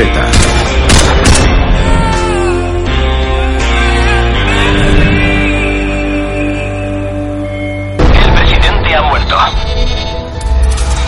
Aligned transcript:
Z. 0.00 0.06
El 8.14 8.32
presidente 8.32 8.96
ha 8.96 9.02
muerto. 9.02 9.36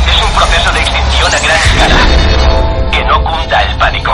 Es 0.06 0.22
un 0.22 0.32
proceso 0.34 0.72
de 0.72 0.80
extinción 0.80 1.32
a 1.32 1.38
gran 1.38 1.56
escala 1.56 2.00
que 2.92 3.04
no 3.06 3.24
cunda 3.24 3.62
el 3.62 3.78
pánico. 3.78 4.12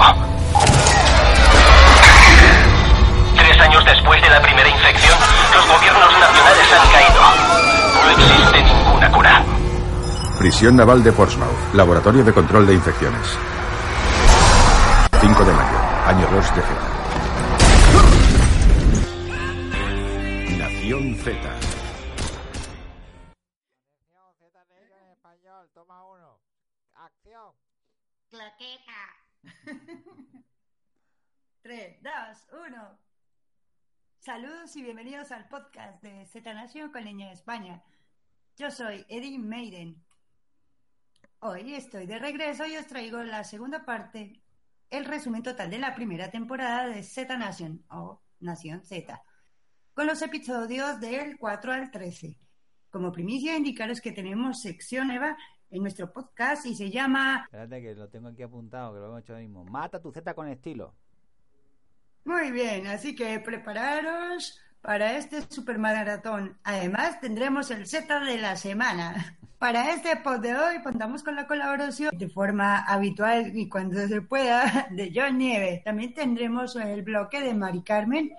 Tres 3.35 3.61
años 3.61 3.85
después 3.85 4.23
de 4.23 4.31
la 4.31 4.41
primera 4.43 4.69
infección, 4.69 5.19
los 5.55 5.67
gobiernos 5.67 6.13
nacionales 6.21 6.73
han 6.73 6.89
caído. 6.93 7.21
No 8.05 8.11
existe 8.11 8.63
ninguna 8.63 9.11
cura. 9.11 9.43
Prisión 10.39 10.77
Naval 10.77 11.03
de 11.03 11.11
Portsmouth. 11.11 11.75
Laboratorio 11.75 12.23
de 12.23 12.33
Control 12.33 12.65
de 12.65 12.75
Infecciones. 12.75 13.37
5 15.21 15.45
de 15.45 15.53
mayo. 15.53 15.79
Año 16.07 16.31
2 16.31 16.55
de 16.55 16.63
Z. 16.63 16.69
Nación 20.59 21.17
Z. 21.17 21.59
Claqueta. 28.31 29.17
3, 31.63 32.03
2, 32.03 32.13
1. 32.69 32.99
Saludos 34.21 34.77
y 34.77 34.83
bienvenidos 34.83 35.33
al 35.33 35.49
podcast 35.49 36.01
de 36.01 36.27
Z 36.27 36.55
Nación 36.55 36.93
con 36.93 37.05
Leña 37.05 37.27
de 37.27 37.33
España. 37.33 37.83
Yo 38.57 38.71
soy 38.71 39.05
Eddie 39.09 39.41
Maiden. 39.41 40.01
Hoy 41.41 41.75
estoy 41.75 42.07
de 42.07 42.21
regreso 42.21 42.67
y 42.67 42.77
os 42.77 42.87
traigo 42.87 43.23
la 43.25 43.43
segunda 43.43 43.85
parte, 43.85 44.43
el 44.91 45.05
resumen 45.05 45.43
total 45.43 45.71
de 45.71 45.79
la 45.79 45.95
primera 45.95 46.31
temporada 46.31 46.87
de 46.87 47.03
Z 47.03 47.37
Nación 47.37 47.85
o 47.91 48.21
Nación 48.41 48.83
Z, 48.85 49.23
con 49.95 50.07
los 50.07 50.23
episodios 50.23 51.01
del 51.01 51.39
4 51.39 51.73
al 51.73 51.91
13. 51.91 52.39
Como 52.91 53.13
primicia, 53.13 53.57
indicaros 53.57 54.01
que 54.01 54.13
tenemos 54.13 54.63
sección 54.63 55.11
Eva 55.11 55.37
en 55.71 55.83
nuestro 55.83 56.13
podcast 56.13 56.65
y 56.67 56.75
se 56.75 56.91
llama 56.91 57.43
Espérate 57.45 57.83
que 57.83 57.95
lo 57.95 58.09
tengo 58.09 58.29
aquí 58.29 58.43
apuntado, 58.43 58.95
que 58.95 59.01
lo 59.01 59.07
hemos 59.07 59.21
hecho 59.21 59.33
ahora 59.33 59.43
mismo. 59.43 59.65
Mata 59.65 60.01
tu 60.01 60.11
Z 60.11 60.35
con 60.35 60.49
estilo. 60.49 60.95
Muy 62.25 62.51
bien, 62.51 62.87
así 62.87 63.15
que 63.15 63.41
prepararos 63.41 64.61
para 64.81 65.17
este 65.17 65.43
supermaratón. 65.43 66.59
Además, 66.63 67.21
tendremos 67.21 67.71
el 67.71 67.87
Z 67.87 68.21
de 68.21 68.39
la 68.39 68.57
semana. 68.57 69.38
Para 69.59 69.93
este 69.93 70.15
pod 70.15 70.39
de 70.39 70.55
hoy 70.55 70.81
contamos 70.85 71.25
con 71.25 71.35
la 71.35 71.49
colaboración 71.49 72.17
de 72.17 72.29
forma 72.29 72.79
habitual 72.79 73.51
y 73.57 73.69
cuando 73.69 74.07
se 74.07 74.23
pueda 74.23 74.87
de 74.93 75.11
John 75.13 75.37
Nieves. 75.37 75.83
También 75.83 76.15
tendremos 76.15 76.77
el 76.77 77.03
bloque 77.03 77.41
de 77.41 77.55
Mari 77.55 77.83
Carmen 77.83 78.31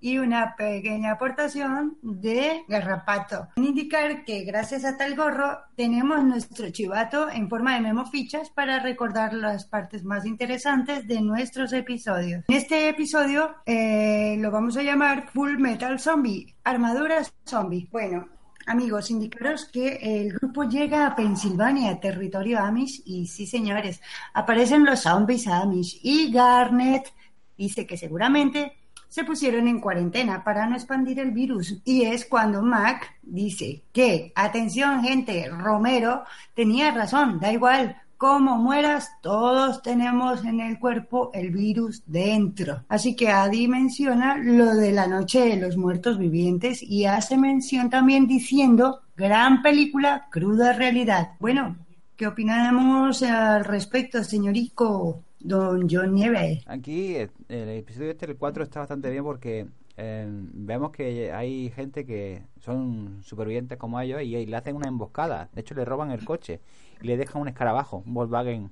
y 0.00 0.18
una 0.18 0.54
pequeña 0.54 1.12
aportación 1.12 1.98
de 2.00 2.62
Garrapato. 2.68 3.48
Indicar 3.56 4.24
que 4.24 4.44
gracias 4.44 4.84
a 4.84 4.96
tal 4.96 5.16
gorro 5.16 5.58
tenemos 5.74 6.22
nuestro 6.22 6.70
chivato 6.70 7.28
en 7.28 7.48
forma 7.48 7.74
de 7.74 7.80
memo 7.80 8.06
fichas 8.06 8.48
para 8.50 8.78
recordar 8.78 9.34
las 9.34 9.64
partes 9.64 10.04
más 10.04 10.26
interesantes 10.26 11.08
de 11.08 11.20
nuestros 11.20 11.72
episodios. 11.72 12.44
En 12.46 12.54
este 12.54 12.88
episodio 12.88 13.56
eh, 13.66 14.36
lo 14.38 14.52
vamos 14.52 14.76
a 14.76 14.84
llamar 14.84 15.28
Full 15.32 15.58
Metal 15.58 15.98
Zombie, 15.98 16.54
armaduras 16.62 17.34
zombie. 17.44 17.88
Bueno, 17.90 18.28
Amigos, 18.68 19.10
indicaros 19.10 19.64
que 19.64 19.98
el 20.02 20.34
grupo 20.34 20.64
llega 20.64 21.06
a 21.06 21.16
Pensilvania, 21.16 21.98
territorio 21.98 22.58
Amish, 22.58 23.00
y 23.06 23.26
sí, 23.26 23.46
señores, 23.46 24.02
aparecen 24.34 24.84
los 24.84 25.00
zombies 25.00 25.46
Amish. 25.46 26.00
Y 26.02 26.30
Garnet 26.30 27.10
dice 27.56 27.86
que 27.86 27.96
seguramente 27.96 28.76
se 29.08 29.24
pusieron 29.24 29.68
en 29.68 29.80
cuarentena 29.80 30.44
para 30.44 30.66
no 30.66 30.76
expandir 30.76 31.18
el 31.18 31.30
virus. 31.30 31.80
Y 31.82 32.02
es 32.02 32.26
cuando 32.26 32.60
Mac 32.60 33.16
dice 33.22 33.84
que, 33.90 34.32
atención 34.34 35.02
gente, 35.02 35.48
Romero 35.48 36.24
tenía 36.52 36.90
razón, 36.90 37.40
da 37.40 37.50
igual, 37.50 37.96
como 38.18 38.58
mueras, 38.58 39.12
todos 39.22 39.80
tenemos 39.80 40.44
en 40.44 40.58
el 40.58 40.80
cuerpo 40.80 41.30
el 41.32 41.52
virus 41.52 42.02
dentro. 42.04 42.82
Así 42.88 43.14
que 43.14 43.28
Adi 43.28 43.68
menciona 43.68 44.36
lo 44.36 44.74
de 44.74 44.90
la 44.90 45.06
noche 45.06 45.40
de 45.46 45.56
los 45.56 45.76
muertos 45.76 46.18
vivientes 46.18 46.82
y 46.82 47.04
hace 47.04 47.38
mención 47.38 47.90
también 47.90 48.26
diciendo, 48.26 49.02
gran 49.16 49.62
película, 49.62 50.26
cruda 50.32 50.72
realidad. 50.72 51.30
Bueno, 51.38 51.76
¿qué 52.16 52.26
opinamos 52.26 53.22
al 53.22 53.64
respecto, 53.64 54.24
señorico 54.24 55.22
don 55.38 55.86
John 55.88 56.14
Nieves? 56.14 56.64
Aquí 56.66 57.14
eh, 57.14 57.30
el 57.48 57.68
episodio 57.68 58.10
este, 58.10 58.26
el 58.26 58.36
4, 58.36 58.64
está 58.64 58.80
bastante 58.80 59.10
bien 59.10 59.22
porque 59.22 59.68
eh, 59.96 60.26
vemos 60.28 60.90
que 60.90 61.30
hay 61.30 61.70
gente 61.70 62.04
que 62.04 62.42
son 62.58 63.20
supervivientes 63.22 63.78
como 63.78 64.00
ellos 64.00 64.20
y, 64.22 64.34
y 64.34 64.46
le 64.46 64.56
hacen 64.56 64.74
una 64.74 64.88
emboscada. 64.88 65.48
De 65.52 65.60
hecho, 65.60 65.76
le 65.76 65.84
roban 65.84 66.10
el 66.10 66.24
coche 66.24 66.58
y 67.02 67.06
le 67.08 67.16
dejan 67.16 67.42
un 67.42 67.48
escarabajo, 67.48 68.02
un 68.06 68.14
Volkswagen 68.14 68.70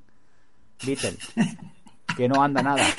Beetle, 0.82 1.20
que 2.14 2.28
no 2.28 2.42
anda 2.42 2.62
nada. 2.62 2.97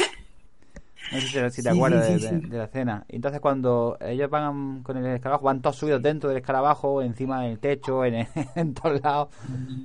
No 1.09 1.21
sé 1.21 1.27
si 1.51 1.63
te, 1.63 1.69
Sí, 1.69 1.69
acuerdas 1.69 2.05
sí, 2.05 2.13
de, 2.19 2.39
de- 2.41 2.57
la 2.57 2.65
escena. 2.65 3.05
Y 3.07 3.15
entonces 3.15 3.39
cuando 3.39 3.97
ellos 4.01 4.29
van 4.29 4.83
con 4.83 4.97
el 4.97 5.05
escarabajo, 5.05 5.45
van 5.45 5.61
todos 5.61 5.77
subidos 5.77 6.01
dentro 6.01 6.27
del 6.29 6.39
escarabajo, 6.39 7.01
encima 7.01 7.43
del 7.43 7.59
techo, 7.59 8.03
en, 8.03 8.27
en 8.55 8.73
todos 8.73 9.01
lados. 9.01 9.29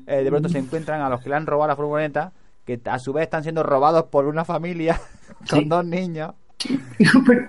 Eh, 0.06 0.25
de 0.25 0.31
pronto 0.31 0.48
se 0.48 0.58
encuentran 0.58 1.00
a 1.00 1.08
los 1.08 1.20
que 1.20 1.28
le 1.31 1.36
han 1.36 1.47
robado 1.47 1.69
la 1.69 1.76
furgoneta, 1.76 2.32
que 2.66 2.81
a 2.86 2.98
su 2.98 3.12
vez 3.12 3.25
están 3.25 3.42
siendo 3.44 3.62
robados 3.62 4.04
por 4.06 4.26
una 4.26 4.44
familia 4.44 5.00
con 5.50 5.69
dos 5.69 5.84
niños. 5.84 6.34
Pero, 7.26 7.47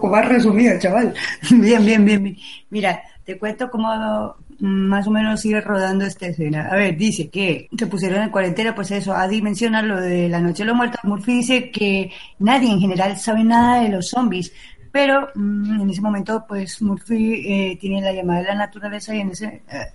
joder, 0.00 0.28
resumido, 0.28 0.78
chaval. 0.78 1.14
Bien, 1.50 1.84
bien, 1.84 2.04
bien, 2.04 2.22
bien. 2.22 2.36
Mira, 2.70 3.02
te 3.24 3.38
cuento 3.38 3.70
cómo 3.70 4.36
más 4.60 5.06
o 5.06 5.10
menos 5.10 5.40
sigue 5.40 5.60
rodando 5.60 6.04
esta 6.04 6.26
escena. 6.26 6.68
A 6.70 6.76
ver, 6.76 6.96
dice 6.96 7.28
que 7.28 7.68
se 7.76 7.86
pusieron 7.86 8.22
en 8.22 8.30
cuarentena, 8.30 8.74
pues 8.74 8.90
eso, 8.90 9.14
Adi 9.14 9.42
menciona 9.42 9.82
lo 9.82 10.00
de 10.00 10.28
la 10.28 10.40
noche 10.40 10.62
de 10.62 10.68
los 10.68 10.76
muertos. 10.76 11.00
Murphy 11.04 11.38
dice 11.38 11.70
que 11.70 12.10
nadie 12.38 12.70
en 12.70 12.80
general 12.80 13.16
sabe 13.18 13.44
nada 13.44 13.82
de 13.82 13.88
los 13.88 14.08
zombies. 14.08 14.52
Pero 14.92 15.28
mm, 15.34 15.80
en 15.80 15.90
ese 15.90 16.00
momento, 16.00 16.44
pues 16.46 16.80
Murphy 16.80 17.44
eh, 17.46 17.78
tiene 17.80 18.00
la 18.00 18.12
llamada 18.12 18.40
de 18.40 18.46
la 18.46 18.54
naturaleza 18.54 19.14
y 19.14 19.20
en 19.20 19.30
ese 19.30 19.62
eh, 19.68 19.86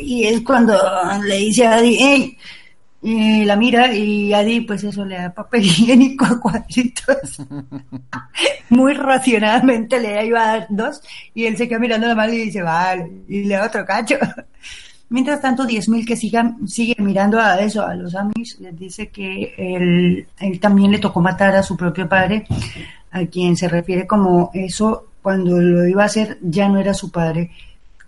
y 0.00 0.24
es 0.24 0.40
cuando 0.42 0.76
le 1.24 1.36
dice 1.36 1.66
a 1.66 1.76
Adi, 1.76 2.36
y 3.00 3.44
la 3.44 3.54
mira 3.54 3.94
y 3.94 4.32
Adi, 4.32 4.62
pues 4.62 4.82
eso, 4.82 5.04
le 5.04 5.16
da 5.16 5.30
papel 5.30 5.64
higiénico 5.64 6.24
a 6.24 6.40
cuadritos. 6.40 7.42
Muy 8.70 8.92
racionalmente 8.94 10.00
le 10.00 10.26
iba 10.26 10.42
a 10.42 10.58
dar 10.58 10.66
dos 10.68 11.00
y 11.34 11.46
él 11.46 11.56
se 11.56 11.68
queda 11.68 11.78
mirando 11.78 12.06
la 12.06 12.14
mano 12.14 12.32
y 12.32 12.38
dice, 12.38 12.62
vale, 12.62 13.10
y 13.28 13.44
le 13.44 13.54
da 13.54 13.66
otro 13.66 13.84
cacho. 13.84 14.16
Mientras 15.10 15.40
tanto, 15.40 15.66
10.000 15.66 16.06
que 16.06 16.16
sigan, 16.16 16.68
sigue 16.68 16.94
mirando 16.98 17.40
a 17.40 17.58
eso, 17.60 17.86
a 17.86 17.94
los 17.94 18.14
Amis, 18.14 18.58
les 18.60 18.78
dice 18.78 19.08
que 19.08 19.54
él, 19.56 20.26
él 20.38 20.60
también 20.60 20.90
le 20.90 20.98
tocó 20.98 21.22
matar 21.22 21.56
a 21.56 21.62
su 21.62 21.78
propio 21.78 22.06
padre, 22.06 22.46
a 23.10 23.24
quien 23.24 23.56
se 23.56 23.68
refiere 23.68 24.06
como 24.06 24.50
eso, 24.52 25.06
cuando 25.22 25.58
lo 25.58 25.86
iba 25.86 26.02
a 26.02 26.06
hacer, 26.06 26.38
ya 26.42 26.68
no 26.68 26.78
era 26.78 26.92
su 26.92 27.10
padre. 27.10 27.50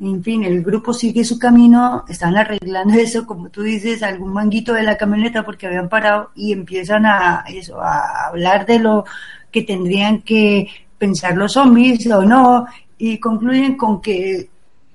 En 0.00 0.24
fin, 0.24 0.44
el 0.44 0.62
grupo 0.62 0.94
sigue 0.94 1.24
su 1.24 1.38
camino, 1.38 2.06
están 2.08 2.36
arreglando 2.36 2.94
eso, 2.98 3.26
como 3.26 3.50
tú 3.50 3.62
dices, 3.62 4.02
algún 4.02 4.32
manguito 4.32 4.72
de 4.72 4.82
la 4.82 4.96
camioneta 4.96 5.44
porque 5.44 5.66
habían 5.66 5.88
parado 5.88 6.30
y 6.34 6.52
empiezan 6.52 7.04
a 7.04 7.44
eso, 7.48 7.80
a 7.80 8.28
hablar 8.28 8.64
de 8.64 8.78
lo 8.78 9.04
que 9.50 9.62
tendrían 9.62 10.22
que 10.22 10.68
pensar 10.96 11.36
los 11.36 11.52
zombies 11.52 12.06
o 12.06 12.22
no, 12.22 12.66
y 12.96 13.18
concluyen 13.18 13.76
con 13.76 14.00
que 14.00 14.48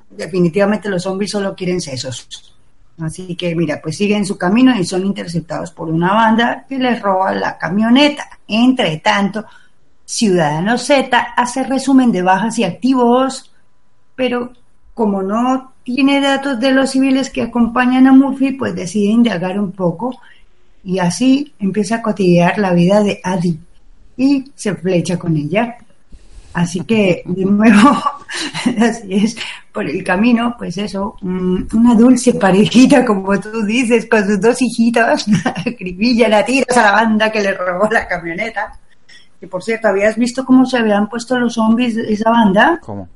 definitivamente 0.10 0.90
los 0.90 1.04
zombies 1.04 1.32
solo 1.32 1.56
quieren 1.56 1.82
sesos. 1.82 2.56
Así 3.00 3.36
que 3.36 3.56
mira, 3.56 3.82
pues 3.82 3.98
siguen 3.98 4.26
su 4.26 4.38
camino 4.38 4.76
y 4.80 4.86
son 4.86 5.06
interceptados 5.06 5.72
por 5.72 5.90
una 5.90 6.14
banda 6.14 6.66
que 6.68 6.78
les 6.80 7.02
roba 7.02 7.34
la 7.34 7.58
camioneta. 7.58 8.28
Entre 8.48 8.98
tanto, 8.98 9.46
Ciudadano 10.06 10.78
Z 10.78 11.18
hace 11.36 11.64
resumen 11.64 12.12
de 12.12 12.22
bajas 12.22 12.58
y 12.60 12.64
activos, 12.64 13.52
pero 14.16 14.54
como 14.96 15.22
no 15.22 15.74
tiene 15.84 16.22
datos 16.22 16.60
de 16.60 16.72
los 16.72 16.90
civiles 16.92 17.30
que 17.30 17.44
acompañan 17.44 18.08
a 18.08 18.14
Murphy, 18.14 18.54
pues 18.54 18.74
decide 18.74 19.12
indagar 19.12 19.60
un 19.60 19.74
poco 19.74 20.18
y 20.84 21.00
así 21.00 21.54
empieza 21.60 21.98
a 21.98 22.02
cotidiar 22.02 22.58
la 22.58 22.74
vida 22.74 23.04
de 23.04 23.20
Adi 23.22 23.60
y 24.16 24.52
se 24.56 24.74
flecha 24.74 25.20
con 25.20 25.36
ella. 25.36 25.78
Así 26.54 26.80
que, 26.86 27.24
de 27.26 27.44
nuevo, 27.44 28.02
así 28.80 29.14
es, 29.14 29.36
por 29.74 29.90
el 29.90 30.02
camino, 30.06 30.56
pues 30.58 30.78
eso, 30.78 31.18
una 31.22 31.94
dulce 31.96 32.34
parejita, 32.36 33.04
como 33.04 33.38
tú 33.38 33.66
dices, 33.66 34.08
con 34.10 34.26
sus 34.26 34.40
dos 34.40 34.62
hijitas, 34.62 35.26
acribilla, 35.56 36.30
la 36.30 36.46
tiras 36.46 36.78
a 36.78 36.84
la 36.84 36.92
banda 36.94 37.30
que 37.30 37.42
le 37.42 37.54
robó 37.54 37.90
la 37.92 38.08
camioneta. 38.08 38.80
Que 39.38 39.48
por 39.48 39.62
cierto, 39.62 39.90
¿habías 39.90 40.16
visto 40.16 40.46
cómo 40.46 40.66
se 40.66 40.78
habían 40.78 41.10
puesto 41.10 41.38
los 41.38 41.56
zombies 41.56 41.96
de 41.96 42.14
esa 42.14 42.30
banda? 42.30 42.80
¿Cómo? 42.82 43.10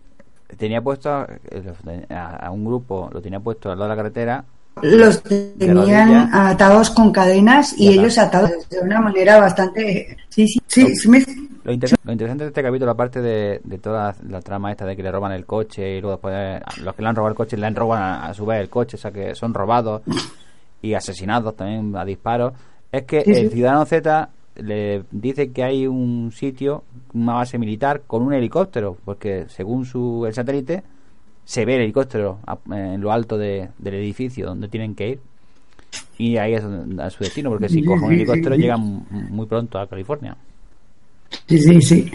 Tenía 0.58 0.82
puesto 0.82 1.26
eh, 1.52 2.06
a, 2.10 2.48
a 2.48 2.52
un 2.52 2.66
grupo, 2.66 3.10
lo 3.12 3.22
tenía 3.22 3.40
puesto 3.40 3.72
al 3.72 3.78
lado 3.78 3.90
de 3.90 3.96
la 3.96 4.02
carretera. 4.02 4.46
Los 4.82 5.22
tenían 5.24 6.34
atados 6.34 6.90
con 6.90 7.12
cadenas 7.12 7.76
y 7.78 7.90
ellos 7.90 8.18
atados 8.18 8.52
de 8.70 8.80
una 8.80 9.02
manera 9.02 9.40
bastante... 9.40 10.18
Sí, 10.30 10.48
sí, 10.68 10.96
sí. 10.96 11.50
Lo, 11.64 11.74
interesante, 11.74 12.46
de 12.46 12.48
este 12.48 12.64
capítulo, 12.64 12.92
aparte 12.92 13.22
de, 13.22 13.60
toda 13.82 14.16
la, 14.28 14.42
trama 14.42 14.72
esta 14.72 14.86
de 14.86 14.96
que 14.96 15.04
le 15.04 15.12
roban 15.12 15.34
el 15.34 15.46
coche 15.46 15.98
y 15.98 16.02
luego 16.02 16.16
después 16.16 16.62
los 16.82 16.96
que 16.96 17.02
le 17.02 17.10
han 17.10 17.16
robado 17.16 17.32
el 17.32 17.36
coche 17.36 17.58
le 17.58 17.66
han 17.68 17.76
robado 17.76 18.24
a, 18.24 18.34
su 18.34 18.46
vez 18.46 18.62
el 18.62 18.70
coche, 18.70 18.96
o 18.96 19.00
sea 19.00 19.12
que 19.12 19.36
son 19.36 19.54
robados 19.54 20.02
y 20.82 20.94
asesinados 20.94 21.56
también 21.56 21.96
a 21.96 22.06
disparos, 22.06 22.54
es 22.92 23.04
que 23.04 23.20
el 23.20 23.52
Ciudadano 23.52 23.86
Z 23.86 24.30
le 24.62 25.04
dice 25.12 25.52
que 25.52 25.64
hay 25.64 25.88
un 25.88 26.32
sitio, 26.32 26.84
una 27.14 27.34
base 27.34 27.58
militar 27.58 28.04
con 28.06 28.24
un 28.24 28.34
helicóptero, 28.34 28.98
porque 29.06 29.46
según 29.50 29.86
su 29.86 30.26
el 30.26 30.34
satélite 30.34 30.84
se 31.46 31.66
ve 31.66 31.76
el 31.76 31.82
helicóptero 31.82 32.40
en 32.72 33.02
lo 33.02 33.12
alto 33.12 33.38
del 33.38 33.72
edificio 33.82 34.46
donde 34.46 34.68
tienen 34.68 34.94
que 34.94 35.10
ir. 35.10 35.20
Y 36.18 36.38
ahí 36.38 36.54
es 36.54 36.64
a 36.64 37.10
su 37.10 37.24
destino 37.24 37.50
porque 37.50 37.70
si 37.70 37.84
cogen 37.84 38.04
un 38.04 38.14
helicóptero 38.14 38.56
llegan 38.56 39.06
muy 39.10 39.48
pronto 39.48 39.80
a 39.80 39.88
California. 39.88 40.38
Sí 41.48 41.58
sí 41.58 41.82
sí. 41.82 42.12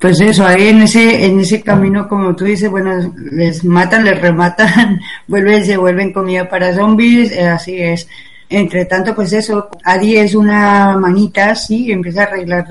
Pues 0.00 0.20
eso 0.20 0.44
ahí 0.44 0.68
en 0.68 0.82
ese 0.82 1.26
en 1.26 1.38
ese 1.38 1.62
camino 1.62 2.08
como 2.08 2.34
tú 2.34 2.44
dices 2.44 2.68
bueno 2.68 3.14
les 3.30 3.64
matan 3.64 4.04
les 4.04 4.20
rematan 4.20 4.98
vuelven 5.28 5.64
se 5.64 5.76
vuelven 5.76 6.12
comida 6.12 6.48
para 6.48 6.74
zombies 6.74 7.30
eh, 7.30 7.46
así 7.46 7.76
es 7.76 8.08
entre 8.56 8.84
tanto 8.84 9.14
pues 9.14 9.32
eso 9.32 9.68
Adi 9.84 10.16
es 10.16 10.34
una 10.34 10.96
manita 10.96 11.54
sí 11.54 11.90
empieza 11.90 12.22
a 12.22 12.26
arreglar 12.26 12.66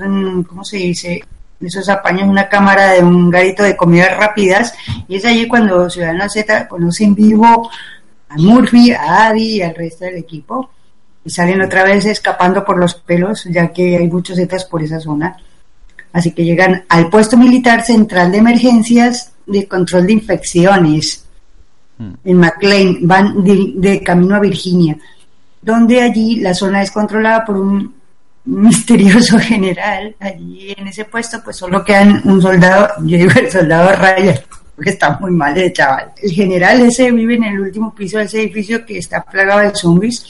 cómo 0.46 0.64
se 0.64 0.76
dice 0.76 1.22
esos 1.66 1.88
apaños 1.88 2.28
una 2.28 2.48
cámara 2.48 2.92
de 2.92 3.02
un 3.02 3.30
garito 3.30 3.62
de 3.62 3.76
comidas 3.76 4.16
rápidas. 4.16 4.74
Y 5.08 5.16
es 5.16 5.24
allí 5.24 5.46
cuando 5.46 5.88
Ciudadano 5.88 6.28
Z 6.28 6.68
conoce 6.68 7.04
en 7.04 7.14
vivo 7.14 7.70
a 8.28 8.36
Murphy, 8.36 8.92
a 8.92 9.28
Adi 9.28 9.56
y 9.56 9.62
al 9.62 9.74
resto 9.74 10.04
del 10.04 10.16
equipo. 10.16 10.70
Y 11.24 11.30
salen 11.30 11.60
otra 11.60 11.84
vez 11.84 12.04
escapando 12.04 12.64
por 12.64 12.78
los 12.78 12.94
pelos 12.94 13.44
ya 13.44 13.68
que 13.68 13.96
hay 13.96 14.08
muchos 14.08 14.36
Zetas 14.36 14.64
por 14.64 14.82
esa 14.82 15.00
zona. 15.00 15.36
Así 16.12 16.32
que 16.32 16.44
llegan 16.44 16.84
al 16.88 17.08
puesto 17.08 17.36
militar 17.36 17.82
central 17.84 18.32
de 18.32 18.38
emergencias 18.38 19.32
de 19.46 19.66
control 19.66 20.06
de 20.06 20.12
infecciones. 20.14 21.26
Hmm. 21.98 22.14
en 22.24 22.36
McLean, 22.38 22.98
van 23.02 23.44
de 23.44 24.02
camino 24.02 24.34
a 24.34 24.40
Virginia, 24.40 24.96
donde 25.62 26.02
allí 26.02 26.40
la 26.40 26.52
zona 26.52 26.82
es 26.82 26.90
controlada 26.90 27.44
por 27.44 27.56
un 27.56 27.94
misterioso 28.44 29.38
general 29.38 30.16
allí 30.18 30.74
en 30.76 30.88
ese 30.88 31.04
puesto, 31.04 31.40
pues 31.42 31.56
solo 31.56 31.84
quedan 31.84 32.20
un 32.24 32.42
soldado, 32.42 32.88
yo 33.04 33.16
digo 33.16 33.30
el 33.36 33.50
soldado 33.50 33.92
Ryan, 33.92 34.36
porque 34.74 34.90
está 34.90 35.16
muy 35.20 35.30
mal 35.30 35.54
de 35.54 35.72
chaval. 35.72 36.12
El 36.20 36.32
general 36.32 36.80
ese 36.80 37.12
vive 37.12 37.36
en 37.36 37.44
el 37.44 37.60
último 37.60 37.94
piso 37.94 38.18
de 38.18 38.24
ese 38.24 38.42
edificio 38.42 38.84
que 38.84 38.98
está 38.98 39.22
plagado 39.22 39.60
de 39.60 39.74
zombies. 39.74 40.26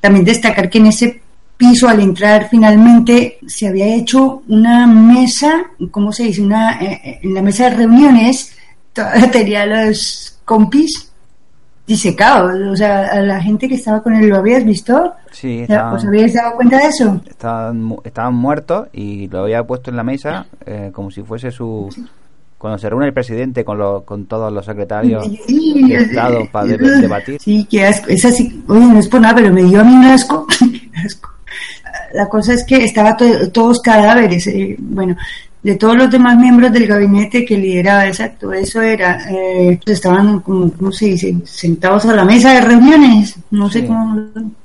También 0.00 0.24
destacar 0.24 0.70
que 0.70 0.78
en 0.78 0.86
ese 0.86 1.20
piso 1.56 1.88
al 1.88 2.00
entrar 2.00 2.48
finalmente 2.48 3.38
se 3.46 3.66
había 3.66 3.94
hecho 3.94 4.42
una 4.48 4.86
mesa, 4.86 5.66
¿cómo 5.90 6.12
se 6.12 6.24
dice? 6.24 6.40
Una, 6.40 6.80
eh, 6.80 7.00
eh, 7.04 7.20
en 7.22 7.34
la 7.34 7.42
mesa 7.42 7.64
de 7.64 7.76
reuniones 7.76 8.56
todavía 8.92 9.30
tenía 9.30 9.66
los 9.66 10.38
compis 10.44 11.09
disecado. 11.90 12.70
O 12.70 12.76
sea, 12.76 13.08
a 13.08 13.20
la 13.20 13.42
gente 13.42 13.68
que 13.68 13.74
estaba 13.74 14.00
con 14.02 14.14
él, 14.14 14.28
¿lo 14.28 14.36
habías 14.36 14.64
visto? 14.64 15.12
Sí, 15.32 15.64
¿Os 15.64 16.04
habíais 16.04 16.32
dado 16.32 16.54
cuenta 16.54 16.78
de 16.78 16.86
eso? 16.86 17.20
Estaban, 17.28 17.96
estaban 18.04 18.34
muertos 18.34 18.88
y 18.92 19.26
lo 19.28 19.40
había 19.40 19.64
puesto 19.64 19.90
en 19.90 19.96
la 19.96 20.04
mesa 20.04 20.46
eh, 20.64 20.90
como 20.92 21.10
si 21.10 21.22
fuese 21.22 21.50
su... 21.50 21.88
Cuando 22.56 22.78
se 22.78 22.90
reúne 22.90 23.06
el 23.06 23.14
presidente 23.14 23.64
con, 23.64 23.78
los, 23.78 24.02
con 24.02 24.26
todos 24.26 24.52
los 24.52 24.64
secretarios 24.66 25.26
de 25.48 25.94
Estado 25.94 26.46
para 26.52 26.66
debatir. 26.66 27.40
Sí, 27.40 27.64
que 27.64 27.88
es 27.88 28.24
así. 28.24 28.62
Oye, 28.68 28.84
no 28.86 28.98
es 28.98 29.08
por 29.08 29.18
nada, 29.18 29.36
pero 29.36 29.50
me 29.50 29.62
dio 29.62 29.80
a 29.80 29.84
mí 29.84 29.94
un 29.94 30.04
asco. 30.04 30.46
La 32.12 32.28
cosa 32.28 32.52
es 32.52 32.64
que 32.64 32.84
estaban 32.84 33.16
todos 33.50 33.80
cadáveres. 33.80 34.46
Eh, 34.46 34.76
bueno, 34.78 35.16
de 35.62 35.76
todos 35.76 35.96
los 35.96 36.10
demás 36.10 36.38
miembros 36.38 36.72
del 36.72 36.86
gabinete 36.86 37.44
que 37.44 37.56
lideraba, 37.56 38.06
exacto, 38.06 38.52
eso 38.52 38.80
era, 38.80 39.30
eh, 39.30 39.78
estaban 39.86 40.40
como, 40.40 40.72
¿cómo 40.72 40.92
se 40.92 41.06
dice? 41.06 41.36
Sentados 41.44 42.06
a 42.06 42.14
la 42.14 42.24
mesa 42.24 42.54
de 42.54 42.60
reuniones, 42.62 43.36
no 43.50 43.68
sé 43.68 43.86
cómo, 43.86 44.20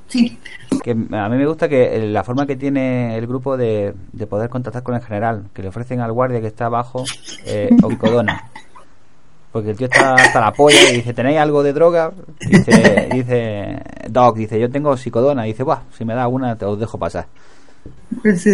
sí. 0.07 0.38
Que 0.83 0.92
a 0.92 1.30
mí 1.30 1.38
me 1.38 1.45
gusta 1.45 1.68
que 1.68 2.07
la 2.07 2.24
forma 2.24 2.45
que 2.45 2.56
tiene 2.56 3.18
el 3.18 3.27
grupo 3.27 3.57
de, 3.57 3.94
de 4.13 4.27
poder 4.27 4.50
contactar 4.50 4.83
con 4.83 4.95
el 4.95 5.01
general, 5.01 5.45
que 5.53 5.62
le 5.62 5.69
ofrecen 5.69 6.00
al 6.00 6.12
guardia 6.12 6.42
que 6.42 6.47
está 6.47 6.68
abajo 6.68 7.03
eh, 7.45 7.69
Oicodona. 7.81 8.50
Porque 9.51 9.71
el 9.71 9.77
tío 9.77 9.88
está 9.88 10.15
hasta 10.15 10.41
la 10.41 10.51
polla 10.51 10.77
y 10.91 10.98
dice, 10.98 11.13
¿tenéis 11.13 11.39
algo 11.39 11.63
de 11.63 11.71
droga? 11.71 12.12
Dice, 12.41 13.07
dice 13.09 13.81
Doc, 14.09 14.36
dice, 14.36 14.59
yo 14.59 14.69
tengo 14.69 14.98
psicodona. 14.98 15.44
dice, 15.44 15.63
Buah, 15.63 15.80
si 15.98 16.03
me 16.03 16.13
da 16.13 16.27
una 16.27 16.57
te 16.57 16.65
os 16.65 16.77
dejo 16.77 16.98
pasar. 16.98 17.27
Pues 18.22 18.46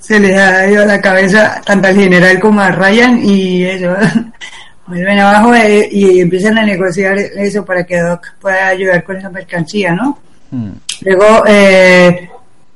se 0.00 0.20
le 0.20 0.36
ha 0.36 0.70
ido 0.70 0.82
a 0.82 0.86
la 0.86 1.00
cabeza 1.00 1.60
tanto 1.64 1.88
al 1.88 1.94
general 1.94 2.40
como 2.40 2.60
a 2.60 2.70
Ryan 2.70 3.20
y 3.22 3.64
eso. 3.64 3.94
Vuelven 4.86 5.20
abajo 5.20 5.54
eh, 5.54 5.88
y, 5.92 6.20
empiezan 6.20 6.58
a 6.58 6.64
negociar 6.64 7.16
eso 7.16 7.64
para 7.64 7.84
que 7.84 8.00
Doc 8.00 8.34
pueda 8.40 8.68
ayudar 8.68 9.04
con 9.04 9.16
esa 9.16 9.30
mercancía, 9.30 9.92
¿no? 9.94 10.18
Hmm. 10.50 10.72
Luego, 11.02 11.44
eh, 11.46 12.28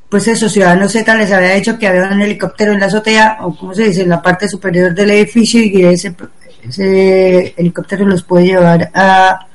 pues 0.08 0.28
eso, 0.28 0.48
Ciudadanos 0.48 0.92
Z 0.92 1.12
les 1.16 1.32
había 1.32 1.54
dicho 1.54 1.76
que 1.76 1.88
había 1.88 2.04
un 2.04 2.22
helicóptero 2.22 2.72
en 2.72 2.78
la 2.78 2.86
azotea, 2.86 3.38
o 3.40 3.56
como 3.56 3.74
se 3.74 3.84
dice, 3.84 4.02
en 4.02 4.10
la 4.10 4.22
parte 4.22 4.46
superior 4.46 4.94
del 4.94 5.10
edificio 5.10 5.60
y 5.60 5.84
ese, 5.84 6.14
ese 6.62 7.52
helicóptero 7.56 8.06
los 8.06 8.22
puede 8.22 8.46
llevar 8.46 8.90
a 8.94 9.48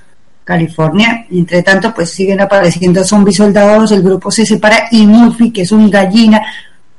California. 0.50 1.28
Entre 1.30 1.62
tanto, 1.62 1.94
pues 1.94 2.10
siguen 2.10 2.42
apareciendo 2.42 3.04
zombies 3.04 3.38
soldados, 3.38 3.92
el 3.92 4.02
grupo 4.02 4.32
se 4.32 4.48
separa 4.48 4.88
y 4.90 5.06
Murphy, 5.06 5.52
que 5.52 5.62
es 5.62 5.72
un 5.72 5.92
gallina, 5.92 6.42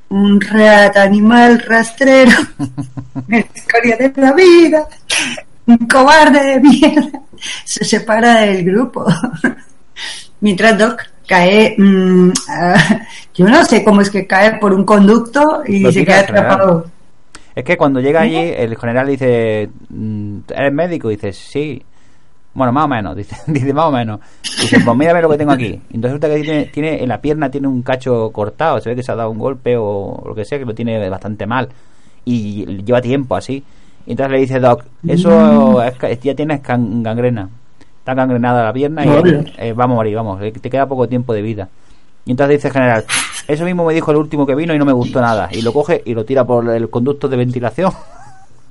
un 0.08 0.40
rat 0.40 0.96
animal 0.96 1.60
rastrero, 1.66 2.30
historia 3.28 3.96
de 3.96 4.12
la 4.14 4.32
vida, 4.34 4.86
un 5.66 5.78
cobarde 5.78 6.44
de 6.44 6.60
mierda, 6.60 7.22
se 7.64 7.84
separa 7.84 8.42
del 8.42 8.64
grupo. 8.64 9.04
Mientras 10.40 10.78
Doc 10.78 11.02
cae, 11.26 11.74
mm, 11.76 12.30
ah, 12.50 13.00
yo 13.34 13.48
no 13.48 13.64
sé 13.64 13.82
cómo 13.82 14.00
es 14.00 14.10
que 14.10 14.28
cae 14.28 14.58
por 14.58 14.72
un 14.72 14.84
conducto 14.84 15.64
y 15.66 15.90
se 15.92 16.04
queda 16.04 16.20
atrapado. 16.20 16.86
Es 17.56 17.64
que 17.64 17.76
cuando 17.76 17.98
llega 17.98 18.20
allí, 18.20 18.36
el 18.36 18.76
general 18.76 19.08
dice, 19.08 19.68
mm, 19.88 20.38
¿eres 20.54 20.72
médico? 20.72 21.08
dice, 21.08 21.32
sí. 21.32 21.82
Bueno, 22.52 22.72
más 22.72 22.84
o 22.84 22.88
menos, 22.88 23.16
dice, 23.16 23.36
dice 23.46 23.72
más 23.72 23.86
o 23.86 23.92
menos. 23.92 24.20
Dice, 24.42 24.80
pues 24.80 24.96
mira 24.96 25.20
lo 25.20 25.30
que 25.30 25.38
tengo 25.38 25.52
aquí. 25.52 25.80
Entonces 25.90 26.20
resulta 26.20 26.28
que 26.28 26.42
tiene, 26.42 26.64
tiene, 26.66 27.02
en 27.02 27.08
la 27.08 27.20
pierna 27.20 27.50
tiene 27.50 27.68
un 27.68 27.82
cacho 27.82 28.30
cortado, 28.32 28.80
se 28.80 28.90
ve 28.90 28.96
que 28.96 29.02
se 29.02 29.12
ha 29.12 29.16
dado 29.16 29.30
un 29.30 29.38
golpe 29.38 29.76
o 29.76 30.22
lo 30.26 30.34
que 30.34 30.44
sea, 30.44 30.58
que 30.58 30.64
lo 30.64 30.74
tiene 30.74 31.08
bastante 31.08 31.46
mal. 31.46 31.68
Y 32.24 32.82
lleva 32.82 33.00
tiempo 33.00 33.36
así. 33.36 33.64
Y 34.06 34.12
entonces 34.12 34.32
le 34.32 34.38
dice 34.40 34.60
Doc, 34.60 34.84
eso 35.06 35.82
es, 35.82 36.20
ya 36.20 36.34
tienes 36.34 36.60
gangrena. 36.62 37.48
Está 37.98 38.14
gangrenada 38.14 38.64
la 38.64 38.72
pierna 38.72 39.04
y 39.04 39.08
eh, 39.58 39.72
vamos 39.74 39.94
a 39.94 39.96
morir, 39.96 40.16
vamos, 40.16 40.40
te 40.40 40.70
queda 40.70 40.86
poco 40.86 41.06
tiempo 41.06 41.34
de 41.34 41.42
vida. 41.42 41.68
Y 42.24 42.32
entonces 42.32 42.56
dice 42.56 42.68
el 42.68 42.74
general, 42.74 43.04
eso 43.46 43.64
mismo 43.64 43.84
me 43.84 43.94
dijo 43.94 44.10
el 44.10 44.16
último 44.16 44.46
que 44.46 44.54
vino 44.54 44.74
y 44.74 44.78
no 44.78 44.84
me 44.84 44.92
gustó 44.92 45.20
nada. 45.20 45.48
Y 45.52 45.62
lo 45.62 45.72
coge 45.72 46.02
y 46.04 46.14
lo 46.14 46.24
tira 46.24 46.44
por 46.44 46.68
el 46.70 46.88
conducto 46.90 47.28
de 47.28 47.36
ventilación. 47.36 47.92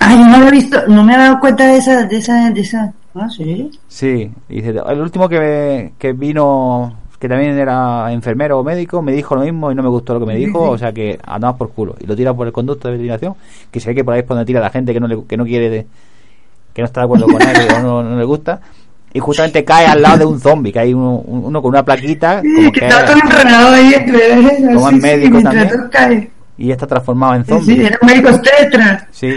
Ay, 0.00 0.18
no 0.18 0.38
me 0.38 0.48
he 0.48 0.50
visto, 0.50 0.86
no 0.88 1.04
me 1.04 1.14
he 1.14 1.18
dado 1.18 1.40
cuenta 1.40 1.66
de 1.66 1.78
esa, 1.78 2.04
de 2.04 2.16
esa, 2.16 2.50
de 2.50 2.60
esa. 2.60 2.92
¿Ah, 3.14 3.28
sí? 3.28 3.70
Sí, 3.88 4.30
dice, 4.48 4.70
el 4.70 5.00
último 5.00 5.28
que, 5.28 5.92
que 5.98 6.12
vino, 6.12 6.96
que 7.18 7.28
también 7.28 7.58
era 7.58 8.12
enfermero 8.12 8.60
o 8.60 8.64
médico, 8.64 9.02
me 9.02 9.12
dijo 9.12 9.34
lo 9.34 9.42
mismo 9.42 9.72
y 9.72 9.74
no 9.74 9.82
me 9.82 9.88
gustó 9.88 10.14
lo 10.14 10.20
que 10.20 10.26
me 10.26 10.36
dijo, 10.36 10.70
o 10.70 10.78
sea 10.78 10.92
que 10.92 11.18
andamos 11.24 11.56
por 11.58 11.70
culo. 11.72 11.96
Y 12.00 12.06
lo 12.06 12.14
tira 12.14 12.32
por 12.32 12.46
el 12.46 12.52
conducto 12.52 12.88
de 12.88 12.92
ventilación, 12.92 13.34
que 13.70 13.80
sé 13.80 13.94
que 13.94 14.04
por 14.04 14.14
ahí 14.14 14.20
es 14.20 14.28
donde 14.28 14.44
tira 14.44 14.60
la 14.60 14.70
gente 14.70 14.92
que 14.92 15.00
no, 15.00 15.08
le, 15.08 15.24
que 15.24 15.36
no 15.36 15.44
quiere, 15.44 15.86
que 16.72 16.82
no 16.82 16.86
está 16.86 17.00
de 17.00 17.04
acuerdo 17.06 17.26
con 17.26 17.42
él 17.42 17.68
o 17.76 17.82
no, 17.82 18.02
no 18.02 18.18
le 18.18 18.24
gusta 18.24 18.60
y 19.12 19.18
justamente 19.18 19.64
cae 19.64 19.86
al 19.86 20.02
lado 20.02 20.18
de 20.18 20.24
un 20.24 20.40
zombie, 20.40 20.72
que 20.72 20.78
hay 20.78 20.94
uno, 20.94 21.16
uno 21.16 21.60
con 21.60 21.70
una 21.70 21.84
plaquita. 21.84 22.42
Como 22.42 22.70
que, 22.70 22.86
está 22.86 23.04
todo 23.04 23.16
enredado 23.16 23.74
ahí 23.74 23.94
entre 23.94 24.74
Como 24.74 24.88
es 24.88 24.96
médico 24.96 25.42
también. 25.42 26.30
Y 26.56 26.70
está 26.70 26.86
transformado 26.86 27.34
en 27.34 27.44
zombie. 27.44 27.76
Sí, 27.76 27.84
era 27.84 27.98
médico 28.02 28.40
tetra. 28.40 29.08
Sí. 29.10 29.32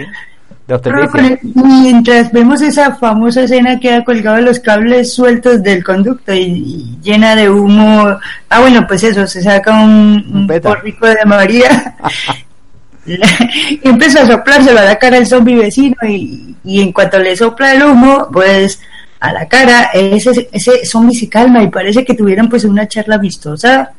Mientras 1.56 2.32
vemos 2.32 2.62
esa 2.62 2.96
famosa 2.96 3.44
escena 3.44 3.80
que 3.80 3.94
ha 3.94 4.04
colgado 4.04 4.42
los 4.42 4.60
cables 4.60 5.14
sueltos 5.14 5.62
del 5.62 5.84
conducto 5.84 6.34
y, 6.34 6.98
llena 7.02 7.36
de 7.36 7.50
humo. 7.50 8.18
Ah, 8.50 8.60
bueno, 8.62 8.86
pues 8.88 9.04
eso, 9.04 9.28
se 9.28 9.42
saca 9.42 9.84
un, 9.84 10.48
un 10.50 10.62
porrico 10.62 11.08
de 11.08 11.26
María. 11.26 11.96
y 13.06 13.80
empieza 13.84 14.24
a 14.24 14.28
soplárselo 14.28 14.80
a 14.80 14.86
la 14.86 14.98
cara 14.98 15.18
del 15.18 15.28
zombie 15.28 15.56
vecino 15.56 15.98
y, 16.08 16.56
y 16.64 16.82
en 16.82 16.94
cuanto 16.94 17.20
le 17.20 17.36
sopla 17.36 17.74
el 17.74 17.84
humo, 17.84 18.30
pues 18.32 18.80
a 19.20 19.32
la 19.32 19.48
cara, 19.48 19.90
ese, 19.94 20.50
ese 20.52 20.86
zombie 20.86 21.16
se 21.16 21.30
calma 21.30 21.64
y 21.64 21.70
parece 21.70 22.04
que 22.04 22.14
tuvieran 22.14 22.50
pues 22.50 22.66
una 22.66 22.88
charla 22.88 23.18
vistosa. 23.18 23.92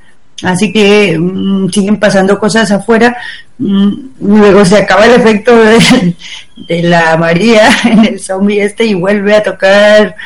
Así 0.42 0.72
que 0.72 1.16
mm, 1.18 1.68
siguen 1.70 1.98
pasando 1.98 2.38
cosas 2.38 2.70
afuera. 2.70 3.16
Mm, 3.58 3.92
luego 4.20 4.64
se 4.64 4.78
acaba 4.78 5.06
el 5.06 5.20
efecto 5.20 5.56
de, 5.56 6.82
la 6.82 7.16
María 7.16 7.68
en 7.84 8.04
el 8.04 8.20
zombie 8.20 8.62
este 8.62 8.84
y 8.84 8.94
vuelve 8.94 9.36
a 9.36 9.42
tocar 9.42 10.16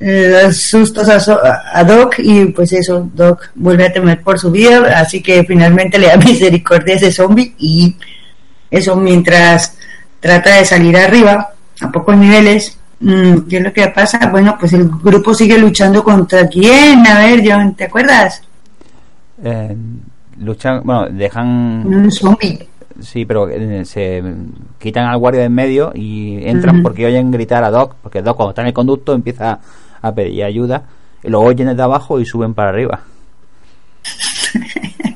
eh, 0.00 0.52
sustos 0.52 1.08
a, 1.08 1.62
a 1.72 1.84
Doc 1.84 2.16
y 2.18 2.46
pues 2.46 2.72
eso, 2.72 3.08
Doc 3.14 3.50
vuelve 3.54 3.86
a 3.86 3.92
temer 3.92 4.20
por 4.22 4.38
su 4.38 4.50
vida, 4.50 4.98
así 4.98 5.22
que 5.22 5.44
finalmente 5.44 5.98
le 5.98 6.08
da 6.08 6.16
misericordia 6.18 6.94
a 6.94 6.96
ese 6.98 7.12
zombie 7.12 7.54
y 7.58 7.96
eso 8.70 8.96
mientras 8.96 9.76
trata 10.20 10.56
de 10.56 10.64
salir 10.64 10.96
arriba 10.96 11.50
a 11.80 11.92
pocos 11.92 12.16
niveles. 12.16 12.78
mm, 13.00 13.48
¿Qué 13.48 13.56
es 13.58 13.62
lo 13.62 13.72
que 13.72 13.86
pasa? 13.88 14.18
Bueno, 14.30 14.56
pues 14.58 14.72
el 14.72 14.88
grupo 14.88 15.34
sigue 15.34 15.58
luchando 15.58 16.02
contra 16.04 16.48
quién, 16.48 17.06
a 17.06 17.20
ver, 17.20 17.42
John, 17.46 17.74
¿te 17.74 17.84
acuerdas? 17.84 18.42
Eh, 19.42 19.76
luchan, 20.38 20.82
bueno, 20.84 21.08
dejan 21.10 21.86
Un 21.86 22.10
zombie. 22.10 22.68
Sí, 23.00 23.24
pero 23.24 23.48
eh, 23.48 23.84
se 23.84 24.22
quitan 24.78 25.06
al 25.06 25.18
guardia 25.18 25.40
de 25.40 25.46
en 25.46 25.54
medio 25.54 25.90
y 25.94 26.46
entran 26.46 26.82
porque 26.82 27.06
oyen 27.06 27.30
gritar 27.32 27.64
a 27.64 27.70
Doc, 27.70 27.96
porque 28.02 28.22
Doc 28.22 28.36
cuando 28.36 28.50
está 28.50 28.62
en 28.62 28.68
el 28.68 28.74
conducto 28.74 29.14
empieza 29.14 29.58
a 30.00 30.14
pedir 30.14 30.44
ayuda, 30.44 30.84
y 31.22 31.28
lo 31.28 31.40
oyen 31.40 31.68
desde 31.68 31.82
abajo 31.82 32.20
y 32.20 32.26
suben 32.26 32.54
para 32.54 32.70
arriba. 32.70 33.00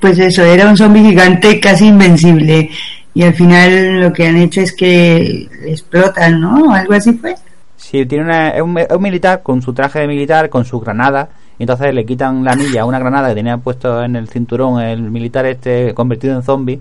Pues 0.00 0.18
eso, 0.18 0.44
era 0.44 0.68
un 0.68 0.76
zombie 0.76 1.02
gigante 1.02 1.58
casi 1.58 1.86
invencible. 1.86 2.68
Y 3.14 3.22
al 3.22 3.32
final 3.32 4.00
lo 4.00 4.12
que 4.12 4.26
han 4.26 4.36
hecho 4.36 4.60
es 4.60 4.76
que 4.76 5.48
explotan, 5.64 6.42
¿no? 6.42 6.74
Algo 6.74 6.92
así 6.92 7.14
fue. 7.14 7.34
Sí, 7.74 8.04
tiene 8.04 8.24
una, 8.24 8.50
es, 8.50 8.60
un, 8.60 8.76
es 8.76 8.90
un 8.90 9.02
militar 9.02 9.42
con 9.42 9.62
su 9.62 9.72
traje 9.72 10.00
de 10.00 10.06
militar, 10.06 10.50
con 10.50 10.66
su 10.66 10.78
granada, 10.78 11.30
entonces 11.58 11.94
le 11.94 12.04
quitan 12.04 12.44
la 12.44 12.52
anilla 12.52 12.82
a 12.82 12.84
una 12.84 12.98
granada 12.98 13.28
que 13.28 13.36
tenía 13.36 13.56
puesto 13.58 14.02
en 14.02 14.16
el 14.16 14.28
cinturón 14.28 14.80
el 14.80 15.02
militar 15.02 15.46
este 15.46 15.94
convertido 15.94 16.34
en 16.34 16.42
zombie, 16.42 16.80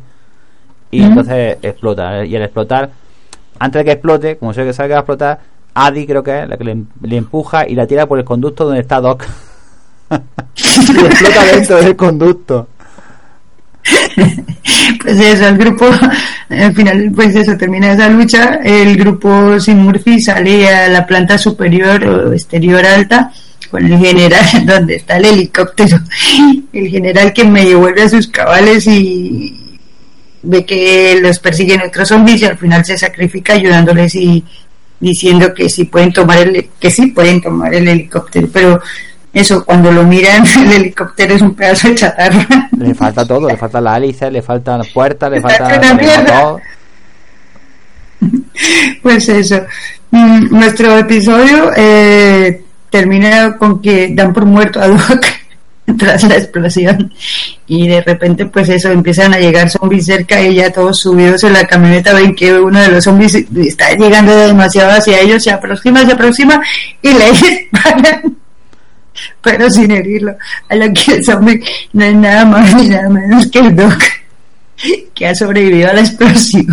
y 0.91 1.01
entonces 1.01 1.57
explota. 1.61 2.25
Y 2.25 2.35
al 2.35 2.43
explotar, 2.43 2.91
antes 3.59 3.79
de 3.79 3.85
que 3.85 3.91
explote, 3.91 4.37
como 4.37 4.53
sé 4.53 4.63
que 4.63 4.73
sabe 4.73 4.89
que 4.89 4.93
va 4.93 4.99
a 4.99 5.01
explotar, 5.01 5.39
Adi 5.73 6.05
creo 6.05 6.23
que 6.23 6.43
es 6.43 6.49
la 6.49 6.57
que 6.57 6.63
le, 6.63 6.83
le 7.01 7.17
empuja 7.17 7.67
y 7.67 7.75
la 7.75 7.87
tira 7.87 8.05
por 8.05 8.19
el 8.19 8.25
conducto 8.25 8.65
donde 8.65 8.81
está 8.81 9.01
Doc. 9.01 9.25
y 10.11 11.05
explota 11.05 11.45
dentro 11.51 11.77
del 11.77 11.95
conducto. 11.95 12.67
Pues 15.01 15.19
eso, 15.19 15.47
el 15.47 15.57
grupo, 15.57 15.85
al 16.49 16.73
final, 16.73 17.11
pues 17.15 17.35
eso, 17.35 17.57
termina 17.57 17.93
esa 17.93 18.09
lucha. 18.09 18.55
El 18.63 18.95
grupo 18.97 19.59
sin 19.59 19.79
Murphy 19.79 20.19
sale 20.21 20.67
a 20.69 20.87
la 20.87 21.05
planta 21.05 21.37
superior 21.37 22.03
o 22.05 22.33
exterior 22.33 22.85
alta 22.85 23.31
con 23.73 23.83
el 23.91 23.97
general, 23.97 24.45
donde 24.67 24.97
está 24.97 25.17
el 25.17 25.25
helicóptero. 25.25 25.97
El 26.71 26.87
general 26.89 27.33
que 27.33 27.43
medio 27.43 27.79
vuelve 27.79 28.03
a 28.03 28.09
sus 28.09 28.27
cabales 28.27 28.85
y 28.85 29.79
ve 30.43 30.63
que 30.63 31.17
los 31.19 31.39
persiguen 31.39 31.81
otros 31.81 32.09
zombies 32.09 32.43
y 32.43 32.45
al 32.45 32.55
final 32.55 32.85
se 32.85 32.99
sacrifica 32.99 33.53
ayudándoles 33.53 34.13
y 34.13 34.45
diciendo 34.99 35.55
que 35.55 35.71
sí 35.71 35.85
pueden 35.85 36.13
tomar 36.13 36.37
el, 36.37 36.69
que 36.79 36.91
sí 36.91 37.07
pueden 37.07 37.41
tomar 37.41 37.73
el 37.73 37.87
helicóptero, 37.87 38.47
pero 38.53 38.79
eso, 39.33 39.65
cuando 39.65 39.91
lo 39.91 40.03
miran, 40.03 40.45
el 40.65 40.71
helicóptero 40.71 41.33
es 41.33 41.41
un 41.41 41.55
pedazo 41.55 41.87
de 41.87 41.95
chatarra. 41.95 42.69
Le 42.77 42.93
falta 42.93 43.25
todo, 43.25 43.47
le 43.47 43.57
falta 43.57 43.81
la 43.81 43.97
hélice, 43.97 44.29
le 44.29 44.43
faltan 44.43 44.77
las 44.77 44.89
puertas, 44.89 45.31
le 45.31 45.41
falta 45.41 45.67
falta 45.67 45.93
motor. 45.95 46.61
Pues 49.01 49.27
eso. 49.29 49.61
Mm, 50.11 50.57
Nuestro 50.57 50.95
episodio 50.99 51.71
eh, 51.75 52.62
termina 52.93 53.57
con 53.57 53.81
que 53.81 54.09
dan 54.13 54.31
por 54.31 54.45
muerto 54.45 54.79
a 54.79 54.87
Doc 54.87 55.25
tras 55.97 56.23
la 56.25 56.35
explosión 56.35 57.11
y 57.65 57.87
de 57.87 58.01
repente 58.01 58.45
pues 58.45 58.69
eso 58.69 58.91
empiezan 58.91 59.33
a 59.33 59.39
llegar 59.39 59.67
zombies 59.67 60.05
cerca 60.05 60.39
y 60.39 60.53
ya 60.53 60.71
todos 60.71 60.99
subidos 60.99 61.43
en 61.43 61.53
la 61.53 61.65
camioneta 61.65 62.13
ven 62.13 62.35
que 62.35 62.53
uno 62.53 62.79
de 62.79 62.89
los 62.89 63.03
zombies 63.03 63.33
está 63.33 63.95
llegando 63.95 64.35
demasiado 64.35 64.91
hacia 64.91 65.19
ellos 65.21 65.43
se 65.43 65.49
aproxima 65.49 66.05
se 66.05 66.11
aproxima 66.11 66.61
y 67.01 67.13
le 67.15 67.31
disparan 67.31 68.37
pero 69.41 69.71
sin 69.71 69.89
herirlo 69.89 70.37
a 70.69 70.75
lo 70.75 70.85
que 70.93 71.13
el 71.13 71.25
zombie 71.25 71.63
no 71.93 72.05
es 72.05 72.15
nada 72.15 72.45
más 72.45 72.75
ni 72.75 72.89
nada 72.89 73.09
menos 73.09 73.47
que 73.47 73.57
el 73.57 73.75
Doc 73.75 74.03
que 75.15 75.27
ha 75.27 75.33
sobrevivido 75.33 75.89
a 75.89 75.93
la 75.93 76.01
explosión 76.01 76.67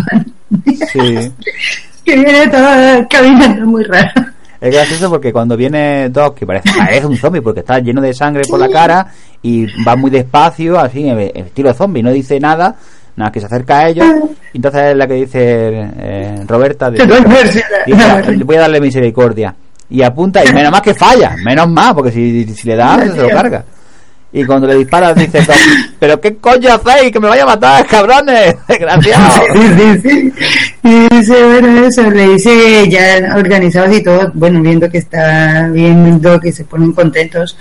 Sí. 0.93 1.31
que 2.05 2.15
viene 2.15 2.47
todo 2.47 3.07
caminando 3.09 3.65
muy 3.65 3.83
raro. 3.83 4.30
Es 4.61 4.71
gracioso 4.71 5.09
porque 5.09 5.33
cuando 5.33 5.57
viene 5.57 6.09
Doc, 6.09 6.37
que 6.37 6.45
parece, 6.45 6.69
parece 6.77 7.07
un 7.07 7.17
zombie 7.17 7.41
porque 7.41 7.61
está 7.61 7.79
lleno 7.79 7.99
de 7.99 8.13
sangre 8.13 8.43
por 8.47 8.59
la 8.59 8.69
cara 8.69 9.07
y 9.41 9.65
va 9.83 9.95
muy 9.95 10.11
despacio, 10.11 10.79
así, 10.79 11.09
en 11.09 11.19
estilo 11.19 11.73
zombie, 11.73 12.03
no 12.03 12.11
dice 12.11 12.39
nada, 12.39 12.75
nada 13.15 13.31
que 13.31 13.39
se 13.39 13.47
acerca 13.47 13.79
a 13.79 13.89
ellos. 13.89 14.05
Y 14.53 14.57
entonces 14.57 14.91
es 14.91 14.95
la 14.95 15.07
que 15.07 15.13
dice 15.15 15.39
eh, 15.41 16.45
Roberta: 16.47 16.91
dice, 16.91 17.07
dice, 17.87 18.43
Voy 18.43 18.55
a 18.55 18.61
darle 18.61 18.79
misericordia. 18.79 19.55
Y 19.89 20.03
apunta, 20.03 20.45
y 20.45 20.53
menos 20.53 20.71
más 20.71 20.81
que 20.81 20.93
falla, 20.93 21.35
menos 21.43 21.67
más, 21.67 21.93
porque 21.95 22.11
si, 22.11 22.45
si 22.53 22.67
le 22.67 22.75
da, 22.75 22.99
se 23.01 23.19
lo 23.19 23.29
carga. 23.29 23.65
Y 24.33 24.45
cuando 24.45 24.67
le 24.67 24.75
dispara, 24.75 25.13
dice 25.13 25.41
Doc: 25.41 25.55
¿Pero 25.99 26.21
qué 26.21 26.37
coño 26.37 26.69
hacéis? 26.73 27.11
¡Que 27.11 27.19
me 27.19 27.27
vaya 27.27 27.43
a 27.43 27.47
matar, 27.47 27.85
cabrones! 27.85 28.55
¡Desgraciados! 28.67 29.41
Sí, 29.53 29.61
sí, 29.77 30.09
sí. 30.09 30.33
Y 30.83 31.15
dice, 31.15 31.43
bueno, 31.43 31.85
eso, 31.85 32.09
le 32.09 32.29
dice 32.29 32.89
ya 32.89 33.35
organizados 33.35 33.95
y 33.95 34.01
todo, 34.01 34.31
bueno, 34.33 34.61
viendo 34.61 34.89
que 34.89 34.99
está 34.99 35.67
bien 35.67 36.21
Doc 36.21 36.45
y 36.45 36.53
se 36.53 36.63
ponen 36.63 36.93
contentos, 36.93 37.57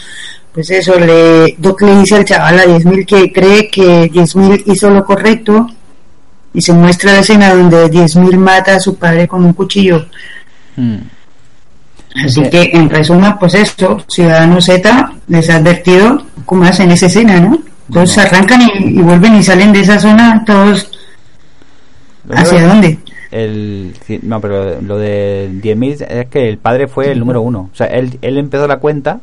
pues 0.52 0.70
eso, 0.70 0.98
le, 0.98 1.56
Doc 1.58 1.82
le 1.82 1.96
dice 2.00 2.16
al 2.16 2.24
chaval 2.24 2.60
a 2.60 2.64
10.000 2.64 3.06
que 3.06 3.32
cree 3.32 3.68
que 3.68 4.10
10.000 4.10 4.62
hizo 4.66 4.90
lo 4.90 5.04
correcto 5.04 5.68
y 6.52 6.62
se 6.62 6.72
muestra 6.72 7.12
la 7.12 7.20
escena 7.20 7.54
donde 7.54 7.90
10.000 7.90 8.36
mata 8.36 8.76
a 8.76 8.80
su 8.80 8.96
padre 8.96 9.26
con 9.26 9.44
un 9.44 9.52
cuchillo. 9.52 10.06
Hmm. 10.76 10.98
Así 12.16 12.42
Sí. 12.44 12.50
que, 12.50 12.70
en 12.72 12.90
resumen, 12.90 13.34
pues 13.38 13.54
esto, 13.54 14.02
Ciudadano 14.08 14.60
Z 14.60 15.12
les 15.28 15.48
ha 15.50 15.56
advertido 15.56 16.22
cómo 16.44 16.64
hacen 16.64 16.90
esa 16.90 17.06
escena, 17.06 17.38
¿no? 17.40 17.58
Todos 17.92 18.16
No. 18.16 18.22
arrancan 18.22 18.62
y, 18.62 18.98
y 18.98 19.02
vuelven 19.02 19.36
y 19.36 19.42
salen 19.42 19.72
de 19.72 19.80
esa 19.80 19.98
zona, 19.98 20.42
todos, 20.44 20.90
¿hacia 22.32 22.66
dónde? 22.66 22.98
El, 23.30 23.94
no, 24.22 24.40
pero 24.40 24.80
lo 24.80 24.98
de 24.98 25.50
10.000 25.62 26.02
es 26.08 26.26
que 26.28 26.48
el 26.48 26.58
padre 26.58 26.88
fue 26.88 27.12
el 27.12 27.20
número 27.20 27.42
uno. 27.42 27.70
O 27.72 27.76
sea, 27.76 27.86
él, 27.86 28.18
él 28.22 28.38
empezó 28.38 28.66
la 28.66 28.78
cuenta 28.78 29.20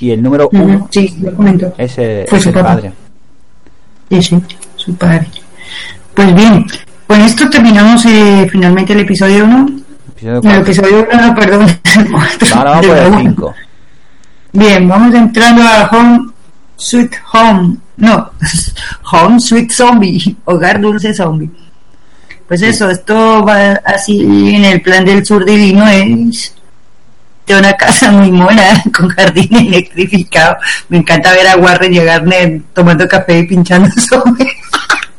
y 0.00 0.10
el 0.10 0.22
número 0.22 0.48
uno 0.52 0.88
Sí, 0.90 1.14
lo 1.20 1.34
comento. 1.34 1.74
es, 1.76 1.98
el- 1.98 2.26
Fue 2.26 2.38
es 2.38 2.44
su 2.44 2.48
el 2.50 2.54
padre. 2.54 2.92
Sí, 4.10 4.22
sí, 4.22 4.42
su 4.76 4.94
padre. 4.96 5.26
Pues 6.14 6.34
bien, 6.34 6.64
con 7.06 7.20
esto 7.20 7.48
terminamos 7.50 8.06
eh, 8.06 8.46
finalmente 8.50 8.94
el 8.94 9.00
episodio 9.00 9.44
1. 9.44 9.66
Episodio 10.16 10.36
El 10.36 10.42
cuatro. 10.42 10.62
episodio 10.62 11.08
1, 11.12 11.34
perdón. 11.34 11.80
el 11.84 12.14
Ahora 12.54 12.70
vamos 12.70 12.86
por 12.86 12.96
el 12.98 13.06
uno. 13.06 13.18
5. 13.20 13.54
Bien, 14.52 14.88
vamos 14.88 15.14
entrando 15.14 15.62
a 15.62 15.88
Home 15.92 16.30
Sweet 16.76 17.12
Home. 17.32 17.76
No, 17.98 18.30
Home 19.12 19.40
Sweet 19.40 19.70
Zombie. 19.70 20.36
Hogar 20.44 20.80
Dulce 20.80 21.12
Zombie. 21.12 21.50
Pues 22.48 22.62
eso, 22.62 22.88
esto 22.88 23.44
va 23.44 23.72
así 23.84 24.54
en 24.54 24.64
el 24.64 24.80
plan 24.80 25.04
del 25.04 25.26
sur 25.26 25.44
de 25.44 25.52
Illinois. 25.52 26.54
De 27.46 27.56
una 27.56 27.74
casa 27.74 28.10
muy 28.10 28.32
mona, 28.32 28.82
con 28.96 29.08
jardín 29.08 29.54
electrificado. 29.54 30.56
Me 30.88 30.98
encanta 30.98 31.32
ver 31.32 31.46
a 31.46 31.56
Warren 31.56 31.92
y 31.92 31.98
a 31.98 32.04
Garner 32.04 32.62
tomando 32.72 33.06
café 33.06 33.40
y 33.40 33.46
pinchando 33.46 33.88
zombies. 34.08 34.48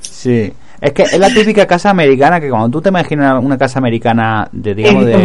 Sí. 0.01 0.51
Es 0.87 0.93
que 0.93 1.03
es 1.03 1.19
la 1.19 1.29
típica 1.29 1.65
casa 1.65 1.89
americana 1.89 2.39
que 2.39 2.49
cuando 2.49 2.69
tú 2.69 2.81
te 2.81 2.89
imaginas 2.89 3.43
una 3.43 3.57
casa 3.57 3.79
americana 3.79 4.47
de, 4.51 4.73
digamos, 4.75 5.05
de, 5.05 5.17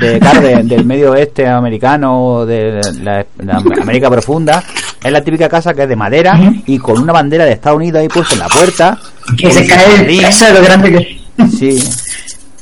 de, 0.00 0.18
claro, 0.20 0.40
de- 0.40 0.62
del 0.64 0.84
medio 0.84 1.12
oeste 1.12 1.46
americano 1.48 2.24
o 2.24 2.46
de 2.46 2.80
la, 3.02 3.24
la 3.38 3.62
América 3.80 4.10
profunda, 4.10 4.62
es 5.02 5.10
la 5.12 5.22
típica 5.22 5.48
casa 5.48 5.74
que 5.74 5.84
es 5.84 5.88
de 5.88 5.96
madera 5.96 6.38
y 6.66 6.78
con 6.78 6.98
una 6.98 7.12
bandera 7.12 7.44
de 7.44 7.52
Estados 7.52 7.78
Unidos 7.78 8.00
ahí 8.00 8.08
puesta 8.08 8.34
en 8.34 8.40
la 8.40 8.48
puerta. 8.48 8.98
que 9.38 9.50
se 9.50 9.66
cae 9.66 9.94
el 10.00 10.06
peso 10.20 10.44
de 10.44 10.52
lo 10.52 10.62
grande 10.62 10.90
que 10.92 11.46
Sí, 11.48 11.78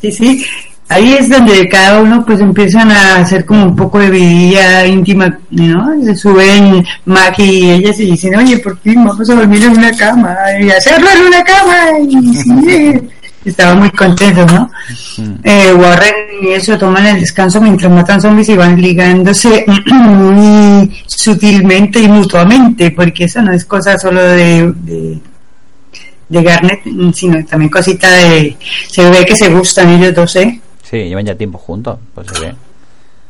sí 0.00 0.12
sí 0.12 0.44
ahí 0.90 1.14
es 1.14 1.28
donde 1.28 1.68
cada 1.68 2.00
uno 2.02 2.24
pues 2.26 2.40
empiezan 2.40 2.90
a 2.90 3.16
hacer 3.18 3.46
como 3.46 3.64
un 3.64 3.76
poco 3.76 4.00
de 4.00 4.10
vidilla 4.10 4.84
íntima 4.84 5.38
no 5.50 6.04
se 6.04 6.16
suben 6.16 6.84
Mac 7.04 7.38
y 7.38 7.70
ellas 7.70 7.98
y 8.00 8.06
dicen 8.06 8.34
oye 8.34 8.58
por 8.58 8.76
fin 8.80 9.04
vamos 9.04 9.30
a 9.30 9.34
dormir 9.34 9.62
en 9.62 9.78
una 9.78 9.92
cama 9.92 10.36
y 10.60 10.68
hacerlo 10.68 11.08
en 11.14 11.22
una 11.28 11.44
cama 11.44 11.76
y 12.00 12.34
sí 12.34 13.08
estaban 13.44 13.78
muy 13.78 13.90
contentos 13.90 14.52
no 14.52 14.68
eh, 15.44 15.72
Warren 15.72 16.14
y 16.42 16.48
eso 16.48 16.76
toman 16.76 17.06
el 17.06 17.20
descanso 17.20 17.60
mientras 17.60 17.90
matan 17.92 18.20
zombies 18.20 18.48
y 18.48 18.56
van 18.56 18.80
ligándose 18.82 19.64
muy 19.86 20.90
sutilmente 21.06 22.00
y 22.00 22.08
mutuamente 22.08 22.90
porque 22.90 23.24
eso 23.24 23.40
no 23.40 23.52
es 23.52 23.64
cosa 23.64 23.96
solo 23.96 24.22
de, 24.22 24.72
de 24.82 25.20
de 26.28 26.44
Garnet, 26.44 26.82
sino 27.12 27.44
también 27.44 27.68
cosita 27.68 28.08
de... 28.08 28.56
Se 28.88 29.10
ve 29.10 29.26
que 29.26 29.34
se 29.34 29.48
gustan 29.48 29.90
ellos 29.90 30.14
dos, 30.14 30.36
¿eh? 30.36 30.60
Sí, 30.90 30.96
llevan 31.08 31.24
ya 31.26 31.34
tiempo 31.36 31.58
juntos, 31.58 31.98
pues 32.14 32.26
se 32.32 32.40
ve. 32.40 32.54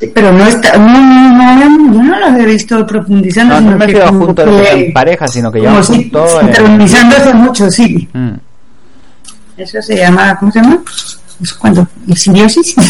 Sí, 0.01 0.07
Pero 0.15 0.33
no 0.33 0.47
está... 0.47 0.79
No, 0.79 0.87
no, 0.89 1.55
no, 1.69 1.95
yo 1.95 2.03
no 2.03 2.19
los 2.19 2.41
he 2.41 2.47
visto 2.47 2.87
profundizando. 2.87 3.61
No, 3.61 3.73
no 3.73 3.77
me 3.77 3.93
juntos 4.09 4.49
que- 4.49 4.87
en 4.87 4.93
pareja, 4.95 5.29
sino 5.29 5.53
que 5.53 5.59
como 5.59 5.71
llevan 5.71 5.85
si 5.85 5.95
juntos. 5.95 6.31
eh, 6.33 6.39
sincronizándose 6.45 7.35
mucho, 7.35 7.71
sí. 7.71 8.09
mm. 8.13 8.31
Eso 9.59 9.83
se 9.83 9.97
llama... 9.97 10.37
¿Cómo 10.39 10.51
se 10.51 10.61
llama? 10.63 10.79
¿Es 11.43 11.53
cuándo? 11.55 11.87
¿Simbiosis? 12.17 12.75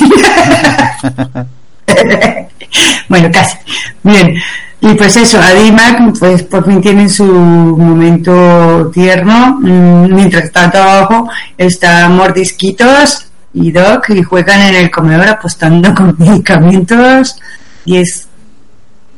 bueno, 3.09 3.29
casi. 3.33 3.57
Bien. 4.03 4.35
Y 4.83 4.95
pues 4.95 5.15
eso, 5.17 5.39
Adimac, 5.41 6.19
pues 6.19 6.43
por 6.45 6.65
fin 6.65 6.81
tiene 6.81 7.09
su 7.09 7.25
momento 7.27 8.91
tierno. 8.95 9.59
Mm, 9.61 10.15
Mientras 10.15 10.51
tanto 10.53 10.79
abajo 10.79 11.29
está 11.59 12.09
Mordisquitos 12.09 13.27
y 13.53 13.73
Doc 13.73 14.11
y 14.11 14.23
juegan 14.23 14.61
en 14.61 14.77
el 14.77 14.91
comedor 14.91 15.29
apostando 15.29 15.95
con 15.95 16.15
medicamentos. 16.19 17.37
Y 17.85 17.97
es 17.97 18.29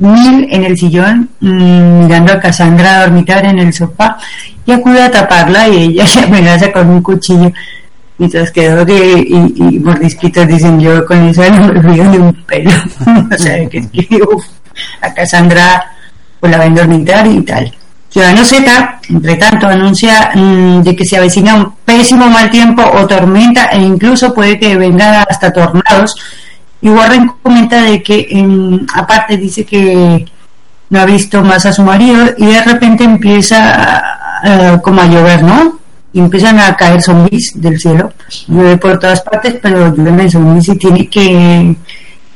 Mil 0.03 0.49
en 0.51 0.65
el 0.65 0.77
sillón, 0.77 1.29
mm, 1.39 2.01
mirando 2.01 2.33
a 2.33 2.41
Cassandra 2.41 3.03
dormitar 3.03 3.45
en 3.45 3.61
el 3.61 3.73
sofá 3.73 4.17
y 4.67 4.73
acude 4.73 5.01
a 5.01 5.11
taparla 5.11 5.69
y 5.69 5.85
ella 5.85 6.07
se 6.09 6.25
amenaza 6.25 6.73
con 6.73 6.89
un 6.89 7.03
cuchillo. 7.03 7.53
Mientras 8.19 8.51
que 8.51 8.69
Doc 8.69 8.89
y, 8.89 8.93
y, 8.93 9.55
y 9.57 9.79
Mordisquitos 9.79 10.49
dicen 10.49 10.81
yo 10.81 11.07
con 11.07 11.29
eso 11.29 11.49
no 11.51 11.73
me 11.73 11.79
olvido 11.79 12.05
ni 12.07 12.17
un 12.17 12.35
pelo. 12.45 12.73
o 13.33 13.39
sea, 13.39 13.69
que 13.69 13.89
que 13.89 14.21
uf, 14.23 14.45
a 15.03 15.15
Cassandra 15.15 15.85
pues 16.41 16.51
la 16.51 16.59
ven 16.59 16.75
dormitar 16.75 17.25
y 17.29 17.41
tal. 17.43 17.73
Ciudadano 18.13 18.45
Z, 18.45 19.01
entre 19.09 19.37
tanto, 19.37 19.67
anuncia 19.67 20.33
mm, 20.35 20.83
de 20.83 20.95
que 20.95 21.05
se 21.07 21.17
avecina 21.17 21.55
un 21.55 21.73
pésimo 21.83 22.29
mal 22.29 22.51
tiempo 22.51 22.83
o 22.83 23.07
tormenta 23.07 23.71
e 23.73 23.81
incluso 23.81 24.35
puede 24.35 24.59
que 24.59 24.77
venga 24.77 25.23
hasta 25.23 25.51
tornados. 25.51 26.15
Y 26.83 26.91
Warren 26.91 27.33
comenta 27.43 27.81
de 27.81 28.03
que, 28.03 28.29
aparte, 28.93 29.39
dice 29.39 29.65
que 29.65 30.27
no 30.91 31.01
ha 31.01 31.07
visto 31.07 31.43
más 31.43 31.65
a 31.65 31.73
su 31.73 31.83
marido 31.83 32.27
y 32.37 32.45
de 32.45 32.63
repente 32.63 33.05
empieza 33.05 34.03
eh, 34.45 34.79
como 34.83 35.01
a 35.01 35.07
llover, 35.07 35.43
¿no? 35.43 35.79
Y 36.13 36.21
empiezan 36.21 36.59
a 36.59 36.77
caer 36.77 37.01
zombies 37.01 37.53
del 37.55 37.81
cielo. 37.81 38.13
Llueve 38.47 38.77
por 38.77 38.99
todas 38.99 39.23
partes, 39.23 39.55
pero 39.63 39.95
llueven 39.95 40.31
zombies 40.31 40.69
y 40.69 40.77
tiene 40.77 41.09
que 41.09 41.75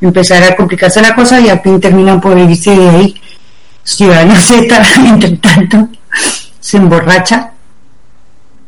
empezar 0.01 0.43
a 0.43 0.57
complicarse 0.57 1.03
la 1.03 1.15
cosa 1.15 1.39
y 1.39 1.51
al 1.51 1.61
fin 1.61 1.79
terminan 1.79 2.19
por 2.19 2.39
irse 2.39 2.75
de 2.75 2.89
ahí. 2.89 3.15
Ciudadano 3.87 4.35
Z, 4.41 4.83
entre 5.07 5.37
tanto, 5.37 5.89
se 6.59 6.77
emborracha 6.77 7.53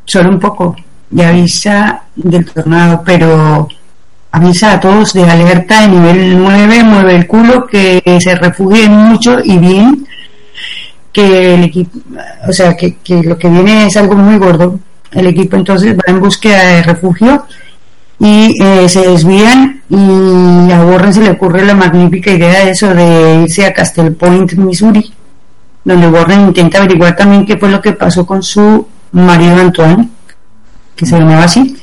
solo 0.04 0.30
un 0.30 0.38
poco 0.38 0.76
y 1.10 1.22
avisa 1.22 2.04
del 2.14 2.44
tornado, 2.46 3.02
pero 3.04 3.68
avisa 4.30 4.74
a 4.74 4.80
todos 4.80 5.12
de 5.14 5.28
alerta 5.28 5.80
de 5.82 5.88
nivel 5.88 6.38
9, 6.38 6.84
mueve 6.84 7.16
el 7.16 7.26
culo, 7.26 7.66
que 7.66 8.00
se 8.20 8.34
refugien 8.36 8.92
mucho 8.92 9.38
y 9.42 9.58
bien, 9.58 10.06
que 11.12 11.54
el 11.54 11.64
equipo, 11.64 11.98
o 12.48 12.52
sea, 12.52 12.76
que, 12.76 12.98
que 12.98 13.22
lo 13.22 13.36
que 13.36 13.48
viene 13.48 13.86
es 13.86 13.96
algo 13.96 14.14
muy 14.14 14.38
gordo. 14.38 14.78
El 15.10 15.26
equipo 15.26 15.56
entonces 15.56 15.96
va 15.96 16.02
en 16.06 16.20
búsqueda 16.20 16.62
de 16.62 16.82
refugio 16.82 17.44
y 18.20 18.54
eh, 18.62 18.88
se 18.88 19.00
desvían 19.00 19.82
y 19.88 20.72
a 20.72 20.84
Warren 20.84 21.14
se 21.14 21.22
le 21.22 21.30
ocurre 21.30 21.64
la 21.64 21.74
magnífica 21.74 22.30
idea 22.30 22.64
de 22.64 22.72
eso 22.72 22.92
de 22.92 23.42
irse 23.44 23.64
a 23.64 23.72
Castle 23.72 24.10
Point, 24.10 24.52
Missouri, 24.54 25.12
donde 25.84 26.08
Warren 26.08 26.48
intenta 26.48 26.78
averiguar 26.78 27.16
también 27.16 27.46
qué 27.46 27.56
fue 27.56 27.70
lo 27.70 27.80
que 27.80 27.92
pasó 27.92 28.26
con 28.26 28.42
su 28.42 28.86
marido 29.12 29.56
Antoine, 29.56 30.08
que 30.96 31.06
se 31.06 31.18
llamaba 31.18 31.44
así. 31.44 31.76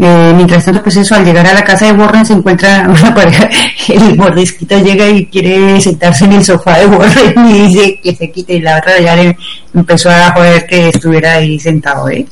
Eh, 0.00 0.32
mientras 0.34 0.64
tanto, 0.64 0.82
pues 0.82 0.96
eso, 0.96 1.14
al 1.14 1.24
llegar 1.24 1.46
a 1.46 1.54
la 1.54 1.62
casa 1.62 1.86
de 1.86 1.92
Warren 1.92 2.26
se 2.26 2.32
encuentra 2.32 2.84
una 2.88 3.14
pareja, 3.14 3.48
el 3.88 4.16
mordisquito 4.16 4.78
llega 4.78 5.08
y 5.08 5.26
quiere 5.26 5.80
sentarse 5.80 6.24
en 6.24 6.32
el 6.32 6.44
sofá 6.44 6.78
de 6.78 6.86
Warren 6.86 7.48
y 7.48 7.68
dice 7.68 8.00
que 8.02 8.14
se 8.14 8.30
quite 8.30 8.54
y 8.54 8.60
la 8.60 8.78
otra 8.78 8.98
ya 9.00 9.14
le 9.14 9.36
empezó 9.72 10.10
a 10.10 10.32
joder 10.32 10.66
que 10.66 10.88
estuviera 10.88 11.34
ahí 11.34 11.60
sentado, 11.60 12.08
¿eh? 12.08 12.26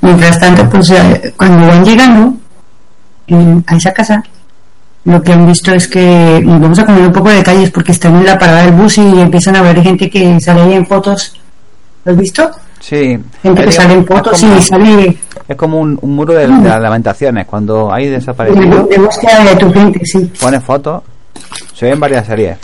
Mientras 0.00 0.38
tanto, 0.38 0.68
pues 0.70 0.92
cuando 1.36 1.66
van 1.66 1.84
llegando 1.84 2.34
eh, 3.26 3.62
a 3.66 3.76
esa 3.76 3.92
casa, 3.92 4.22
lo 5.04 5.22
que 5.22 5.32
han 5.32 5.46
visto 5.46 5.72
es 5.72 5.88
que 5.88 6.42
vamos 6.44 6.78
a 6.78 6.84
poner 6.86 7.02
un 7.02 7.12
poco 7.12 7.30
de 7.30 7.36
detalles 7.36 7.70
porque 7.70 7.92
están 7.92 8.16
en 8.16 8.26
la 8.26 8.38
parada 8.38 8.62
del 8.62 8.72
bus 8.74 8.98
y 8.98 9.20
empiezan 9.20 9.56
a 9.56 9.62
ver 9.62 9.82
gente 9.82 10.08
que 10.08 10.38
sale 10.40 10.62
ahí 10.62 10.72
en 10.74 10.86
fotos. 10.86 11.34
¿Lo 12.04 12.12
has 12.12 12.18
visto? 12.18 12.50
Sí. 12.80 13.18
Gente 13.42 13.64
que 13.64 13.72
sale 13.72 13.94
en 13.94 14.06
fotos 14.06 14.40
como- 14.40 14.56
y 14.56 14.62
sale 14.62 15.18
Es 15.48 15.56
como 15.56 15.80
un, 15.80 15.98
un 16.00 16.14
muro 16.14 16.32
de, 16.34 16.46
de 16.46 16.68
las 16.68 16.80
lamentaciones. 16.80 17.46
Cuando 17.46 17.92
hay 17.92 18.06
de, 18.06 18.12
desaparecido, 18.12 18.84
de 18.84 18.98
búsqueda 18.98 19.44
de 19.44 19.56
tu 19.56 19.72
gente, 19.72 20.00
sí. 20.04 20.30
pones 20.40 20.62
fotos. 20.62 21.02
Se 21.74 21.86
ven 21.86 21.98
varias 21.98 22.26
series. 22.26 22.56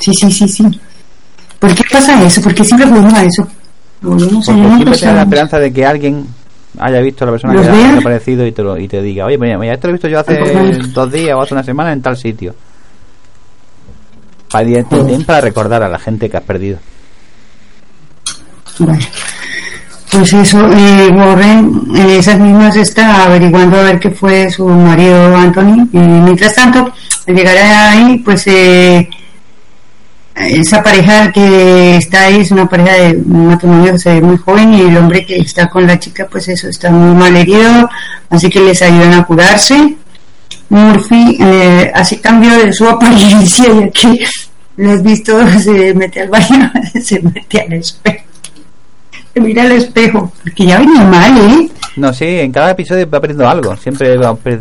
Sí, 0.00 0.12
sí, 0.12 0.30
sí, 0.30 0.46
sí. 0.48 0.80
¿Por 1.58 1.74
qué 1.74 1.82
pasa 1.90 2.22
eso? 2.22 2.42
¿Por 2.42 2.54
qué 2.54 2.64
siempre 2.64 2.86
volvemos 2.88 3.14
a 3.14 3.24
eso? 3.24 3.46
Volvemos 4.00 4.48
a 4.48 4.52
Porque 4.52 4.66
una 4.66 4.76
siempre 4.94 5.12
la 5.14 5.22
esperanza 5.22 5.58
de 5.58 5.72
que 5.72 5.86
alguien 5.86 6.26
haya 6.78 7.00
visto 7.00 7.24
a 7.24 7.26
la 7.26 7.32
persona 7.32 7.54
¿Los 7.54 7.62
que 7.62 7.68
ha 7.68 7.72
veas? 7.72 7.90
desaparecido 7.92 8.46
y 8.46 8.52
te, 8.52 8.62
lo, 8.62 8.78
y 8.78 8.88
te 8.88 9.00
diga, 9.02 9.26
oye, 9.26 9.38
mira, 9.38 9.58
mira, 9.58 9.74
esto 9.74 9.88
lo 9.88 9.92
he 9.92 9.94
visto 9.94 10.08
yo 10.08 10.20
hace 10.20 10.38
dos 10.92 11.12
días 11.12 11.34
o 11.34 11.40
hace 11.40 11.54
una 11.54 11.62
semana 11.62 11.92
en 11.92 12.02
tal 12.02 12.16
sitio. 12.16 12.54
Para, 15.26 15.40
recordar 15.40 15.82
a 15.82 15.88
la 15.88 15.98
gente 15.98 16.30
que 16.30 16.36
has 16.36 16.42
perdido. 16.42 16.78
Vale. 18.78 19.06
Pues 20.10 20.32
eso, 20.32 20.66
eh, 20.72 21.10
Warren 21.12 21.82
en 21.94 22.10
esas 22.10 22.38
mismas 22.38 22.76
está 22.76 23.24
averiguando 23.24 23.76
a 23.76 23.82
ver 23.82 23.98
qué 23.98 24.10
fue 24.10 24.50
su 24.50 24.66
marido 24.66 25.36
Anthony. 25.36 25.88
Y 25.92 25.98
mientras 25.98 26.54
tanto, 26.54 26.90
al 27.26 27.34
llegar 27.34 27.56
ahí, 27.56 28.18
pues 28.24 28.46
eh, 28.46 29.10
esa 30.36 30.82
pareja 30.82 31.32
que 31.32 31.96
está 31.96 32.24
ahí 32.24 32.40
es 32.40 32.50
una 32.50 32.68
pareja 32.68 32.94
de 32.94 33.16
un 33.16 33.46
matrimonio 33.46 33.94
que 34.02 34.20
muy 34.20 34.36
joven 34.36 34.74
y 34.74 34.82
el 34.82 34.96
hombre 34.96 35.24
que 35.24 35.36
está 35.36 35.68
con 35.68 35.86
la 35.86 35.98
chica, 35.98 36.26
pues 36.30 36.48
eso, 36.48 36.68
está 36.68 36.90
muy 36.90 37.14
mal 37.14 37.36
herido, 37.36 37.88
así 38.30 38.50
que 38.50 38.60
les 38.60 38.80
ayudan 38.82 39.14
a 39.14 39.24
curarse. 39.24 39.96
Murphy 40.68 41.38
eh, 41.40 41.92
cambio 42.20 42.58
de 42.58 42.72
su 42.72 42.88
apariencia 42.88 43.66
y 43.72 43.82
aquí 43.84 44.20
lo 44.76 44.92
has 44.92 45.02
visto, 45.02 45.38
se 45.58 45.94
mete 45.94 46.22
al 46.22 46.28
baño, 46.28 46.72
se 47.02 47.20
mete 47.20 47.60
al 47.60 47.72
espejo 47.74 48.26
se 49.36 49.42
mira 49.42 49.64
al 49.64 49.72
espejo, 49.72 50.32
porque 50.42 50.64
ya 50.64 50.78
venía 50.78 51.04
mal, 51.04 51.36
¿eh? 51.36 51.68
No, 51.96 52.10
sí, 52.14 52.24
en 52.24 52.50
cada 52.52 52.70
episodio 52.70 53.06
va 53.10 53.20
perdiendo 53.20 53.46
algo. 53.46 53.76
Siempre 53.76 54.18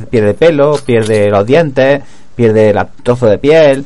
pierde 0.10 0.34
pelo, 0.34 0.78
pierde 0.86 1.30
los 1.30 1.46
dientes, 1.46 2.02
pierde 2.36 2.72
el 2.72 2.80
trozo 3.02 3.28
de 3.28 3.38
piel. 3.38 3.86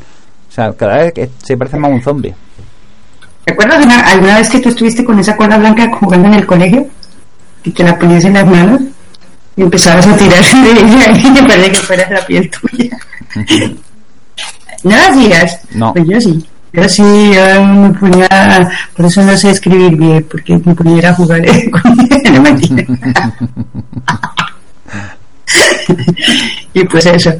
O 0.49 0.51
sea, 0.51 0.73
cada 0.73 0.97
vez 0.97 1.13
que 1.13 1.29
se 1.43 1.55
parece 1.57 1.77
más 1.77 1.91
a 1.91 1.93
un 1.93 2.01
zombie. 2.01 2.33
¿Te 3.45 3.53
acuerdas 3.53 3.85
una- 3.85 3.99
alguna 4.01 4.37
vez 4.37 4.49
que 4.49 4.59
tú 4.59 4.69
estuviste 4.69 5.03
con 5.05 5.19
esa 5.19 5.35
cola 5.37 5.57
blanca 5.57 5.89
jugando 5.99 6.27
en 6.27 6.33
el 6.35 6.45
colegio? 6.45 6.87
Y 7.63 7.71
que 7.71 7.83
la 7.83 7.97
ponías 7.97 8.23
en 8.25 8.33
las 8.33 8.45
manos 8.45 8.81
y 9.55 9.61
empezabas 9.61 10.07
a 10.07 10.15
tirar 10.15 10.43
de 10.43 10.71
ella 10.71 11.11
y 11.17 11.33
te 11.33 11.43
parece 11.43 11.71
que 11.71 11.77
fuera 11.79 12.09
la 12.09 12.25
piel 12.25 12.49
tuya. 12.49 12.97
¿No 14.83 14.91
lo 14.95 15.01
hacías? 15.01 15.59
No. 15.71 15.93
Pues 15.93 16.07
yo 16.07 16.21
sí. 16.21 16.45
Yo 16.71 16.87
sí, 16.87 17.01
yo 17.33 17.63
me 17.65 17.89
ponía, 17.93 18.69
por 18.95 19.05
eso 19.07 19.23
no 19.23 19.35
sé 19.35 19.49
escribir 19.49 19.95
bien, 19.97 20.23
porque 20.29 20.55
me 20.63 20.75
ponía 20.75 21.09
a 21.09 21.15
jugar 21.15 21.41
con 21.71 21.97
no, 22.33 22.41
mentira. 22.41 22.83
y 26.73 26.83
pues 26.85 27.05
eso. 27.07 27.33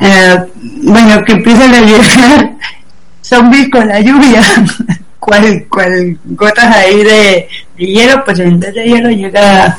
Eh, 0.00 0.36
bueno, 0.82 1.24
que 1.24 1.32
empiezan 1.32 1.74
a 1.74 1.80
llegar 1.80 2.50
zombies 3.22 3.68
con 3.70 3.88
la 3.88 4.00
lluvia. 4.00 4.42
cual, 5.18 5.64
cual 5.68 6.16
gotas 6.24 6.76
ahí 6.76 7.02
de, 7.02 7.48
de 7.76 7.86
hielo, 7.86 8.24
pues 8.24 8.38
en 8.38 8.60
vez 8.60 8.72
de 8.74 8.84
hielo 8.84 9.10
llega 9.10 9.76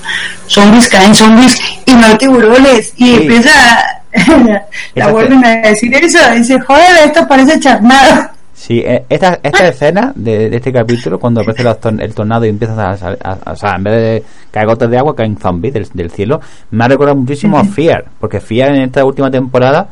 zombies, 0.47 0.89
caen 0.89 1.15
zombies 1.15 1.57
y 1.85 1.93
no 1.93 2.17
tiburones. 2.17 2.93
Y 2.97 3.05
Sí. 3.05 3.15
empieza, 3.15 4.01
la 4.95 5.07
vuelven 5.07 5.45
a 5.45 5.49
decir 5.69 5.93
eso, 5.95 6.19
dice, 6.35 6.59
joder, 6.59 7.05
esto 7.05 7.27
parece 7.27 7.59
charnado. 7.59 8.29
Sí, 8.59 8.79
eh, 8.83 9.05
esta, 9.07 9.39
esta 9.43 9.67
escena 9.67 10.11
de, 10.15 10.49
de 10.49 10.57
este 10.57 10.73
capítulo, 10.73 11.19
cuando 11.19 11.41
aparece 11.41 11.63
el 11.99 12.15
tornado 12.15 12.43
y 12.43 12.49
empieza 12.49 12.73
a, 12.73 12.93
a- 12.93 13.37
a- 13.45 13.51
o 13.51 13.55
sea, 13.55 13.75
en 13.75 13.83
vez 13.83 13.93
de 13.93 14.23
caer 14.49 14.65
gotas 14.65 14.89
de 14.89 14.97
agua, 14.97 15.15
caen 15.15 15.37
zombies 15.37 15.75
del, 15.75 15.87
del 15.93 16.09
cielo, 16.09 16.41
me 16.71 16.83
ha 16.83 16.87
recordado 16.87 17.17
muchísimo 17.19 17.59
a 17.59 17.63
Fear, 17.63 18.05
porque 18.19 18.39
Fear 18.39 18.71
en 18.73 18.81
esta 18.81 19.05
última 19.05 19.29
temporada 19.29 19.87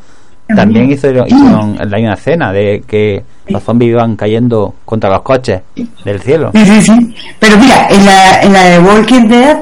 también 0.47 0.91
hizo, 0.91 1.07
hizo 1.27 1.75
la 1.85 1.97
misma 1.97 2.13
escena 2.13 2.51
de 2.51 2.83
que 2.87 3.23
los 3.47 3.61
zombies 3.63 3.91
iban 3.91 4.15
cayendo 4.15 4.73
contra 4.83 5.11
los 5.11 5.21
coches 5.21 5.61
del 6.03 6.19
cielo. 6.21 6.49
Sí, 6.55 6.65
sí, 6.65 6.81
sí. 6.81 7.15
Pero 7.39 7.57
mira, 7.57 7.87
en 7.89 8.03
la, 8.05 8.41
en 8.41 8.51
la 8.53 8.63
de 8.63 8.79
Walking 8.79 9.27
Dead, 9.27 9.57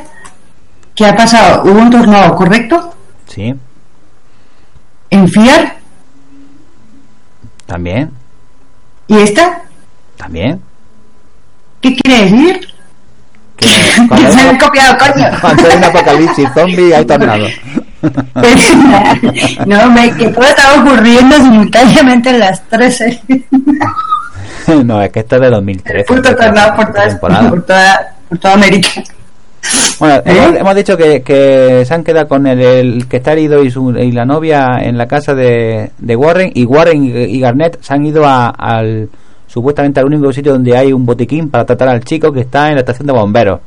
¿qué 0.95 1.05
ha 1.07 1.15
pasado? 1.15 1.63
Hubo 1.69 1.77
un 1.79 1.89
tornado, 1.89 2.35
¿correcto? 2.35 2.93
Sí, 3.27 3.53
En 5.09 5.27
Fear, 5.27 5.75
también, 7.65 8.11
¿y 9.13 9.21
esta? 9.21 9.62
también. 10.17 10.62
¿Qué 11.82 11.95
quiere 11.95 12.23
decir? 12.23 12.67
Que 13.58 13.67
cuando, 14.08 14.32
se 14.34 14.41
han 14.41 14.58
copiado, 14.58 14.97
coño. 14.97 15.28
cuando 15.41 15.69
hay 15.69 15.78
un 15.78 15.84
apocalipsis 15.84 16.49
zombie 16.54 16.95
hay 16.95 17.06
tornado. 17.06 17.47
no, 19.65 19.91
me, 19.91 20.12
que 20.15 20.28
todo 20.30 20.43
estaba 20.43 20.82
ocurriendo 20.82 21.36
simultáneamente 21.38 22.30
en 22.30 22.39
las 22.39 22.62
tres 22.69 22.97
series. 22.97 23.43
no, 24.84 25.02
es 25.02 25.12
que 25.12 25.19
esto 25.19 25.36
es 25.36 25.41
de 25.41 25.49
2013. 25.49 26.06
Puto 26.06 26.36
tornado 26.36 26.76
por 26.76 26.86
esta 26.86 26.93
toda, 26.93 27.08
temporada. 27.08 27.49
por 27.49 27.65
toda, 27.65 28.15
por 28.30 28.38
toda 28.39 28.54
América. 28.56 28.89
Bueno, 29.99 30.15
¿Eh? 30.15 30.21
hemos, 30.26 30.60
hemos 30.60 30.76
dicho 30.76 30.97
que, 30.97 31.21
que 31.21 31.84
se 31.86 31.93
han 31.93 32.04
quedado 32.04 32.28
con 32.28 32.45
el, 32.47 32.60
el 32.62 33.08
que 33.08 33.17
está 33.17 33.32
herido 33.34 33.63
y, 33.63 33.71
su, 33.71 33.91
y 33.91 34.12
la 34.12 34.26
novia 34.26 34.80
en 34.82 34.97
la 34.97 35.08
casa 35.08 35.34
de, 35.34 35.91
de 35.97 36.15
Warren 36.15 36.52
y 36.54 36.65
Warren 36.65 37.04
y, 37.06 37.10
y 37.12 37.39
Garnett 37.39 37.82
se 37.82 37.93
han 37.93 38.06
ido 38.06 38.26
a- 38.26 38.49
al 38.49 39.10
supuestamente 39.47 39.99
al 39.99 40.08
único 40.08 40.34
sitio 40.34 40.54
donde 40.54 40.76
hay 40.76 40.91
un 40.91 41.06
botiquín 41.06 41.49
para 41.49 41.65
tratar 41.65 41.89
al 41.89 42.04
chico 42.04 42.32
que 42.32 42.41
está 42.41 42.69
en 42.69 42.73
la 42.76 42.80
estación 42.82 43.06
de 43.08 43.13
bomberos. 43.13 43.60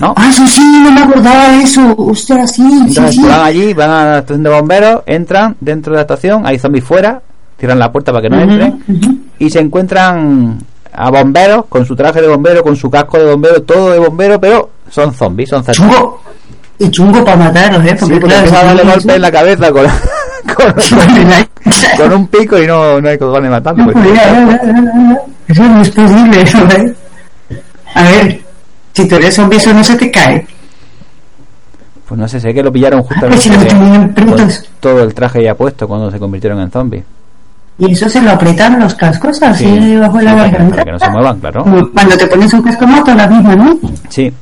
¿No? 0.00 0.14
Ah, 0.16 0.28
eso 0.30 0.46
sí, 0.46 0.62
no 0.82 0.90
me 0.90 1.00
acordaba 1.02 1.50
de 1.50 1.62
eso. 1.62 1.94
Ostras, 1.96 2.52
sí, 2.54 2.62
sí, 2.62 2.78
Entonces 2.88 3.14
sí. 3.16 3.22
van 3.22 3.40
allí, 3.42 3.74
van 3.74 3.90
a 3.90 4.04
la 4.06 4.18
estación 4.18 4.42
de 4.42 4.50
bomberos, 4.50 5.02
entran 5.06 5.56
dentro 5.60 5.92
de 5.92 5.96
la 5.98 6.02
estación, 6.02 6.46
hay 6.46 6.58
zombies 6.58 6.84
fuera, 6.84 7.20
cierran 7.58 7.78
la 7.78 7.92
puerta 7.92 8.10
para 8.12 8.22
que 8.22 8.30
no 8.30 8.40
entren 8.40 8.82
y 9.38 9.50
se 9.50 9.60
encuentran 9.60 10.58
a 10.92 11.10
bomberos 11.10 11.66
con 11.68 11.84
su 11.86 11.94
traje 11.96 12.20
de 12.20 12.28
bombero, 12.28 12.62
con 12.62 12.76
su 12.76 12.90
casco 12.90 13.18
de 13.18 13.24
bombero, 13.30 13.62
todo 13.62 13.90
de 13.92 13.98
bombero, 13.98 14.40
pero 14.40 14.70
son 14.90 15.12
zombies, 15.14 15.48
son 15.50 15.62
zombies. 15.64 15.76
Chungo. 15.96 16.22
Y 16.78 16.90
chungo 16.90 17.22
para 17.24 17.36
matarlos, 17.36 17.84
¿eh? 17.84 17.90
Sí, 17.90 17.96
Porque, 18.00 18.20
porque 18.20 18.34
claro, 18.34 18.42
a 18.42 18.46
si 18.48 18.66
darle 18.66 18.84
no- 18.84 18.90
golpes 18.92 19.14
en 19.16 19.22
la 19.22 19.30
cabeza 19.32 19.70
con, 19.70 19.84
con, 20.54 20.74
con 21.98 22.12
un 22.12 22.26
pico 22.28 22.58
y 22.58 22.66
no, 22.66 23.00
no 23.00 23.08
hay 23.08 23.18
matarlo. 23.50 23.84
No, 23.86 23.92
pues. 23.92 24.06
Eso 25.48 25.62
no 25.64 25.82
es 25.82 25.90
posible, 25.90 26.40
¿eh? 26.76 26.94
A 27.94 28.02
ver, 28.04 28.40
si 28.94 29.06
tú 29.08 29.16
eres 29.16 29.34
zombie, 29.34 29.56
eso 29.58 29.72
no 29.74 29.82
se 29.84 29.96
te 29.96 30.10
cae. 30.10 30.46
Pues 32.08 32.18
no 32.18 32.26
sé, 32.26 32.40
sé 32.40 32.52
que 32.54 32.62
lo 32.62 32.72
pillaron 32.72 33.04
Ah, 33.08 33.14
pues 33.28 33.40
si 33.42 33.48
justamente 33.50 33.74
tenían 33.74 34.08
con 34.12 34.14
pretos. 34.14 34.68
todo 34.80 35.02
el 35.02 35.14
traje 35.14 35.44
ya 35.44 35.54
puesto 35.54 35.86
cuando 35.86 36.10
se 36.10 36.18
convirtieron 36.18 36.60
en 36.60 36.70
zombies. 36.70 37.04
Y 37.80 37.92
eso 37.92 38.08
se 38.08 38.20
lo 38.20 38.30
apretan 38.32 38.78
los 38.78 38.94
cascos 38.94 39.42
así 39.42 39.64
Sí, 39.64 39.78
debajo 39.94 40.18
de 40.18 40.24
la 40.24 40.34
garganta. 40.34 40.70
para 40.70 40.84
que 40.84 40.92
no 40.92 40.98
se 40.98 41.10
muevan, 41.10 41.40
claro. 41.40 41.62
Como 41.64 41.90
Cuando 41.92 42.16
te 42.16 42.26
pones 42.26 42.52
un 42.52 42.62
casco 42.62 42.86
moto, 42.86 43.14
la 43.14 43.26
misma, 43.26 43.56
¿no? 43.56 43.78
Sí. 44.08 44.32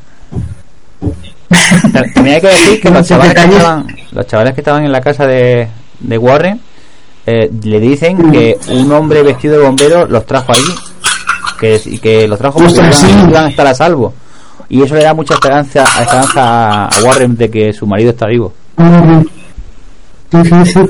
Ta- 1.92 2.02
También 2.14 2.34
hay 2.36 2.40
que 2.40 2.48
decir 2.48 2.80
que 2.80 2.90
los 2.90 3.06
chavales 3.06 3.34
que, 3.34 3.40
estaban, 3.44 3.86
los 4.12 4.26
chavales 4.26 4.54
que 4.54 4.60
estaban 4.60 4.84
en 4.84 4.92
la 4.92 5.00
casa 5.00 5.26
de, 5.26 5.68
de 6.00 6.18
Warren 6.18 6.60
eh, 7.26 7.50
le 7.62 7.80
dicen 7.80 8.30
que 8.32 8.58
un 8.70 8.90
hombre 8.92 9.22
vestido 9.22 9.58
de 9.58 9.64
bombero 9.64 10.06
los 10.06 10.26
trajo 10.26 10.52
allí. 10.52 10.74
Que, 11.60 11.80
que 12.00 12.28
los 12.28 12.38
trajo 12.38 12.58
porque 12.60 12.72
iban, 13.28 13.44
a 13.44 13.48
estar 13.48 13.66
a 13.66 13.74
salvo. 13.74 14.14
Y 14.68 14.82
eso 14.82 14.94
le 14.94 15.02
da 15.02 15.12
mucha 15.14 15.34
esperanza, 15.34 15.82
esperanza 15.84 16.86
a, 16.86 16.90
Warren 17.04 17.36
de 17.36 17.50
que 17.50 17.72
su 17.72 17.86
marido 17.86 18.10
está 18.10 18.26
vivo. 18.26 18.52
Mm. 18.76 19.20
Sí, 20.30 20.38
sí, 20.44 20.72
sí. 20.72 20.80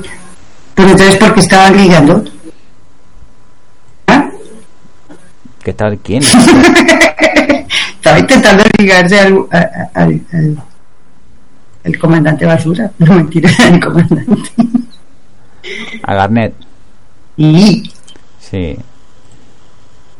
Pero 0.75 0.91
entonces, 0.91 1.17
¿por 1.17 1.35
qué 1.35 1.41
estaban 1.41 1.77
ligando? 1.77 2.23
¿Ah? 4.09 4.29
Que 5.75 5.99
quién? 6.03 6.23
Estaba 7.97 8.19
intentando 8.19 8.63
ligarse 8.79 9.21
al, 9.21 9.39
al, 9.51 10.21
al, 10.33 10.57
al 11.85 11.99
comandante 11.99 12.47
basura. 12.47 12.91
No, 12.99 13.15
mentira, 13.15 13.51
al 13.71 13.81
comandante. 13.81 14.33
A 16.03 16.15
Garnett. 16.15 16.55
Y 17.37 17.91
Sí. 18.41 18.77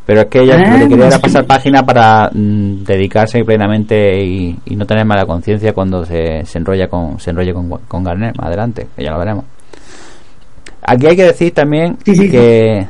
Pero 0.05 0.23
es 0.23 0.27
que 0.29 0.41
ella 0.41 0.57
Ah, 0.57 0.73
lo 0.73 0.79
que 0.85 0.89
quería 0.89 1.07
era 1.09 1.19
pasar 1.19 1.45
página 1.45 1.85
para 1.85 2.31
mm, 2.33 2.85
dedicarse 2.85 3.45
plenamente 3.45 4.23
y, 4.25 4.59
y 4.65 4.77
no 4.77 4.87
tener 4.87 5.05
mala 5.05 5.27
conciencia 5.27 5.73
cuando 5.75 6.05
se, 6.05 6.45
se 6.47 6.59
enrolla 6.59 6.89
con 6.89 7.21
se 7.21 7.31
enrolle 7.31 7.53
con, 7.53 7.69
con 7.87 8.05
Garnet 8.05 8.35
más 8.37 8.47
adelante, 8.49 8.87
que 8.97 9.05
ya 9.05 9.11
lo 9.11 9.19
veremos. 9.19 9.45
Aquí 10.83 11.07
hay 11.07 11.17
que 11.17 11.25
decir 11.25 11.53
también 11.53 11.99
Sí, 12.05 12.15
sí. 12.15 12.31
que 12.31 12.87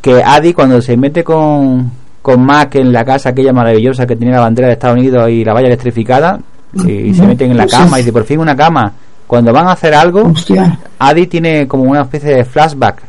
que 0.00 0.22
Adi 0.22 0.52
cuando 0.52 0.80
se 0.82 0.96
mete 0.96 1.22
con 1.24 1.90
con 2.22 2.44
Mac 2.44 2.74
en 2.74 2.92
la 2.92 3.04
casa 3.04 3.30
aquella 3.30 3.52
maravillosa 3.52 4.06
que 4.06 4.14
tenía 4.14 4.34
la 4.34 4.40
bandera 4.42 4.68
de 4.68 4.74
Estados 4.74 4.98
Unidos 4.98 5.30
y 5.30 5.42
la 5.44 5.52
valla 5.54 5.68
electrificada 5.68 6.38
y 6.74 7.14
se 7.14 7.26
meten 7.26 7.50
en 7.50 7.56
la 7.56 7.64
cama 7.66 7.98
y 7.98 8.02
dice 8.02 8.12
por 8.12 8.24
fin 8.24 8.38
una 8.40 8.54
cama. 8.56 8.92
Cuando 9.26 9.52
van 9.52 9.68
a 9.68 9.72
hacer 9.72 9.94
algo, 9.94 10.22
hostia. 10.24 10.78
Adi 10.98 11.26
tiene 11.28 11.66
como 11.66 11.84
una 11.84 12.02
especie 12.02 12.34
de 12.34 12.44
flashback. 12.44 13.02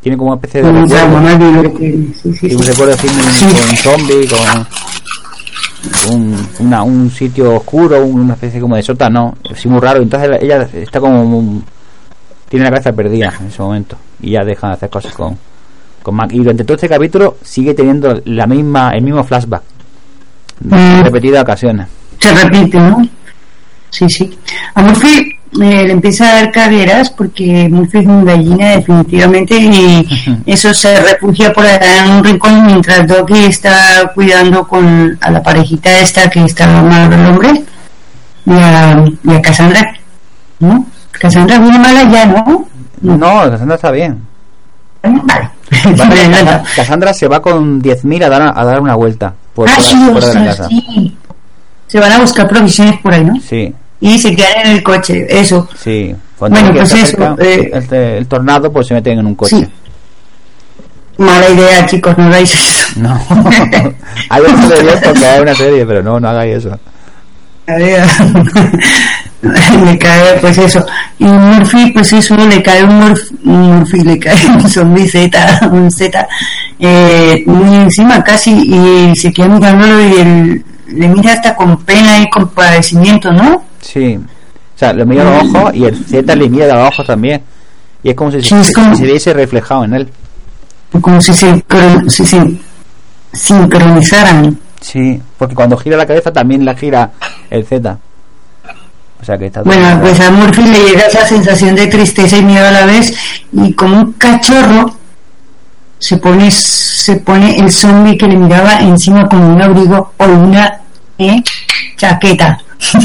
Tiene 0.00 0.16
como 0.18 0.30
una 0.32 0.36
especie 0.40 0.62
de 0.62 0.68
un 2.56 2.62
recuerdo. 2.66 2.92
así 2.94 3.06
con 3.06 3.76
zombie, 3.76 4.28
con 4.28 6.14
un, 6.16 6.48
una- 6.60 6.82
un 6.82 7.10
sitio 7.10 7.56
oscuro, 7.56 8.04
una 8.04 8.34
especie 8.34 8.60
como 8.60 8.76
de 8.76 8.82
sótano, 8.82 9.34
así 9.52 9.68
muy 9.68 9.80
raro. 9.80 10.02
Entonces 10.02 10.30
ella 10.40 10.68
está 10.74 11.00
como 11.00 11.22
un- 11.22 11.64
tiene 12.52 12.64
la 12.64 12.70
cabeza 12.70 12.92
perdida 12.92 13.32
en 13.40 13.46
ese 13.46 13.62
momento 13.62 13.96
y 14.20 14.32
ya 14.32 14.44
deja 14.44 14.66
de 14.68 14.72
hacer 14.74 14.90
cosas 14.90 15.14
con 15.14 15.38
con 16.02 16.14
Mac. 16.14 16.30
Y 16.32 16.38
durante 16.38 16.64
todo 16.64 16.74
este 16.74 16.88
capítulo 16.88 17.38
sigue 17.42 17.72
teniendo 17.72 18.20
la 18.26 18.46
misma 18.46 18.90
el 18.90 19.02
mismo 19.02 19.24
flashback 19.24 19.62
Mm. 20.60 21.02
repetidas 21.02 21.42
ocasiones. 21.42 21.88
se 22.20 22.34
repite, 22.34 22.78
¿no? 22.78 23.08
Sí, 23.90 24.08
sí. 24.08 24.38
A 24.74 24.82
Murphy 24.82 25.32
eh, 25.60 25.84
le 25.86 25.92
empieza 25.92 26.28
a 26.28 26.34
dar 26.34 26.52
carreras 26.52 27.10
porque 27.10 27.68
Murphy 27.70 27.98
es 27.98 28.06
un 28.06 28.24
gallina 28.24 28.76
definitivamente 28.76 29.56
y 29.56 30.06
eso 30.46 30.72
se 30.74 31.00
refugia 31.00 31.52
por 31.52 31.64
allá 31.64 32.04
en 32.04 32.10
un 32.12 32.24
rincón 32.24 32.66
mientras 32.66 33.06
Doggy 33.08 33.46
está 33.46 34.12
cuidando 34.14 34.68
con 34.68 35.18
a 35.20 35.30
la 35.30 35.42
parejita 35.42 36.00
esta 36.00 36.28
que 36.30 36.44
está 36.44 36.66
mal 36.82 37.08
del 37.10 37.26
hombre 37.26 37.64
y 38.46 38.52
a, 38.52 39.04
y 39.24 39.34
a 39.34 39.42
Cassandra, 39.42 39.96
¿no? 40.60 40.86
Cassandra 41.22 41.58
viene 41.58 41.78
mala 41.78 42.02
ya, 42.10 42.26
¿no? 42.26 42.66
No, 43.00 43.50
Cassandra 43.50 43.74
está 43.76 43.90
bien. 43.90 44.20
Vale. 45.02 45.50
Cassandra, 45.96 46.62
Cassandra 46.76 47.14
se 47.14 47.28
va 47.28 47.40
con 47.40 47.80
10.000 47.82 48.24
a 48.24 48.28
dar, 48.28 48.52
a 48.56 48.64
dar 48.64 48.80
una 48.80 48.94
vuelta 48.94 49.32
por 49.54 49.68
Ah, 49.68 49.76
sí, 49.80 49.96
casa. 50.44 50.68
sí. 50.68 51.16
Se 51.86 51.98
van 52.00 52.12
a 52.12 52.18
buscar 52.20 52.48
provisiones 52.48 53.00
por 53.00 53.12
ahí, 53.14 53.24
¿no? 53.24 53.34
Sí, 53.40 53.72
Y 54.00 54.18
se 54.18 54.34
quedan 54.34 54.66
en 54.66 54.72
el 54.72 54.82
coche, 54.82 55.26
eso. 55.28 55.68
sí. 55.78 56.14
Cuando 56.38 56.58
Bueno, 56.58 56.74
pues 56.74 56.92
eso, 56.94 57.36
eh, 57.38 57.70
el, 57.72 57.94
el 57.94 58.26
tornado, 58.26 58.72
pues 58.72 58.88
se 58.88 58.94
meten 58.94 59.18
en 59.20 59.26
un 59.26 59.34
coche. 59.36 59.56
Sí. 59.56 59.68
Mala 61.18 61.48
idea, 61.50 61.86
chicos, 61.86 62.16
no 62.18 62.24
hagáis 62.24 62.52
eso. 62.52 63.00
No, 63.00 63.14
hay 64.28 64.42
una 64.42 64.66
serie 64.68 64.92
porque 65.04 65.24
hay 65.26 65.40
una 65.40 65.54
serie, 65.54 65.86
pero 65.86 66.02
no, 66.02 66.18
no 66.18 66.28
hagáis 66.28 66.56
eso. 66.56 66.76
Le 67.66 68.04
cae, 69.98 70.38
pues 70.40 70.58
eso. 70.58 70.84
Y 71.18 71.24
Murphy, 71.24 71.90
pues 71.92 72.12
eso, 72.12 72.36
le 72.36 72.62
cae 72.62 72.84
un 72.84 73.14
Murphy, 73.44 74.00
le 74.02 74.18
cae 74.18 74.46
un 74.54 74.68
zombie 74.68 75.08
Z, 75.08 75.60
un 75.70 75.90
Z, 75.90 76.28
eh, 76.78 77.42
muy 77.46 77.74
encima 77.76 78.22
casi, 78.22 78.50
y 78.52 79.16
se 79.16 79.32
queda 79.32 79.48
mirándolo 79.48 80.00
y 80.00 80.12
él 80.20 80.64
le 80.88 81.08
mira 81.08 81.32
hasta 81.32 81.56
con 81.56 81.76
pena 81.84 82.18
y 82.20 82.28
con 82.30 82.48
padecimiento, 82.50 83.32
¿no? 83.32 83.64
Sí. 83.80 84.16
O 84.16 84.78
sea, 84.78 84.92
le 84.92 85.04
mira 85.04 85.24
los 85.24 85.54
ojos 85.54 85.74
y 85.74 85.84
el 85.84 86.04
Z 86.04 86.34
le 86.36 86.48
mira 86.48 86.66
los 86.74 86.88
ojos 86.88 87.06
también. 87.06 87.42
Y 88.02 88.10
es 88.10 88.16
como 88.16 88.30
si 88.32 88.42
Sí, 88.42 88.48
se, 88.48 88.60
es 88.60 88.72
como- 88.72 88.94
se 88.96 89.04
viese 89.04 89.32
reflejado 89.32 89.84
en 89.84 89.94
él. 89.94 90.08
Como 91.00 91.20
si 91.20 91.32
se, 91.32 91.46
sincron- 91.52 92.08
si 92.08 92.24
se 92.26 92.56
sincronizaran. 93.32 94.58
Sí, 94.82 95.22
porque 95.38 95.54
cuando 95.54 95.76
gira 95.76 95.96
la 95.96 96.06
cabeza 96.06 96.32
también 96.32 96.64
la 96.64 96.74
gira 96.74 97.12
el 97.48 97.64
Z. 97.64 97.98
O 99.20 99.24
sea 99.24 99.38
que 99.38 99.46
está 99.46 99.62
todo 99.62 99.72
Bueno, 99.72 100.00
pues 100.00 100.20
a 100.20 100.30
Murphy 100.30 100.62
le 100.62 100.80
llega 100.80 101.06
esa 101.06 101.24
sensación 101.26 101.76
de 101.76 101.86
tristeza 101.86 102.36
y 102.36 102.42
miedo 102.42 102.66
a 102.66 102.72
la 102.72 102.86
vez 102.86 103.16
y 103.52 103.72
como 103.72 103.96
un 103.96 104.12
cachorro 104.14 104.96
se 105.98 106.16
pone 106.16 106.50
se 106.50 107.16
pone 107.16 107.56
el 107.56 107.70
zombie 107.70 108.18
que 108.18 108.26
le 108.26 108.36
miraba 108.36 108.80
encima 108.80 109.28
como 109.28 109.54
un 109.54 109.62
abrigo 109.62 110.12
o 110.16 110.24
una 110.24 110.80
eh, 111.18 111.40
chaqueta. 111.96 112.58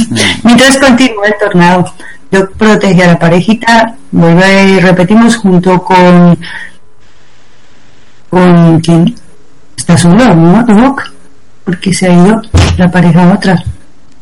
Mientras 0.43 0.79
continúa 0.79 1.27
el 1.27 1.35
tornado, 1.39 1.93
Doc 2.31 2.53
protege 2.57 3.03
a 3.03 3.07
la 3.07 3.19
parejita, 3.19 3.95
vuelve 4.11 4.63
y 4.63 4.79
repetimos 4.79 5.35
junto 5.37 5.83
con 5.83 6.37
con 8.29 8.79
quién 8.81 9.15
está 9.77 9.95
solo, 9.95 10.33
¿no? 10.33 10.63
Doc, 10.63 11.13
porque 11.67 11.93
se 11.93 12.07
ha 12.07 12.13
ido 12.13 12.41
la 12.77 12.89
pareja 12.89 13.29
a 13.29 13.33
otra. 13.33 13.61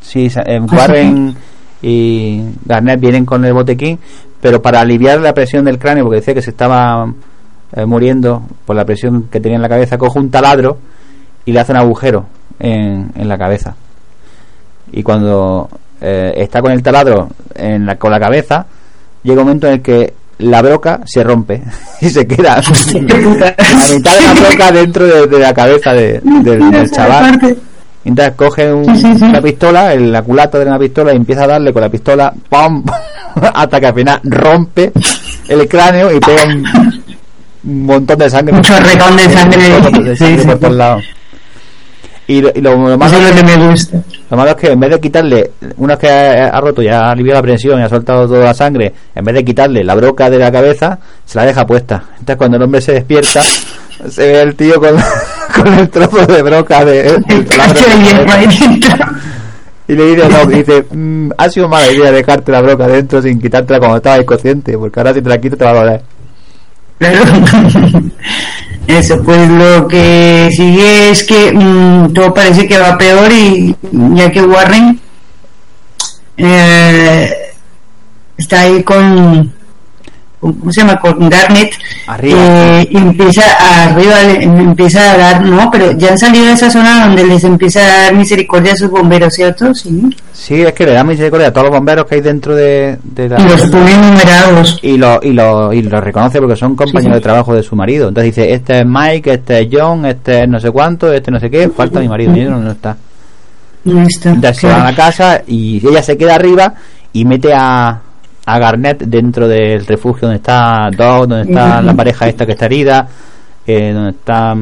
Sí, 0.01 0.27
eh, 0.47 0.60
Warren 0.60 1.36
y 1.79 2.41
Garnett 2.65 2.99
vienen 2.99 3.23
con 3.23 3.45
el 3.45 3.53
botequín, 3.53 3.99
pero 4.41 4.63
para 4.63 4.81
aliviar 4.81 5.19
la 5.19 5.31
presión 5.31 5.63
del 5.63 5.77
cráneo, 5.77 6.05
porque 6.05 6.21
decía 6.21 6.34
que 6.34 6.41
se 6.41 6.49
estaba 6.49 7.08
eh, 7.71 7.86
muriendo 7.86 8.41
por 8.65 8.75
la 8.75 8.84
presión 8.84 9.27
que 9.31 9.39
tenía 9.39 9.58
en 9.58 9.62
la 9.62 9.69
cabeza, 9.69 9.99
coge 9.99 10.17
un 10.17 10.31
taladro 10.31 10.79
y 11.45 11.51
le 11.51 11.60
hace 11.60 11.71
un 11.71 11.77
agujero 11.77 12.25
en, 12.60 13.12
en 13.15 13.27
la 13.27 13.38
cabeza. 13.38 13.75
Y 14.91 15.03
cuando 15.03 15.69
eh, 16.01 16.34
está 16.38 16.63
con 16.63 16.71
el 16.71 16.81
taladro 16.81 17.29
en 17.53 17.86
la, 17.86 17.95
con 17.97 18.10
la 18.10 18.19
cabeza, 18.19 18.65
llega 19.21 19.41
un 19.41 19.47
momento 19.47 19.67
en 19.67 19.73
el 19.73 19.81
que 19.84 20.15
la 20.39 20.62
broca 20.62 21.00
se 21.06 21.24
rompe 21.24 21.62
y 22.02 22.10
se 22.10 22.26
queda 22.28 22.56
la 22.93 23.02
mitad 23.02 24.15
de 24.15 24.21
la 24.21 24.34
broca 24.48 24.71
dentro 24.71 25.06
de, 25.06 25.28
de 25.28 25.39
la 25.39 25.54
cabeza 25.54 25.93
de- 25.93 26.19
del- 26.24 26.71
del 26.71 26.91
chaval. 26.91 27.58
Entonces 28.04 28.34
coge 28.36 28.71
un- 28.71 28.86
Sí, 28.95 29.02
sí, 29.02 29.17
sí. 29.17 29.24
una 29.24 29.41
pistola, 29.41 29.93
el, 29.93 30.12
la 30.12 30.21
culata 30.21 30.60
de 30.60 30.65
una 30.67 30.78
pistola 30.78 31.12
y 31.13 31.15
empieza 31.15 31.45
a 31.45 31.48
darle 31.48 31.74
con 31.74 31.82
la 31.82 31.89
pistola, 31.89 32.34
¡pum! 32.50 32.84
hasta 33.54 33.80
que 33.80 33.88
al 33.88 33.93
final 33.95 34.19
rompe 34.24 34.91
el 35.48 35.67
cráneo 35.67 36.12
y 36.15 36.19
pega 36.19 36.43
un, 36.45 36.63
un 37.63 37.86
montón 37.86 38.17
de 38.19 38.30
sangre. 38.30 38.56
Un 38.56 38.62
chorretón 38.62 39.17
de 39.17 39.30
sangre. 39.30 40.38
De 40.38 40.45
por 40.45 40.60
todos 40.60 40.76
lados. 40.76 41.04
Y 42.28 42.42
lo, 42.42 42.50
y 42.56 42.62
lo- 42.62 42.90
lo 42.90 42.98
malo 42.98 43.18
es 43.18 43.32
que 43.34 43.44
me 43.44 43.68
gusta. 43.68 44.02
Lo 44.32 44.38
malo 44.38 44.50
es 44.52 44.56
que 44.56 44.72
en 44.72 44.80
vez 44.80 44.90
de 44.90 45.00
quitarle, 45.00 45.52
una 45.78 45.96
que 45.96 46.10
ha, 46.10 46.48
ha 46.48 46.60
roto, 46.62 46.82
ya 46.82 47.02
ha 47.02 47.12
aliviado 47.12 47.40
la 47.40 47.44
presión 47.44 47.80
y 47.80 47.84
ha 47.84 47.90
soltado 47.90 48.28
toda 48.28 48.46
la 48.46 48.54
sangre, 48.54 48.92
en 49.14 49.24
vez 49.24 49.36
de 49.36 49.46
quitarle 49.46 49.84
la 49.84 49.94
broca 49.96 50.30
de 50.30 50.40
la 50.40 50.52
cabeza, 50.52 50.98
se 51.24 51.38
la 51.38 51.46
deja 51.46 51.66
puesta. 51.68 52.04
Entonces 52.14 52.36
cuando 52.38 52.58
el 52.58 52.64
hombre 52.64 52.82
se 52.82 52.94
despierta, 52.94 53.42
se 54.10 54.32
ve 54.32 54.42
el 54.42 54.56
tío 54.56 54.80
con, 54.80 54.96
con 55.56 55.74
el 55.74 55.88
trozo 55.90 56.26
de 56.26 56.42
broca 56.42 56.84
de, 56.84 57.10
El 57.10 57.24
y 59.88 59.94
le 59.94 60.16
dice, 60.16 60.28
no, 60.30 60.46
dice 60.48 60.84
"Mm, 60.92 61.30
ha 61.38 61.48
sido 61.48 61.70
mala 61.70 61.92
idea 61.92 62.12
dejarte 62.12 62.52
la 62.52 62.62
broca 62.62 62.88
dentro 62.88 63.22
sin 63.22 63.40
quitártela 63.40 63.78
cuando 63.78 63.98
estabas 63.98 64.22
inconsciente, 64.22 64.76
porque 64.80 65.00
ahora 65.00 65.14
si 65.14 65.22
te 65.22 65.30
la 65.30 65.38
quitas 65.40 65.60
te 65.60 65.66
va 65.66 65.72
a 65.72 65.74
doler. 65.76 66.02
Eso, 68.88 69.21
pues 69.24 69.50
lo 69.50 69.88
que 69.88 70.50
sigue 70.56 71.10
es 71.10 71.24
que 71.24 71.52
mm, 71.52 72.13
todo 72.13 72.34
parece 72.34 72.67
que 72.67 72.78
va 72.78 72.98
peor 72.98 73.32
y 73.32 73.76
ya 73.91 74.32
que 74.32 74.43
Warren 74.43 75.00
eh, 76.38 77.34
está 78.38 78.62
ahí 78.62 78.84
con- 78.84 79.55
¿cómo 80.39 80.71
se 80.71 80.82
llama? 80.82 81.00
Con 81.00 81.30
Garnet 81.30 81.71
Arriba. 82.08 82.38
eh, 82.39 82.88
y 82.91 82.98
empieza 82.98 83.43
arriba, 83.86 84.21
empieza 84.39 85.12
a 85.12 85.17
dar, 85.17 85.41
no, 85.45 85.69
pero 85.71 85.91
ya 85.93 86.10
han 86.12 86.17
salido 86.17 86.45
de 86.45 86.54
esa 86.54 86.69
zona 86.69 87.06
donde 87.08 87.26
les 87.26 87.43
empieza 87.43 87.80
a 87.82 88.04
dar 88.04 88.15
misericordia 88.15 88.74
a 88.74 88.76
sus 88.76 88.89
bomberos, 88.89 89.34
¿cierto? 89.34 89.74
Sí. 89.74 90.10
Sí, 90.34 90.62
es 90.62 90.74
que 90.74 90.86
le 90.86 90.93
da 90.93 91.04
misericordia 91.04 91.48
a 91.48 91.52
todos 91.52 91.67
los 91.67 91.76
bomberos 91.76 92.06
que 92.06 92.15
hay 92.15 92.21
dentro 92.21 92.56
de, 92.56 92.98
de 93.04 93.30
la... 93.30 93.39
Y 93.39 93.43
los 93.45 93.62
pone 93.63 93.98
numerados. 93.98 94.80
y 94.82 94.98
lo, 94.98 95.19
y 95.24 95.32
lo, 95.32 95.74
y 95.74 95.82
lo 95.82 96.02
reconoce 96.02 96.39
porque 96.39 96.56
son 96.56 96.76
compañeros 96.76 97.15
sí. 97.15 97.19
de 97.19 97.21
trabajo 97.21 97.54
de 97.56 97.63
su 97.63 97.76
marido. 97.76 98.10
Entonces 98.10 98.36
dice, 98.36 98.54
este 98.54 98.80
es 98.82 98.86
Mike, 98.86 99.34
este 99.34 99.62
es 99.62 99.67
John, 99.71 100.06
este 100.06 100.43
es 100.43 100.50
no 100.50 100.60
sé 100.60 100.69
cuánto, 100.71 101.12
este 101.12 101.32
no 101.32 101.39
sé 101.39 101.50
qué, 101.50 101.69
falta 101.69 102.00
mi 102.00 102.08
marido, 102.08 102.36
y 102.36 102.43
no, 102.43 102.60
no 102.60 102.71
está. 102.71 102.95
No 103.86 104.02
está. 104.04 104.30
Entonces 104.30 104.58
se 104.58 104.67
claro. 104.67 104.84
van 104.84 104.93
a 104.93 104.95
casa 104.95 105.41
y 105.48 105.82
ella 105.88 106.04
se 106.04 106.17
queda 106.17 106.36
arriba 106.36 106.74
y 107.13 107.24
mete 107.26 107.54
a, 107.54 108.02
a 108.45 108.60
Garnett 108.60 109.03
dentro 109.03 109.47
del 109.47 109.86
refugio 109.86 110.27
donde 110.27 110.38
está 110.38 110.89
Doug, 110.95 111.27
donde 111.27 111.51
está 111.51 111.81
la 111.81 111.93
pareja 111.93 112.27
esta 112.27 112.45
que 112.45 112.51
está 112.51 112.65
herida, 112.65 113.08
eh, 113.65 113.91
donde 113.91 114.12
está, 114.12 114.55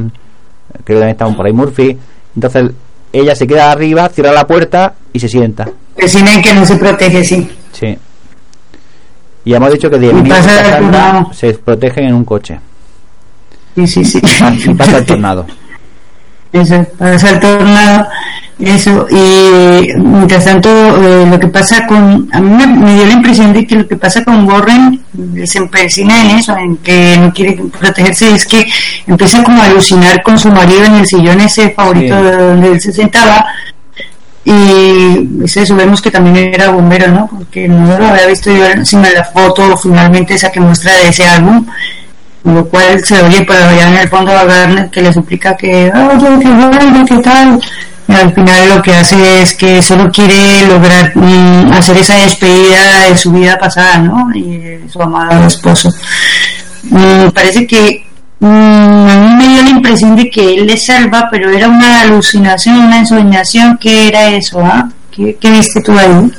creo 0.84 1.02
que 1.02 1.14
también 1.14 1.38
por 1.38 1.46
ahí 1.46 1.54
Murphy. 1.54 1.98
Entonces 2.36 2.72
ella 3.12 3.36
se 3.36 3.46
queda 3.46 3.72
arriba, 3.72 4.10
cierra 4.10 4.32
la 4.32 4.48
puerta 4.48 4.94
y 5.12 5.20
se 5.20 5.28
sienta. 5.28 5.70
Vecina 5.98 6.42
que 6.42 6.54
no 6.54 6.66
se 6.66 6.78
protege, 6.78 7.24
sí. 7.24 7.50
Sí. 7.72 7.98
Y 9.46 9.54
hemos 9.54 9.72
dicho 9.74 9.90
que 9.90 10.00
de 10.00 10.08
Y 10.08 10.30
pasa 10.30 10.62
el 10.62 10.84
tornado. 10.84 11.34
se 11.34 11.54
protegen 11.54 12.06
en 12.06 12.16
un 12.16 12.26
coche. 12.26 12.60
Sí, 13.76 13.88
sí, 13.88 14.06
sí. 14.06 14.22
Y 14.66 14.74
pasa 14.74 14.98
el 15.00 15.06
tornado. 15.06 15.46
Eso, 16.54 16.86
pasa 16.98 17.30
el 17.32 17.40
tornado. 17.40 18.08
Eso, 18.60 19.08
y 19.10 19.92
mientras 19.98 20.46
tanto, 20.46 20.70
eh, 20.70 21.26
lo 21.30 21.40
que 21.40 21.48
pasa 21.48 21.86
con. 21.88 22.30
A 22.32 22.40
mí 22.40 22.50
me, 22.50 22.68
me 22.68 22.94
dio 22.96 23.06
la 23.08 23.14
impresión 23.14 23.52
de 23.52 23.66
que 23.66 23.76
lo 23.76 23.88
que 23.88 23.96
pasa 23.98 24.24
con 24.24 24.48
Warren 24.48 25.02
se 25.46 25.58
empecina 25.58 26.22
en 26.22 26.38
eso, 26.38 26.56
en 26.56 26.78
que 26.78 27.18
no 27.20 27.34
quiere 27.34 27.60
protegerse, 27.80 28.32
es 28.34 28.46
que 28.46 28.66
empieza 29.08 29.44
como 29.44 29.62
a 29.62 29.66
alucinar 29.66 30.22
con 30.22 30.38
su 30.38 30.50
marido 30.50 30.86
en 30.86 30.96
el 30.96 31.08
sillón 31.08 31.42
ese 31.42 31.72
favorito 31.72 32.16
Sí. 32.18 32.24
de 32.24 32.38
donde 32.38 32.68
él 32.72 32.80
se 32.82 32.94
sentaba. 32.94 33.46
Y 34.46 35.44
es 35.46 35.58
eso, 35.58 35.76
vemos 35.76 36.02
que 36.02 36.12
también 36.12 36.54
era 36.54 36.70
bombero, 36.70 37.08
¿no? 37.08 37.28
Porque 37.28 37.68
no 37.68 37.98
lo 37.98 38.08
había 38.08 38.28
visto 38.28 38.52
yo 38.52 38.64
de 38.66 39.14
la 39.14 39.24
foto 39.24 39.76
finalmente 39.78 40.36
esa 40.36 40.52
que 40.52 40.60
muestra 40.60 40.94
de 40.98 41.10
ese 41.10 41.26
álbum 41.26 41.66
lo 42.44 42.68
cual 42.68 43.04
se 43.06 43.22
oye 43.22 43.42
por 43.44 43.56
allá 43.56 43.88
en 43.88 43.98
el 44.00 44.10
fondo 44.10 44.38
a 44.38 44.44
Garner 44.44 44.90
que 44.90 45.02
le 45.02 45.14
suplica 45.14 45.56
que 45.56 45.90
oye 45.94 46.40
que 46.42 46.50
bueno 46.50 47.06
qué 47.08 47.18
tal 47.20 47.60
al 48.08 48.34
final 48.34 48.70
lo 48.70 48.82
que 48.82 48.94
hace 48.94 49.42
es 49.42 49.54
que 49.56 49.82
solo 49.82 50.12
quiere 50.12 50.68
lograr 50.68 51.12
mm, 51.16 51.72
hacer 51.72 51.98
esa 51.98 52.16
despedida 52.18 53.10
de 53.10 53.18
su 53.18 53.32
vida 53.32 53.58
pasada 53.58 53.98
¿no? 53.98 54.30
y 54.34 54.58
de 54.58 54.90
su 54.90 55.02
amado 55.02 55.48
esposo 55.48 55.90
Mm, 56.84 57.30
parece 57.34 57.66
que 57.66 58.04
mm, 58.40 58.46
a 58.46 59.16
mí 59.16 59.36
me 59.38 59.48
dio 59.54 59.64
la 59.64 59.70
impresión 59.70 60.16
de 60.16 60.30
que 60.30 60.54
él 60.56 60.68
le 60.68 60.76
salva 60.76 61.30
pero 61.32 61.50
era 61.50 61.70
una 61.70 62.02
alucinación 62.02 62.78
una 62.78 63.00
ensoñación 63.00 63.78
¿qué 63.78 64.10
era 64.10 64.30
eso? 64.32 64.60
ah? 64.60 64.90
¿Qué, 65.10 65.38
¿qué 65.40 65.52
viste 65.52 65.82
tú 65.82 65.94
ahí? 65.98 66.32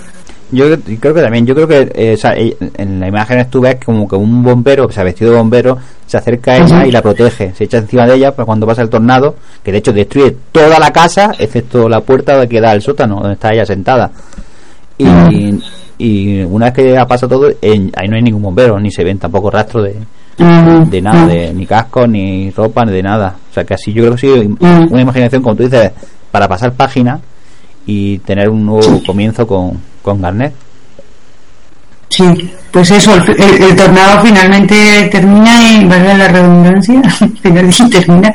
Yo 0.52 0.66
creo 1.00 1.14
que 1.14 1.22
también, 1.22 1.46
yo 1.46 1.54
creo 1.54 1.66
que 1.66 1.80
eh, 1.94 2.16
eh, 2.22 2.56
en 2.76 3.00
la 3.00 3.08
imagen 3.08 3.48
tú 3.50 3.60
ves 3.60 3.76
como 3.84 4.06
que 4.06 4.14
un 4.14 4.42
bombero, 4.42 4.86
o 4.86 4.92
sea, 4.92 5.02
vestido 5.02 5.32
de 5.32 5.38
bombero, 5.38 5.78
se 6.06 6.16
acerca 6.16 6.52
a 6.52 6.56
ella 6.58 6.86
y 6.86 6.90
la 6.92 7.02
protege, 7.02 7.52
se 7.54 7.64
echa 7.64 7.78
encima 7.78 8.06
de 8.06 8.14
ella 8.16 8.32
para 8.32 8.44
cuando 8.46 8.66
pasa 8.66 8.82
el 8.82 8.90
tornado, 8.90 9.36
que 9.62 9.72
de 9.72 9.78
hecho 9.78 9.92
destruye 9.92 10.36
toda 10.52 10.78
la 10.78 10.92
casa, 10.92 11.32
excepto 11.38 11.88
la 11.88 12.00
puerta 12.00 12.46
que 12.46 12.60
da 12.60 12.70
al 12.72 12.82
sótano, 12.82 13.16
donde 13.16 13.34
está 13.34 13.52
ella 13.52 13.64
sentada. 13.66 14.10
Y, 14.98 15.04
y 15.98 16.42
una 16.42 16.66
vez 16.70 16.74
que 16.74 17.04
pasa 17.08 17.26
todo, 17.28 17.48
en- 17.60 17.90
ahí 17.96 18.08
no 18.08 18.16
hay 18.16 18.22
ningún 18.22 18.42
bombero, 18.42 18.78
ni 18.78 18.90
se 18.90 19.02
ven 19.04 19.18
tampoco 19.18 19.50
rastro 19.50 19.82
de, 19.82 19.96
de 20.90 21.02
nada, 21.02 21.26
de, 21.26 21.52
ni 21.54 21.66
casco, 21.66 22.06
ni 22.06 22.50
ropa, 22.50 22.84
ni 22.84 22.92
de 22.92 23.02
nada. 23.02 23.36
O 23.50 23.54
sea, 23.54 23.64
que 23.64 23.74
así 23.74 23.92
yo 23.92 24.02
creo 24.04 24.14
que 24.14 24.20
sí, 24.20 24.56
una 24.90 25.00
imaginación, 25.02 25.42
como 25.42 25.56
tú 25.56 25.62
dices, 25.64 25.90
para 26.30 26.48
pasar 26.48 26.72
página 26.72 27.20
y 27.86 28.18
tener 28.18 28.48
un 28.48 28.64
nuevo 28.66 29.02
comienzo 29.06 29.46
con, 29.46 29.78
con 30.02 30.20
Garnet. 30.20 30.52
Sí, 32.16 32.54
pues 32.70 32.90
eso, 32.90 33.14
el, 33.14 33.28
el- 33.42 33.62
el 33.62 33.76
tornado 33.76 34.22
finalmente 34.22 35.08
termina 35.10 35.62
y, 35.72 35.84
valga 35.84 36.14
la 36.14 36.28
redundancia, 36.28 37.00
finalmente 37.42 37.88
termina, 37.90 38.32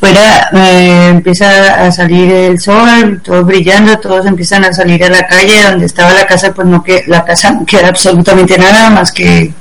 fuera 0.00 0.48
eh, 0.54 1.08
empieza 1.10 1.84
a 1.86 1.92
salir 1.92 2.32
el 2.32 2.58
sol, 2.60 3.20
todo 3.24 3.44
brillando, 3.44 3.96
todos 3.98 4.26
empiezan 4.26 4.64
a 4.64 4.72
salir 4.72 5.04
a 5.04 5.08
la 5.10 5.26
calle 5.26 5.62
donde 5.70 5.86
estaba 5.86 6.12
la 6.12 6.26
casa, 6.26 6.52
pues 6.52 6.66
no 6.66 6.82
que 6.82 7.04
la 7.06 7.24
casa 7.24 7.50
no 7.52 7.64
queda 7.64 7.88
absolutamente 7.88 8.58
nada 8.58 8.90
más 8.90 9.12
que 9.12 9.52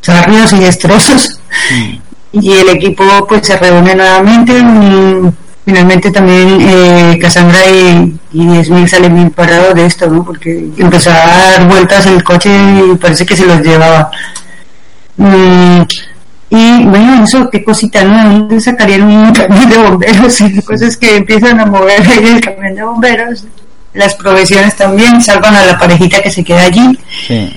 sarrios 0.00 0.52
y 0.52 0.58
destrozos. 0.60 1.40
Y 2.32 2.52
el 2.52 2.68
equipo 2.68 3.04
pues 3.28 3.46
se 3.46 3.56
reúne 3.56 3.94
nuevamente 3.94 4.52
finalmente 5.64 6.10
también 6.10 6.58
eh, 6.60 7.18
Cassandra 7.20 7.58
y, 7.66 8.18
y 8.32 8.46
10.000 8.46 8.86
salen 8.86 9.14
bien 9.14 9.30
parados 9.30 9.74
de 9.74 9.86
esto 9.86 10.06
¿no? 10.08 10.24
porque 10.24 10.68
empezó 10.76 11.10
a 11.10 11.14
dar 11.14 11.68
vueltas 11.68 12.06
el 12.06 12.22
coche 12.22 12.50
y 12.52 12.96
parece 12.96 13.24
que 13.24 13.36
se 13.36 13.46
los 13.46 13.60
llevaba 13.60 14.10
Mm, 15.16 15.82
y 16.50 16.84
bueno 16.84 17.24
eso 17.24 17.48
qué 17.50 17.62
cosita 17.62 18.02
¿no? 18.04 18.28
¿De 18.28 18.38
dónde 18.38 18.60
sacarían 18.60 19.02
un 19.02 19.32
camión 19.32 19.70
de 19.70 19.78
bomberos? 19.78 20.40
Y 20.40 20.62
cosas 20.62 20.96
que 20.96 21.16
empiezan 21.16 21.60
a 21.60 21.66
mover 21.66 22.00
ahí 22.00 22.26
el 22.34 22.40
camión 22.40 22.74
de 22.74 22.82
bomberos 22.82 23.44
las 23.92 24.14
provisiones 24.16 24.74
también 24.74 25.22
salvan 25.22 25.54
a 25.54 25.66
la 25.66 25.78
parejita 25.78 26.20
que 26.20 26.30
se 26.30 26.42
queda 26.42 26.62
allí 26.64 26.98
Sí. 27.26 27.52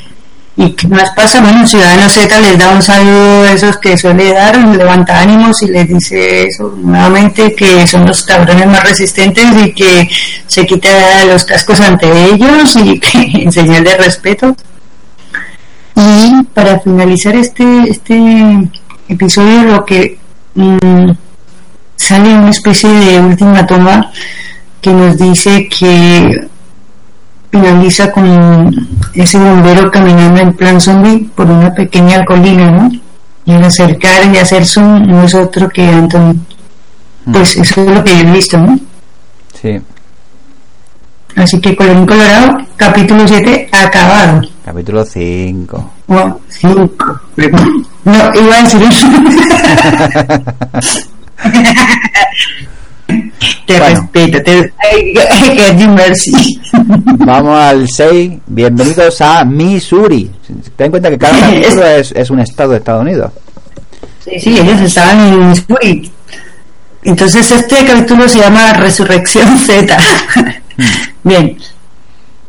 ¿Y 0.59 0.71
qué 0.71 0.87
más 0.87 1.11
pasa? 1.15 1.39
Bueno, 1.39 1.67
Ciudadano 1.67 2.09
Z 2.09 2.41
les 2.41 2.57
da 2.57 2.71
un 2.71 2.81
saludo 2.81 3.43
de 3.43 3.53
esos 3.53 3.77
que 3.77 3.95
suele 3.95 4.33
dar, 4.33 4.57
levanta 4.57 5.21
ánimos 5.21 5.61
y 5.61 5.67
les 5.67 5.87
dice 5.87 6.47
eso 6.47 6.75
nuevamente, 6.81 7.53
que 7.53 7.85
son 7.85 8.07
los 8.07 8.23
cabrones 8.23 8.65
más 8.65 8.83
resistentes 8.83 9.45
y 9.63 9.71
que 9.71 10.09
se 10.47 10.65
quita 10.65 11.25
los 11.25 11.45
cascos 11.45 11.79
ante 11.79 12.07
ellos 12.31 12.75
y 12.75 12.99
que 12.99 13.43
en 13.43 13.51
señal 13.51 13.83
de 13.83 13.97
respeto. 13.97 14.55
Y 15.95 16.43
para 16.55 16.79
finalizar 16.79 17.35
este, 17.35 17.83
este 17.87 18.17
episodio, 19.09 19.61
lo 19.61 19.85
que 19.85 20.17
mm, 20.55 21.11
sale 21.95 22.33
una 22.35 22.49
especie 22.49 22.89
de 22.89 23.19
última 23.19 23.63
toma 23.67 24.11
que 24.81 24.89
nos 24.91 25.19
dice 25.19 25.69
que 25.69 26.47
finaliza 27.51 28.11
con 28.11 28.71
ese 29.13 29.37
bombero 29.37 29.91
caminando 29.91 30.41
en 30.41 30.53
plan 30.53 30.79
zombie 30.79 31.29
por 31.35 31.49
una 31.49 31.73
pequeña 31.73 32.23
colina, 32.25 32.71
¿no? 32.71 32.89
Y 33.45 33.53
al 33.53 33.63
acercar 33.63 34.25
y 34.33 34.37
hacer 34.37 34.65
zoom 34.65 35.07
no 35.07 35.23
es 35.23 35.33
otro 35.33 35.69
que 35.69 35.87
Anthony. 35.87 36.35
Pues 37.31 37.55
eso 37.57 37.81
es 37.81 37.89
lo 37.89 38.03
que 38.03 38.11
yo 38.11 38.27
he 38.27 38.31
visto, 38.31 38.57
¿no? 38.57 38.77
Sí. 39.59 39.79
Así 41.35 41.59
que 41.61 41.75
colorín 41.75 42.05
colorado, 42.05 42.57
capítulo 42.75 43.27
7 43.27 43.69
acabado. 43.71 44.41
Capítulo 44.65 45.05
5. 45.05 45.91
O 46.07 46.39
5. 46.47 47.21
No, 48.05 48.13
iba 48.13 48.55
a 48.55 48.63
decir 48.63 48.81
Te 53.07 53.79
Bueno. 53.79 53.85
respeto, 53.85 54.43
te 54.43 55.87
mercy. 55.87 56.59
Vamos 57.19 57.57
al 57.59 57.87
6. 57.87 58.31
Bienvenidos 58.47 59.21
a 59.21 59.45
Missouri. 59.45 60.29
Ten 60.75 60.85
en 60.85 60.91
cuenta 60.91 61.09
que 61.09 61.17
cada 61.17 61.51
es, 61.97 62.11
es 62.11 62.29
un 62.29 62.39
estado 62.41 62.71
de 62.71 62.77
Estados 62.77 63.01
Unidos. 63.03 63.31
Sí, 64.23 64.39
sí, 64.39 64.57
ellos 64.59 64.81
estaban 64.81 65.19
en 65.33 65.49
Missouri. 65.49 66.11
Entonces 67.03 67.49
este 67.49 67.85
capítulo 67.85 68.27
se 68.27 68.39
llama 68.39 68.73
Resurrección 68.73 69.57
Z. 69.59 69.97
Bien. 71.23 71.57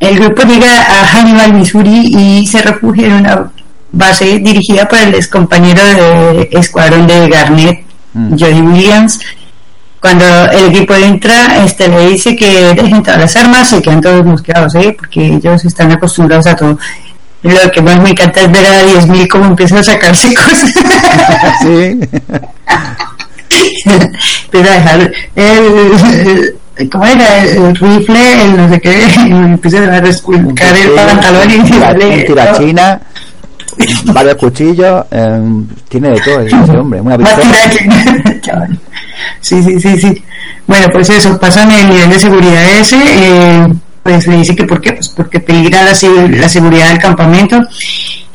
El 0.01 0.18
grupo 0.18 0.42
llega 0.42 0.71
a 1.03 1.07
Hannibal, 1.07 1.55
Missouri 1.55 2.03
y 2.16 2.47
se 2.47 2.62
refugia 2.62 3.07
en 3.07 3.12
una 3.14 3.51
base 3.92 4.38
dirigida 4.38 4.87
por 4.88 4.99
el 4.99 5.14
excompañero 5.14 5.85
de 5.85 6.49
escuadrón 6.53 7.07
de 7.07 7.29
Garnett, 7.29 7.88
Mm. 8.14 8.38
Jody 8.38 8.61
Williams. 8.62 9.21
Cuando 10.01 10.25
el 10.53 10.67
equipo 10.75 10.95
entra, 10.95 11.65
este 11.65 11.89
le 11.89 12.09
dice 12.11 12.37
que 12.37 12.75
dejen 12.75 13.03
todas 13.03 13.21
las 13.21 13.37
armas 13.37 13.73
y 13.73 13.83
quedan 13.83 14.01
todos 14.01 14.25
mosqueados, 14.25 14.75
¿eh? 14.77 14.95
porque 14.99 15.27
ellos 15.27 15.65
están 15.65 15.91
acostumbrados 15.93 16.47
a 16.47 16.55
todo. 16.57 16.79
Lo 17.43 17.71
que 17.71 17.81
más 17.83 18.01
me 18.01 18.11
encanta 18.11 18.41
es 18.43 18.51
ver 18.53 18.67
a 18.67 18.83
10.000 18.85 19.29
cómo 19.29 19.45
empiezan 19.47 19.79
a 19.79 19.83
sacarse 19.85 20.35
cosas. 20.35 20.73
Sí. 21.63 22.01
Empieza 24.45 24.73
a 24.73 24.75
dejar 24.75 25.13
el, 25.37 26.55
el- 26.77 26.91
¿cómo 26.91 27.05
era? 27.07 27.39
El 27.45 27.75
rifle, 27.77 28.43
el 28.45 28.57
no 28.57 28.69
sé 28.69 28.81
qué, 28.81 29.07
y 29.27 29.31
empieza 29.31 29.79
a 29.79 30.01
resculcar 30.01 30.77
el 30.77 30.91
pantalón 30.91 31.51
y 31.51 31.55
un 31.57 31.65
tirarle. 31.71 32.25
tirachina, 32.25 33.01
varios 34.12 34.37
cuchillos, 34.37 35.05
eh, 35.11 35.43
tiene 35.88 36.11
de 36.11 36.21
todo 36.21 36.41
ese 36.41 36.77
hombre, 36.77 37.01
una 37.01 37.19
pistola. 37.19 38.69
Sí, 39.41 39.62
sí, 39.62 39.81
sí, 39.81 39.99
sí. 39.99 40.25
Bueno, 40.67 40.87
pues 40.93 41.11
eso, 41.11 41.38
pasan 41.38 41.71
el 41.73 41.88
nivel 41.88 42.11
de 42.11 42.19
seguridad 42.19 42.64
ese, 42.79 42.97
eh, 42.97 43.67
pues 44.03 44.27
le 44.27 44.37
dice 44.37 44.55
que 44.55 44.64
por 44.64 44.81
qué, 44.81 44.93
pues 44.93 45.09
porque 45.09 45.41
peligra 45.41 45.83
la 45.83 45.95
seguridad 45.95 46.88
del 46.91 46.99
campamento. 46.99 47.59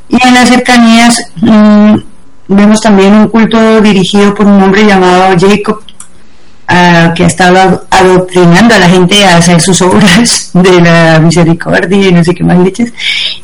Y 0.09 0.27
en 0.27 0.33
las 0.33 0.49
cercanías 0.49 1.31
mm, 1.37 1.95
vemos 2.47 2.81
también 2.81 3.13
un 3.13 3.27
culto 3.27 3.81
dirigido 3.81 4.33
por 4.33 4.45
un 4.45 4.61
hombre 4.61 4.85
llamado 4.85 5.35
Jacob, 5.39 5.81
ah, 6.67 7.13
que 7.15 7.23
ha 7.23 7.27
estado 7.27 7.85
adoctrinando 7.89 8.75
a 8.75 8.79
la 8.79 8.89
gente 8.89 9.25
a 9.25 9.37
hacer 9.37 9.61
sus 9.61 9.81
obras 9.81 10.51
de 10.53 10.81
la 10.81 11.19
misericordia 11.19 12.09
y 12.09 12.11
no 12.11 12.23
sé 12.23 12.33
qué 12.33 12.43
más 12.43 12.59
leches. 12.59 12.93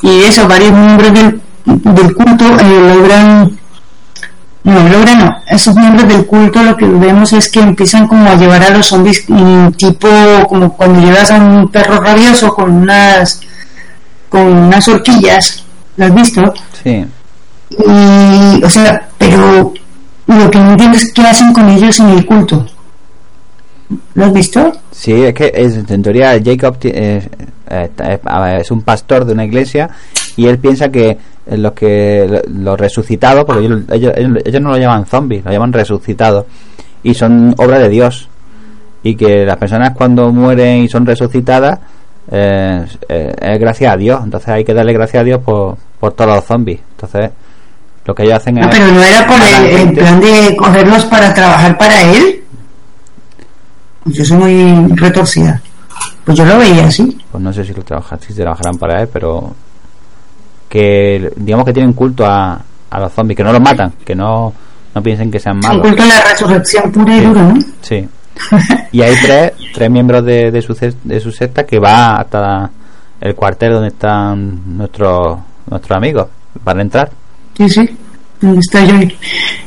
Y 0.01 0.23
eso, 0.23 0.47
varios 0.47 0.71
miembros 0.71 1.13
del, 1.13 1.41
del 1.75 2.13
culto 2.15 2.45
eh, 2.59 2.95
logran 2.95 3.59
no, 4.63 4.89
logra 4.89 5.15
no. 5.15 5.35
Esos 5.47 5.75
miembros 5.75 6.07
del 6.07 6.25
culto 6.25 6.61
lo 6.61 6.75
que 6.75 6.85
vemos 6.85 7.31
es 7.33 7.49
que 7.49 7.61
empiezan 7.61 8.07
como 8.07 8.29
a 8.29 8.35
llevar 8.35 8.61
a 8.61 8.69
los 8.69 8.87
zombies 8.87 9.23
mm, 9.27 9.69
tipo 9.71 10.07
como 10.47 10.73
cuando 10.75 11.01
llevas 11.01 11.31
a 11.31 11.35
un 11.35 11.69
perro 11.69 11.99
rabioso 12.01 12.49
con 12.49 12.71
unas 12.71 13.41
con 14.27 14.41
unas 14.41 14.87
horquillas, 14.87 15.63
¿lo 15.97 16.05
has 16.05 16.13
visto? 16.13 16.53
Sí. 16.83 17.05
Y, 17.71 18.63
o 18.63 18.69
sea, 18.69 19.09
pero 19.17 19.73
lo 20.27 20.51
que 20.51 20.59
no 20.59 20.71
entiendo 20.71 20.97
es 20.97 21.11
qué 21.13 21.21
hacen 21.23 21.51
con 21.51 21.67
ellos 21.69 21.99
en 21.99 22.09
el 22.09 22.25
culto. 22.25 22.65
¿Lo 24.13 24.25
has 24.25 24.33
visto? 24.33 24.71
Sí, 24.91 25.13
es 25.13 25.33
que 25.33 25.51
es, 25.55 25.77
en 25.89 26.03
teoría 26.03 26.39
Jacob 26.43 26.77
eh, 26.83 27.27
eh, 27.69 28.59
es 28.59 28.69
un 28.69 28.81
pastor 28.83 29.25
de 29.25 29.33
una 29.33 29.45
iglesia 29.45 29.89
y 30.35 30.45
él 30.45 30.59
piensa 30.59 30.89
que 30.89 31.17
eh, 31.49 31.57
los 31.57 31.73
que 31.73 32.41
los 32.47 32.79
resucitados, 32.79 33.45
porque 33.45 33.65
ellos, 33.65 33.81
ellos, 33.91 34.13
ellos- 34.45 34.61
no 34.61 34.69
lo 34.71 34.77
llaman 34.77 35.05
zombies, 35.05 35.43
lo 35.43 35.51
llaman 35.51 35.73
resucitados 35.73 36.45
y 37.03 37.13
son 37.13 37.53
obra 37.57 37.79
de 37.79 37.89
Dios 37.89 38.27
y 39.03 39.15
que 39.15 39.45
las 39.45 39.57
personas 39.57 39.91
cuando 39.95 40.31
mueren 40.31 40.83
y 40.83 40.89
son 40.89 41.05
resucitadas 41.05 41.79
eh, 42.31 42.85
eh, 43.07 43.33
es 43.41 43.59
gracias 43.59 43.93
a 43.93 43.97
Dios, 43.97 44.21
entonces 44.23 44.49
hay 44.49 44.63
que 44.63 44.73
darle 44.73 44.93
gracias 44.93 45.21
a 45.21 45.23
Dios 45.23 45.41
por, 45.41 45.77
por 45.99 46.13
todos 46.13 46.35
los 46.35 46.43
zombies. 46.45 46.79
Entonces 46.91 47.31
lo 48.05 48.13
que 48.15 48.23
ellos 48.23 48.35
hacen 48.35 48.55
No, 48.55 48.67
es 48.69 48.75
pero 48.77 48.91
no 48.91 49.01
era 49.03 49.25
por 49.27 49.37
matar 49.39 49.65
el, 49.65 49.75
el 49.87 49.93
plan 49.93 50.19
de 50.19 50.55
cogerlos 50.57 51.05
para 51.05 51.33
trabajar 51.33 51.77
para 51.77 52.01
él. 52.01 52.43
Yo 54.05 54.25
soy 54.25 54.37
muy 54.37 54.87
retorcida. 54.95 55.61
Pues 56.25 56.37
yo 56.37 56.45
lo 56.45 56.57
veía 56.57 56.87
así. 56.87 57.17
pues 57.31 57.43
no 57.43 57.51
sé 57.53 57.63
si 57.65 57.73
lo 57.73 57.83
trabajan, 57.83 58.19
si 58.19 58.33
trabajarán 58.33 58.77
para 58.77 59.01
él, 59.01 59.09
pero 59.11 59.53
que 60.69 61.31
digamos 61.35 61.65
que 61.65 61.73
tienen 61.73 61.93
culto 61.93 62.25
a, 62.25 62.61
a 62.89 62.99
los 62.99 63.11
zombies, 63.11 63.35
que 63.35 63.43
no 63.43 63.51
los 63.51 63.61
matan, 63.61 63.91
que 64.05 64.15
no, 64.15 64.53
no 64.95 65.03
piensen 65.03 65.29
que 65.31 65.39
sean 65.39 65.55
Un 65.57 65.61
malos. 65.61 65.87
culto 65.87 66.03
a 66.03 66.05
la 66.05 66.21
resurrección 66.31 66.91
pura 66.91 67.15
y 67.17 67.21
dura, 67.21 67.41
¿no? 67.43 67.59
Sí. 67.81 68.07
Y 68.93 69.01
hay 69.01 69.13
tres, 69.21 69.51
tres 69.73 69.91
miembros 69.91 70.23
de, 70.23 70.49
de, 70.51 70.61
su, 70.61 70.73
de 71.03 71.19
su 71.19 71.31
secta 71.31 71.65
que 71.65 71.77
va 71.79 72.15
hasta 72.17 72.69
el 73.19 73.35
cuartel 73.35 73.73
donde 73.73 73.89
están 73.89 74.77
nuestros 74.77 75.37
nuestros 75.69 75.97
amigos 75.97 76.27
para 76.63 76.81
entrar. 76.81 77.09
Sí, 77.57 77.67
sí. 77.69 77.97
¿Dónde 78.41 78.59
está 78.59 78.83
yo? 78.85 78.95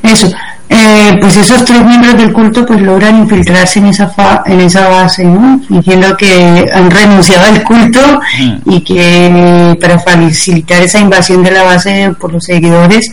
Eso. 0.03 0.33
Eh, 0.75 1.19
pues 1.21 1.37
esos 1.37 1.63
tres 1.67 1.85
miembros 1.85 2.17
del 2.17 2.33
culto 2.33 2.65
pues 2.65 2.81
logran 2.81 3.19
infiltrarse 3.19 3.79
en 3.79 3.87
esa 3.89 4.09
fa- 4.09 4.43
en 4.47 4.59
esa 4.63 4.89
base, 4.89 5.23
¿no? 5.23 5.61
Fingiendo 5.69 6.17
que 6.17 6.65
han 6.73 6.91
renunciado 6.91 7.45
al 7.45 7.63
culto 7.63 8.01
Mm. 8.41 8.71
y 8.71 8.81
que 8.81 9.77
para 9.79 9.99
facilitar 9.99 10.83
esa 10.83 10.99
invasión 10.99 11.43
de 11.43 11.51
la 11.51 11.65
base 11.65 12.15
por 12.19 12.33
los 12.33 12.45
seguidores 12.45 13.11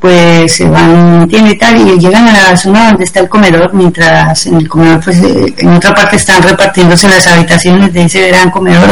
pues 0.00 0.54
se 0.56 0.64
van 0.68 1.28
y 1.30 1.58
tal 1.58 1.76
y 1.76 1.98
llegan 1.98 2.26
a 2.28 2.32
la 2.50 2.56
zona 2.56 2.86
donde 2.88 3.04
está 3.04 3.20
el 3.20 3.28
comedor 3.28 3.74
mientras 3.74 4.46
en 4.46 4.54
el 4.56 4.68
comedor 4.68 5.00
pues 5.04 5.18
eh, 5.18 5.52
en 5.58 5.68
otra 5.70 5.92
parte 5.92 6.16
están 6.16 6.40
repartiéndose 6.42 7.08
las 7.08 7.26
habitaciones 7.26 7.92
de 7.92 8.04
ese 8.04 8.28
gran 8.28 8.48
comedor 8.50 8.88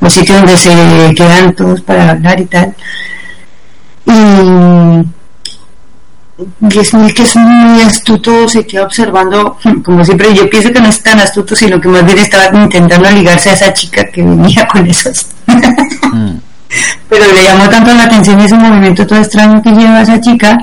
o, 0.00 0.04
o 0.06 0.10
sitio 0.10 0.34
donde 0.34 0.56
se 0.58 0.70
quedan 1.16 1.54
todos 1.54 1.80
para 1.80 2.10
hablar 2.10 2.40
y 2.40 2.44
tal 2.46 2.74
y 4.10 5.04
Yesmil, 6.68 7.14
que 7.14 7.22
es 7.22 7.36
muy 7.36 7.82
astuto, 7.82 8.48
se 8.48 8.66
queda 8.66 8.84
observando, 8.84 9.58
como 9.84 10.04
siempre, 10.04 10.34
yo 10.34 10.48
pienso 10.48 10.72
que 10.72 10.80
no 10.80 10.88
es 10.88 11.02
tan 11.02 11.20
astuto, 11.20 11.54
sino 11.54 11.80
que 11.80 11.88
más 11.88 12.04
bien 12.04 12.18
estaba 12.18 12.46
intentando 12.58 13.10
ligarse 13.10 13.50
a 13.50 13.54
esa 13.54 13.72
chica 13.72 14.04
que 14.04 14.22
venía 14.22 14.66
con 14.66 14.86
esos. 14.86 15.26
Mm. 16.12 16.36
Pero 17.08 17.24
le 17.34 17.42
llamó 17.44 17.68
tanto 17.68 17.92
la 17.92 18.04
atención 18.04 18.40
ese 18.40 18.54
movimiento 18.54 19.06
todo 19.06 19.18
extraño 19.18 19.60
que 19.62 19.72
lleva 19.72 20.02
esa 20.02 20.20
chica, 20.20 20.56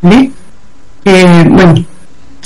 ¿ve? 0.00 0.30
Eh, 1.04 1.44
bueno, 1.48 1.84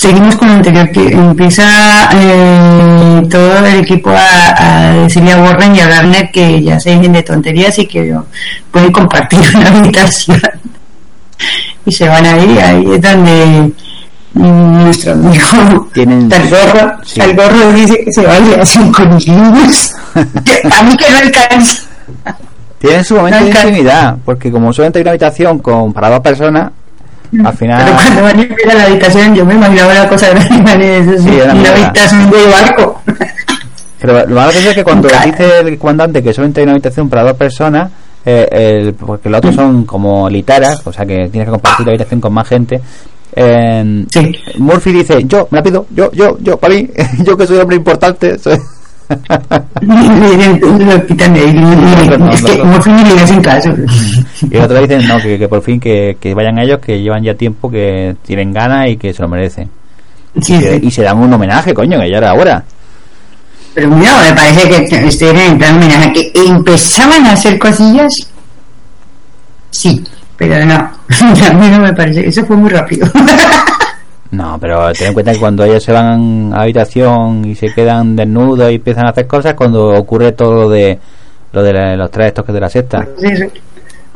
seguimos 0.01 0.35
con 0.37 0.49
lo 0.49 0.55
anterior, 0.55 0.91
que 0.91 1.09
empieza 1.13 2.09
eh, 2.15 3.23
todo 3.31 3.59
el 3.67 3.81
equipo 3.81 4.09
a, 4.11 4.89
a 4.89 4.93
decirle 4.95 5.33
a 5.33 5.43
Warren 5.43 5.77
y 5.77 5.81
a 5.81 5.89
Garner 5.89 6.31
que 6.33 6.63
ya 6.63 6.81
se 6.81 6.91
dejen 6.97 7.13
de 7.13 7.23
tonterías 7.23 7.79
y 7.79 7.87
que 7.87 8.17
pueden 8.71 8.93
compartir 8.93 9.41
una 9.55 9.69
habitación. 9.69 10.41
y 11.85 11.93
se 11.93 12.09
van 12.09 12.25
ahí, 12.25 12.59
ahí 12.59 12.85
es 12.95 13.03
donde 13.03 13.73
nuestro 14.33 15.13
amigo 15.13 15.89
Tienen- 15.93 16.29
Talgorro, 16.31 16.93
sí. 17.05 17.21
Talgorro 17.21 17.73
dice 17.73 18.03
que 18.03 18.11
se 18.13 18.23
vaya 18.27 18.63
hacen 18.63 18.91
con 18.93 19.11
niños. 19.19 19.93
a 20.15 20.83
mí 20.83 20.97
que 20.97 21.11
no 21.11 21.19
alcanza. 21.19 21.83
Tienen 22.79 23.05
su 23.05 23.17
momento 23.17 23.39
de 23.39 23.45
Nunca- 23.45 23.61
intimidad, 23.69 24.17
porque 24.25 24.51
como 24.51 24.73
suelen 24.73 24.93
tener 24.95 25.05
una 25.05 25.11
habitación 25.11 25.59
con 25.59 25.93
para 25.93 26.09
dos 26.09 26.21
personas, 26.21 26.71
al 27.45 27.53
final 27.57 27.85
Pero 27.85 27.97
cuando 27.97 28.23
van 28.23 28.39
a 28.39 28.43
ir 28.43 28.71
a 28.71 28.75
la 28.75 28.85
habitación, 28.85 29.35
yo 29.35 29.45
me 29.45 29.55
imaginaba 29.55 29.93
una 29.93 30.09
cosa 30.09 30.29
grande, 30.31 30.99
eso 31.01 31.13
es 31.13 31.23
Sí, 31.23 31.31
una 31.31 31.71
habitación 31.71 32.31
de 32.31 32.47
barco. 32.47 33.01
Pero 34.01 34.27
lo 34.27 34.35
malo 34.35 34.51
que 34.53 34.69
es 34.69 34.75
que 34.75 34.85
cuando 34.85 35.09
dice 35.25 35.61
el 35.61 35.79
comandante 35.79 36.23
que 36.23 36.33
solamente 36.33 36.61
hay 36.61 36.65
una 36.65 36.73
habitación 36.73 37.09
para 37.09 37.23
dos 37.23 37.37
personas, 37.37 37.91
eh, 38.25 38.49
el- 38.51 38.95
porque 38.95 39.29
los 39.29 39.39
otros 39.39 39.55
son 39.55 39.85
como 39.85 40.29
literas, 40.29 40.81
o 40.87 40.93
sea 40.93 41.05
que 41.07 41.29
tienes 41.29 41.47
que 41.47 41.51
compartir 41.53 41.87
la 41.87 41.91
habitación 41.93 42.21
con 42.21 42.33
más 42.33 42.49
gente. 42.49 42.81
eh, 43.37 44.05
Sí. 44.11 44.33
Murphy 44.59 44.93
dice, 44.93 45.23
yo, 45.25 45.47
me 45.51 45.59
la 45.59 45.63
pido, 45.63 45.87
yo, 45.91 46.11
yo, 46.13 46.37
yo, 46.41 46.57
para 46.59 46.75
mí, 46.75 46.89
yo 47.25 47.37
que 47.37 47.47
soy 47.47 47.59
hombre 47.59 47.77
importante. 47.77 48.39
soy-". 48.39 48.59
Lo 49.81 51.07
quitan 51.07 51.35
de 51.35 51.41
ahí. 51.41 51.53
no, 51.55 52.31
Es 52.31 52.43
que 52.43 52.59
como 52.59 52.81
fin 52.83 52.97
ni 52.97 53.05
le 53.15 53.21
hacen 53.21 53.43
caso. 53.43 53.71
y 54.43 54.49
dicen, 54.49 55.09
no, 55.09 55.19
que, 55.21 55.39
que 55.39 55.49
por 55.49 55.63
fin 55.63 55.81
que, 55.81 56.17
que 56.21 56.35
vayan 56.35 56.59
ellos, 56.59 56.79
que 56.81 57.01
llevan 57.01 57.23
ya 57.23 57.35
tiempo, 57.35 57.71
que 57.71 58.17
tienen 58.25 58.53
ganas 58.53 58.89
y 58.89 58.97
que 58.97 59.13
se 59.13 59.23
lo 59.23 59.29
merecen. 59.29 59.69
Sí, 60.41 60.55
Y, 60.55 60.61
sí. 60.61 60.81
y 60.83 60.91
se 60.91 61.03
dan 61.03 61.19
un 61.19 61.33
homenaje, 61.33 61.75
coño, 61.75 61.99
que 62.01 62.11
ya 62.11 62.19
era 62.19 62.35
hora. 62.35 62.63
Pero 63.75 63.89
mira, 63.91 64.13
me 64.29 64.33
parece 64.35 64.69
que 64.69 65.07
estuvieron 65.09 65.43
en 65.43 65.59
plan 65.59 65.77
homenaje, 65.77 66.13
que 66.13 66.33
empezaban 66.47 67.27
a 67.27 67.33
hacer 67.33 67.59
cosillas. 67.59 68.13
Sí, 69.71 70.03
pero 70.37 70.65
no. 70.67 70.75
A 71.45 71.53
mí 71.55 71.69
no 71.69 71.81
me 71.81 71.93
parece. 71.93 72.27
Eso 72.27 72.45
fue 72.45 72.57
muy 72.57 72.71
rápido. 72.71 73.07
No, 74.33 74.59
pero 74.61 74.93
ten 74.93 75.09
en 75.09 75.15
cuenta 75.15 75.33
que 75.33 75.39
cuando 75.41 75.65
ellos 75.65 75.83
se 75.83 75.93
van 75.93 76.53
a 76.55 76.63
habitación 76.63 77.45
y 77.45 77.55
se 77.55 77.73
quedan 77.75 78.15
desnudos 78.15 78.71
y 78.71 78.77
empiezan 78.77 79.07
a 79.07 79.11
hacer 79.11 79.27
cosas, 79.27 79.55
cuando 79.55 79.89
ocurre 79.89 80.33
todo 80.33 80.55
lo 80.55 80.69
de 80.71 80.99
lo 81.53 81.63
de 81.63 81.97
los 81.97 82.11
tres 82.11 82.33
toques 82.33 82.55
de 82.55 82.61
la 82.61 82.71
secta. 82.71 83.07
Pues 83.17 83.33
eso, 83.33 83.47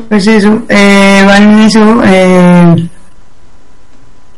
pues 0.09 0.27
eso, 0.27 0.63
eh, 0.69 1.23
van 1.27 1.61
eso, 1.61 2.03
eh, 2.05 2.89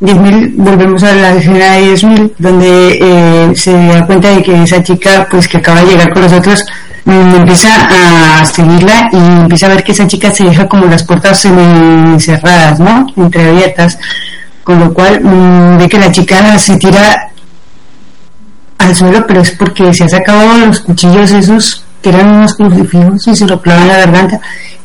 10.000, 0.00 0.52
volvemos 0.56 1.02
a 1.02 1.12
la 1.14 1.34
escena 1.34 1.72
de 1.72 1.94
10.000, 1.94 2.32
donde 2.38 2.98
eh, 3.00 3.52
se 3.54 3.72
da 3.72 4.06
cuenta 4.06 4.30
de 4.30 4.42
que 4.42 4.62
esa 4.62 4.82
chica, 4.82 5.26
pues 5.30 5.48
que 5.48 5.56
acaba 5.56 5.80
de 5.82 5.92
llegar 5.92 6.12
con 6.12 6.22
los 6.22 6.32
otros, 6.32 6.64
mm, 7.04 7.34
empieza 7.34 8.40
a 8.40 8.44
seguirla 8.44 9.08
y 9.12 9.16
empieza 9.16 9.66
a 9.66 9.70
ver 9.70 9.82
que 9.82 9.92
esa 9.92 10.06
chica 10.06 10.30
se 10.30 10.44
deja 10.44 10.68
como 10.68 10.84
las 10.86 11.02
puertas 11.04 11.40
semi 11.40 12.20
cerradas, 12.20 12.78
¿no? 12.78 13.06
Entreabiertas, 13.16 13.98
con 14.66 14.80
lo 14.80 14.92
cual 14.92 15.20
mm, 15.22 15.78
ve 15.78 15.88
que 15.88 15.98
la 15.98 16.10
chica 16.10 16.58
se 16.58 16.76
tira 16.76 17.30
al 18.78 18.96
suelo, 18.96 19.24
pero 19.24 19.42
es 19.42 19.52
porque 19.52 19.94
se 19.94 20.02
ha 20.04 20.08
sacado 20.08 20.66
los 20.66 20.80
cuchillos 20.80 21.30
esos 21.30 21.84
que 22.02 22.08
eran 22.08 22.34
unos 22.34 22.54
crucifijos 22.54 23.24
y 23.28 23.36
se 23.36 23.46
lo 23.46 23.62
clavan 23.62 23.82
en 23.82 23.88
la 23.88 23.96
garganta 23.98 24.40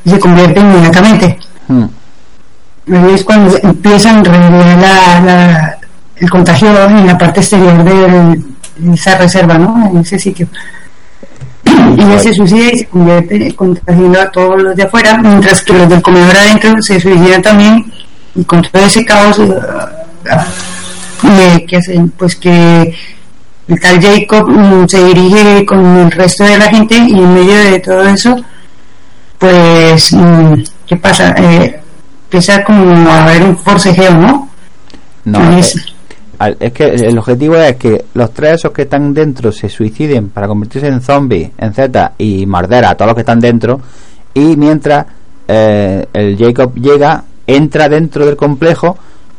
y 0.06 0.10
se 0.12 0.20
convierte 0.20 0.60
inmediatamente. 0.60 1.40
Ahí 1.68 3.14
es 3.16 3.24
cuando 3.24 3.58
empiezan 3.64 4.20
a 4.20 4.24
revelar 4.24 4.78
la, 4.80 5.20
la- 5.26 5.78
el 6.18 6.30
contagio 6.30 6.68
en 6.88 7.08
la 7.08 7.18
parte 7.18 7.40
exterior 7.40 7.84
de 7.84 8.40
esa 8.94 9.18
reserva, 9.18 9.58
¿no? 9.58 9.90
En 9.92 9.98
ese 9.98 10.20
sitio. 10.20 10.48
Y 11.66 12.02
ella 12.04 12.20
se 12.20 12.32
suicida 12.34 12.68
y 12.72 12.78
se 12.78 12.86
convierte 12.86 13.56
contagiando 13.56 14.22
a 14.22 14.30
todos 14.30 14.62
los 14.62 14.76
de 14.76 14.84
afuera, 14.84 15.18
mientras 15.18 15.64
que 15.64 15.74
los 15.74 15.90
del 15.90 16.02
comedor 16.04 16.36
adentro 16.38 16.80
se 16.82 17.00
suicidan 17.00 17.42
también 17.42 17.92
y 18.36 18.44
con 18.44 18.62
todo 18.62 18.86
ese 18.86 19.06
caos 19.06 19.40
eh, 19.40 19.50
que 21.68 21.78
hacen 21.78 22.10
pues 22.12 22.36
que 22.36 22.94
el 23.68 23.80
tal 23.80 24.02
Jacob 24.02 24.50
mm, 24.50 24.88
se 24.88 25.04
dirige 25.06 25.66
con 25.66 25.98
el 25.98 26.12
resto 26.12 26.44
de 26.44 26.58
la 26.58 26.70
gente 26.70 26.96
y 26.96 27.14
en 27.14 27.34
medio 27.34 27.56
de 27.56 27.80
todo 27.80 28.04
eso 28.04 28.36
pues 29.38 30.14
mm, 30.14 30.54
¿qué 30.88 30.98
pasa? 30.98 31.34
Eh, 31.38 31.80
empieza 32.26 32.64
como 32.64 33.10
a 33.10 33.24
haber 33.24 33.44
un 33.44 33.58
forcejeo, 33.58 34.14
¿no? 34.14 34.50
No, 35.26 35.58
es, 35.58 35.76
es 36.60 36.74
que 36.74 36.86
el 36.86 37.18
objetivo 37.18 37.56
es 37.56 37.76
que 37.76 38.06
los 38.14 38.34
tres 38.34 38.56
esos 38.56 38.72
que 38.72 38.84
están 38.84 39.14
dentro 39.14 39.52
se 39.52 39.70
suiciden 39.70 40.30
para 40.30 40.48
convertirse 40.48 40.88
en 40.88 41.02
zombies, 41.02 41.52
en 41.58 41.74
Z 41.74 42.14
y 42.18 42.46
morder 42.46 42.86
a 42.86 42.96
todos 42.96 43.10
los 43.10 43.16
que 43.16 43.22
están 43.22 43.40
dentro 43.40 43.82
y 44.34 44.56
mientras 44.58 45.06
eh, 45.48 46.06
el 46.14 46.38
Jacob 46.38 46.74
llega, 46.76 47.24
entra 47.56 47.90
dentro 47.90 48.26
del 48.26 48.36
complejo 48.36 48.98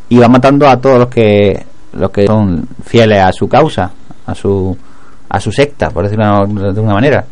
y 0.09 0.19
va 0.19 0.29
matando 0.29 0.69
a 0.69 0.77
todos 0.79 0.99
los 0.99 1.09
que 1.09 1.65
los 1.95 2.11
que 2.11 2.27
son 2.27 2.67
fieles 2.85 3.21
a 3.21 3.33
su 3.33 3.49
causa, 3.49 3.91
a 4.27 4.35
su 4.35 4.77
a 5.29 5.41
su 5.41 5.51
secta, 5.51 5.91
por 5.91 6.05
decirlo 6.05 6.47
de 6.47 6.81
una 6.81 6.95
manera. 6.95 7.25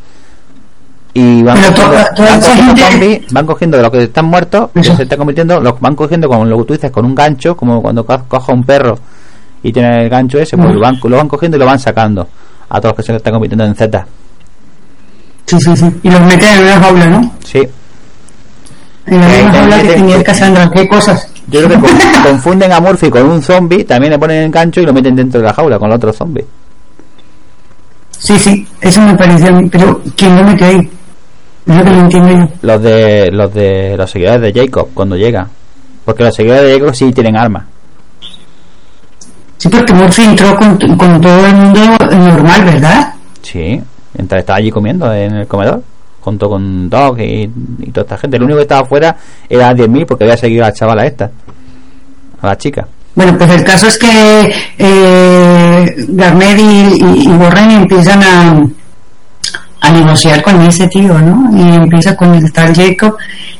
Y 1.12 1.42
van 1.42 1.56
cogiendo, 3.46 3.76
de 3.76 3.82
los 3.82 3.92
que 3.92 4.04
están 4.04 4.26
muertos 4.26 4.70
que 4.72 4.84
se 4.84 5.02
están 5.02 5.18
convirtiendo 5.18 5.60
los 5.60 5.80
van 5.80 5.96
cogiendo 5.96 6.28
como 6.28 6.44
lo 6.44 6.58
que 6.58 6.64
tú 6.64 6.72
dices 6.74 6.90
con 6.92 7.04
un 7.04 7.16
gancho 7.16 7.56
como 7.56 7.82
cuando 7.82 8.06
coja 8.06 8.52
un 8.52 8.62
perro 8.62 8.96
y 9.60 9.72
tiene 9.72 10.04
el 10.04 10.08
gancho 10.08 10.38
ese 10.38 10.56
pues 10.56 10.72
lo 10.72 10.80
van, 10.80 11.00
lo 11.02 11.16
van 11.16 11.26
cogiendo 11.26 11.56
y 11.56 11.60
lo 11.60 11.66
van 11.66 11.80
sacando 11.80 12.28
a 12.68 12.80
todos 12.80 12.92
los 12.92 12.96
que 12.96 13.02
se 13.02 13.16
están 13.16 13.32
convirtiendo 13.32 13.64
en 13.64 13.74
Z 13.74 14.06
sí 15.46 15.58
sí 15.58 15.76
sí. 15.76 16.00
Y 16.04 16.10
los 16.10 16.20
meten 16.20 16.58
en 16.58 16.62
una 16.62 16.80
jaula 16.80 17.06
¿no? 17.06 17.32
sí 17.44 17.68
en 19.10 19.20
la 19.20 19.28
misma 19.28 19.52
jaula 19.52 19.82
que 19.82 19.88
tenía 19.88 20.22
Cassandra 20.22 20.70
qué 20.72 20.88
cosas 20.88 21.28
yo 21.48 21.62
creo 21.64 21.80
que 21.80 21.88
confunden 22.28 22.72
a 22.72 22.80
Murphy 22.80 23.10
con 23.10 23.28
un 23.28 23.42
zombie 23.42 23.84
también 23.84 24.12
le 24.12 24.18
ponen 24.18 24.44
el 24.44 24.50
gancho 24.50 24.80
y 24.80 24.86
lo 24.86 24.92
meten 24.92 25.16
dentro 25.16 25.40
de 25.40 25.46
la 25.46 25.52
jaula 25.52 25.78
con 25.78 25.88
el 25.88 25.96
otro 25.96 26.12
zombie 26.12 26.44
sí 28.18 28.38
sí 28.38 28.66
eso 28.80 29.00
me 29.02 29.14
pareció 29.14 29.48
a 29.48 29.52
mí 29.52 29.68
pero 29.68 30.00
¿quién 30.16 30.36
lo 30.36 30.44
mete 30.44 30.64
ahí? 30.64 30.90
Los 32.62 32.82
de 32.82 33.30
los 33.30 33.54
de 33.54 33.96
los 33.96 34.10
seguidores 34.10 34.40
de 34.40 34.60
Jacob 34.60 34.88
cuando 34.94 35.16
llega. 35.16 35.46
Porque 36.04 36.24
los 36.24 36.34
seguidores 36.34 36.64
de 36.64 36.78
Jacob 36.78 36.94
sí 36.94 37.12
tienen 37.12 37.36
armas. 37.36 37.64
Sí, 39.58 39.68
porque 39.68 39.92
Murphy 39.92 40.22
entró 40.22 40.56
con, 40.56 40.78
todo 41.20 41.46
el 41.46 41.54
mundo 41.54 41.80
normal, 42.10 42.64
¿verdad? 42.64 43.14
Sí, 43.42 43.80
mientras 44.14 44.40
estaba 44.40 44.58
allí 44.58 44.70
comiendo 44.70 45.12
en 45.12 45.36
el 45.36 45.46
comedor, 45.46 45.82
junto 46.20 46.48
con 46.48 46.88
Doc 46.88 47.18
y, 47.20 47.48
toda 47.92 48.02
esta 48.02 48.18
gente. 48.18 48.36
El 48.36 48.44
único 48.44 48.58
que 48.58 48.62
estaba 48.62 48.82
afuera 48.82 49.16
era 49.48 49.72
10.000 49.72 50.06
porque 50.06 50.24
había 50.24 50.36
seguido 50.36 50.64
a 50.64 50.68
la 50.68 50.72
chavala 50.72 51.06
esta, 51.06 51.30
a 52.40 52.46
la 52.46 52.56
chica. 52.56 52.86
Bueno, 53.14 53.36
pues 53.36 53.50
el 53.50 53.64
caso 53.64 53.88
es 53.88 53.98
que 53.98 54.54
eh, 54.78 55.94
Garnet 56.08 56.58
y, 56.58 57.24
y 57.24 57.28
Borren 57.28 57.70
empiezan 57.72 58.22
a, 58.22 58.64
a 59.80 59.90
negociar 59.90 60.42
con 60.42 60.60
ese 60.62 60.86
tío, 60.88 61.18
¿no? 61.18 61.50
Y 61.56 61.74
empieza 61.74 62.16
con 62.16 62.34
el 62.34 62.52
tal 62.52 62.74
Jacob 62.74 63.16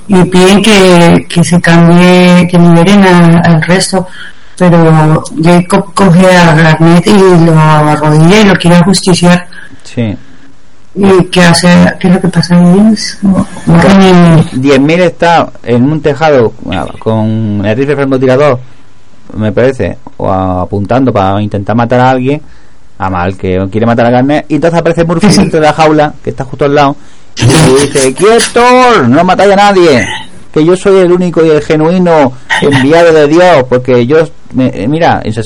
y 0.06 0.24
piden 0.24 0.62
que, 0.62 1.26
que 1.28 1.42
se 1.42 1.61
cambie, 1.61 2.46
que 2.48 2.58
liberen 2.58 3.04
al 3.04 3.62
resto. 3.62 4.06
Pero 4.56 5.24
Jacob 5.42 5.94
coge 5.94 6.36
a 6.36 6.54
Garnett 6.54 7.06
y 7.06 7.44
lo 7.46 7.58
arrodilla 7.58 8.40
y 8.40 8.44
lo 8.44 8.54
quiere 8.54 8.82
justiciar. 8.82 9.46
Sí. 9.84 10.16
¿Y 10.95 11.24
qué 11.26 11.43
hace? 11.43 11.68
¿Qué 12.01 12.09
es 12.09 12.14
lo 12.14 12.20
que 12.20 12.28
pasa 12.28 12.57
ahí? 12.57 12.95
10.000 13.66 15.01
está 15.01 15.49
en 15.62 15.84
un 15.84 16.01
tejado 16.01 16.53
con 16.99 17.64
el 17.64 17.76
rifle 17.76 17.95
francotirador, 17.95 18.59
me 19.34 19.53
parece, 19.53 19.99
o 20.16 20.30
apuntando 20.32 21.12
para 21.12 21.41
intentar 21.41 21.76
matar 21.76 22.01
a 22.01 22.11
alguien 22.11 22.43
a 23.01 23.09
mal 23.09 23.36
que 23.36 23.66
quiere 23.70 23.86
matar 23.86 24.07
a 24.07 24.11
Garnet 24.11 24.45
y 24.49 24.57
entonces 24.57 24.78
aparece 24.78 25.05
Murphy 25.05 25.28
dentro 25.28 25.59
de 25.59 25.66
la 25.66 25.72
jaula 25.72 26.12
que 26.22 26.30
está 26.30 26.45
justo 26.45 26.66
al 26.66 26.74
lado 26.74 26.97
y 27.36 27.80
dice 27.80 28.12
quieto 28.12 28.62
no 29.09 29.24
matáis 29.24 29.53
a 29.53 29.57
nadie 29.57 30.07
que 30.53 30.62
yo 30.62 30.76
soy 30.76 30.99
el 30.99 31.11
único 31.11 31.43
y 31.43 31.49
el 31.49 31.62
genuino 31.62 32.34
enviado 32.61 33.11
de 33.14 33.26
Dios 33.26 33.64
porque 33.70 34.07
yo 34.07 34.18
eh, 34.59 34.86
mira 34.86 35.22
y 35.24 35.32
se, 35.32 35.43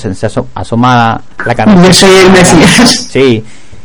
asoma 0.55 1.21
la 1.47 1.55
cara 1.55 1.81
yo 1.81 1.93
soy 1.93 2.11
el 2.27 2.33
Mesías 2.33 3.07
sí 3.09 3.45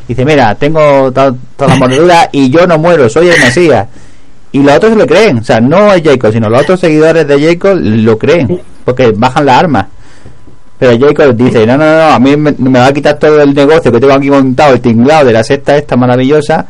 dice 0.10 0.26
mira 0.26 0.54
tengo 0.56 1.12
toda 1.12 1.36
la 1.60 1.76
mordedura 1.76 2.30
y 2.32 2.50
yo 2.50 2.68
no 2.68 2.78
muero 2.78 3.08
soy 3.08 3.30
el 3.30 3.40
Mesías 3.40 3.88
y 4.52 4.62
los 4.62 4.76
otros 4.76 4.98
le 4.98 5.08
creen 5.08 5.38
o 5.38 5.44
sea 5.44 5.62
no 5.62 5.94
es 5.94 6.04
Jacob 6.04 6.34
sino 6.34 6.50
los 6.50 6.62
otros 6.64 6.82
seguidores 6.82 7.26
de 7.26 7.40
Jacob 7.40 7.78
lo 7.80 8.18
creen 8.18 8.60
porque 8.84 9.14
bajan 9.16 9.46
las 9.46 9.60
armas 9.60 9.86
pero 10.80 10.98
Jacob 10.98 11.36
dice, 11.36 11.68
no, 11.68 11.78
no, 11.78 11.84
no, 11.84 12.14
a 12.14 12.20
mí 12.20 12.38
me, 12.38 12.80
va 12.80 12.88
a 12.88 12.94
quitar 12.94 13.20
todo 13.20 13.42
el 13.42 13.54
negocio 13.54 13.92
que 13.92 14.00
tengo 14.00 14.14
aquí 14.14 14.30
montado, 14.32 14.74
el 14.74 14.80
tinglado 14.80 15.26
de 15.26 15.34
la 15.34 15.44
secta 15.44 15.76
esta 15.76 15.98
maravillosa, 15.98 16.66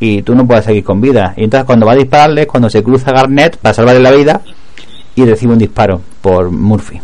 y 0.00 0.22
tú 0.22 0.34
no 0.34 0.46
puedes 0.46 0.64
seguir 0.64 0.82
con 0.82 0.98
vida. 0.98 1.34
Y 1.36 1.44
entonces 1.44 1.66
cuando 1.66 1.84
va 1.84 1.92
a 1.92 1.96
dispararle, 1.96 2.46
cuando 2.46 2.70
se 2.70 2.82
cruza 2.82 3.12
Garnet 3.12 3.58
para 3.58 3.74
salvarle 3.74 4.00
la 4.00 4.12
vida, 4.12 4.40
y 5.14 5.26
recibe 5.26 5.52
un 5.52 5.58
disparo 5.58 6.00
por 6.22 6.50
Murphy. 6.50 7.02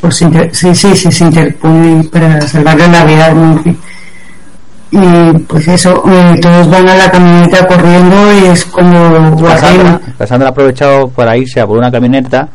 Pues 0.00 0.14
sí, 0.14 0.26
sí, 0.52 0.74
sí, 0.74 0.94
se 0.94 1.24
interpone 1.24 2.04
para 2.04 2.40
salvarle 2.42 2.86
la 2.86 3.04
vida 3.04 3.26
a 3.26 3.34
Murphy. 3.34 3.76
Y 4.92 5.38
pues 5.46 5.68
eso, 5.68 6.02
eh, 6.10 6.36
todos 6.42 6.68
van 6.68 6.88
a 6.88 6.96
la 6.96 7.10
camioneta 7.10 7.66
corriendo 7.66 8.16
y 8.32 8.46
es 8.46 8.64
como... 8.64 9.36
Cassandra, 9.40 10.00
Cassandra 10.18 10.48
ha 10.48 10.50
aprovechado 10.50 11.08
para 11.08 11.36
irse 11.36 11.60
a 11.60 11.66
por 11.66 11.78
una 11.78 11.90
camioneta, 11.92 12.48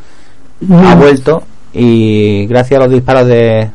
ha 0.70 0.94
vuelto 0.94 1.42
y 1.72 2.46
gracias 2.46 2.80
a 2.80 2.84
los 2.84 2.92
disparos 2.92 3.26
de, 3.26 3.70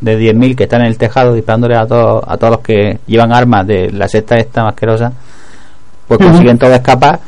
de 0.00 0.18
10.000 0.18 0.54
que 0.54 0.64
están 0.64 0.82
en 0.82 0.88
el 0.88 0.98
tejado 0.98 1.34
disparándole 1.34 1.76
a 1.76 1.86
todos 1.86 2.22
a 2.26 2.36
todos 2.36 2.52
los 2.54 2.60
que 2.60 2.98
llevan 3.06 3.32
armas 3.32 3.66
de 3.66 3.90
la 3.90 4.06
secta 4.06 4.36
esta 4.36 4.64
masquerosa 4.64 5.12
pues 6.06 6.20
consiguen 6.20 6.58
todo 6.58 6.74
escapar 6.74 7.18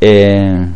eh, 0.00 0.66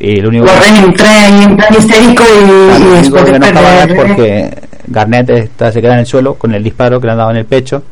y 0.00 0.18
el 0.18 0.26
único 0.26 0.46
que, 0.46 1.78
histérico 1.78 2.24
y, 2.24 2.96
después 2.96 3.24
que 3.24 3.38
no 3.38 3.46
es 3.46 3.94
porque 3.94 4.58
Garnet 4.86 5.28
está, 5.28 5.70
se 5.70 5.82
queda 5.82 5.92
en 5.92 6.00
el 6.00 6.06
suelo 6.06 6.34
con 6.34 6.54
el 6.54 6.64
disparo 6.64 6.98
que 6.98 7.06
le 7.06 7.12
han 7.12 7.18
dado 7.18 7.30
en 7.32 7.36
el 7.36 7.44
pecho 7.44 7.82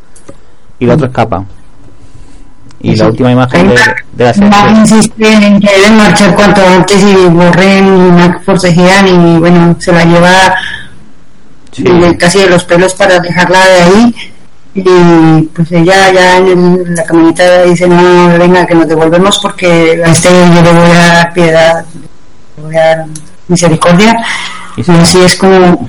y 0.78 0.86
el 0.86 0.90
otro 0.92 1.06
escapa. 1.06 1.44
Y 2.80 2.96
la 2.96 3.08
última 3.08 3.32
imagen 3.32 3.68
de, 3.68 3.74
de 4.12 4.24
la 4.24 4.32
serie. 4.32 4.50
insisten 4.70 5.42
en 5.42 5.60
que 5.60 5.68
deben 5.70 5.96
marchar 5.98 6.34
cuanto 6.34 6.62
antes 6.66 7.02
y 7.02 7.14
Borren 7.26 7.86
y 7.86 8.12
Mac 8.12 8.42
forcejean 8.42 9.08
y 9.08 9.38
bueno, 9.38 9.76
se 9.78 9.92
la 9.92 10.04
lleva 10.04 10.54
casi 12.18 12.38
de 12.38 12.48
los 12.48 12.64
pelos 12.64 12.94
para 12.94 13.18
dejarla 13.18 13.58
de 13.66 13.82
ahí 13.82 14.14
y 14.74 15.42
pues 15.54 15.72
ella 15.72 16.12
ya 16.12 16.36
en 16.38 16.94
la 16.94 17.04
camioneta 17.04 17.64
dice 17.64 17.88
no 17.88 18.38
venga 18.38 18.66
que 18.66 18.74
nos 18.74 18.86
devolvemos 18.86 19.38
porque 19.42 20.00
a 20.04 20.10
este 20.10 20.28
yo 20.28 20.62
le 20.62 20.72
voy 20.72 20.90
a 20.90 21.12
dar 21.12 21.32
piedad 21.32 21.84
le 22.56 22.62
voy 22.62 22.76
a 22.76 22.80
dar 22.80 23.06
misericordia 23.48 24.14
y 24.76 24.90
así 24.90 25.20
es 25.20 25.36
como 25.36 25.88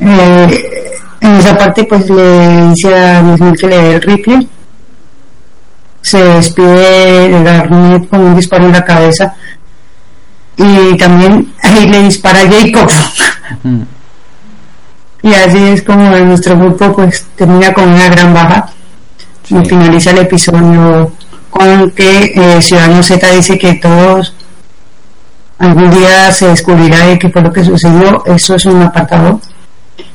eh, 0.00 0.88
en 1.20 1.34
esa 1.36 1.56
parte 1.56 1.84
pues 1.84 2.08
le 2.08 2.68
dice 2.68 2.94
a 2.94 3.22
Luis 3.22 3.60
que 3.60 3.66
le 3.66 3.76
dé 3.76 3.94
el 3.94 4.02
rifle. 4.02 4.46
Se 6.00 6.22
despide 6.22 7.28
de 7.28 7.42
Garnet 7.42 8.08
con 8.08 8.20
un 8.20 8.36
disparo 8.36 8.66
en 8.66 8.72
la 8.72 8.84
cabeza. 8.84 9.34
Y 10.56 10.96
también 10.96 11.52
ahí 11.62 11.88
le 11.88 12.02
dispara 12.02 12.40
a 12.40 12.50
Jacob 12.50 12.88
y 15.22 15.34
así 15.34 15.58
es 15.58 15.82
como 15.82 16.10
nuestro 16.10 16.56
grupo 16.56 16.94
pues 16.94 17.26
termina 17.36 17.72
con 17.72 17.88
una 17.88 18.08
gran 18.08 18.32
baja. 18.32 18.70
Y 19.50 19.64
finaliza 19.66 20.10
el 20.10 20.18
episodio 20.18 21.10
con 21.50 21.90
que 21.92 22.32
eh, 22.34 22.60
Ciudadano 22.60 23.02
Z 23.02 23.30
dice 23.32 23.58
que 23.58 23.74
todos 23.74 24.34
algún 25.58 25.90
día 25.90 26.30
se 26.30 26.48
descubrirá 26.48 27.06
de 27.06 27.18
qué 27.18 27.30
fue 27.30 27.42
lo 27.42 27.52
que 27.52 27.64
sucedió. 27.64 28.24
Eso 28.26 28.54
es 28.54 28.66
un 28.66 28.82
apartado. 28.82 29.40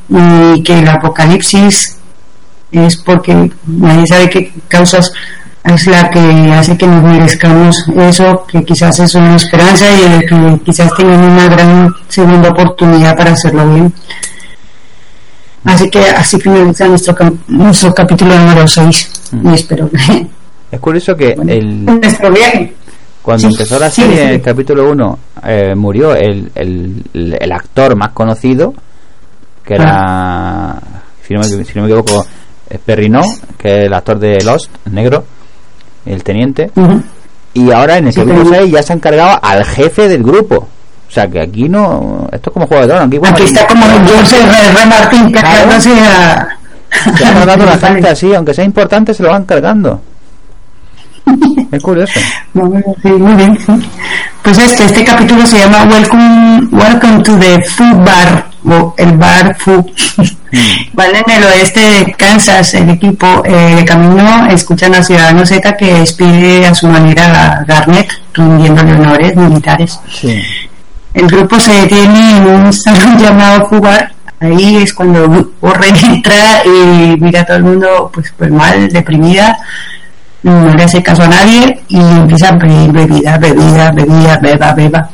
Y 0.10 0.62
que 0.64 0.80
el 0.80 0.88
apocalipsis 0.88 1.98
es 2.72 2.98
porque 2.98 3.52
nadie 3.66 4.08
sabe 4.08 4.30
qué 4.30 4.54
causas 4.68 5.12
es 5.64 5.88
la 5.88 6.10
que 6.10 6.20
hace 6.52 6.78
que 6.78 6.86
nos 6.86 7.04
merezcamos 7.04 7.86
eso, 7.96 8.46
que 8.48 8.64
quizás 8.66 9.00
es 9.00 9.16
una 9.16 9.36
esperanza 9.36 9.86
y 9.92 10.26
que 10.26 10.60
quizás 10.66 10.94
tengan 10.96 11.24
una 11.24 11.48
gran 11.48 11.96
segunda 12.10 12.50
oportunidad 12.50 13.16
para 13.16 13.32
hacerlo 13.32 13.74
bien. 13.74 13.94
Así 15.66 15.90
que 15.90 16.00
así 16.00 16.40
finaliza 16.40 16.88
nuestro, 16.88 17.16
nuestro 17.48 17.94
capítulo 17.94 18.38
número 18.38 18.68
6. 18.68 19.12
Mm. 19.32 19.50
Y 19.50 19.54
espero 19.54 19.90
Es 20.72 20.80
curioso 20.80 21.16
que 21.16 21.32
el, 21.48 21.86
cuando 23.22 23.48
empezó 23.48 23.80
la 23.80 23.90
serie, 23.90 24.24
en 24.24 24.30
el 24.32 24.42
capítulo 24.42 24.92
1, 24.92 25.20
eh, 25.46 25.76
murió 25.76 26.14
el, 26.16 26.52
el, 26.56 27.04
el, 27.14 27.52
actor 27.52 27.96
más 27.96 28.12
conocido 28.12 28.74
que 29.64 29.76
era, 29.76 30.78
si 31.26 31.34
no 31.34 31.40
me, 31.40 31.46
si 31.46 31.74
no 31.76 31.84
me 31.84 31.88
equivoco, 31.88 32.26
es 32.70 32.80
Perrinó, 32.80 33.22
que 33.58 33.80
es 33.80 33.86
el 33.86 33.94
actor 33.94 34.20
de 34.20 34.42
Lost, 34.44 34.70
negro, 34.92 35.24
el 36.06 36.22
teniente. 36.24 36.72
Y 37.54 37.72
ahora 37.72 37.98
en 37.98 38.08
el 38.08 38.14
Sí, 38.14 38.20
capítulo 38.20 38.50
pero- 38.50 38.62
6 38.64 38.74
ya 38.74 38.84
se 38.84 38.94
han 38.94 39.00
cargado 39.00 39.40
al 39.42 39.64
jefe 39.64 40.10
del 40.10 40.24
grupo. 40.24 40.68
O 41.14 41.16
sea 41.16 41.28
que 41.28 41.42
aquí 41.42 41.70
no. 41.70 42.28
Esto 42.32 42.50
es 42.50 42.54
como 42.56 42.66
Juego 42.66 42.82
de 42.82 42.88
Tronos. 42.88 43.06
Aquí, 43.06 43.18
bueno, 43.20 43.36
Aquí 43.36 43.44
está 43.44 43.68
como 43.68 43.86
George 43.86 44.36
R. 44.36 44.80
R. 44.80 44.86
Martin 44.88 45.32
cargándose 45.32 45.92
a... 45.92 46.48
Se 47.16 47.24
han 47.24 47.36
cargado 47.36 47.66
la 47.68 47.78
gente 47.88 48.10
así, 48.10 48.34
aunque 48.34 48.52
sea 48.56 48.66
importante, 48.66 49.14
se 49.14 49.22
lo 49.22 49.30
van 49.30 49.46
cargando. 49.46 50.02
Es 51.72 51.84
curioso. 51.84 52.20
Bueno, 52.54 52.84
sí, 53.04 53.10
muy 53.10 53.36
bien, 53.36 53.56
sí. 53.60 53.90
Pues 54.42 54.58
este, 54.58 54.86
este 54.86 55.06
capítulo 55.06 55.46
se 55.46 55.60
llama 55.60 55.84
Welcome, 55.84 56.70
Welcome 56.72 57.22
to 57.22 57.38
the 57.38 57.62
Food 57.62 58.04
Bar, 58.04 58.46
o 58.66 58.96
el 58.98 59.16
bar 59.16 59.56
Food. 59.60 59.86
Van 60.94 61.16
en 61.16 61.32
el 61.32 61.44
oeste 61.44 61.80
de 61.80 62.14
Kansas, 62.14 62.74
el 62.74 62.90
equipo 62.90 63.44
eh, 63.46 63.76
de 63.76 63.86
camino 63.86 64.48
escuchan 64.48 64.96
a 64.96 65.04
Ciudadano 65.04 65.46
Z 65.46 65.78
que 65.78 65.94
despide 65.94 66.66
a 66.66 66.74
su 66.74 66.88
manera 66.88 67.60
a 67.60 67.64
Garnett, 67.66 68.10
rindiéndole 68.34 68.94
honores 68.94 69.36
militares. 69.36 70.00
Sí. 70.10 70.42
El 71.14 71.28
grupo 71.28 71.60
se 71.60 71.74
detiene 71.74 72.38
en 72.38 72.48
un 72.48 72.74
salón 72.74 73.18
llamado 73.20 73.66
Fubar. 73.68 74.12
Ahí 74.40 74.78
es 74.78 74.94
cuando 74.94 75.26
Warren 75.62 75.96
entra 75.96 76.66
y 76.66 77.16
mira 77.20 77.42
a 77.42 77.46
todo 77.46 77.58
el 77.58 77.64
mundo 77.64 78.10
pues, 78.14 78.34
pues 78.38 78.52
mal, 78.52 78.90
deprimida. 78.90 79.58
No 80.42 80.70
le 80.74 80.84
hace 80.84 81.02
caso 81.02 81.24
a 81.24 81.28
nadie 81.28 81.80
y 81.88 81.98
empieza 81.98 82.50
a 82.50 82.58
pedir 82.58 82.92
bebida, 82.92 83.38
bebida, 83.38 83.92
bebida, 83.92 84.38
beba, 84.42 84.74
beba. 84.74 85.10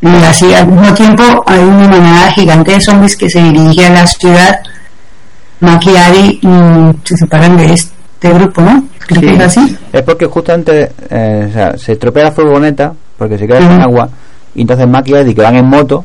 Y 0.00 0.08
así 0.24 0.52
al 0.52 0.66
mismo 0.66 0.92
tiempo 0.94 1.22
hay 1.46 1.60
una 1.60 1.88
manada 1.88 2.32
gigante 2.32 2.72
de 2.72 2.80
zombies 2.80 3.16
que 3.16 3.28
se 3.30 3.40
dirige 3.40 3.86
a 3.86 3.90
la 3.90 4.06
ciudad. 4.06 4.58
Maki 5.60 5.90
y 5.90 5.96
Ari 5.96 6.40
mm, 6.42 6.90
se 7.04 7.16
separan 7.16 7.56
de 7.56 7.72
este 7.72 8.32
grupo, 8.32 8.60
¿no? 8.62 8.84
Creo 9.06 9.20
que 9.20 9.28
Sí. 9.28 9.34
es 9.34 9.40
así. 9.42 9.78
Es 9.92 10.02
porque 10.02 10.26
justamente 10.26 10.90
eh, 11.10 11.46
o 11.48 11.52
sea, 11.52 11.78
se 11.78 11.92
estropea 11.92 12.24
la 12.24 12.32
furgoneta 12.32 12.92
porque 13.16 13.38
se 13.38 13.46
queda 13.46 13.60
sin 13.60 13.72
Ujú. 13.72 13.82
agua 13.82 14.08
y 14.58 14.62
entonces 14.62 14.86
Mac 14.88 15.06
y 15.08 15.14
Eddie 15.14 15.34
que 15.34 15.40
van 15.42 15.54
en 15.56 15.66
moto 15.66 16.04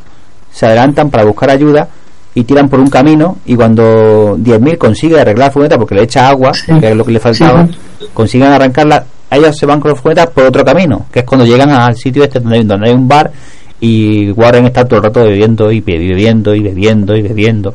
se 0.52 0.68
adelantan 0.68 1.10
para 1.10 1.26
buscar 1.26 1.50
ayuda 1.50 1.88
y 2.36 2.44
tiran 2.44 2.70
por 2.70 2.80
un 2.80 2.88
camino 2.90 3.38
y 3.46 3.56
cuando 3.56 4.38
10.000 4.38 4.78
consigue 4.78 5.20
arreglar 5.20 5.48
la 5.48 5.52
furgoneta 5.52 5.78
porque 5.78 5.96
le 5.96 6.04
echa 6.04 6.30
agua, 6.30 6.54
Sí. 6.54 6.72
que 6.80 6.92
es 6.92 6.96
lo 6.96 7.04
que 7.04 7.12
le 7.12 7.20
faltaba, 7.20 7.66
Sí. 7.68 8.06
consiguen 8.14 8.50
arrancarla, 8.52 9.04
ellos 9.32 9.58
se 9.58 9.66
van 9.66 9.80
con 9.80 9.90
la 9.92 9.96
furgoneta 9.96 10.30
por 10.30 10.44
otro 10.46 10.64
camino, 10.64 11.08
que 11.12 11.20
es 11.20 11.26
cuando 11.26 11.46
llegan 11.46 11.72
al 11.72 11.96
sitio 11.96 12.24
este 12.24 12.40
donde, 12.40 12.64
donde 12.64 12.90
hay 12.90 12.94
un 12.96 13.08
bar 13.08 13.32
y 13.80 14.32
Warren 14.32 14.66
está 14.66 14.86
todo 14.86 14.98
el 14.98 15.04
rato 15.04 15.24
bebiendo 15.24 15.72
y 15.72 15.82
bebiendo 15.82 16.56
y 16.56 16.62
bebiendo 16.62 17.16
y 17.16 17.22
bebiendo, 17.22 17.74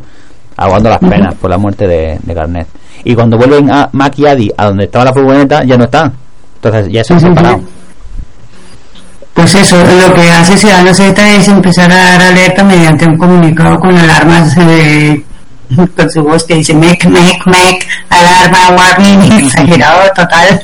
aguando 0.56 0.88
las 0.90 0.98
penas 1.00 1.34
por 1.34 1.50
la 1.50 1.58
muerte 1.58 1.86
de, 1.86 2.18
de 2.22 2.34
Garnett. 2.34 2.66
Y 3.04 3.14
cuando 3.14 3.36
vuelven 3.36 3.70
a 3.70 3.88
Mac 3.92 4.14
y 4.18 4.26
Eddie 4.26 4.52
a 4.56 4.66
donde 4.66 4.84
estaba 4.84 5.04
la 5.04 5.12
furgoneta 5.12 5.64
ya 5.64 5.76
no 5.76 5.84
están. 5.84 6.12
Entonces 6.56 6.88
ya 6.92 7.04
se 7.04 7.14
han 7.14 7.20
separado. 7.20 7.60
Pues 9.38 9.54
eso, 9.54 9.76
lo 9.76 10.14
que 10.14 10.28
hace 10.32 10.58
Ciudadano 10.58 10.92
Z 10.92 11.36
es 11.36 11.46
empezar 11.46 11.92
a 11.92 11.94
dar 11.94 12.22
alerta 12.22 12.64
mediante 12.64 13.06
un 13.06 13.16
comunicado 13.16 13.78
con 13.78 13.96
alarmas 13.96 14.52
eh, 14.58 15.22
con 15.96 16.10
su 16.10 16.24
voz 16.24 16.42
que 16.42 16.56
dice 16.56 16.74
mec, 16.74 17.04
mec, 17.04 17.46
mec, 17.46 17.86
alarma, 18.10 18.70
warning, 18.70 19.32
exagerado 19.44 20.10
total. 20.12 20.60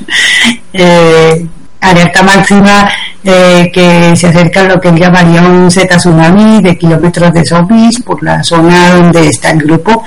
Eh, 0.73 1.47
alerta 1.81 2.25
máxima 2.25 2.89
eh, 3.23 3.71
que 3.73 4.17
se 4.17 4.27
acerca 4.27 4.63
a 4.63 4.65
lo 4.65 4.81
que 4.81 4.89
él 4.89 4.99
llamaría 4.99 5.43
un 5.43 5.71
Z 5.71 5.97
tsunami 5.97 6.61
de 6.61 6.77
kilómetros 6.77 7.33
de 7.33 7.45
zombies 7.45 8.03
por 8.03 8.21
la 8.25 8.43
zona 8.43 8.95
donde 8.97 9.29
está 9.29 9.53
el 9.53 9.59
grupo 9.59 10.03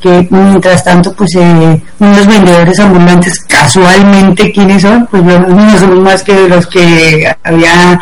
que 0.00 0.26
mientras 0.30 0.84
tanto 0.84 1.12
pues 1.14 1.30
eh, 1.36 1.82
unos 1.98 2.26
vendedores 2.26 2.78
ambulantes 2.78 3.40
casualmente 3.48 4.52
quiénes 4.52 4.82
son 4.82 5.06
pues 5.10 5.22
no 5.22 5.78
son 5.78 6.02
más 6.02 6.22
que 6.22 6.48
los 6.48 6.66
que 6.66 7.30
había 7.42 8.00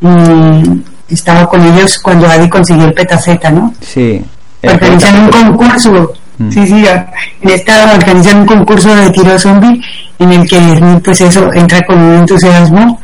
mm, 0.00 0.80
estado 1.08 1.48
con 1.48 1.62
ellos 1.62 1.98
cuando 1.98 2.28
Adi 2.28 2.48
consiguió 2.48 2.86
el 2.86 2.94
petaceta 2.94 3.50
¿no? 3.50 3.72
Sí. 3.80 4.24
organizan 4.62 5.24
un 5.24 5.30
concurso 5.30 6.14
Mm. 6.40 6.50
sí 6.50 6.66
sí 6.66 6.84
en 7.42 7.50
esta 7.50 7.92
organizan 7.94 8.40
un 8.40 8.46
concurso 8.46 8.96
de 8.96 9.10
tiro 9.10 9.38
zombie 9.38 9.78
en 10.18 10.32
el 10.32 10.48
que 10.48 10.58
pues 11.04 11.20
eso 11.20 11.52
entra 11.52 11.82
con 11.82 11.98
un 11.98 12.14
entusiasmo 12.14 12.98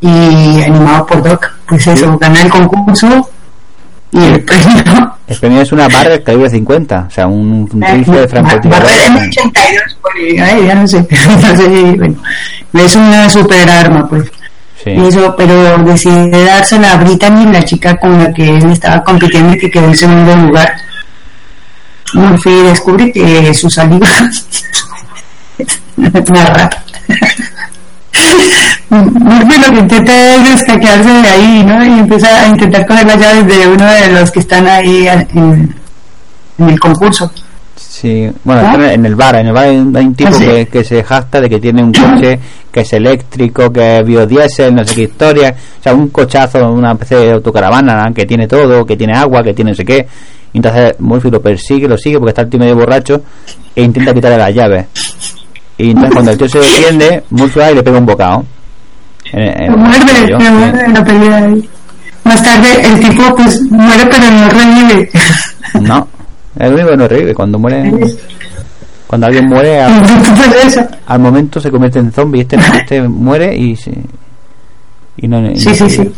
y 0.00 0.62
animado 0.62 1.04
por 1.04 1.22
Doc 1.22 1.46
pues 1.68 1.86
eso 1.86 2.16
gana 2.18 2.40
el 2.40 2.48
concurso 2.48 3.28
y 4.12 4.18
el 4.18 4.44
premio 4.44 5.16
El 5.26 5.36
premio 5.38 5.60
es 5.62 5.72
una 5.72 5.88
barra 5.88 6.10
del 6.10 6.22
calibre 6.22 6.50
50, 6.50 7.06
o 7.08 7.10
sea, 7.10 7.26
un, 7.26 7.68
un 7.72 7.82
rifle 7.82 8.20
de 8.20 8.28
francotirador. 8.28 8.82
Barra 8.82 9.20
M82, 9.20 9.96
por 10.02 10.12
ahí, 10.16 10.38
ay, 10.38 10.66
ya 10.66 10.74
no 10.74 10.88
sé, 10.88 10.98
no 11.42 11.56
sé, 11.56 11.68
bueno, 11.96 12.16
es 12.74 12.96
una 12.96 13.30
super 13.30 13.70
arma, 13.70 14.08
pues. 14.08 14.30
Sí. 14.82 14.90
Eso, 14.92 15.34
pero 15.36 15.76
decide 15.84 16.44
dársela 16.44 16.92
a 16.92 16.96
Brittany, 16.96 17.52
la 17.52 17.62
chica 17.62 17.96
con 17.98 18.18
la 18.18 18.32
que 18.32 18.48
él 18.48 18.70
estaba 18.70 19.04
compitiendo 19.04 19.54
y 19.54 19.58
que 19.58 19.70
quedó 19.70 19.84
en 19.84 19.96
segundo 19.96 20.34
lugar. 20.36 20.74
Murphy 22.14 22.50
descubre 22.62 23.12
que 23.12 23.52
su 23.52 23.68
saliva 23.68 24.08
es 25.58 26.28
una 26.28 26.46
rata. 26.46 26.82
Murphy 28.90 29.60
lo 29.60 29.72
que 29.74 29.80
intenta 29.80 30.34
es 30.34 30.50
destacarse 30.50 31.08
de 31.08 31.28
ahí, 31.28 31.62
¿no? 31.64 31.84
Y 31.84 32.00
empieza 32.00 32.42
a 32.42 32.48
intentar 32.48 32.86
coger 32.86 33.06
las 33.06 33.18
llaves 33.18 33.46
de 33.46 33.68
uno 33.68 33.84
de 33.86 34.10
los 34.12 34.30
que 34.30 34.40
están 34.40 34.66
ahí 34.66 35.06
en, 35.06 35.74
en 36.58 36.68
el 36.68 36.80
concurso. 36.80 37.30
Sí, 37.76 38.30
bueno, 38.44 38.62
¿Ah? 38.64 38.92
en 38.92 39.04
el 39.04 39.14
bar, 39.14 39.36
en 39.36 39.46
el 39.48 39.52
bar 39.52 39.64
hay 39.66 39.76
un, 39.76 40.14
tipo 40.14 40.30
Ah, 40.30 40.32
sí. 40.32 40.44
que, 40.44 40.66
que 40.66 40.84
se 40.84 41.02
jacta 41.04 41.40
de 41.40 41.50
que 41.50 41.60
tiene 41.60 41.82
un 41.82 41.92
coche 41.92 42.38
que 42.72 42.80
es 42.80 42.92
eléctrico, 42.94 43.70
que 43.70 43.98
es 43.98 44.06
biodiesel, 44.06 44.74
no 44.74 44.84
sé 44.84 44.94
qué 44.94 45.02
historia, 45.02 45.54
o 45.78 45.82
sea, 45.82 45.92
un 45.94 46.08
cochazo, 46.08 46.70
una 46.72 46.92
especie 46.92 47.18
de 47.18 47.32
autocaravana 47.32 48.10
que 48.14 48.24
tiene 48.26 48.46
todo, 48.48 48.86
que 48.86 48.96
tiene 48.96 49.16
agua, 49.16 49.42
que 49.42 49.52
tiene 49.52 49.72
no 49.72 49.74
sé 49.76 49.84
qué. 49.84 50.06
Y 50.52 50.58
entonces 50.58 50.94
Murphy 50.98 51.30
lo 51.30 51.40
persigue, 51.42 51.86
lo 51.86 51.96
sigue 51.98 52.18
porque 52.18 52.30
está 52.30 52.42
el 52.42 52.48
tío 52.48 52.58
medio 52.58 52.74
borracho 52.76 53.22
e 53.76 53.82
intenta 53.82 54.14
quitarle 54.14 54.38
las 54.38 54.54
llaves. 54.54 54.86
Y 55.80 55.90
entonces 55.90 56.12
cuando 56.12 56.30
el 56.32 56.38
tío 56.38 56.48
se 56.48 56.58
defiende, 56.58 57.22
Murphy 57.30 57.58
va 57.58 57.70
y 57.70 57.74
le 57.74 57.82
pega 57.82 57.98
un 57.98 58.06
bocado. 58.06 58.44
En- 59.32 59.62
en- 59.62 59.78
muerde, 59.78 60.36
muerde 60.50 60.84
en 60.84 60.94
la 60.94 61.04
pelea 61.04 61.36
ahí. 61.36 61.68
Más 62.24 62.42
tarde 62.42 62.68
el 62.84 63.00
tipo 63.00 63.34
pues 63.34 63.62
muere 63.70 64.06
pero 64.10 64.30
no 64.30 64.48
revive. 64.50 65.10
No, 65.80 66.08
el 66.58 66.72
único 66.74 66.88
que 66.90 66.96
no 66.96 67.08
revive. 67.08 67.32
Cuando 67.34 67.58
muere, 67.58 67.92
cuando 69.06 69.26
alguien 69.28 69.46
muere, 69.46 69.80
al, 71.06 71.20
momento 71.20 71.60
se 71.60 71.70
convierte 71.70 72.00
en 72.00 72.10
zombie. 72.12 72.42
Este, 72.42 72.56
este 72.56 73.02
muere 73.02 73.56
y 73.56 73.76
se, 73.76 73.92
y 75.16 75.28
no. 75.28 75.48
y 75.48 75.56
Sí, 75.56 75.68
no 75.68 75.74
sí, 75.76 75.90
sí. 75.90 76.12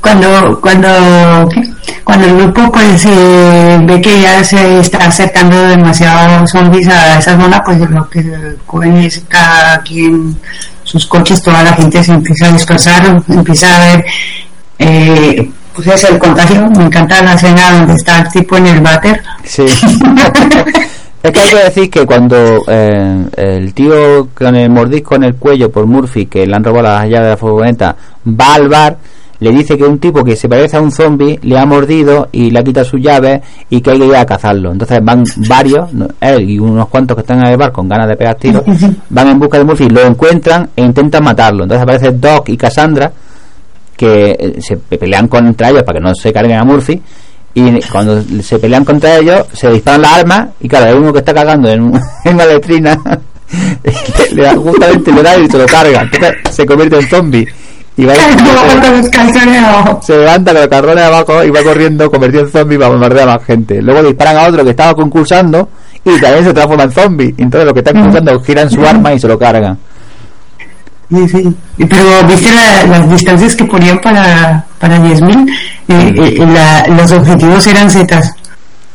Cuando, 0.00 0.60
cuando, 0.60 1.48
¿qué? 1.52 1.62
cuando 2.04 2.26
el 2.26 2.36
grupo 2.36 2.72
pues 2.72 3.04
eh, 3.06 3.78
ve 3.82 4.00
que 4.00 4.20
ya 4.20 4.42
se 4.42 4.80
está 4.80 4.98
acercando 5.06 5.56
demasiado 5.68 6.46
zombies 6.46 6.88
a 6.88 7.18
esa 7.18 7.38
zona, 7.38 7.62
pues 7.64 7.78
lo 7.78 8.08
que 8.08 8.56
cogen 8.66 8.96
es 8.96 9.22
cada 9.28 9.80
quien 9.82 10.36
sus 10.82 11.06
coches, 11.06 11.42
toda 11.42 11.62
la 11.62 11.72
gente 11.74 12.02
se 12.02 12.12
empieza 12.12 12.46
a 12.46 12.52
dispersar, 12.52 13.22
empieza 13.28 13.76
a 13.76 13.78
ver, 13.86 14.04
eh, 14.78 15.50
pues 15.74 15.86
es 15.86 16.04
el 16.04 16.18
contagio. 16.18 16.68
Me 16.70 16.84
encanta 16.84 17.22
la 17.22 17.34
escena 17.34 17.78
donde 17.78 17.94
está 17.94 18.20
el 18.20 18.28
tipo 18.28 18.56
en 18.56 18.66
el 18.66 18.80
váter. 18.80 19.22
Sí. 19.44 19.62
es 21.22 21.30
que 21.32 21.40
hay 21.40 21.50
que 21.50 21.64
decir 21.64 21.90
que 21.90 22.06
cuando 22.06 22.64
eh, 22.66 23.24
el 23.36 23.72
tío 23.74 24.28
con 24.34 24.56
el 24.56 24.70
mordisco 24.70 25.14
en 25.16 25.24
el 25.24 25.36
cuello 25.36 25.70
por 25.70 25.86
Murphy, 25.86 26.26
que 26.26 26.46
le 26.46 26.56
han 26.56 26.64
robado 26.64 26.88
las 26.88 27.04
llaves 27.04 27.22
de 27.22 27.30
la 27.30 27.36
furgoneta, 27.36 27.96
va 28.26 28.54
al 28.54 28.68
bar, 28.68 28.96
le 29.40 29.50
dice 29.52 29.76
que 29.76 29.84
un 29.84 29.98
tipo 29.98 30.22
que 30.22 30.36
se 30.36 30.48
parece 30.48 30.76
a 30.76 30.80
un 30.80 30.92
zombie 30.92 31.38
le 31.42 31.58
ha 31.58 31.64
mordido 31.66 32.28
y 32.30 32.50
le 32.50 32.60
ha 32.60 32.62
quitado 32.62 32.84
sus 32.86 33.00
llaves 33.00 33.40
y 33.70 33.80
que 33.80 33.90
hay 33.90 33.98
que 33.98 34.06
ir 34.06 34.14
a 34.16 34.24
cazarlo. 34.26 34.70
Entonces 34.72 35.00
van 35.02 35.24
varios, 35.48 35.88
él 36.20 36.48
y 36.50 36.58
unos 36.58 36.88
cuantos 36.88 37.16
que 37.16 37.22
están 37.22 37.38
en 37.40 37.48
el 37.52 37.56
bar 37.56 37.72
con 37.72 37.88
ganas 37.88 38.06
de 38.08 38.16
pegar 38.16 38.34
tiros, 38.36 38.62
van 39.10 39.28
en 39.28 39.38
busca 39.38 39.58
de 39.58 39.64
Murphy, 39.64 39.88
lo 39.88 40.02
encuentran 40.02 40.68
e 40.76 40.82
intentan 40.82 41.24
matarlo. 41.24 41.62
Entonces 41.64 41.82
aparece 41.82 42.12
Doc 42.12 42.48
y 42.50 42.56
Cassandra 42.56 43.10
que 43.96 44.30
eh, 44.38 44.56
se 44.60 44.76
pe- 44.76 44.98
pelean 44.98 45.28
contra 45.28 45.70
ellos 45.70 45.82
para 45.82 45.98
que 45.98 46.04
no 46.04 46.14
se 46.14 46.32
carguen 46.32 46.58
a 46.58 46.64
Murphy 46.64 47.00
y 47.52 47.80
cuando 47.90 48.22
se 48.42 48.58
pelean 48.58 48.84
contra 48.84 49.18
ellos 49.18 49.44
se 49.52 49.70
disparan 49.70 50.02
las 50.02 50.12
armas 50.20 50.48
y 50.60 50.68
claro 50.68 50.86
hay 50.86 50.94
uno 50.94 51.12
que 51.12 51.18
está 51.18 51.34
cagando 51.34 51.68
en, 51.68 51.82
un- 51.82 52.00
en 52.24 52.34
una 52.34 52.46
letrina 52.46 52.98
le, 53.82 54.34
le 54.36 54.42
da, 54.42 54.54
justamente 54.56 55.12
le 55.12 55.22
da 55.22 55.36
y 55.36 55.48
se 55.48 55.58
lo 55.58 55.66
carga 55.66 56.02
entonces 56.02 56.34
se 56.50 56.64
convierte 56.64 56.96
en 56.98 57.08
zombie 57.08 57.48
y 58.02 58.06
va 58.06 58.14
los 58.92 60.04
se 60.06 60.16
levanta 60.16 60.52
con 60.52 60.60
los 60.60 60.68
carrones 60.70 61.04
abajo 61.04 61.44
y 61.44 61.50
va 61.50 61.62
corriendo 61.62 62.10
convertido 62.10 62.44
en 62.44 62.50
zombie 62.50 62.78
para 62.78 62.90
bombardear 62.90 63.28
a 63.28 63.36
más 63.36 63.44
gente. 63.44 63.82
Luego 63.82 64.02
disparan 64.02 64.36
a 64.38 64.42
otro 64.48 64.64
que 64.64 64.70
estaba 64.70 64.94
concursando 64.94 65.68
y 66.04 66.18
también 66.20 66.44
se 66.44 66.54
transforma 66.54 66.84
en 66.84 66.92
zombie. 66.92 67.34
Entonces 67.36 67.66
lo 67.66 67.74
que 67.74 67.80
está 67.80 67.92
concursando 67.92 68.40
giran 68.40 68.70
su 68.70 68.84
arma 68.86 69.12
y 69.12 69.18
se 69.20 69.28
lo 69.28 69.38
cargan. 69.38 69.78
Sí, 71.10 71.28
sí. 71.28 71.56
Pero 71.76 72.26
viste 72.28 72.52
la- 72.54 72.86
las 72.86 73.10
distancias 73.10 73.56
que 73.56 73.64
ponían 73.64 73.98
para, 74.00 74.64
para 74.78 74.96
10.000, 74.98 75.48
eh, 75.88 76.14
eh, 76.16 76.46
la- 76.46 76.86
los 76.94 77.10
objetivos 77.12 77.66
eran 77.66 77.90
zetas. 77.90 78.32